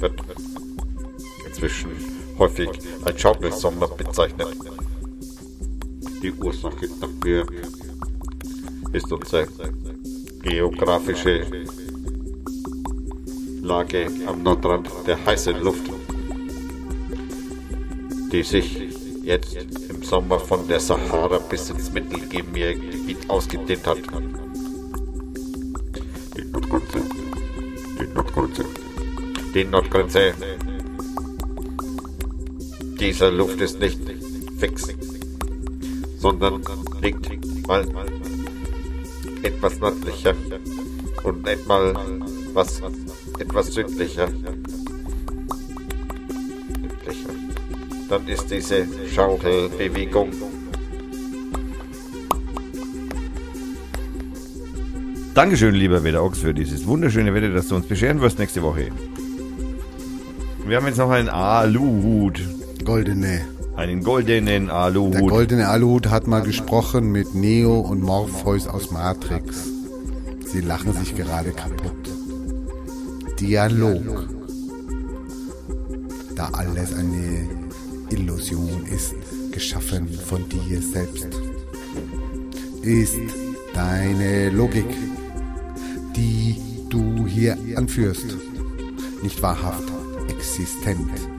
[0.00, 0.20] wird
[1.46, 1.90] inzwischen
[2.38, 2.70] häufig
[3.04, 4.56] als Schaumelsommer bezeichnet.
[6.24, 7.44] Die Ursache dafür
[8.94, 9.46] ist unsere
[10.42, 11.44] geografische
[13.60, 15.82] Lage am Nordrand der heißen Luft,
[18.32, 18.88] die sich
[19.22, 19.54] jetzt
[19.90, 23.98] im Sommer von der Sahara bis ins Mittelgebirgebiet ausgedehnt hat.
[26.38, 27.02] Die Nordgrenze.
[28.00, 28.64] Die Nordgrenze.
[29.54, 30.32] Die Nordgrenze.
[32.98, 34.00] Dieser Luft ist nicht
[34.58, 34.93] fix,
[36.24, 36.62] sondern
[37.02, 37.84] liegt mal
[39.42, 40.34] etwas nördlicher
[41.22, 41.94] und etwas
[42.54, 42.82] was
[43.38, 44.28] etwas südlicher.
[46.80, 47.30] Südlicher.
[48.08, 50.30] Dann ist diese Schaukelbewegung
[55.34, 58.88] Dankeschön, lieber Wetterox, für dieses wunderschöne Wetter, das du uns bescheren wirst nächste Woche.
[60.64, 62.40] Wir haben jetzt noch einen Aluhut.
[62.82, 63.53] Goldene.
[63.76, 65.28] Einen goldenen Der Aluhut.
[65.28, 69.68] goldene Aluhut hat mal gesprochen mit Neo und Morpheus aus Matrix.
[70.46, 71.92] Sie lachen sich gerade kaputt.
[73.40, 74.28] Dialog.
[76.36, 77.48] Da alles eine
[78.10, 79.14] Illusion ist,
[79.50, 81.28] geschaffen von dir selbst.
[82.82, 83.16] Ist
[83.74, 84.86] deine Logik,
[86.14, 86.56] die
[86.90, 88.36] du hier anführst,
[89.22, 89.82] nicht wahrhaft
[90.28, 91.33] existent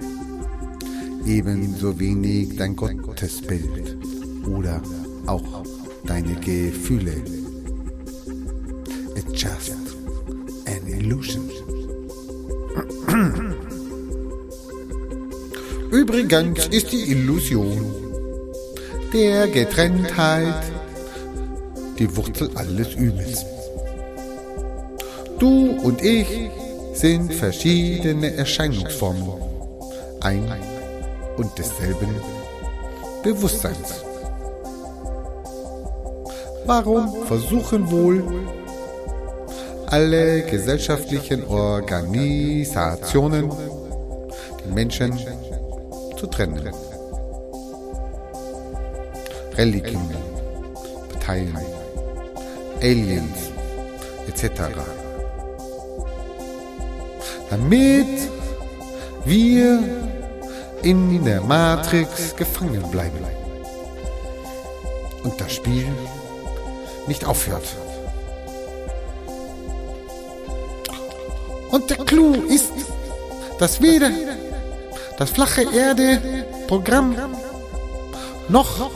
[1.26, 3.98] ebenso wenig dein Gottesbild
[4.48, 4.82] oder
[5.26, 5.64] auch
[6.06, 7.16] deine Gefühle.
[9.16, 9.76] It's just
[10.66, 11.50] an illusion.
[15.92, 17.96] Übrigens ist die Illusion
[19.14, 20.64] der Getrenntheit
[21.98, 23.46] die Wurzel alles Übels.
[25.40, 26.28] Du und ich
[26.94, 29.42] sind verschiedene Erscheinungsformen
[30.22, 30.65] ein
[31.38, 32.16] und desselben
[33.24, 34.04] Bewusstseins.
[36.66, 38.24] Warum versuchen wohl
[39.88, 43.52] alle gesellschaftlichen Organisationen
[44.64, 45.18] die Menschen
[46.18, 46.70] zu trennen?
[49.58, 50.18] Religionen,
[51.12, 51.58] Parteien,
[52.82, 53.52] Aliens
[54.28, 54.62] etc.
[57.50, 58.08] Damit
[59.26, 59.80] wir
[60.86, 63.26] in der Matrix gefangen bleiben.
[65.24, 65.88] Und das Spiel
[67.08, 67.66] nicht aufhört.
[71.72, 72.72] Und der Clou ist,
[73.58, 74.12] dass weder
[75.18, 77.16] das flache Erde-Programm
[78.48, 78.92] noch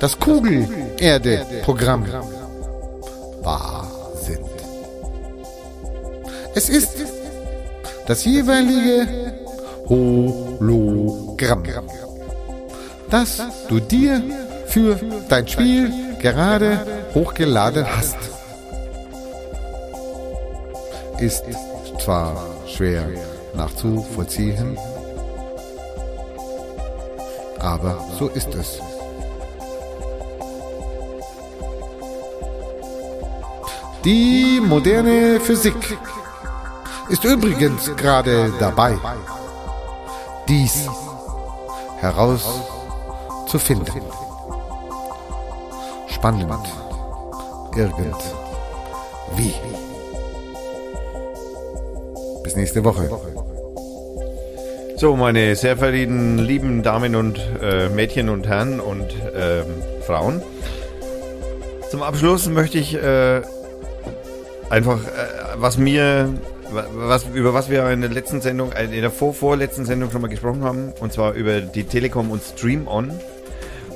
[0.00, 2.06] das Kugel-Erde-Programm
[3.42, 3.88] wahr
[4.22, 4.40] sind.
[6.56, 6.96] Es ist
[8.08, 9.38] das jeweilige
[10.60, 11.62] Hologramm,
[13.08, 14.22] das du dir
[14.66, 15.90] für dein Spiel
[16.20, 18.18] gerade hochgeladen hast.
[21.18, 21.44] Ist
[21.98, 23.08] zwar schwer
[23.54, 24.78] nachzuvollziehen,
[27.58, 28.80] aber so ist es.
[34.04, 35.98] Die moderne Physik
[37.08, 38.96] ist übrigens gerade dabei,
[40.50, 40.88] dies
[42.00, 44.02] herauszufinden.
[46.08, 46.50] Spannend.
[47.76, 49.54] Irgendwie.
[52.42, 53.08] Bis nächste Woche.
[54.96, 59.66] So, meine sehr verehrten lieben Damen und äh, Mädchen und Herren und ähm,
[60.04, 60.42] Frauen.
[61.90, 63.42] Zum Abschluss möchte ich äh,
[64.68, 66.34] einfach, äh, was mir,
[66.72, 70.22] was, über was wir in der letzten Sendung, äh, in der vor, vorletzten Sendung schon
[70.22, 73.12] mal gesprochen haben, und zwar über die Telekom und Stream On.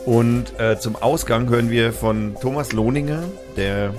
[0.05, 3.23] Und äh, zum Ausgang hören wir von Thomas Lohninger,
[3.57, 3.95] der,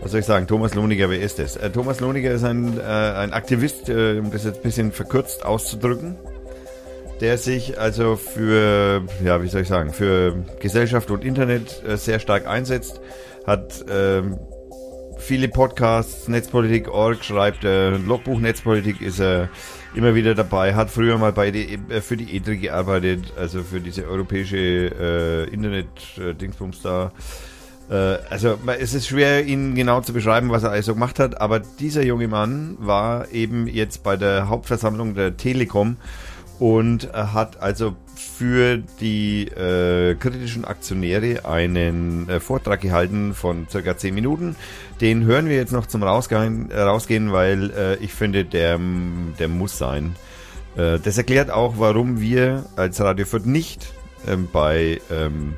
[0.00, 1.56] was soll ich sagen, Thomas Lohninger, wer ist das?
[1.56, 5.46] Äh, Thomas Lohninger ist ein, äh, ein Aktivist, äh, um das jetzt ein bisschen verkürzt
[5.46, 6.16] auszudrücken,
[7.20, 12.18] der sich also für, ja, wie soll ich sagen, für Gesellschaft und Internet äh, sehr
[12.18, 13.00] stark einsetzt,
[13.46, 14.38] hat ähm,
[15.18, 19.48] viele Podcasts, Netzpolitik.org schreibt, äh, Logbuch Netzpolitik ist er
[19.94, 23.80] immer wieder dabei, hat früher mal bei die, äh, für die EDRI gearbeitet, also für
[23.80, 27.12] diese europäische äh, Internet-Dingsbums da.
[27.90, 27.94] Äh,
[28.30, 32.04] also es ist schwer, ihn genau zu beschreiben, was er also gemacht hat, aber dieser
[32.04, 35.96] junge Mann war eben jetzt bei der Hauptversammlung der Telekom
[36.58, 44.14] und hat also für die äh, kritischen Aktionäre einen äh, Vortrag gehalten von circa 10
[44.14, 44.56] Minuten.
[45.00, 48.78] Den hören wir jetzt noch zum Rausgehen, äh, rausgehen weil äh, ich finde, der,
[49.38, 50.16] der muss sein.
[50.76, 53.92] Äh, das erklärt auch, warum wir als Radio Fürth nicht
[54.26, 55.54] ähm, bei ähm,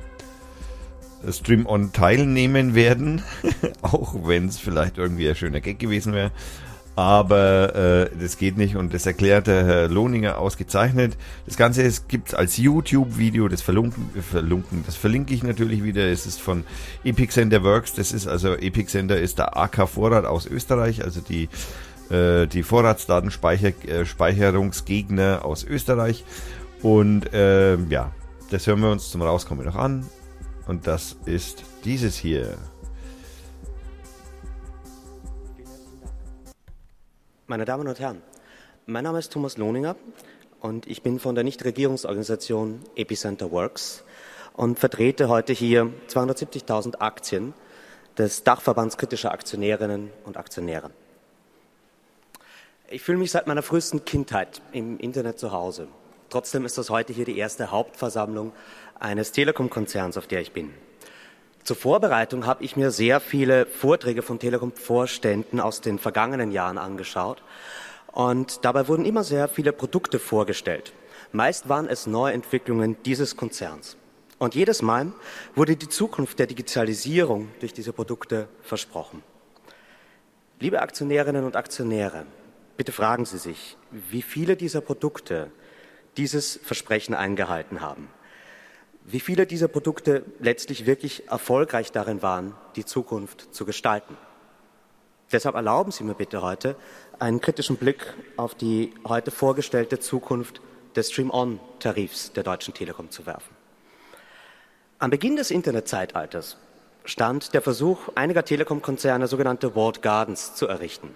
[1.30, 3.22] Stream On teilnehmen werden,
[3.82, 6.30] auch wenn es vielleicht irgendwie ein schöner Gag gewesen wäre.
[6.96, 11.16] Aber äh, das geht nicht und das erklärt der Herr Lohninger ausgezeichnet.
[11.46, 16.10] Das Ganze gibt es als YouTube-Video, das verlunken, verlunken, das verlinke ich natürlich wieder.
[16.10, 16.64] Es ist von
[17.04, 17.94] Epic Center Works.
[17.94, 21.48] Das ist also Epic Center ist der AK Vorrat aus Österreich, also die
[22.10, 26.24] äh, die Vorratsdatenspeicherungsgegner äh, aus Österreich.
[26.82, 28.12] Und äh, ja,
[28.50, 30.04] das hören wir uns zum Rauskommen noch an.
[30.66, 32.58] Und das ist dieses hier.
[37.50, 38.22] Meine Damen und Herren,
[38.86, 39.96] mein Name ist Thomas Lohninger
[40.60, 44.04] und ich bin von der Nichtregierungsorganisation Epicenter Works
[44.52, 47.52] und vertrete heute hier 270.000 Aktien
[48.16, 50.92] des Dachverbands kritischer Aktionärinnen und Aktionäre.
[52.88, 55.88] Ich fühle mich seit meiner frühesten Kindheit im Internet zu Hause.
[56.28, 58.52] Trotzdem ist das heute hier die erste Hauptversammlung
[59.00, 60.72] eines Telekom-Konzerns, auf der ich bin.
[61.64, 67.42] Zur Vorbereitung habe ich mir sehr viele Vorträge von Telekom-Vorständen aus den vergangenen Jahren angeschaut.
[68.06, 70.92] Und dabei wurden immer sehr viele Produkte vorgestellt.
[71.32, 73.96] Meist waren es Neuentwicklungen dieses Konzerns.
[74.38, 75.12] Und jedes Mal
[75.54, 79.22] wurde die Zukunft der Digitalisierung durch diese Produkte versprochen.
[80.58, 82.24] Liebe Aktionärinnen und Aktionäre,
[82.78, 85.50] bitte fragen Sie sich, wie viele dieser Produkte
[86.16, 88.08] dieses Versprechen eingehalten haben
[89.12, 94.16] wie viele dieser Produkte letztlich wirklich erfolgreich darin waren, die Zukunft zu gestalten.
[95.32, 96.76] Deshalb erlauben Sie mir bitte heute
[97.18, 100.60] einen kritischen Blick auf die heute vorgestellte Zukunft
[100.96, 103.54] des Stream-On-Tarifs der Deutschen Telekom zu werfen.
[104.98, 106.56] Am Beginn des Internetzeitalters
[107.04, 111.14] stand der Versuch einiger Telekom-Konzerne, sogenannte Walled Gardens zu errichten.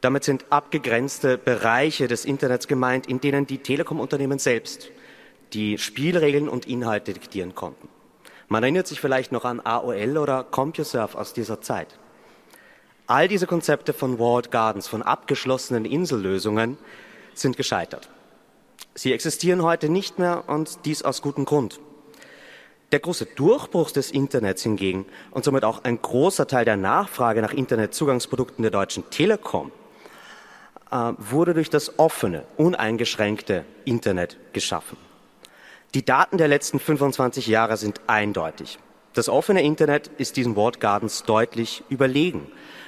[0.00, 4.90] Damit sind abgegrenzte Bereiche des Internets gemeint, in denen die Telekom-Unternehmen selbst
[5.52, 7.88] die Spielregeln und Inhalte diktieren konnten.
[8.48, 11.98] Man erinnert sich vielleicht noch an AOL oder CompuServe aus dieser Zeit.
[13.06, 16.78] All diese Konzepte von Walled Gardens, von abgeschlossenen Insellösungen,
[17.34, 18.08] sind gescheitert.
[18.94, 21.80] Sie existieren heute nicht mehr und dies aus gutem Grund.
[22.92, 27.52] Der große Durchbruch des Internets hingegen und somit auch ein großer Teil der Nachfrage nach
[27.52, 29.70] Internetzugangsprodukten der Deutschen Telekom
[30.90, 35.09] äh, wurde durch das offene, uneingeschränkte Internet geschaffen.
[35.92, 38.78] Die Daten der letzten 25 Jahre sind eindeutig.
[39.12, 42.46] Das offene Internet ist diesen Walled Gardens deutlich überlegen,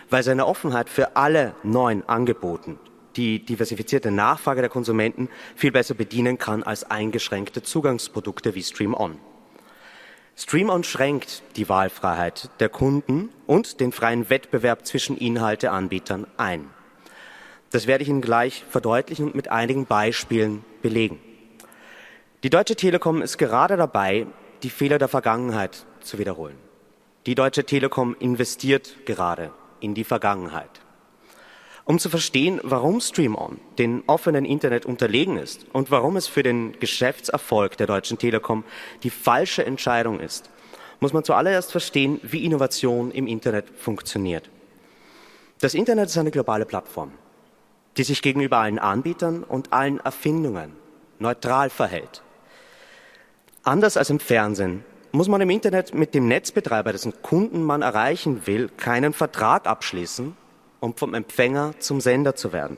[0.09, 2.79] weil seine Offenheit für alle neuen Angeboten
[3.17, 9.19] die diversifizierte Nachfrage der Konsumenten viel besser bedienen kann als eingeschränkte Zugangsprodukte wie Stream On.
[10.37, 16.71] Stream On schränkt die Wahlfreiheit der Kunden und den freien Wettbewerb zwischen Inhalteanbietern ein.
[17.71, 21.19] Das werde ich Ihnen gleich verdeutlichen und mit einigen Beispielen belegen.
[22.43, 24.27] Die Deutsche Telekom ist gerade dabei,
[24.65, 26.57] die Fehler der Vergangenheit zu wiederholen.
[27.25, 30.81] Die Deutsche Telekom investiert gerade in die Vergangenheit.
[31.85, 36.73] Um zu verstehen, warum StreamOn den offenen Internet unterlegen ist und warum es für den
[36.81, 38.65] Geschäftserfolg der Deutschen Telekom
[39.05, 40.51] die falsche Entscheidung ist,
[40.99, 44.51] muss man zuallererst verstehen, wie Innovation im Internet funktioniert.
[45.61, 47.13] Das Internet ist eine globale Plattform,
[47.97, 50.73] die sich gegenüber allen Anbietern und allen Erfindungen
[51.21, 52.21] neutral verhält.
[53.65, 58.47] Anders als im Fernsehen muss man im Internet mit dem Netzbetreiber, dessen Kunden man erreichen
[58.47, 60.37] will, keinen Vertrag abschließen,
[60.81, 62.77] um vom Empfänger zum Sender zu werden.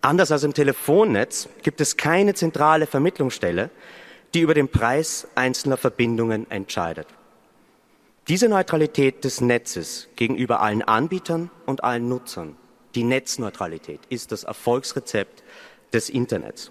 [0.00, 3.68] Anders als im Telefonnetz gibt es keine zentrale Vermittlungsstelle,
[4.32, 7.08] die über den Preis einzelner Verbindungen entscheidet.
[8.28, 12.56] Diese Neutralität des Netzes gegenüber allen Anbietern und allen Nutzern,
[12.94, 15.42] die Netzneutralität, ist das Erfolgsrezept
[15.92, 16.70] des Internets.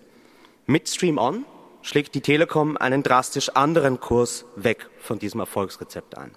[0.65, 1.45] Mit Stream On
[1.89, 6.33] schlägt die Telekom einen drastisch anderen Kurs weg von diesem Erfolgsrezept ein.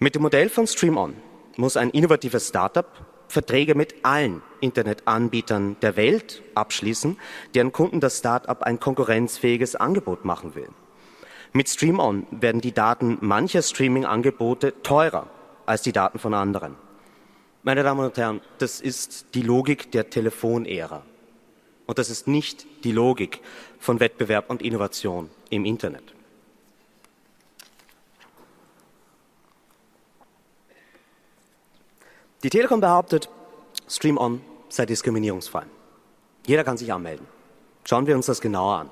[0.00, 1.16] Mit dem Modell von Stream On
[1.56, 2.86] muss ein innovatives Startup
[3.28, 7.16] Verträge mit allen Internetanbietern der Welt abschließen,
[7.54, 10.68] deren Kunden das Startup ein konkurrenzfähiges Angebot machen will.
[11.54, 15.28] Mit Stream On werden die Daten mancher Streaming-Angebote teurer
[15.64, 16.76] als die Daten von anderen.
[17.62, 21.02] Meine Damen und Herren, das ist die Logik der Telefonära.
[21.92, 23.40] Und das ist nicht die Logik
[23.78, 26.14] von Wettbewerb und Innovation im Internet.
[32.42, 33.28] Die Telekom behauptet,
[33.86, 34.40] Stream On
[34.70, 35.64] sei diskriminierungsfrei.
[36.46, 37.26] Jeder kann sich anmelden.
[37.84, 38.90] Schauen wir uns das genauer an.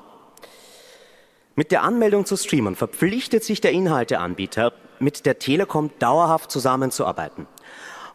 [1.57, 7.47] Mit der Anmeldung zu Streamern verpflichtet sich der Inhalteanbieter, mit der Telekom dauerhaft zusammenzuarbeiten,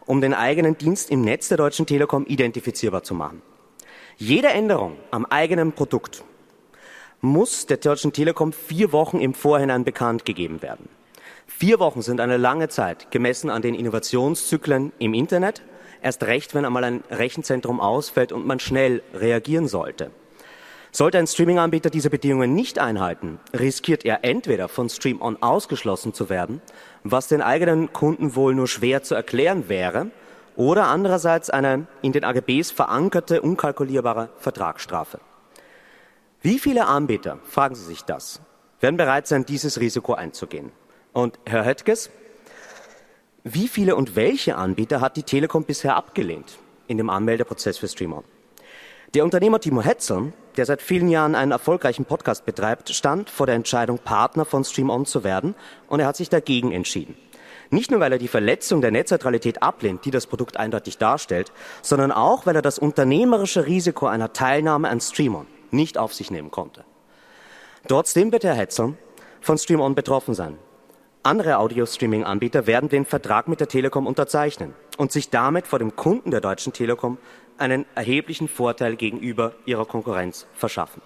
[0.04, 3.42] um den eigenen Dienst im Netz der Deutschen Telekom identifizierbar zu machen.
[4.18, 6.24] Jede Änderung am eigenen Produkt
[7.20, 10.88] muss der Deutschen Telekom vier Wochen im Vorhinein bekannt gegeben werden.
[11.46, 15.62] Vier Wochen sind eine lange Zeit, gemessen an den Innovationszyklen im Internet,
[16.00, 20.10] erst recht, wenn einmal ein Rechenzentrum ausfällt und man schnell reagieren sollte.
[20.92, 26.30] Sollte ein Streaming-Anbieter diese Bedingungen nicht einhalten, riskiert er entweder von Stream On ausgeschlossen zu
[26.30, 26.62] werden,
[27.04, 30.10] was den eigenen Kunden wohl nur schwer zu erklären wäre,
[30.56, 35.20] oder andererseits eine in den AGBs verankerte, unkalkulierbare Vertragsstrafe.
[36.42, 38.40] Wie viele Anbieter, fragen Sie sich das,
[38.80, 40.72] werden bereit sein, dieses Risiko einzugehen?
[41.12, 42.10] Und Herr Höttges,
[43.42, 48.24] wie viele und welche Anbieter hat die Telekom bisher abgelehnt in dem Anmeldeprozess für Streamer?
[49.14, 53.54] Der Unternehmer Timo Hetzel, der seit vielen Jahren einen erfolgreichen Podcast betreibt, stand vor der
[53.54, 55.54] Entscheidung, Partner von Stream On zu werden
[55.88, 57.16] und er hat sich dagegen entschieden.
[57.70, 62.12] Nicht nur, weil er die Verletzung der Netzneutralität ablehnt, die das Produkt eindeutig darstellt, sondern
[62.12, 66.50] auch, weil er das unternehmerische Risiko einer Teilnahme an Stream On nicht auf sich nehmen
[66.50, 66.84] konnte.
[67.88, 68.94] Trotzdem wird Herr Hetzel
[69.40, 70.58] von Stream On betroffen sein.
[71.22, 76.30] Andere Audio-Streaming-Anbieter werden den Vertrag mit der Telekom unterzeichnen und sich damit vor dem Kunden
[76.30, 77.18] der Deutschen Telekom
[77.58, 81.02] einen erheblichen Vorteil gegenüber ihrer Konkurrenz verschaffen.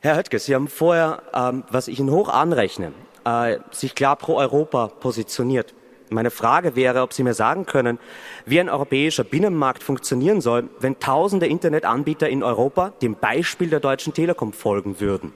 [0.00, 2.92] Herr Höttges, Sie haben vorher, ähm, was ich Ihnen hoch anrechne,
[3.24, 5.74] äh, sich klar pro Europa positioniert.
[6.10, 7.98] Meine Frage wäre, ob Sie mir sagen können,
[8.46, 14.12] wie ein europäischer Binnenmarkt funktionieren soll, wenn tausende Internetanbieter in Europa dem Beispiel der Deutschen
[14.12, 15.32] Telekom folgen würden.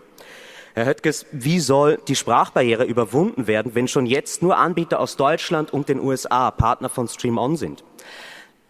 [0.75, 5.73] Herr Höttges, wie soll die Sprachbarriere überwunden werden, wenn schon jetzt nur Anbieter aus Deutschland
[5.73, 7.83] und den USA Partner von Stream On sind?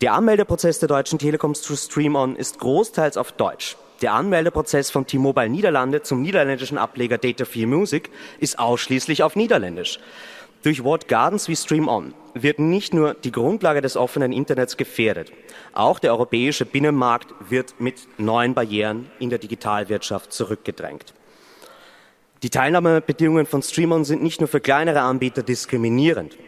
[0.00, 3.76] Der Anmeldeprozess der Deutschen Telekom zu Stream On ist großteils auf Deutsch.
[4.00, 9.98] Der Anmeldeprozess von T-Mobile Niederlande zum niederländischen Ableger Data 4 Music ist ausschließlich auf Niederländisch.
[10.62, 15.32] Durch Wort Gardens wie Stream On wird nicht nur die Grundlage des offenen Internets gefährdet,
[15.72, 21.14] auch der europäische Binnenmarkt wird mit neuen Barrieren in der Digitalwirtschaft zurückgedrängt.
[22.44, 26.38] Die Teilnahmebedingungen von Streamern sind nicht nur für kleinere Anbieter diskriminierend.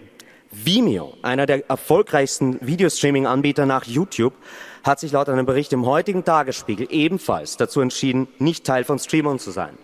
[0.52, 4.34] Vimeo, einer der erfolgreichsten Videostreaming-Anbieter nach YouTube,
[4.82, 9.38] hat sich laut einem Bericht im heutigen Tagesspiegel ebenfalls dazu entschieden, nicht Teil von Streamern
[9.38, 9.76] zu sein.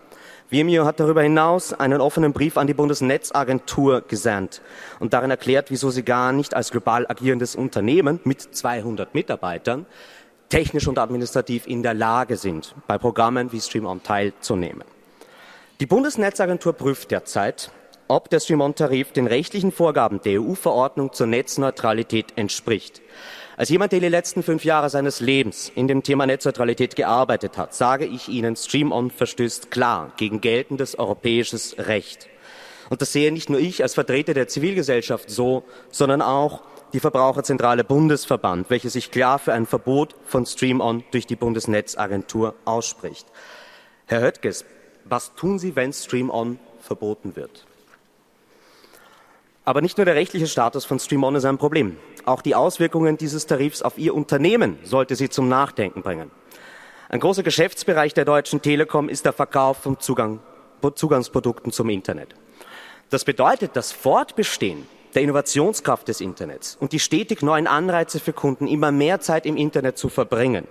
[0.48, 4.62] Vimeo hat darüber hinaus einen offenen Brief an die Bundesnetzagentur gesandt
[5.00, 9.86] und darin erklärt, wieso sie gar nicht als global agierendes Unternehmen mit 200 Mitarbeitern
[10.48, 14.84] technisch und administrativ in der Lage sind, bei Programmen wie Stream On teilzunehmen.
[15.80, 17.70] Die Bundesnetzagentur prüft derzeit,
[18.08, 23.02] ob der Stream-On-Tarif den rechtlichen Vorgaben der EU-Verordnung zur Netzneutralität entspricht.
[23.58, 27.74] Als jemand, der die letzten fünf Jahre seines Lebens in dem Thema Netzneutralität gearbeitet hat,
[27.74, 32.28] sage ich Ihnen, Stream-On verstößt klar gegen geltendes europäisches Recht.
[32.90, 36.62] Und das sehe nicht nur ich als Vertreter der Zivilgesellschaft so, sondern auch
[36.92, 43.26] die Verbraucherzentrale Bundesverband, welche sich klar für ein Verbot von Stream-On durch die Bundesnetzagentur ausspricht.
[44.04, 44.66] Herr Höttges,
[45.04, 47.65] was tun Sie, wenn Stream On verboten wird?
[49.66, 51.96] Aber nicht nur der rechtliche Status von Stream On ist ein Problem.
[52.24, 56.30] Auch die Auswirkungen dieses Tarifs auf Ihr Unternehmen sollte Sie zum Nachdenken bringen.
[57.08, 60.38] Ein großer Geschäftsbereich der Deutschen Telekom ist der Verkauf von Zugang,
[60.94, 62.36] Zugangsprodukten zum Internet.
[63.10, 64.86] Das bedeutet, das Fortbestehen
[65.16, 69.56] der Innovationskraft des Internets und die stetig neuen Anreize für Kunden, immer mehr Zeit im
[69.56, 70.68] Internet zu verbringen,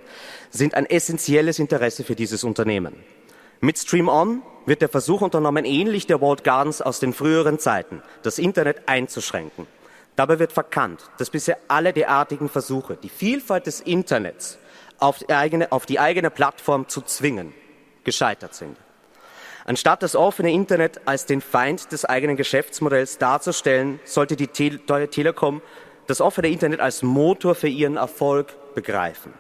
[0.52, 2.96] sind ein essentielles Interesse für dieses Unternehmen.
[3.60, 8.02] Mit Stream On wird der Versuch unternommen, ähnlich der Walled Gardens aus den früheren Zeiten,
[8.24, 9.68] das Internet einzuschränken.
[10.16, 14.58] Dabei wird verkannt, dass bisher alle derartigen Versuche, die Vielfalt des Internets
[14.98, 17.54] auf die eigene, auf die eigene Plattform zu zwingen,
[18.04, 18.78] gescheitert sind.
[19.66, 24.80] Anstatt das offene Internet als den Feind des eigenen Geschäftsmodells darzustellen, sollte die Tele
[25.10, 25.62] Telekom
[26.08, 29.34] das offene Internet als Motor für ihren Erfolg begreifen.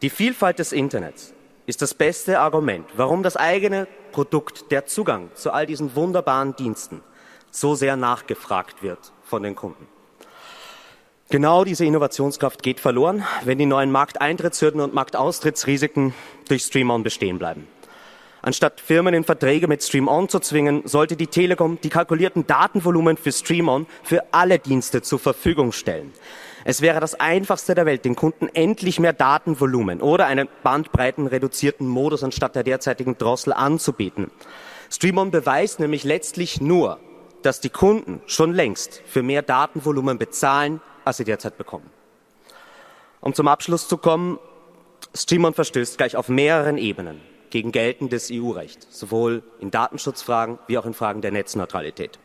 [0.00, 1.34] Die Vielfalt des Internets
[1.68, 7.02] ist das beste Argument, warum das eigene Produkt, der Zugang zu all diesen wunderbaren Diensten
[7.50, 9.86] so sehr nachgefragt wird von den Kunden.
[11.28, 16.14] Genau diese Innovationskraft geht verloren, wenn die neuen Markteintrittshürden und Marktaustrittsrisiken
[16.48, 17.68] durch Stream-On bestehen bleiben.
[18.40, 23.30] Anstatt Firmen in Verträge mit Stream-On zu zwingen, sollte die Telekom die kalkulierten Datenvolumen für
[23.30, 26.14] Stream-On für alle Dienste zur Verfügung stellen.
[26.68, 32.22] Es wäre das einfachste der Welt, den Kunden endlich mehr Datenvolumen oder einen bandbreitenreduzierten Modus
[32.22, 34.30] anstatt der derzeitigen Drossel anzubieten.
[34.90, 37.00] Stream-On beweist nämlich letztlich nur,
[37.40, 41.88] dass die Kunden schon längst für mehr Datenvolumen bezahlen, als sie derzeit bekommen.
[43.22, 44.38] Um zum Abschluss zu kommen,
[45.14, 50.92] Stream-On verstößt gleich auf mehreren Ebenen gegen geltendes EU-Recht, sowohl in Datenschutzfragen wie auch in
[50.92, 52.18] Fragen der Netzneutralität.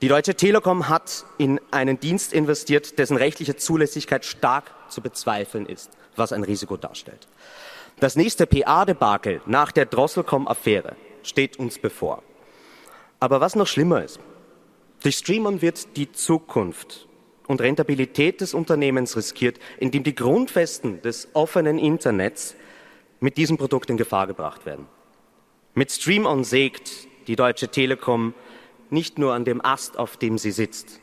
[0.00, 5.90] Die Deutsche Telekom hat in einen Dienst investiert, dessen rechtliche Zulässigkeit stark zu bezweifeln ist,
[6.16, 7.28] was ein Risiko darstellt.
[8.00, 12.22] Das nächste PA-Debakel nach der Drosselcom-Affäre steht uns bevor.
[13.20, 14.20] Aber was noch schlimmer ist,
[15.02, 17.08] durch Streamon wird die Zukunft
[17.48, 22.54] und Rentabilität des Unternehmens riskiert, indem die Grundfesten des offenen Internets
[23.20, 24.86] mit diesem Produkt in Gefahr gebracht werden.
[25.74, 28.34] Mit Stream-On sägt die Deutsche Telekom
[28.90, 31.00] nicht nur an dem Ast, auf dem sie sitzt.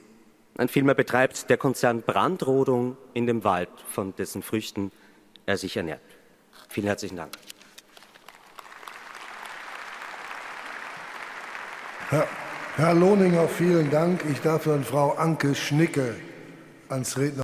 [0.57, 4.91] Nein, vielmehr betreibt der Konzern Brandrodung in dem Wald, von dessen Früchten
[5.45, 6.01] er sich ernährt.
[6.69, 7.33] Vielen herzlichen Dank.
[12.09, 12.27] Herr,
[12.77, 14.23] Herr Lohninger, vielen Dank.
[14.31, 16.15] Ich darf dann Frau Anke Schnicke
[16.87, 17.43] ans Redner.